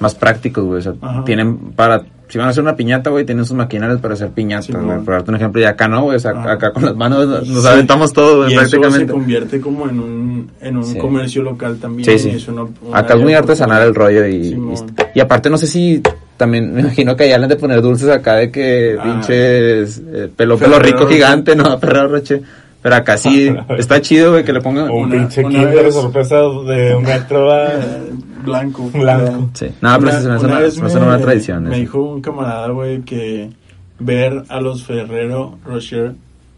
más 0.00 0.14
prácticos, 0.14 0.64
güey. 0.64 0.78
O 0.78 0.82
sea, 0.82 0.94
Ajá. 1.02 1.24
tienen 1.26 1.58
para, 1.72 2.04
si 2.28 2.38
van 2.38 2.48
a 2.48 2.50
hacer 2.50 2.62
una 2.62 2.74
piñata, 2.76 3.10
güey, 3.10 3.24
tienen 3.24 3.44
sus 3.44 3.56
maquinarias 3.56 4.00
para 4.00 4.14
hacer 4.14 4.30
piñatas, 4.30 4.66
Sí, 4.66 4.72
güey. 4.72 4.84
mon. 4.84 5.04
Por 5.04 5.14
darte 5.14 5.30
un 5.30 5.36
ejemplo, 5.36 5.60
y 5.60 5.64
acá 5.64 5.86
no, 5.88 6.02
güey. 6.02 6.16
O 6.16 6.20
sea, 6.20 6.32
Ajá. 6.32 6.52
acá 6.52 6.72
con 6.72 6.84
las 6.84 6.96
manos 6.96 7.26
nos 7.46 7.62
Sí. 7.62 7.68
aventamos 7.68 8.12
todo, 8.12 8.38
güey, 8.38 8.50
y 8.50 8.54
eso 8.54 8.64
se 8.66 8.78
prácticamente. 8.78 9.12
convierte 9.12 9.60
como 9.60 9.88
en 9.88 10.00
un, 10.00 10.50
en 10.60 10.76
un 10.76 10.84
Sí. 10.84 10.98
comercio 10.98 11.42
local 11.42 11.78
también. 11.80 12.04
Sí, 12.04 12.18
sí. 12.18 12.30
y 12.30 12.36
es 12.36 12.48
una- 12.48 12.62
una 12.82 12.98
Acá 12.98 13.14
es 13.14 13.20
muy 13.20 13.28
área 13.32 13.38
artesanal 13.40 13.82
el 13.82 13.94
rollo 13.94 14.26
y, 14.26 14.34
y, 14.36 14.58
y 15.14 15.20
aparte 15.20 15.48
no 15.50 15.56
sé 15.58 15.66
si 15.66 16.02
también 16.36 16.74
me 16.74 16.80
imagino 16.80 17.16
que 17.16 17.24
allá 17.24 17.38
le 17.38 17.44
han 17.44 17.48
de 17.50 17.56
poner 17.56 17.80
dulces 17.80 18.08
acá 18.10 18.34
de 18.36 18.50
que 18.50 18.96
Ah. 18.98 19.02
pinches 19.04 20.02
eh, 20.12 20.28
pelo 20.36 20.58
pelo 20.58 20.78
rico 20.78 21.06
gigante, 21.06 21.54
no, 21.56 21.78
Ferrero 21.78 22.08
Rocher. 22.08 22.42
Pero 22.86 22.96
acá 22.98 23.16
sí 23.18 23.52
está 23.78 24.00
chido, 24.00 24.30
güey, 24.30 24.44
que 24.44 24.52
le 24.52 24.60
pongan 24.60 24.88
Un 24.90 25.06
Una- 25.06 25.16
pinche 25.16 25.40
una 25.40 25.48
kinder 25.50 25.74
de 25.74 25.82
vez- 25.82 25.94
sorpresa 25.94 26.36
de 26.36 26.94
un 26.94 27.02
metro. 27.02 27.52
Eh, 27.52 28.12
Blanco. 28.44 28.88
Blanco. 28.94 29.50
Sí. 29.54 29.66
No, 29.80 29.98
pero 29.98 30.10
eso 30.12 30.18
es 30.36 30.94
una, 30.94 31.06
una 31.06 31.18
tradición. 31.18 31.64
Me 31.64 31.70
eso. 31.70 31.80
dijo 31.80 32.00
un 32.00 32.20
camarada, 32.20 32.68
güey, 32.68 33.00
que 33.02 33.50
ver 33.98 34.44
a 34.48 34.60
los 34.60 34.84
Ferrero 34.84 35.58
Rocher, 35.64 36.12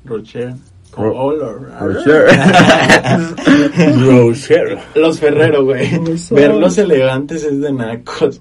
Rocher, 0.05 0.53
con 0.91 1.05
Ro- 1.07 1.17
olor. 1.19 1.71
Rocher. 1.81 2.27
Rocher. 4.05 4.79
Los 4.97 5.19
Ferrero, 5.19 5.65
güey. 5.65 5.89
Verlos 6.31 6.77
elegantes 6.77 7.43
es 7.45 7.59
de 7.59 7.73
nacos. 7.73 8.41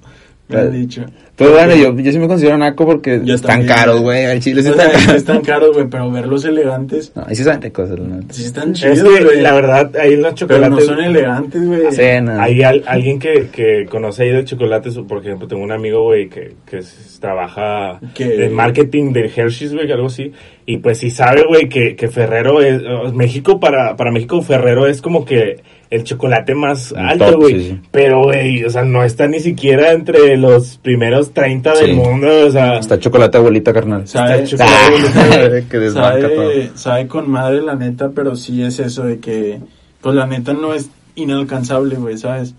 Me 0.49 0.57
han 0.59 0.71
dicho. 0.73 1.05
Pero 1.38 1.51
bueno, 1.51 1.75
yo, 1.75 1.95
yo 1.95 2.11
sí 2.11 2.17
me 2.17 2.27
considero 2.27 2.57
naco 2.57 2.85
porque 2.85 3.21
Yo 3.23 3.35
están 3.35 3.57
también, 3.59 3.75
caros, 3.77 4.01
güey. 4.01 4.25
Al 4.25 4.39
chile 4.39 4.63
sí 4.63 4.69
están 4.69 4.89
caros. 4.91 5.15
están 5.15 5.41
caros, 5.41 5.71
güey, 5.73 5.88
pero 5.88 6.09
verlos 6.11 6.43
elegantes, 6.45 7.11
No, 7.15 7.25
y 7.29 7.35
sí 7.35 7.43
saben 7.43 7.61
ricos, 7.61 7.89
neta. 7.91 8.33
sí 8.33 8.45
están 8.45 8.71
Es 8.71 8.79
chidos, 8.79 9.03
que 9.03 9.23
güey. 9.23 9.41
la 9.41 9.53
verdad, 9.53 9.91
ahí 9.97 10.15
los 10.15 10.33
Pero 10.33 10.35
chocolates. 10.35 10.69
no 10.71 10.79
son 10.81 10.99
elegantes, 11.03 11.63
güey. 11.67 11.81
Sí, 11.91 12.01
no. 12.23 12.41
Hay 12.41 12.63
al- 12.63 12.83
alguien 12.88 13.19
que, 13.19 13.49
que 13.51 13.85
conoce 13.88 14.23
ahí 14.23 14.31
de 14.31 14.45
chocolates, 14.45 14.97
por 15.07 15.19
ejemplo, 15.23 15.47
tengo 15.47 15.61
un 15.63 15.71
amigo, 15.71 16.03
güey, 16.05 16.27
que, 16.27 16.53
que 16.65 16.79
trabaja 17.19 17.99
Que- 18.15 18.45
en 18.45 18.53
marketing 18.53 19.13
de 19.13 19.31
Hershey's, 19.35 19.73
güey, 19.73 19.91
algo 19.91 20.07
así. 20.07 20.31
Y 20.65 20.77
pues 20.77 20.97
sí 20.97 21.09
sabe, 21.11 21.43
güey, 21.47 21.69
que, 21.69 21.95
que 21.95 22.07
Ferrero 22.07 22.61
es, 22.61 22.81
México, 23.13 23.59
para, 23.59 23.95
para 23.95 24.11
México 24.11 24.41
Ferrero 24.41 24.88
es 24.88 25.01
como 25.01 25.23
que 25.25 25.57
el 25.89 26.03
chocolate 26.03 26.53
más 26.55 26.91
El 26.91 26.97
alto, 26.97 27.38
güey. 27.39 27.53
sí, 27.61 27.69
sí. 27.69 27.81
Pero, 27.91 28.23
güey, 28.23 28.63
o 28.65 28.69
sea, 28.69 28.83
no 28.83 29.03
está 29.03 29.27
ni 29.27 29.39
siquiera 29.39 29.91
entre 29.93 30.35
los 30.38 30.77
primeros 30.77 31.31
30 31.33 31.73
del 31.75 31.85
Sí. 31.88 31.93
mundo, 31.93 32.27
o 32.47 32.51
sea. 32.51 32.77
Está 32.79 32.99
chocolate 32.99 33.38
abuelita, 33.38 33.71
carnal. 33.73 34.07
Sabe, 34.07 34.43
Está 34.43 34.65
sabe- 34.67 35.65
que 35.69 35.77
desbanca 35.77 36.27
todo. 36.29 36.51
sabe, 36.75 37.07
con 37.07 37.29
madre 37.29 37.61
la 37.61 37.75
neta, 37.75 38.09
pero 38.13 38.35
sí 38.35 38.61
es 38.63 38.79
eso 38.79 39.03
de 39.03 39.19
que, 39.19 39.59
pues 40.01 40.15
la 40.15 40.27
neta 40.27 40.53
no 40.53 40.73
es 40.73 40.89
inalcanzable, 41.15 41.95
güey, 41.95 42.17
¿sabes? 42.17 42.53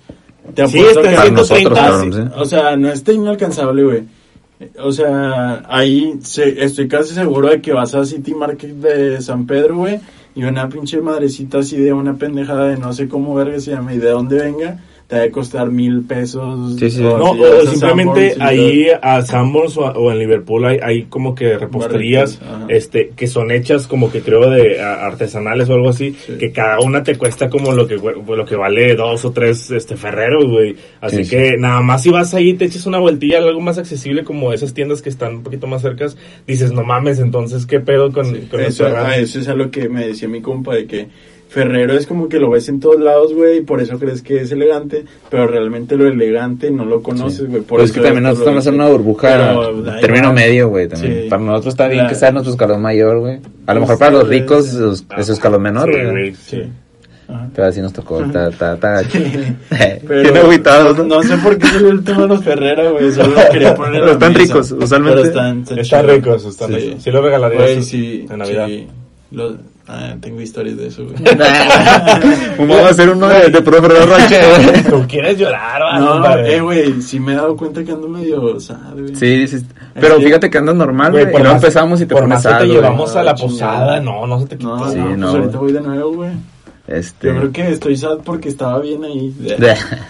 Te 0.55 0.67
Sí, 0.69 0.79
apuesto 0.79 1.01
está 1.01 1.11
que- 1.11 1.17
Para 1.17 1.27
130, 1.29 1.41
nosotros, 1.41 1.79
sí. 1.79 1.85
cabrón, 1.85 2.13
sí. 2.13 2.41
O 2.41 2.45
sea, 2.45 2.77
no 2.77 2.89
está 2.91 3.13
inalcanzable, 3.13 3.85
güey. 3.85 4.03
O 4.83 4.91
sea, 4.91 5.63
ahí 5.69 6.15
se- 6.23 6.65
estoy 6.65 6.89
casi 6.89 7.15
seguro 7.15 7.49
de 7.49 7.61
que 7.61 7.73
vas 7.73 7.95
a 7.95 8.05
City 8.05 8.35
Market 8.35 8.71
de 8.73 9.21
San 9.21 9.47
Pedro, 9.47 9.77
güey, 9.77 10.01
y 10.39 10.45
una 10.45 10.69
pinche 10.69 11.01
madrecita 11.01 11.59
así 11.59 11.77
de 11.77 11.93
una 11.93 12.15
pendejada 12.15 12.69
de 12.69 12.77
no 12.79 12.93
sé 12.93 13.09
cómo 13.09 13.35
verga 13.35 13.59
se 13.59 13.73
llama 13.73 13.93
y 13.93 13.99
de 13.99 14.11
dónde 14.11 14.39
venga, 14.39 14.79
te 15.09 15.17
va 15.17 15.23
a 15.25 15.31
costar 15.31 15.71
mil 15.71 16.03
pesos. 16.03 16.77
Sí, 16.79 16.91
sí. 16.91 17.03
o 17.03 17.17
No, 17.17 17.33
si 17.35 17.41
o 17.41 17.71
simplemente 17.71 18.31
Sanborns 18.33 18.41
ahí 18.51 18.87
a 19.01 19.23
Sanborns 19.23 19.77
o, 19.79 20.13
en 20.13 20.19
Liverpool 20.19 20.67
hay, 20.67 20.79
hay 20.83 21.03
como 21.05 21.35
que 21.35 21.57
reposterías 21.57 22.39
este 22.69 23.13
que 23.17 23.27
son 23.27 23.51
hechas 23.51 23.87
como 23.87 24.13
que 24.13 24.21
creo 24.21 24.51
de 24.51 24.81
a- 24.83 25.07
artesanales 25.07 25.71
o 25.71 25.73
algo 25.73 25.89
así, 25.89 26.15
Sí. 26.27 26.35
que 26.39 26.53
cada 26.53 26.81
una 26.81 27.03
te 27.03 27.17
cuesta 27.17 27.49
como 27.49 27.73
lo 27.73 27.87
que 27.87 27.97
lo 27.97 28.45
que 28.45 28.55
vale 28.55 28.95
dos 28.97 29.25
o 29.25 29.33
tres 29.33 29.71
este 29.71 29.97
ferreros, 29.97 30.45
güey. 30.47 30.77
Así 31.01 31.25
Sí, 31.25 31.31
que 31.31 31.57
nada 31.57 31.81
más 31.81 32.03
si 32.03 32.11
vas 32.11 32.35
ahí 32.35 32.53
te 32.53 32.67
echas 32.67 32.85
una 32.85 32.99
vueltilla 32.99 33.39
algo 33.39 33.61
más 33.61 33.79
accesible 33.79 34.25
como 34.25 34.53
esas 34.53 34.75
tiendas 34.75 35.01
que 35.01 35.09
están 35.09 35.37
un 35.37 35.43
poquito 35.43 35.67
más 35.67 35.81
cercas, 35.81 36.19
dices, 36.47 36.71
"No 36.73 36.85
mames, 36.85 37.19
entonces 37.19 37.65
qué 37.65 37.81
pedo 37.81 38.13
con, 38.13 38.31
con 38.49 38.61
Eso, 38.61 38.85
Ferreros?" 38.85 39.07
ah, 39.09 39.17
eso 39.17 39.41
es 39.41 39.49
a 39.49 39.55
lo 39.55 39.71
que 39.71 39.89
me 39.89 40.07
decía 40.07 40.29
mi 40.29 40.43
compa, 40.43 40.75
de 40.75 40.87
que 40.87 41.09
Ferrero 41.49 41.95
es 41.95 42.07
como 42.07 42.29
que 42.29 42.39
lo 42.39 42.51
ves 42.51 42.69
en 42.69 42.79
todos 42.79 43.01
lados, 43.01 43.33
güey, 43.35 43.59
y 43.59 43.61
por 43.63 43.81
eso 43.81 43.99
crees 43.99 44.21
que 44.23 44.43
es 44.43 44.53
elegante, 44.53 45.05
pero 45.31 45.47
realmente 45.47 45.97
lo 45.97 46.07
elegante 46.07 46.71
no 46.71 46.85
lo 46.85 47.03
conoces, 47.03 47.49
güey. 47.49 47.63
por 47.63 47.79
Pero 47.79 47.85
es 47.85 47.93
que 47.93 48.01
también 48.01 48.23
nosotros 48.25 48.49
estamos 48.49 48.67
en 48.67 48.73
ves. 48.73 48.81
una 48.81 48.89
burbuja, 48.91 49.29
Pero 49.29 50.01
término 50.01 50.33
medio, 50.33 50.69
güey, 50.69 50.89
también. 50.89 51.23
Sí. 51.25 51.29
Para 51.31 51.43
nosotros 51.43 51.73
está 51.75 51.89
bien 51.89 52.05
La- 52.05 52.09
que 52.11 52.15
sea 52.17 52.31
nuestro 52.33 52.53
escalón 52.53 52.83
mayor, 52.83 53.19
güey. 53.21 53.41
A 53.67 53.75
lo 53.75 53.81
mejor 53.81 53.99
para 53.99 54.11
los 54.13 54.25
sí, 54.25 54.29
ricos 54.31 54.67
sí. 54.67 54.77
es, 54.93 55.05
es 55.19 55.29
escalón 55.31 55.63
menor, 55.63 55.91
Sí, 55.93 56.01
güey. 56.11 56.35
Sí. 56.35 56.63
Ajá. 57.31 57.49
Pero 57.55 57.69
así 57.69 57.81
nos 57.83 57.93
tocó, 57.93 58.23
está, 58.25 58.49
está, 58.49 58.75
está 58.75 58.91
gacho. 58.91 59.19
Pero 60.07 60.23
Bien 60.23 60.37
agüitados, 60.39 60.97
no, 60.99 61.05
¿no? 61.05 61.23
sé 61.23 61.37
por 61.39 61.59
qué 61.59 61.67
salió 61.67 61.91
el 61.91 62.03
tema 62.05 62.23
de 62.23 62.29
los 62.29 62.43
Ferrero, 62.45 62.93
güey, 62.93 63.11
solo 63.13 63.35
lo 63.35 63.49
quería 63.53 63.75
poner 63.75 64.01
Pero 64.01 64.13
están 64.13 64.33
mesa. 64.33 64.43
ricos, 64.45 64.73
usualmente. 64.73 65.17
Pero 65.23 65.29
están, 65.29 65.61
están 65.63 65.79
Están 65.79 66.09
ricos, 66.09 66.45
están 66.47 66.69
Sí. 66.69 66.75
ricos. 66.77 67.03
Sí 67.03 67.11
lo 67.11 67.21
regalaría 67.23 67.59
Güey, 67.61 67.83
sí, 67.83 68.27
en 68.31 68.39
Navidad. 68.39 68.67
sí. 68.67 68.87
Los- 69.31 69.57
ah, 69.89 70.15
tengo 70.21 70.41
historias 70.41 70.77
de 70.77 70.87
eso, 70.89 71.05
güey. 71.05 71.17
Vamos 72.59 72.77
a 72.79 72.89
hacer 72.91 73.11
uno 73.11 73.29
de, 73.29 73.49
de 73.51 73.63
puro 73.63 73.83
Ferrero 73.83 74.07
Rocher. 74.07 74.85
¿Tú 74.91 75.05
quieres 75.09 75.39
llorar, 75.39 75.83
va, 75.83 75.99
No, 75.99 76.37
eh, 76.39 76.61
güey, 76.61 77.01
sí 77.03 77.19
me 77.21 77.33
he 77.33 77.37
dado 77.37 77.57
cuenta 77.57 77.83
que 77.85 77.93
ando 77.93 78.09
medio 78.09 78.59
sad, 78.61 78.93
güey. 78.95 79.15
Sí, 79.17 79.47
sí. 79.49 79.65
Pero 79.95 80.21
fíjate 80.21 80.49
que 80.51 80.59
andas 80.59 80.75
normal, 80.77 81.11
Güey, 81.13 81.25
güey. 81.25 81.35
Luego 81.39 81.55
más- 81.55 81.63
empezamos 81.63 82.01
y 82.01 82.07
te 82.07 82.15
por 82.15 82.23
pones 82.25 82.37
más 82.37 82.43
que 82.45 82.49
sad, 82.53 82.59
te 82.61 82.65
güey. 82.67 82.77
llevamos 82.77 83.17
a 83.17 83.23
la 83.23 83.31
Ah, 83.33 83.35
posada, 83.35 84.01
no, 84.01 84.27
no 84.27 84.41
se 84.41 84.47
te 84.47 84.57
quita. 84.59 84.71
No, 84.71 84.91
Sí, 84.91 84.99
no, 84.99 85.05
pues 85.07 85.19
no. 85.19 85.29
ahorita 85.29 85.59
voy 85.59 85.73
de 85.73 85.81
nuevo, 85.81 86.13
güey. 86.15 86.31
Este... 86.87 87.27
Yo 87.29 87.37
creo 87.37 87.53
que 87.53 87.69
estoy 87.69 87.97
sad 87.99 88.19
porque 88.25 88.49
estaba 88.49 88.79
bien 88.81 89.05
ahí. 89.05 89.35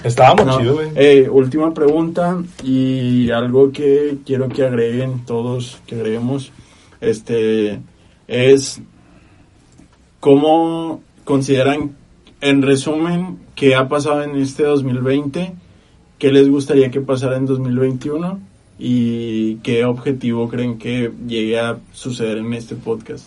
Estábamos 0.04 0.46
No, 0.46 0.58
chido, 0.60 0.74
güey. 0.74 0.88
eh, 0.94 1.28
última 1.28 1.74
pregunta 1.74 2.36
y 2.62 3.30
algo 3.32 3.72
que 3.72 4.18
quiero 4.24 4.48
que 4.48 4.64
agreguen 4.64 5.24
todos, 5.26 5.80
que 5.86 5.96
agreguemos, 5.96 6.52
este, 7.00 7.80
es 8.28 8.80
cómo 10.20 11.02
consideran, 11.24 11.92
en 12.40 12.62
resumen, 12.62 13.38
qué 13.54 13.74
ha 13.74 13.88
pasado 13.88 14.22
en 14.22 14.36
este 14.36 14.64
2020 14.64 15.52
qué 16.18 16.32
les 16.32 16.48
gustaría 16.48 16.90
que 16.90 17.00
pasara 17.00 17.36
en 17.36 17.46
2021 17.46 18.40
y 18.78 19.56
qué 19.56 19.84
objetivo 19.84 20.48
creen 20.48 20.78
que 20.78 21.12
llegue 21.28 21.58
a 21.60 21.78
suceder 21.92 22.38
en 22.38 22.52
este 22.54 22.74
podcast. 22.74 23.26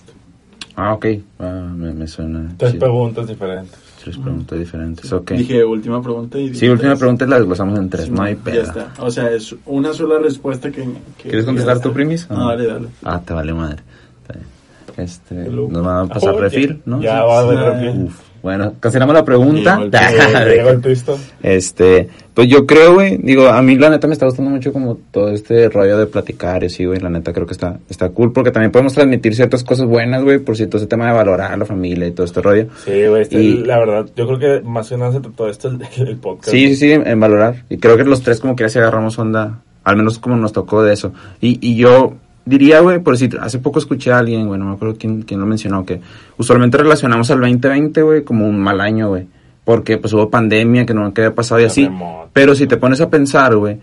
Ah, 0.75 0.93
ok. 0.93 1.05
Ah, 1.39 1.71
me, 1.75 1.93
me 1.93 2.07
suena. 2.07 2.53
Tres 2.57 2.71
chido. 2.73 2.81
preguntas 2.85 3.27
diferentes. 3.27 3.77
Tres 4.03 4.17
preguntas 4.17 4.57
diferentes. 4.59 5.11
Ok. 5.13 5.31
Dije 5.33 5.63
última 5.63 6.01
pregunta 6.01 6.37
y... 6.39 6.53
Sí, 6.55 6.67
última 6.69 6.95
pregunta 6.95 7.25
y 7.25 7.27
la 7.29 7.37
desglosamos 7.37 7.77
en 7.79 7.89
tres. 7.89 8.05
Sí, 8.05 8.11
no 8.11 8.23
hay 8.23 8.35
Ya 8.35 8.41
pedo. 8.43 8.61
está. 8.63 8.93
O 8.99 9.11
sea, 9.11 9.29
es 9.31 9.55
una 9.65 9.93
sola 9.93 10.17
respuesta 10.19 10.71
que... 10.71 10.81
que- 11.17 11.23
¿Quieres 11.29 11.45
contestar 11.45 11.75
ya 11.77 11.81
tú, 11.81 11.89
está. 11.89 11.95
primis? 11.95 12.29
No, 12.29 12.47
dale, 12.47 12.65
dale. 12.67 12.87
Ah, 13.03 13.21
te 13.21 13.33
vale 13.33 13.53
madre. 13.53 13.83
Bien. 14.95 15.07
Este, 15.07 15.35
nos 15.35 15.83
van 15.85 16.05
a 16.05 16.13
pasar 16.13 16.31
Oye, 16.33 16.41
refil, 16.41 16.81
¿no? 16.85 17.01
Ya 17.01 17.23
va 17.23 17.39
a 17.39 17.41
haber 17.41 17.57
Sí. 17.57 17.63
refil. 17.85 18.03
Uf. 18.05 18.19
Bueno, 18.41 18.73
cancelamos 18.79 19.13
la 19.13 19.23
pregunta. 19.23 19.79
Este, 21.43 22.09
pues 22.33 22.47
yo 22.47 22.65
creo, 22.65 22.93
güey, 22.95 23.17
digo, 23.17 23.47
a 23.47 23.61
mí 23.61 23.75
la 23.77 23.89
neta 23.89 24.07
me 24.07 24.13
está 24.13 24.25
gustando 24.25 24.51
mucho 24.51 24.71
como 24.73 24.97
todo 25.11 25.29
este 25.29 25.69
rollo 25.69 25.97
de 25.97 26.05
platicar 26.07 26.63
y 26.63 26.67
así, 26.67 26.85
güey, 26.85 26.99
la 26.99 27.09
neta 27.09 27.33
creo 27.33 27.45
que 27.45 27.53
está, 27.53 27.79
está 27.89 28.09
cool 28.09 28.31
porque 28.33 28.51
también 28.51 28.71
podemos 28.71 28.93
transmitir 28.93 29.35
ciertas 29.35 29.63
cosas 29.63 29.85
buenas, 29.85 30.23
güey, 30.23 30.39
por 30.39 30.55
cierto 30.55 30.77
ese 30.77 30.87
tema 30.87 31.07
de 31.07 31.13
valorar 31.13 31.51
a 31.51 31.57
la 31.57 31.65
familia 31.65 32.07
y 32.07 32.11
todo 32.11 32.25
este 32.25 32.41
rollo. 32.41 32.67
Sí, 32.85 33.05
güey, 33.07 33.21
este, 33.23 33.41
Y- 33.41 33.63
la 33.63 33.79
verdad, 33.79 34.07
yo 34.15 34.25
creo 34.27 34.39
que 34.39 34.67
más 34.67 34.89
que 34.89 34.97
nada 34.97 35.11
se 35.11 35.19
trató 35.19 35.45
de 35.45 35.51
esto 35.51 35.67
el, 35.67 35.79
el 36.07 36.17
podcast. 36.17 36.49
Sí, 36.49 36.67
sí, 36.69 36.75
sí, 36.75 36.91
en, 36.93 37.07
en 37.07 37.19
valorar. 37.19 37.63
Y 37.69 37.77
creo 37.77 37.97
que 37.97 38.03
los 38.03 38.21
tres 38.21 38.39
como 38.39 38.55
que 38.55 38.63
ya 38.63 38.69
se 38.69 38.79
agarramos 38.79 39.17
onda, 39.19 39.59
al 39.83 39.97
menos 39.97 40.19
como 40.19 40.35
nos 40.35 40.51
tocó 40.53 40.83
de 40.83 40.93
eso. 40.93 41.13
Y, 41.41 41.59
y 41.61 41.75
yo 41.75 42.13
diría, 42.45 42.79
güey, 42.79 42.99
por 42.99 43.13
decir, 43.13 43.37
hace 43.39 43.59
poco 43.59 43.79
escuché 43.79 44.11
a 44.11 44.19
alguien, 44.19 44.47
güey, 44.47 44.59
no 44.59 44.65
me 44.65 44.73
acuerdo 44.73 44.95
quién, 44.97 45.21
quién 45.23 45.39
lo 45.39 45.45
mencionó, 45.45 45.85
que 45.85 46.01
usualmente 46.37 46.77
relacionamos 46.77 47.29
al 47.31 47.39
2020, 47.39 48.01
güey, 48.01 48.23
como 48.23 48.47
un 48.47 48.59
mal 48.59 48.81
año, 48.81 49.09
güey. 49.09 49.27
Porque 49.63 49.97
pues 49.97 50.11
hubo 50.13 50.29
pandemia, 50.29 50.85
que 50.85 50.93
no 50.93 51.13
que 51.13 51.21
había 51.21 51.35
pasado 51.35 51.61
y 51.61 51.65
así. 51.65 51.87
Pero 52.33 52.55
si 52.55 52.65
te 52.65 52.77
pones 52.77 52.99
a 52.99 53.09
pensar, 53.09 53.55
güey, 53.55 53.77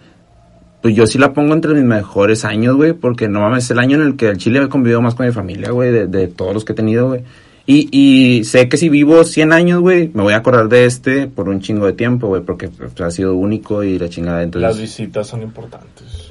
pues 0.82 0.94
yo 0.94 1.06
sí 1.06 1.18
la 1.18 1.32
pongo 1.32 1.54
entre 1.54 1.72
mis 1.74 1.84
mejores 1.84 2.44
años, 2.44 2.76
güey, 2.76 2.92
porque 2.92 3.28
no 3.28 3.40
mames, 3.40 3.64
es 3.64 3.70
el 3.70 3.78
año 3.78 3.96
en 3.96 4.02
el 4.02 4.16
que 4.16 4.28
el 4.28 4.38
Chile 4.38 4.61
he 4.62 4.68
convivido 4.68 5.00
más 5.00 5.14
con 5.14 5.26
mi 5.26 5.32
familia, 5.32 5.70
güey, 5.70 5.92
de, 5.92 6.06
de 6.06 6.28
todos 6.28 6.52
los 6.52 6.64
que 6.64 6.72
he 6.72 6.76
tenido, 6.76 7.09
güey. 7.09 7.22
Y, 7.70 7.88
y 7.92 8.44
sé 8.44 8.66
que 8.70 8.78
si 8.78 8.88
vivo 8.88 9.22
100 9.24 9.52
años, 9.52 9.80
güey, 9.82 10.11
me 10.14 10.22
voy 10.22 10.32
a 10.32 10.38
acordar 10.38 10.70
de 10.70 10.86
este 10.86 11.26
por 11.26 11.50
un 11.50 11.61
chingo 11.61 11.84
de 11.84 11.92
tiempo, 11.92 12.28
güey, 12.28 12.40
porque 12.42 12.68
pues, 12.68 12.98
ha 13.02 13.11
sido 13.11 13.34
único 13.34 13.84
y 13.84 13.98
la 13.98 14.09
chingada. 14.09 14.38
Las 14.38 14.46
Entonces, 14.46 14.80
visitas 14.80 15.26
son 15.26 15.42
importantes. 15.42 16.28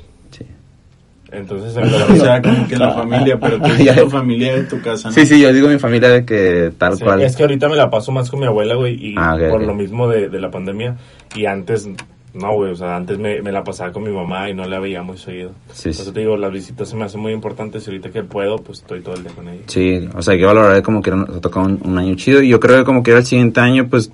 Sí. 1.46 1.54
Entonces, 1.54 1.78
O 2.12 2.16
sea, 2.16 2.42
como 2.42 2.68
que 2.68 2.76
la 2.78 2.92
familia, 2.94 3.40
pero 3.40 3.58
tú 3.60 3.68
Ya. 3.78 3.78
dices 3.94 4.04
tu 4.04 4.10
familia 4.10 4.56
de 4.56 4.64
tu 4.64 4.82
casa, 4.82 5.10
¿no? 5.10 5.14
sí, 5.14 5.26
sí, 5.26 5.40
yo 5.42 5.52
digo 5.54 5.68
mi 5.70 5.80
familia 5.80 6.10
de 6.10 6.26
que 6.26 6.72
tal 6.78 6.96
Sí, 6.98 7.04
cual. 7.04 7.22
Es 7.22 7.36
que 7.36 7.44
ahorita 7.44 7.70
me 7.70 7.76
la 7.76 7.90
paso 7.90 8.12
más 8.12 8.30
con 8.30 8.40
mi 8.40 8.46
abuela, 8.46 8.76
güey, 8.76 8.94
y 8.96 9.16
Ah, 9.18 9.36
ok, 9.36 9.50
por 9.50 9.62
ok. 9.62 9.68
lo 9.68 9.76
mismo 9.76 10.08
de, 10.08 10.30
de 10.30 10.40
la 10.40 10.50
pandemia. 10.52 10.96
Y 11.36 11.46
antes, 11.46 11.88
no, 12.34 12.54
güey, 12.54 12.72
o 12.72 12.76
sea, 12.76 12.96
antes 12.96 13.18
me, 13.18 13.42
me 13.42 13.52
la 13.52 13.64
pasaba 13.64 13.92
con 13.92 14.04
mi 14.04 14.12
mamá 14.12 14.50
y 14.50 14.54
no 14.54 14.66
la 14.66 14.80
veía 14.80 15.02
muy 15.04 15.18
seguido. 15.18 15.52
Sí, 15.74 15.90
Entonces 15.90 16.06
sí. 16.06 16.12
te 16.14 16.20
digo, 16.22 16.38
las 16.38 16.52
visitas 16.52 16.90
se 16.90 16.96
me 16.96 17.06
hacen 17.06 17.20
muy 17.22 17.34
importantes 17.34 17.86
y 17.88 17.90
ahorita 17.92 18.10
que 18.12 18.24
puedo, 18.24 18.58
pues 18.58 18.80
estoy 18.80 19.02
todo 19.02 19.16
el 19.16 19.24
día 19.24 19.32
con 19.34 19.48
ella. 19.50 19.62
Sí, 19.68 20.08
o 20.16 20.22
sea, 20.22 20.34
hay 20.34 20.40
que 20.40 20.46
valorar 20.46 20.82
como 20.84 21.02
que 21.02 21.12
nos 21.12 21.30
ha 21.30 21.42
tocado 21.42 21.66
un, 21.66 21.80
un 21.84 21.98
año 21.98 22.16
chido. 22.16 22.42
Y 22.42 22.50
yo 22.50 22.60
creo 22.60 22.78
que 22.78 22.84
como 22.84 23.04
que 23.04 23.12
era 23.12 23.20
el 23.22 23.26
siguiente 23.26 23.60
año, 23.60 23.88
pues, 23.90 24.12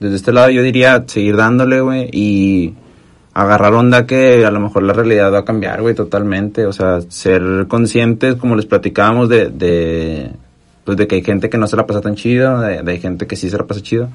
desde 0.00 0.16
este 0.16 0.32
lado 0.32 0.50
yo 0.50 0.62
diría 0.62 1.04
seguir 1.06 1.36
dándole, 1.36 1.80
güey, 1.80 2.08
y 2.12 2.74
agarrar 3.34 3.72
onda 3.74 4.06
que 4.06 4.44
a 4.44 4.50
lo 4.50 4.60
mejor 4.60 4.82
la 4.82 4.92
realidad 4.92 5.32
va 5.32 5.38
a 5.38 5.44
cambiar, 5.44 5.80
güey, 5.82 5.94
totalmente. 5.94 6.66
O 6.66 6.72
sea, 6.72 7.00
ser 7.08 7.66
conscientes, 7.68 8.34
como 8.36 8.56
les 8.56 8.66
platicábamos, 8.66 9.28
de, 9.28 9.48
de, 9.48 10.30
pues, 10.84 10.96
de 10.96 11.06
que 11.06 11.16
hay 11.16 11.22
gente 11.22 11.48
que 11.48 11.58
no 11.58 11.66
se 11.66 11.76
la 11.76 11.86
pasa 11.86 12.00
tan 12.00 12.14
chido, 12.14 12.60
de, 12.60 12.82
de 12.82 12.92
hay 12.92 13.00
gente 13.00 13.26
que 13.26 13.36
sí 13.36 13.48
se 13.48 13.56
la 13.56 13.64
pasa 13.64 13.80
chido. 13.80 14.08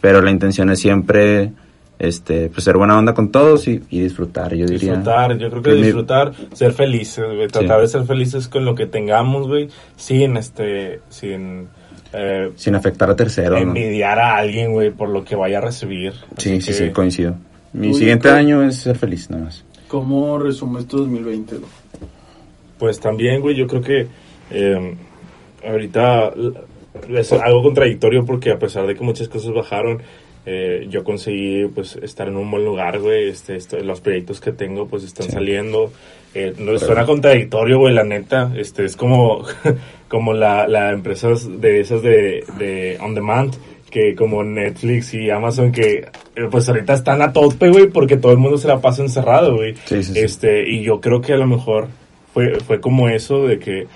Pero 0.00 0.20
la 0.22 0.30
intención 0.30 0.70
es 0.70 0.78
siempre, 0.78 1.50
este, 1.98 2.48
pues, 2.50 2.62
ser 2.64 2.76
buena 2.76 2.96
onda 2.98 3.14
con 3.14 3.32
todos 3.32 3.66
y, 3.66 3.82
y 3.90 4.00
disfrutar, 4.00 4.54
yo 4.54 4.66
diría. 4.66 4.90
Disfrutar, 4.92 5.36
yo 5.38 5.50
creo 5.50 5.62
que 5.62 5.72
disfrutar, 5.74 6.32
ser 6.52 6.72
felices, 6.74 7.24
güey, 7.24 7.48
tratar 7.48 7.78
Sí. 7.78 7.82
de 7.82 7.88
ser 7.88 8.04
felices 8.04 8.46
con 8.48 8.64
lo 8.64 8.74
que 8.74 8.86
tengamos, 8.86 9.48
güey, 9.48 9.68
sin 9.96 10.36
este, 10.36 11.00
sin 11.08 11.66
eh, 12.12 12.52
Sin 12.54 12.76
afectar 12.76 13.10
a 13.10 13.16
terceros, 13.16 13.52
¿no? 13.52 13.56
envidiar 13.58 14.20
a 14.20 14.36
alguien, 14.36 14.72
güey, 14.72 14.92
por 14.92 15.08
lo 15.08 15.24
que 15.24 15.34
vaya 15.34 15.58
a 15.58 15.62
recibir. 15.62 16.12
Sí, 16.36 16.50
Así 16.50 16.60
sí, 16.60 16.66
que, 16.66 16.72
sí, 16.74 16.90
coincido. 16.90 17.34
Mi 17.74 17.88
Uy, 17.88 17.94
siguiente 17.94 18.28
¿cómo? 18.28 18.38
año 18.40 18.62
es 18.62 18.76
ser 18.76 18.96
feliz, 18.96 19.28
nada 19.30 19.44
más. 19.44 19.64
¿Cómo 19.88 20.38
resumes 20.38 20.86
tu 20.86 20.98
2020? 20.98 21.56
güey? 21.56 21.70
Pues 22.78 22.98
también, 23.00 23.40
güey, 23.40 23.54
yo 23.54 23.66
creo 23.66 23.82
que 23.82 24.06
eh, 24.50 24.94
ahorita 25.66 26.32
es 27.08 27.32
algo 27.32 27.62
contradictorio 27.62 28.24
porque 28.24 28.50
a 28.50 28.58
pesar 28.58 28.86
de 28.86 28.94
que 28.94 29.04
muchas 29.04 29.28
cosas 29.28 29.52
bajaron, 29.52 30.02
eh, 30.46 30.86
yo 30.90 31.04
conseguí 31.04 31.66
pues 31.66 31.96
estar 32.02 32.28
en 32.28 32.36
un 32.36 32.50
buen 32.50 32.64
lugar, 32.64 33.00
güey. 33.00 33.28
Este, 33.28 33.56
esto- 33.56 33.78
los 33.80 34.00
proyectos 34.00 34.40
que 34.40 34.52
tengo 34.52 34.86
pues 34.86 35.04
están 35.04 35.26
Sí. 35.26 35.32
saliendo. 35.32 35.92
Eh, 36.34 36.52
no, 36.58 36.76
suena 36.78 37.06
contradictorio, 37.06 37.78
güey, 37.78 37.94
la 37.94 38.04
neta. 38.04 38.52
Este, 38.56 38.84
es 38.84 38.96
como, 38.96 39.44
como 40.08 40.32
la, 40.32 40.66
la 40.68 40.90
empresas 40.92 41.60
de 41.60 41.80
esas 41.80 42.02
de, 42.02 42.44
de 42.58 42.98
on 43.00 43.14
demand 43.14 43.54
que 43.94 44.16
como 44.16 44.42
Netflix 44.42 45.14
y 45.14 45.30
Amazon 45.30 45.70
que 45.70 46.08
eh, 46.34 46.48
pues 46.50 46.68
ahorita 46.68 46.94
están 46.94 47.22
a 47.22 47.32
tope, 47.32 47.68
güey, 47.70 47.86
porque 47.86 48.16
todo 48.16 48.32
el 48.32 48.38
mundo 48.38 48.58
se 48.58 48.66
la 48.66 48.80
pasa 48.80 49.02
encerrado, 49.02 49.54
güey. 49.54 49.74
Sí, 49.84 50.02
sí, 50.02 50.14
sí. 50.14 50.18
Este, 50.18 50.68
y 50.68 50.82
yo 50.82 51.00
creo 51.00 51.20
que 51.20 51.32
a 51.32 51.36
lo 51.36 51.46
mejor 51.46 51.86
fue, 52.32 52.56
fue 52.58 52.80
como 52.80 53.08
eso 53.08 53.46
de 53.46 53.60
que, 53.60 53.86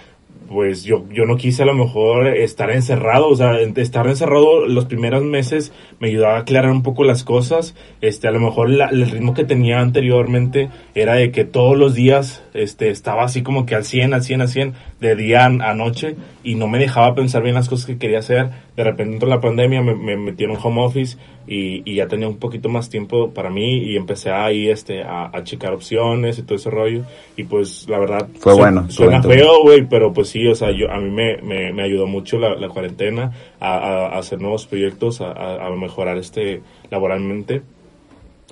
pues 0.48 0.84
yo, 0.84 1.04
yo 1.12 1.24
no 1.26 1.36
quise 1.36 1.64
a 1.64 1.66
lo 1.66 1.74
mejor 1.74 2.28
estar 2.28 2.70
encerrado, 2.70 3.28
o 3.28 3.36
sea, 3.36 3.58
estar 3.60 4.06
encerrado 4.06 4.66
los 4.66 4.86
primeros 4.86 5.22
meses 5.24 5.72
me 6.00 6.08
ayudaba 6.08 6.36
a 6.36 6.40
aclarar 6.40 6.70
un 6.70 6.82
poco 6.82 7.02
las 7.04 7.22
cosas, 7.24 7.74
este, 8.00 8.28
a 8.28 8.30
lo 8.30 8.40
mejor 8.40 8.70
la- 8.70 8.86
el 8.86 9.10
ritmo 9.10 9.34
que 9.34 9.44
tenía 9.44 9.80
anteriormente 9.80 10.70
era 10.94 11.16
de 11.16 11.32
que 11.32 11.44
todos 11.44 11.76
los 11.76 11.94
días, 11.94 12.42
este, 12.54 12.88
estaba 12.88 13.24
así 13.24 13.42
como 13.42 13.66
que 13.66 13.74
al 13.74 13.84
100, 13.84 14.14
al 14.14 14.22
100, 14.22 14.40
al 14.40 14.48
100, 14.48 14.72
de 15.00 15.14
día 15.14 15.44
a, 15.46 15.74
noche, 15.74 16.16
y 16.42 16.56
no 16.56 16.66
me 16.66 16.78
dejaba 16.78 17.14
pensar 17.14 17.42
bien 17.42 17.54
las 17.54 17.68
cosas 17.68 17.86
que 17.86 17.98
quería 17.98 18.18
hacer, 18.18 18.50
de 18.76 18.82
repente 18.84 19.14
entró 19.14 19.28
la 19.28 19.40
pandemia, 19.40 19.80
me, 19.80 19.94
me 19.94 20.16
metí 20.16 20.42
en 20.44 20.50
un 20.50 20.58
home 20.60 20.82
office, 20.82 21.16
y, 21.46 21.82
y 21.90 21.94
ya 21.94 22.08
tenía 22.08 22.26
un 22.28 22.38
poquito 22.38 22.68
más 22.68 22.90
tiempo 22.90 23.30
para 23.30 23.48
mí, 23.48 23.78
y 23.78 23.96
empecé 23.96 24.30
ahí, 24.30 24.68
este, 24.68 25.02
a, 25.04 25.30
a 25.32 25.44
checar 25.44 25.72
opciones 25.72 26.38
y 26.38 26.42
todo 26.42 26.56
ese 26.56 26.68
rollo, 26.70 27.02
y 27.36 27.44
pues, 27.44 27.88
la 27.88 27.98
verdad, 28.00 28.28
Fue 28.40 28.52
su- 28.54 28.58
bueno, 28.58 28.90
Suena 28.90 29.22
feo, 29.22 29.62
güey, 29.62 29.86
pero 29.88 30.12
pues 30.12 30.28
sí, 30.30 30.46
o 30.48 30.54
sea, 30.56 30.72
yo, 30.72 30.90
a 30.90 30.98
mí 30.98 31.10
me, 31.10 31.36
me, 31.42 31.72
me 31.72 31.82
ayudó 31.84 32.06
mucho 32.08 32.38
la, 32.38 32.56
la 32.56 32.68
cuarentena 32.68 33.32
a, 33.60 33.74
a- 33.78 34.06
a 34.08 34.18
hacer 34.18 34.40
nuevos 34.40 34.66
proyectos, 34.66 35.20
a, 35.20 35.68
mejorar 35.78 36.18
este 36.18 36.60
laboralmente. 36.90 37.62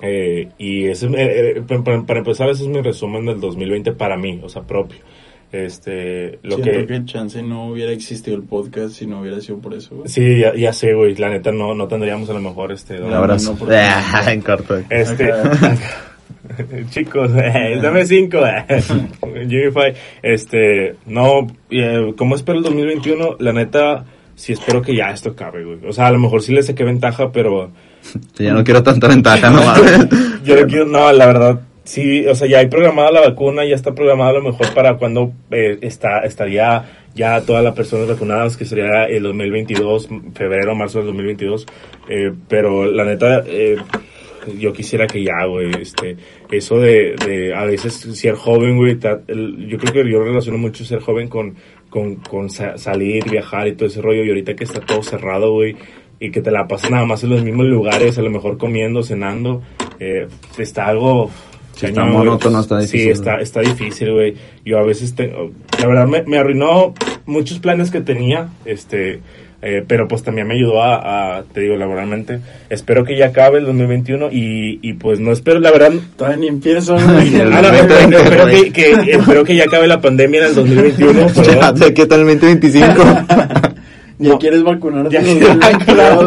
Eh, 0.01 0.49
y 0.59 0.85
ese, 0.85 1.07
es- 1.07 1.13
eh, 1.13 1.53
eh, 1.57 1.61
pa- 1.67 1.83
pa- 1.83 2.03
para 2.05 2.19
empezar, 2.19 2.49
ese 2.49 2.63
es 2.63 2.69
mi 2.69 2.81
resumen 2.81 3.25
del 3.25 3.39
2020 3.39 3.91
para 3.93 4.15
mí, 4.15 4.39
o 4.43 4.49
sea, 4.49 4.61
propio. 4.61 4.99
Este, 5.51 6.39
lo 6.43 6.55
Siento 6.57 6.71
que... 6.71 6.87
que 6.87 7.05
chance 7.05 7.41
no 7.41 7.67
hubiera 7.69 7.91
existido 7.93 8.35
el 8.35 8.43
podcast 8.43 8.95
si 8.95 9.07
no 9.07 9.21
hubiera 9.21 9.39
sido 9.39 9.59
por 9.59 9.73
eso, 9.73 9.95
güey. 9.95 10.09
Sí, 10.09 10.39
ya, 10.39 10.53
ya 10.55 10.73
sé, 10.73 10.93
güey, 10.93 11.15
la 11.15 11.29
neta 11.29 11.51
no, 11.53 11.73
no 11.73 11.87
tendríamos 11.87 12.29
a 12.29 12.33
lo 12.33 12.41
mejor 12.41 12.71
este... 12.73 13.01
Un 13.01 13.13
abrazo. 13.13 13.53
no, 13.53 13.57
porque- 13.59 13.79
en 14.31 14.41
corto. 14.41 14.77
Este, 14.89 15.31
chicos, 16.89 17.31
eh, 17.35 17.79
dame 17.81 18.05
cinco. 18.05 18.39
eh. 18.45 18.65
Unify, 19.21 19.93
este, 20.21 20.95
no, 21.05 21.47
eh, 21.69 22.13
¿cómo 22.17 22.35
espero 22.35 22.57
el 22.57 22.63
2021? 22.65 23.37
La 23.39 23.53
neta, 23.53 24.05
sí 24.35 24.53
espero 24.53 24.81
que 24.81 24.95
ya 24.95 25.11
esto 25.11 25.29
acabe, 25.31 25.63
güey. 25.63 25.79
O 25.87 25.93
sea, 25.93 26.07
a 26.07 26.11
lo 26.11 26.19
mejor 26.19 26.41
sí 26.41 26.53
le 26.53 26.63
saqué 26.63 26.83
ventaja, 26.83 27.31
pero 27.31 27.71
Ya 28.37 28.53
no 28.53 28.63
quiero 28.63 28.83
tanta 28.83 29.07
ventaja, 29.07 29.49
no 29.49 29.63
mames. 29.63 30.07
yo 30.43 30.59
no 30.61 30.67
quiero, 30.67 30.85
no, 30.85 31.11
la 31.11 31.25
verdad, 31.25 31.61
sí, 31.87 32.25
o 32.27 32.35
sea, 32.35 32.47
ya 32.47 32.59
hay 32.59 32.67
programada 32.67 33.11
la 33.11 33.21
vacuna, 33.21 33.63
ya 33.65 33.75
está 33.75 33.95
programada 33.95 34.31
a 34.31 34.33
lo 34.33 34.41
mejor 34.43 34.73
para 34.73 34.97
cuando 34.97 35.31
eh, 35.51 35.77
está, 35.81 36.19
estaría 36.19 36.83
ya 37.15 37.41
todas 37.41 37.63
las 37.63 37.73
personas 37.73 38.07
vacunadas, 38.07 38.57
que 38.57 38.65
sería 38.65 39.05
el 39.05 39.23
2022, 39.23 40.09
febrero, 40.35 40.75
marzo 40.75 40.99
del 40.99 41.07
2022, 41.07 41.65
eh, 42.09 42.31
pero 42.47 42.85
la 42.85 43.05
neta, 43.05 43.43
eh, 43.47 43.77
yo 44.59 44.71
quisiera 44.73 45.07
que 45.07 45.23
ya, 45.23 45.45
güey, 45.45 45.71
este, 45.81 46.15
eso 46.51 46.77
de, 46.79 47.15
de 47.25 47.55
a 47.55 47.63
veces 47.65 47.93
ser 47.95 48.35
joven, 48.35 48.77
güey, 48.77 48.97
yo 48.99 49.77
creo 49.77 49.93
que 49.93 50.11
yo 50.11 50.23
relaciono 50.23 50.57
mucho 50.57 50.85
ser 50.85 50.99
joven 50.99 51.27
con, 51.27 51.55
con, 51.89 52.15
con 52.17 52.49
sa- 52.49 52.77
salir, 52.77 53.23
viajar 53.29 53.67
y 53.67 53.73
todo 53.75 53.87
ese 53.87 54.01
rollo, 54.01 54.23
y 54.23 54.29
ahorita 54.29 54.55
que 54.55 54.63
está 54.65 54.79
todo 54.81 55.01
cerrado, 55.03 55.51
güey, 55.53 55.75
y 56.19 56.31
que 56.31 56.41
te 56.41 56.51
la 56.51 56.67
pasas 56.67 56.91
nada 56.91 57.05
más 57.05 57.23
en 57.23 57.29
los 57.31 57.43
mismos 57.43 57.65
lugares, 57.65 58.17
a 58.17 58.21
lo 58.21 58.29
mejor 58.29 58.57
comiendo, 58.57 59.01
cenando, 59.03 59.61
eh, 59.99 60.27
está 60.57 60.85
algo... 60.87 61.31
Sí, 61.79 61.85
está 61.85 62.01
cañón, 62.01 62.13
güey. 62.15 62.25
monótono, 62.25 62.59
está 62.59 62.81
Sí, 62.81 62.85
difícil, 62.97 63.11
está, 63.11 63.31
güey. 63.33 63.43
está 63.43 63.59
difícil, 63.61 64.11
güey. 64.13 64.35
Yo 64.65 64.79
a 64.79 64.83
veces, 64.83 65.13
tengo, 65.15 65.51
la 65.79 65.87
verdad, 65.87 66.07
me, 66.07 66.23
me 66.23 66.37
arruinó 66.37 66.93
muchos 67.25 67.59
planes 67.59 67.91
que 67.91 68.01
tenía, 68.01 68.49
este, 68.65 69.19
eh, 69.61 69.83
pero 69.87 70.07
pues 70.07 70.23
también 70.23 70.47
me 70.47 70.53
ayudó 70.55 70.81
a, 70.83 71.37
a, 71.37 71.43
te 71.43 71.61
digo, 71.61 71.75
laboralmente. 71.75 72.39
Espero 72.69 73.03
que 73.03 73.17
ya 73.17 73.27
acabe 73.27 73.59
el 73.59 73.65
2021 73.65 74.29
y, 74.31 74.79
y 74.81 74.93
pues 74.93 75.19
no 75.19 75.31
espero, 75.31 75.59
la 75.59 75.71
verdad, 75.71 75.91
Todavía 76.15 76.37
ni 76.37 76.47
empiezo. 76.47 76.95
Ah, 76.99 77.01
no, 77.61 77.69
espero, 77.73 78.17
espero 78.19 78.45
que, 78.47 78.71
que- 78.71 79.11
espero 79.11 79.43
que 79.43 79.55
ya 79.55 79.63
acabe 79.65 79.87
la 79.87 79.99
pandemia 80.01 80.41
en 80.41 80.45
el 80.47 80.55
2021, 80.55 81.27
Ya, 81.35 81.41
pero 81.43 81.71
¿de 81.73 81.93
qué 81.93 82.05
tal 82.05 82.21
el 82.21 82.39
2025? 82.39 83.03
Ya 84.19 84.29
No. 84.29 84.39
quieres 84.39 84.63
vacunar 84.63 85.05
a 85.05 85.09
Ya 85.11 85.21
todos 85.21 85.35
quiero 85.37 85.59
vacunar 85.59 86.11
a 86.11 86.17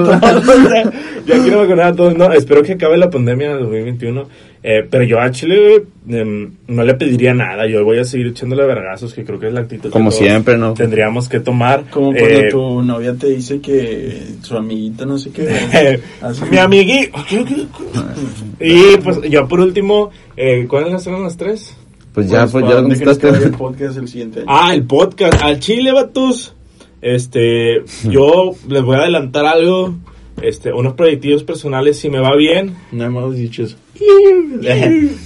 todos. 0.41 0.95
Ya 1.27 1.39
quiero 1.43 1.59
vacunar 1.59 1.87
a 1.87 1.93
todos. 1.97 2.17
No, 2.17 2.33
espero 2.33 2.63
que 2.63 2.73
acabe 2.75 2.97
la 2.97 3.11
pandemia 3.11 3.47
en 3.49 3.53
el 3.55 3.59
2021. 3.65 4.29
Eh, 4.63 4.87
pero 4.91 5.05
yo 5.05 5.19
a 5.19 5.31
Chile 5.31 5.87
em, 6.09 6.51
no 6.69 6.85
le 6.85 6.95
pediría 6.95 7.33
nada. 7.33 7.67
Yo 7.67 7.83
voy 7.85 7.99
a 7.99 8.05
seguir 8.05 8.27
echándole 8.27 8.67
vergazos, 8.67 9.15
que 9.15 9.25
creo 9.25 9.41
que 9.41 9.49
es 9.49 9.55
la 9.55 9.61
actitud 9.61 9.85
que 9.85 9.91
Como 9.91 10.11
todos 10.11 10.23
siempre, 10.23 10.59
¿no? 10.59 10.75
Tendríamos 10.75 11.29
que 11.29 11.41
tomar. 11.41 11.85
Como 11.91 12.13
cuando 12.13 12.29
Eh, 12.29 12.49
tu 12.51 12.83
novia 12.83 13.15
te 13.15 13.29
dice 13.29 13.61
que 13.61 14.23
su 14.43 14.57
amiguita 14.57 15.07
no 15.07 15.17
sé 15.17 15.31
qué. 15.31 16.01
Mi 16.51 16.59
amigui. 16.59 17.11
y 18.61 18.97
pues 19.03 19.23
yo 19.31 19.49
por 19.49 19.61
último, 19.61 20.11
eh, 20.37 20.67
¿cuáles 20.69 21.07
eran 21.07 21.23
las 21.23 21.39
tres? 21.39 21.75
Pues 22.13 22.29
ya, 22.29 22.47
pues 22.47 22.65
¿para 22.65 22.69
ya 22.69 22.77
que 22.77 22.83
contestaste. 22.83 23.29
el 23.29 23.51
podcast 23.53 23.97
el 23.97 24.09
siguiente 24.09 24.41
año? 24.41 24.49
Ah, 24.51 24.75
el 24.75 24.85
podcast. 24.85 25.43
Al 25.43 25.59
Chile, 25.61 25.93
vatos. 25.93 26.55
Este, 27.01 27.83
yo 28.11 28.53
les 28.69 28.83
voy 28.83 28.97
a 28.97 29.01
adelantar 29.01 29.47
algo. 29.47 29.95
Este, 30.43 30.73
unos 30.73 30.95
proyectivos 30.95 31.45
personales, 31.45 31.99
si 31.99 32.11
me 32.11 32.19
va 32.19 32.35
bien. 32.35 32.75
No 32.93 33.05
hemos 33.05 33.37
dicho 33.37 33.63
eso. 33.63 33.77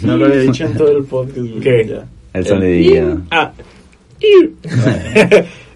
No 0.03 0.16
lo 0.16 0.27
había 0.27 0.41
dicho 0.41 0.64
en 0.64 0.75
todo 0.77 0.97
el 0.97 1.05
podcast, 1.05 1.39
güey. 1.39 1.61
¿Qué? 1.61 1.87
Ya. 1.89 2.07
El 2.33 2.47
sonidillo. 2.47 3.20
Ah. 3.31 3.53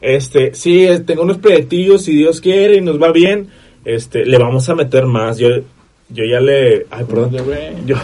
este, 0.01 0.55
sí, 0.55 0.87
tengo 1.07 1.23
unos 1.23 1.39
proyectillos, 1.39 2.05
si 2.05 2.17
Dios 2.17 2.41
quiere 2.41 2.77
y 2.77 2.81
nos 2.81 3.01
va 3.01 3.13
bien, 3.13 3.49
este, 3.85 4.25
le 4.25 4.39
vamos 4.39 4.69
a 4.69 4.75
meter 4.75 5.07
más. 5.07 5.39
Yo, 5.39 5.49
yo 6.11 6.25
ya 6.25 6.41
le, 6.41 6.87
ay, 6.91 7.05
perdón, 7.09 7.31
güey. 7.45 7.59
yo, 7.87 7.97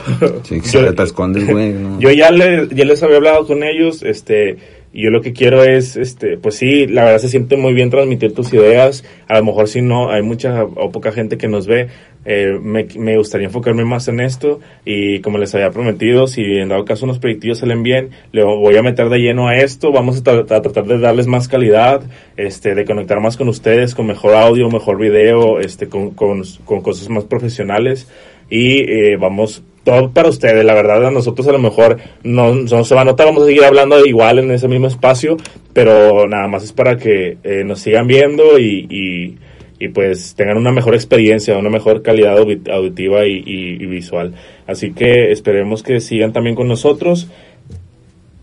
Sí, 0.43 0.61
yo- 0.73 0.95
te 0.95 1.03
escondes, 1.03 1.47
güey. 1.51 1.73
¿no? 1.73 1.99
yo 2.01 2.11
ya, 2.11 2.31
le, 2.31 2.69
ya 2.75 2.85
les 2.85 3.03
había 3.03 3.17
hablado 3.17 3.47
con 3.47 3.63
ellos, 3.65 4.03
este, 4.03 4.59
y 4.95 5.03
yo 5.03 5.11
lo 5.11 5.21
que 5.21 5.33
quiero 5.35 5.65
es, 5.65 5.97
este, 5.97 6.39
pues 6.39 6.55
sí, 6.55 6.87
la 6.87 7.05
verdad 7.05 7.19
se 7.19 7.29
siente 7.29 7.57
muy 7.57 7.75
bien 7.75 7.91
transmitir 7.91 8.33
tus 8.33 8.55
ideas, 8.55 9.05
a 9.27 9.39
lo 9.39 9.45
mejor 9.45 9.69
si 9.69 9.83
no, 9.83 10.11
hay 10.11 10.23
mucha 10.23 10.65
o 10.65 10.91
poca 10.93 11.11
gente 11.13 11.37
que 11.37 11.49
nos 11.49 11.67
ve, 11.67 11.89
eh, 12.25 12.59
me, 12.63 12.87
me 12.97 13.19
gustaría 13.19 13.49
enfocarme 13.49 13.85
más 13.85 14.07
en 14.09 14.21
esto, 14.21 14.61
y 14.85 15.21
como 15.21 15.37
les 15.39 15.55
había 15.55 15.71
prometido, 15.71 16.27
si 16.29 16.43
en 16.43 16.69
dado 16.69 16.85
caso 16.85 17.05
unos 17.05 17.19
proyectillos 17.19 17.59
salen 17.59 17.83
bien, 17.83 18.11
le 18.33 18.45
voy 18.45 18.77
a 18.77 18.83
meter 18.83 19.09
de 19.09 19.19
lleno 19.19 19.49
a 19.49 19.57
esto, 19.57 19.91
vamos 19.93 20.21
a, 20.21 20.23
tra- 20.23 20.51
a 20.51 20.63
tratar 20.63 20.85
de 20.87 20.99
darles 20.99 21.27
más 21.27 21.49
calidad, 21.49 22.03
este, 22.37 22.75
de 22.75 22.85
conectar 22.85 23.21
más 23.21 23.37
con 23.37 23.49
ustedes, 23.49 23.95
con 23.95 24.07
mejor 24.07 24.35
audio, 24.35 24.71
mejor 24.71 24.99
video, 24.99 25.59
este, 25.59 25.89
con, 25.89 26.13
con, 26.13 26.43
con 26.65 26.81
cosas 26.83 27.09
más 27.09 27.25
profesionales, 27.25 28.09
y 28.49 28.79
eh, 28.91 29.17
vamos 29.19 29.65
todo 29.85 30.11
para 30.11 30.29
ustedes, 30.31 30.65
la 30.65 30.75
verdad 30.75 31.05
a 31.07 31.11
nosotros 31.11 31.47
a 31.49 31.53
lo 31.53 31.59
mejor 31.59 31.99
no, 32.23 32.67
se 32.85 32.95
va 32.95 33.03
a 33.03 33.05
notar, 33.05 33.27
vamos 33.27 33.43
a 33.43 33.47
seguir 33.47 33.65
hablando 33.65 34.05
igual 34.05 34.39
en 34.39 34.51
ese 34.51 34.67
mismo 34.67 34.87
espacio, 34.87 35.37
pero 35.73 36.27
nada 36.27 36.49
más 36.49 36.65
es 36.65 36.73
para 36.73 36.97
que 36.97 37.37
eh, 37.45 37.63
nos 37.65 37.81
sigan 37.81 38.07
viendo 38.07 38.59
y, 38.59 39.37
y, 39.79 39.89
pues 39.89 40.35
tengan 40.35 40.57
una 40.57 40.73
mejor 40.73 40.95
experiencia, 40.95 41.59
una 41.59 41.69
mejor 41.69 42.01
calidad 42.01 42.39
audi- 42.39 42.71
auditiva 42.73 43.27
y 43.27 43.77
visual. 43.85 44.33
Así 44.67 44.93
que 44.95 45.31
esperemos 45.31 45.83
que 45.83 46.01
sigan 46.01 46.33
también 46.33 46.57
con 46.57 46.69
nosotros. 46.69 47.29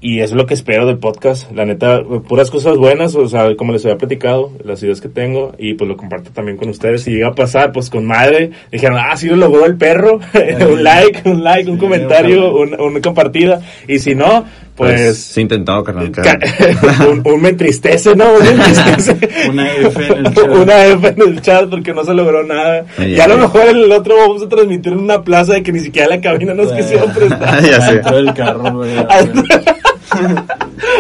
Y 0.04 0.22
es 0.22 0.32
lo 0.32 0.48
que 0.48 0.56
espero 0.56 0.88
del 0.88 0.98
podcast. 0.98 1.52
La 1.52 1.64
neta, 1.64 2.02
puras 2.28 2.50
cosas 2.50 2.76
buenas, 2.76 3.14
o 3.16 3.30
sea, 3.30 3.56
como 3.56 3.72
les 3.72 3.86
había 3.86 3.98
platicado, 4.00 4.52
las 4.64 4.82
ideas 4.82 5.00
que 5.00 5.10
tengo, 5.10 5.54
y 5.60 5.76
pues 5.76 5.88
lo 5.88 5.96
comparto 5.96 6.32
también 6.32 6.58
con 6.58 6.70
ustedes. 6.70 7.04
Si 7.04 7.12
llega 7.12 7.28
a 7.28 7.36
pasar, 7.36 7.72
pues 7.72 7.92
con 7.92 8.04
madre, 8.06 8.50
dijeron, 8.72 8.98
ah, 9.00 9.16
sí 9.16 9.28
lo 9.28 9.36
logró 9.36 9.64
el 9.68 9.78
perro, 9.78 10.20
un 10.72 10.84
like, 10.84 11.30
un 11.30 11.44
like, 11.44 11.70
un 11.70 11.76
Sí, 11.76 11.82
comentario, 11.82 12.52
ojalá. 12.52 12.78
un- 12.82 12.90
una 12.94 13.00
compartida. 13.02 13.62
Y 13.88 14.00
si 14.00 14.16
no, 14.16 14.44
Pues, 14.76 14.92
pues... 15.02 15.18
se 15.20 15.42
intentó, 15.42 15.84
carnal. 15.84 16.10
ca- 16.12 16.40
un, 17.12 17.22
un 17.24 17.40
me 17.42 17.50
entristece, 17.50 18.16
¿no? 18.16 18.26
Un 18.34 18.44
me 18.44 18.50
entristece. 18.50 19.30
Una 19.52 19.72
F 19.76 20.08
en 20.08 20.26
el 20.26 20.34
chat. 20.34 20.50
Una 20.50 20.86
F 20.88 21.08
en 21.10 21.22
el 21.22 21.42
chat 21.42 21.70
porque 21.70 21.94
no 21.94 22.04
se 22.04 22.14
logró 22.16 22.44
nada. 22.44 22.86
Ay, 22.98 23.14
y 23.18 23.20
a 23.20 23.28
lo 23.28 23.38
mejor 23.38 23.68
el 23.68 23.92
otro 23.92 24.16
vamos 24.18 24.42
a 24.42 24.50
transmitir 24.50 24.94
en 24.94 25.00
una 25.00 25.22
plaza 25.24 25.54
de 25.54 25.62
que 25.62 25.72
ni 25.72 25.80
siquiera 25.82 26.08
la 26.08 26.20
cabina 26.22 26.56
nos 26.56 26.72
quisieron 26.72 27.14
prestar. 27.14 27.62
Ya 27.64 27.82
sé. 27.82 27.92
Adentro 27.92 28.16
del 28.16 28.34
carro, 28.34 28.74
güey. 28.78 28.96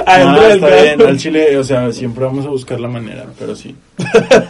Adentro 0.06 0.42
No, 0.42 0.48
está 0.48 0.82
bien, 0.82 1.02
al 1.02 1.18
chile, 1.18 1.58
o 1.58 1.64
sea, 1.64 1.92
siempre 1.92 2.24
vamos 2.26 2.46
a 2.46 2.50
buscar 2.50 2.80
la 2.80 2.88
manera, 2.88 3.26
pero 3.38 3.56
sí. 3.56 3.76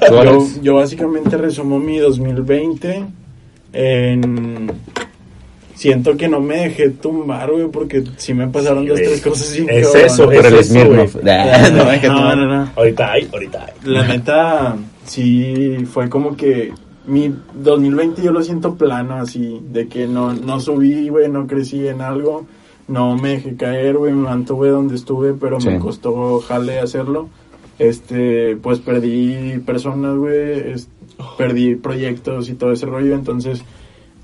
Yo, 0.09 0.47
yo 0.62 0.76
básicamente 0.76 1.38
resumo 1.38 1.80
mi 1.80 1.97
2020 1.99 3.05
en... 3.74 4.72
Siento 5.74 6.16
que 6.16 6.28
no 6.28 6.39
me 6.39 6.57
dejé 6.57 6.89
tumbar, 6.91 7.49
güey, 7.51 7.68
porque 7.70 8.03
sí 8.18 8.36
me 8.36 8.47
pasaron 8.47 8.86
dos, 8.86 8.99
güey. 8.99 9.09
tres 9.09 9.22
cosas 9.22 9.51
bien 9.55 9.68
Es 9.68 9.95
eso, 9.95 10.26
por 10.26 10.36
es 10.36 10.45
el 10.45 10.53
eso, 10.53 10.64
Smirnoff. 10.70 11.16
güey. 11.16 11.30
Ah, 11.30 11.70
no, 11.74 11.99
que 12.01 12.07
no, 12.07 12.16
tú- 12.16 12.22
no, 12.38 12.45
no. 12.45 12.72
Ahorita 12.76 13.12
hay, 13.14 13.28
ahorita 13.34 13.66
hay. 13.66 13.74
La 13.91 14.05
neta, 14.07 14.76
sí, 15.05 15.78
fue 15.91 16.07
como 16.07 16.36
que 16.38 16.72
mi 17.07 17.34
2020 17.55 18.22
yo 18.22 18.32
lo 18.32 18.43
siento 18.43 18.76
plano, 18.76 19.16
así, 19.16 19.59
de 19.72 19.88
que 19.88 20.05
no, 20.05 20.34
no 20.34 20.59
subí, 20.59 21.09
güey, 21.09 21.30
no 21.30 21.47
crecí 21.47 21.88
en 21.88 22.01
algo, 22.01 22.45
no 22.92 23.16
me 23.18 23.30
dejé 23.30 23.56
caer, 23.56 23.98
güey, 23.98 24.14
me 24.14 24.24
mantuve 24.30 24.70
donde 24.70 24.96
estuve, 24.96 25.34
pero 25.34 25.60
Sí. 25.60 25.70
me 25.70 25.80
costó 25.80 26.39
jale 26.39 26.80
hacerlo. 26.80 27.30
Este, 27.80 28.58
pues 28.58 28.80
perdí 28.80 29.58
personas, 29.66 30.16
güey, 30.18 30.76
perdí 31.38 31.76
proyectos 31.76 32.50
y 32.50 32.54
todo 32.54 32.72
ese 32.74 32.86
rollo, 32.86 33.16
entonces 33.16 33.64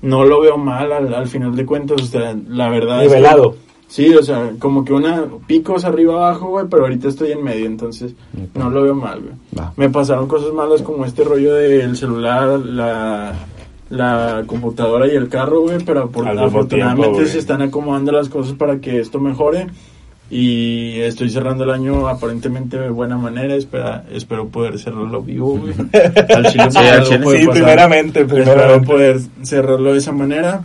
no 0.02 0.24
lo 0.24 0.40
veo 0.40 0.56
mal 0.58 0.92
al, 0.92 1.12
al 1.12 1.26
final 1.26 1.56
de 1.56 1.66
cuentas, 1.66 2.02
o 2.02 2.06
sea, 2.06 2.36
la 2.48 2.68
verdad. 2.68 3.02
es 3.02 3.10
que- 3.10 3.16
Nivelado. 3.16 3.56
Sí, 3.88 4.14
o 4.14 4.22
sea, 4.22 4.52
como 4.58 4.84
que 4.84 4.92
una 4.92 5.24
picos 5.46 5.86
arriba 5.86 6.12
abajo, 6.14 6.48
güey, 6.48 6.66
pero 6.70 6.82
ahorita 6.82 7.08
estoy 7.08 7.32
en 7.32 7.42
medio, 7.42 7.64
entonces 7.64 8.14
no 8.54 8.68
lo 8.68 8.82
veo 8.82 8.94
mal, 8.94 9.18
güey. 9.22 9.66
Me 9.78 9.88
pasaron 9.88 10.28
cosas 10.28 10.52
malas 10.52 10.82
como 10.82 11.06
este 11.06 11.24
rollo 11.24 11.54
del 11.54 11.96
celular, 11.96 12.60
la, 12.60 13.32
la 13.90 14.42
computadora 14.46 15.06
y 15.06 15.16
el 15.16 15.28
carro, 15.28 15.62
güey, 15.62 15.78
pero 15.84 16.10
por- 16.10 16.28
afortunadamente 16.28 17.10
tiempo, 17.12 17.30
se 17.30 17.38
están 17.38 17.62
acomodando 17.62 18.12
las 18.12 18.28
cosas 18.28 18.54
para 18.54 18.78
que 18.80 19.00
esto 19.00 19.18
mejore 19.20 19.66
y 20.30 21.00
estoy 21.00 21.30
cerrando 21.30 21.64
el 21.64 21.70
año 21.70 22.06
aparentemente 22.06 22.78
de 22.78 22.90
buena 22.90 23.16
manera, 23.16 23.54
espera, 23.54 24.04
espero 24.12 24.48
poder 24.48 24.78
cerrarlo 24.78 25.22
vivo, 25.22 25.56
güey. 25.58 25.72
Al 26.34 26.46
chile, 26.52 26.70
Sí, 26.70 26.78
al 26.78 27.02
chile. 27.04 27.18
Sí, 27.38 27.46
pasar. 27.46 27.50
primeramente, 27.52 28.20
Espero 28.20 28.44
primeramente. 28.44 28.86
poder 28.86 29.20
cerrarlo 29.42 29.92
de 29.92 29.98
esa 29.98 30.12
manera. 30.12 30.62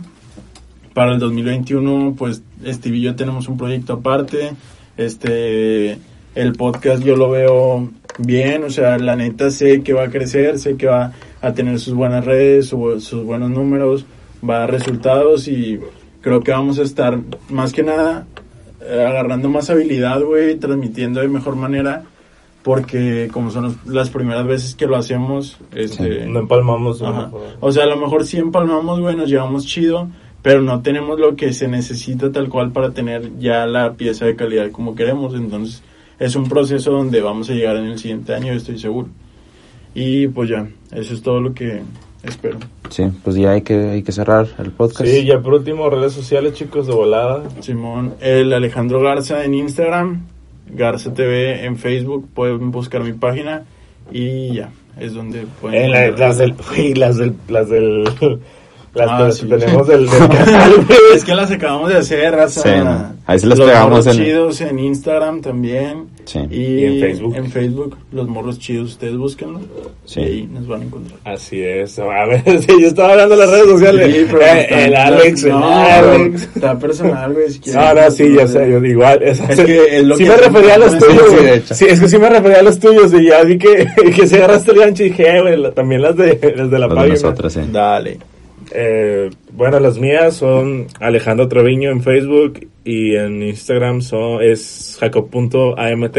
Para 0.92 1.12
el 1.14 1.18
2021, 1.18 2.14
pues 2.16 2.42
Steve 2.64 2.98
y 2.98 3.00
yo 3.00 3.16
tenemos 3.16 3.48
un 3.48 3.56
proyecto 3.56 3.94
aparte. 3.94 4.52
Este, 4.96 5.98
el 6.34 6.52
podcast 6.56 7.02
yo 7.02 7.16
lo 7.16 7.30
veo 7.30 7.88
bien, 8.18 8.64
o 8.64 8.70
sea, 8.70 8.98
la 8.98 9.16
neta 9.16 9.50
sé 9.50 9.82
que 9.82 9.92
va 9.92 10.04
a 10.04 10.10
crecer, 10.10 10.58
sé 10.58 10.76
que 10.76 10.86
va 10.86 11.12
a 11.46 11.54
tener 11.54 11.78
sus 11.78 11.94
buenas 11.94 12.24
redes, 12.24 12.66
su- 12.68 13.00
sus 13.00 13.24
buenos 13.24 13.50
números, 13.50 14.06
va 14.48 14.56
a 14.56 14.58
dar 14.60 14.70
resultados 14.72 15.48
y 15.48 15.78
creo 16.20 16.40
que 16.40 16.52
vamos 16.52 16.78
a 16.78 16.82
estar 16.82 17.18
más 17.50 17.72
que 17.72 17.82
nada 17.82 18.26
eh, 18.86 19.04
agarrando 19.06 19.48
más 19.48 19.70
habilidad, 19.70 20.20
güey, 20.22 20.56
transmitiendo 20.56 21.20
de 21.20 21.28
mejor 21.28 21.56
manera. 21.56 22.04
Porque 22.62 23.28
como 23.30 23.50
son 23.50 23.64
los- 23.64 23.86
las 23.86 24.08
primeras 24.08 24.46
veces 24.46 24.74
que 24.74 24.86
lo 24.86 24.96
hacemos, 24.96 25.58
este, 25.74 26.24
No 26.26 26.40
empalmamos. 26.40 27.02
Ajá. 27.02 27.30
O 27.60 27.70
sea, 27.72 27.84
a 27.84 27.86
lo 27.86 27.96
mejor 27.98 28.24
sí 28.24 28.38
empalmamos, 28.38 29.00
güey, 29.00 29.14
nos 29.16 29.28
llevamos 29.28 29.66
chido, 29.66 30.08
pero 30.40 30.62
no 30.62 30.80
tenemos 30.80 31.20
lo 31.20 31.36
que 31.36 31.52
se 31.52 31.68
necesita 31.68 32.32
tal 32.32 32.48
cual 32.48 32.72
para 32.72 32.90
tener 32.92 33.38
ya 33.38 33.66
la 33.66 33.92
pieza 33.94 34.24
de 34.24 34.34
calidad 34.34 34.70
como 34.70 34.94
queremos. 34.94 35.34
Entonces, 35.34 35.82
es 36.18 36.36
un 36.36 36.48
proceso 36.48 36.90
donde 36.92 37.20
vamos 37.20 37.50
a 37.50 37.52
llegar 37.52 37.76
en 37.76 37.84
el 37.86 37.98
siguiente 37.98 38.34
año, 38.34 38.54
estoy 38.54 38.78
seguro. 38.78 39.08
Y 39.94 40.26
pues 40.28 40.48
ya, 40.50 40.66
eso 40.92 41.14
es 41.14 41.22
todo 41.22 41.40
lo 41.40 41.54
que 41.54 41.80
espero. 42.22 42.58
Sí, 42.90 43.04
pues 43.22 43.36
ya 43.36 43.52
hay 43.52 43.62
que, 43.62 43.74
hay 43.74 44.02
que 44.02 44.12
cerrar 44.12 44.46
el 44.58 44.70
podcast. 44.72 45.04
Sí, 45.06 45.24
ya 45.24 45.40
por 45.40 45.54
último, 45.54 45.88
redes 45.90 46.12
sociales, 46.12 46.54
chicos, 46.54 46.86
de 46.86 46.92
volada. 46.94 47.42
Simón, 47.60 48.14
el 48.20 48.52
Alejandro 48.52 49.00
Garza 49.00 49.44
en 49.44 49.54
Instagram, 49.54 50.22
Garza 50.70 51.12
TV 51.14 51.64
en 51.64 51.76
Facebook, 51.76 52.28
pueden 52.34 52.70
buscar 52.70 53.02
mi 53.02 53.12
página 53.12 53.64
y 54.10 54.54
ya, 54.54 54.70
es 54.98 55.14
donde 55.14 55.46
pueden... 55.60 55.84
Eh, 55.84 55.88
la- 55.88 56.10
las 56.16 56.38
del, 56.38 56.54
las 56.94 57.16
del, 57.18 57.34
las 57.48 57.68
del, 57.68 58.04
las 58.94 59.08
Ah, 59.10 59.30
sí. 59.32 59.46
tenemos 59.46 59.86
del, 59.88 60.06
del 60.08 60.28
canal, 60.28 60.72
güey. 60.86 60.98
Es 61.14 61.24
que 61.24 61.34
las 61.34 61.50
acabamos 61.50 61.90
de 61.90 61.96
hacer, 61.98 62.32
raza. 62.34 62.62
Sí, 62.62 62.68
no. 62.84 63.14
Ahí 63.26 63.38
se 63.38 63.46
las 63.46 63.58
los 63.58 63.68
pegamos 63.68 63.90
morros 63.90 64.06
en- 64.06 64.24
chidos 64.24 64.60
en 64.60 64.78
Instagram 64.78 65.40
también. 65.40 66.04
Sí. 66.24 66.38
Y, 66.50 66.56
Y 66.56 66.84
en 66.86 67.00
Facebook. 67.00 67.36
En 67.36 67.50
Facebook, 67.50 67.96
los 68.12 68.28
morros 68.28 68.58
chidos, 68.58 68.92
ustedes 68.92 69.16
búsquenlo. 69.16 69.60
Sí. 70.04 70.20
Y 70.20 70.24
ahí 70.24 70.48
nos 70.52 70.66
van 70.66 70.82
a 70.82 70.84
encontrar. 70.84 71.18
Así 71.24 71.60
es. 71.62 71.98
A 71.98 72.24
ver, 72.26 72.42
sí, 72.62 72.68
yo 72.80 72.86
estaba 72.88 73.10
hablando 73.12 73.36
de 73.36 73.40
las 73.42 73.50
redes 73.50 73.66
sociales. 73.66 74.14
Sí, 74.14 74.26
pero 74.30 74.42
Eh, 74.42 74.60
está- 74.62 74.84
el 74.86 74.96
Alex, 74.96 75.44
el 75.44 75.50
no, 75.50 75.68
Alex. 75.68 76.42
Está 76.54 76.78
personal, 76.78 77.32
güey. 77.32 77.50
Si. 77.50 77.70
No, 77.72 77.94
no, 77.94 78.10
sí, 78.10 78.34
ya 78.36 78.46
sé, 78.48 78.70
yo 78.70 78.84
igual. 78.84 79.22
Es, 79.22 79.40
Es 79.40 79.60
que 79.60 79.98
es 79.98 80.04
lo 80.04 80.16
sí 80.16 80.24
que 80.24 80.30
me 80.30 80.36
refería 80.36 80.74
a 80.74 80.78
los 80.78 80.98
tuyos, 80.98 81.22
sí, 81.28 81.34
güey. 81.34 81.44
de 81.46 81.54
hecho. 81.56 81.74
Sí, 81.74 81.84
es 81.88 82.00
que 82.00 82.08
sí 82.08 82.18
me 82.18 82.28
refería 82.30 82.60
a 82.60 82.62
los 82.62 82.78
tuyos 82.78 83.12
y 83.14 83.24
ya 83.26 83.42
vi 83.42 83.58
que, 83.58 83.86
que 84.16 84.26
se 84.26 84.36
agarraste 84.36 84.72
el 84.72 84.78
gancho 84.78 85.02
y 85.04 85.08
dije, 85.10 85.28
eh, 85.36 85.40
güey, 85.42 85.72
también 85.74 86.02
las 86.02 86.16
de, 86.16 86.54
las 86.56 86.70
de 86.70 86.78
la 86.78 86.88
página. 86.88 87.14
nosotros, 87.14 87.52
sí. 87.52 87.60
Dale. 87.70 88.18
Eh, 88.72 89.30
bueno, 89.52 89.80
las 89.80 89.98
mías 89.98 90.34
son 90.34 90.86
Alejandro 91.00 91.48
Treviño 91.48 91.90
en 91.90 92.02
Facebook 92.02 92.68
y 92.84 93.16
en 93.16 93.42
Instagram 93.42 94.00
son, 94.02 94.42
es 94.42 94.96
jacob.amt. 95.00 96.16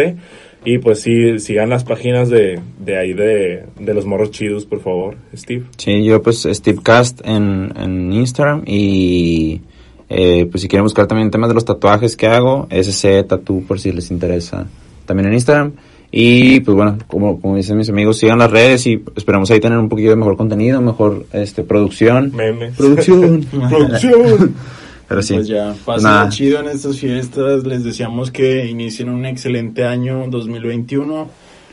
Y 0.68 0.80
pues 0.80 1.02
sí, 1.02 1.38
sigan 1.38 1.70
las 1.70 1.84
páginas 1.84 2.30
de, 2.30 2.60
de 2.80 2.98
ahí 2.98 3.14
de, 3.14 3.66
de 3.80 3.94
los 3.94 4.06
morros 4.08 4.32
chidos, 4.32 4.66
por 4.66 4.82
favor, 4.82 5.16
Steve. 5.36 5.66
Sí, 5.78 6.04
yo 6.04 6.24
pues 6.24 6.48
Steve 6.52 6.80
Cast 6.82 7.22
en, 7.24 7.72
en 7.78 8.12
Instagram 8.12 8.64
y 8.66 9.62
eh, 10.10 10.48
pues 10.50 10.64
si 10.64 10.68
quieren 10.68 10.84
buscar 10.84 11.06
también 11.06 11.30
temas 11.30 11.50
de 11.50 11.54
los 11.54 11.66
tatuajes 11.66 12.18
que 12.18 12.26
hago, 12.28 12.68
SC 12.72 13.28
Tattoo 13.28 13.64
por 13.68 13.80
si 13.80 13.92
les 13.92 14.10
interesa 14.10 14.68
también 15.06 15.28
en 15.28 15.34
Instagram. 15.36 15.74
Y 16.18 16.62
pues 16.62 16.78
bueno, 16.78 16.98
como, 17.08 17.42
como 17.42 17.58
dicen 17.58 17.76
mis 17.76 17.90
amigos, 17.90 18.18
sigan 18.20 18.40
las 18.40 18.50
redes 18.50 18.88
y 18.88 19.04
esperamos 19.18 19.52
ahí 19.52 19.60
tener 19.60 19.78
un 19.78 19.90
poquito 19.90 20.12
de 20.12 20.16
mejor 20.16 20.38
contenido, 20.38 20.80
mejor 20.80 21.26
este 21.34 21.64
producción. 21.64 22.32
Memes. 22.34 22.74
Producción. 22.78 23.44
Producción. 23.70 24.56
Pero 25.10 25.22
sí. 25.22 25.34
Pues 25.34 25.48
ya, 25.50 25.66
Pues 25.74 25.80
pasen 25.84 26.04
nada. 26.04 26.30
chido 26.30 26.62
en 26.62 26.68
estas 26.68 26.98
fiestas. 27.00 27.66
Les 27.66 27.84
deseamos 27.84 28.32
que 28.32 28.66
inicien 28.66 29.10
un 29.10 29.26
excelente 29.26 29.84
año 29.84 30.26
2021. 30.30 31.28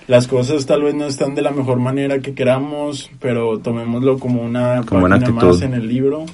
Las 0.09 0.27
cosas 0.27 0.67
tal 0.67 0.83
vez 0.83 0.97
no 0.97 1.07
están 1.07 1.37
de 1.37 1.43
la 1.43 1.53
mejor 1.53 1.79
manera 1.79 2.19
que 2.19 2.35
queramos, 2.35 3.13
pero 3.21 3.61
tomémoslo 3.61 4.19
como 4.19 4.43
una 4.43 4.81
buena 4.81 4.85
página 4.85 5.17
actitud. 5.17 5.47
más 5.47 5.63
en 5.63 5.75
el 5.75 5.87
libro 5.87 6.27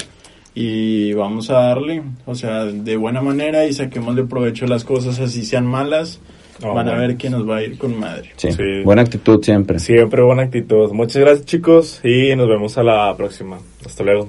y 0.54 1.12
vamos 1.12 1.50
a 1.50 1.58
darle, 1.58 2.02
o 2.24 2.34
sea, 2.34 2.64
de 2.64 2.96
buena 2.96 3.20
manera 3.20 3.66
y 3.66 3.74
saquémosle 3.74 4.24
provecho 4.24 4.64
a 4.64 4.68
las 4.68 4.84
cosas, 4.84 5.20
así 5.20 5.44
sean 5.44 5.66
malas. 5.66 6.20
Oh, 6.62 6.74
Van 6.74 6.88
a 6.88 6.92
bueno. 6.92 7.06
ver 7.08 7.16
que 7.16 7.30
nos 7.30 7.48
va 7.48 7.58
a 7.58 7.62
ir 7.62 7.78
con 7.78 7.98
madre. 7.98 8.32
Sí. 8.36 8.50
Sí. 8.52 8.82
Buena 8.84 9.02
actitud 9.02 9.42
siempre. 9.42 9.78
Siempre 9.78 10.22
buena 10.22 10.42
actitud. 10.42 10.90
Muchas 10.92 11.22
gracias, 11.22 11.46
chicos, 11.46 12.00
y 12.04 12.34
nos 12.34 12.48
vemos 12.48 12.76
a 12.78 12.82
la 12.82 13.14
próxima. 13.16 13.58
Hasta 13.86 14.02
luego. 14.04 14.28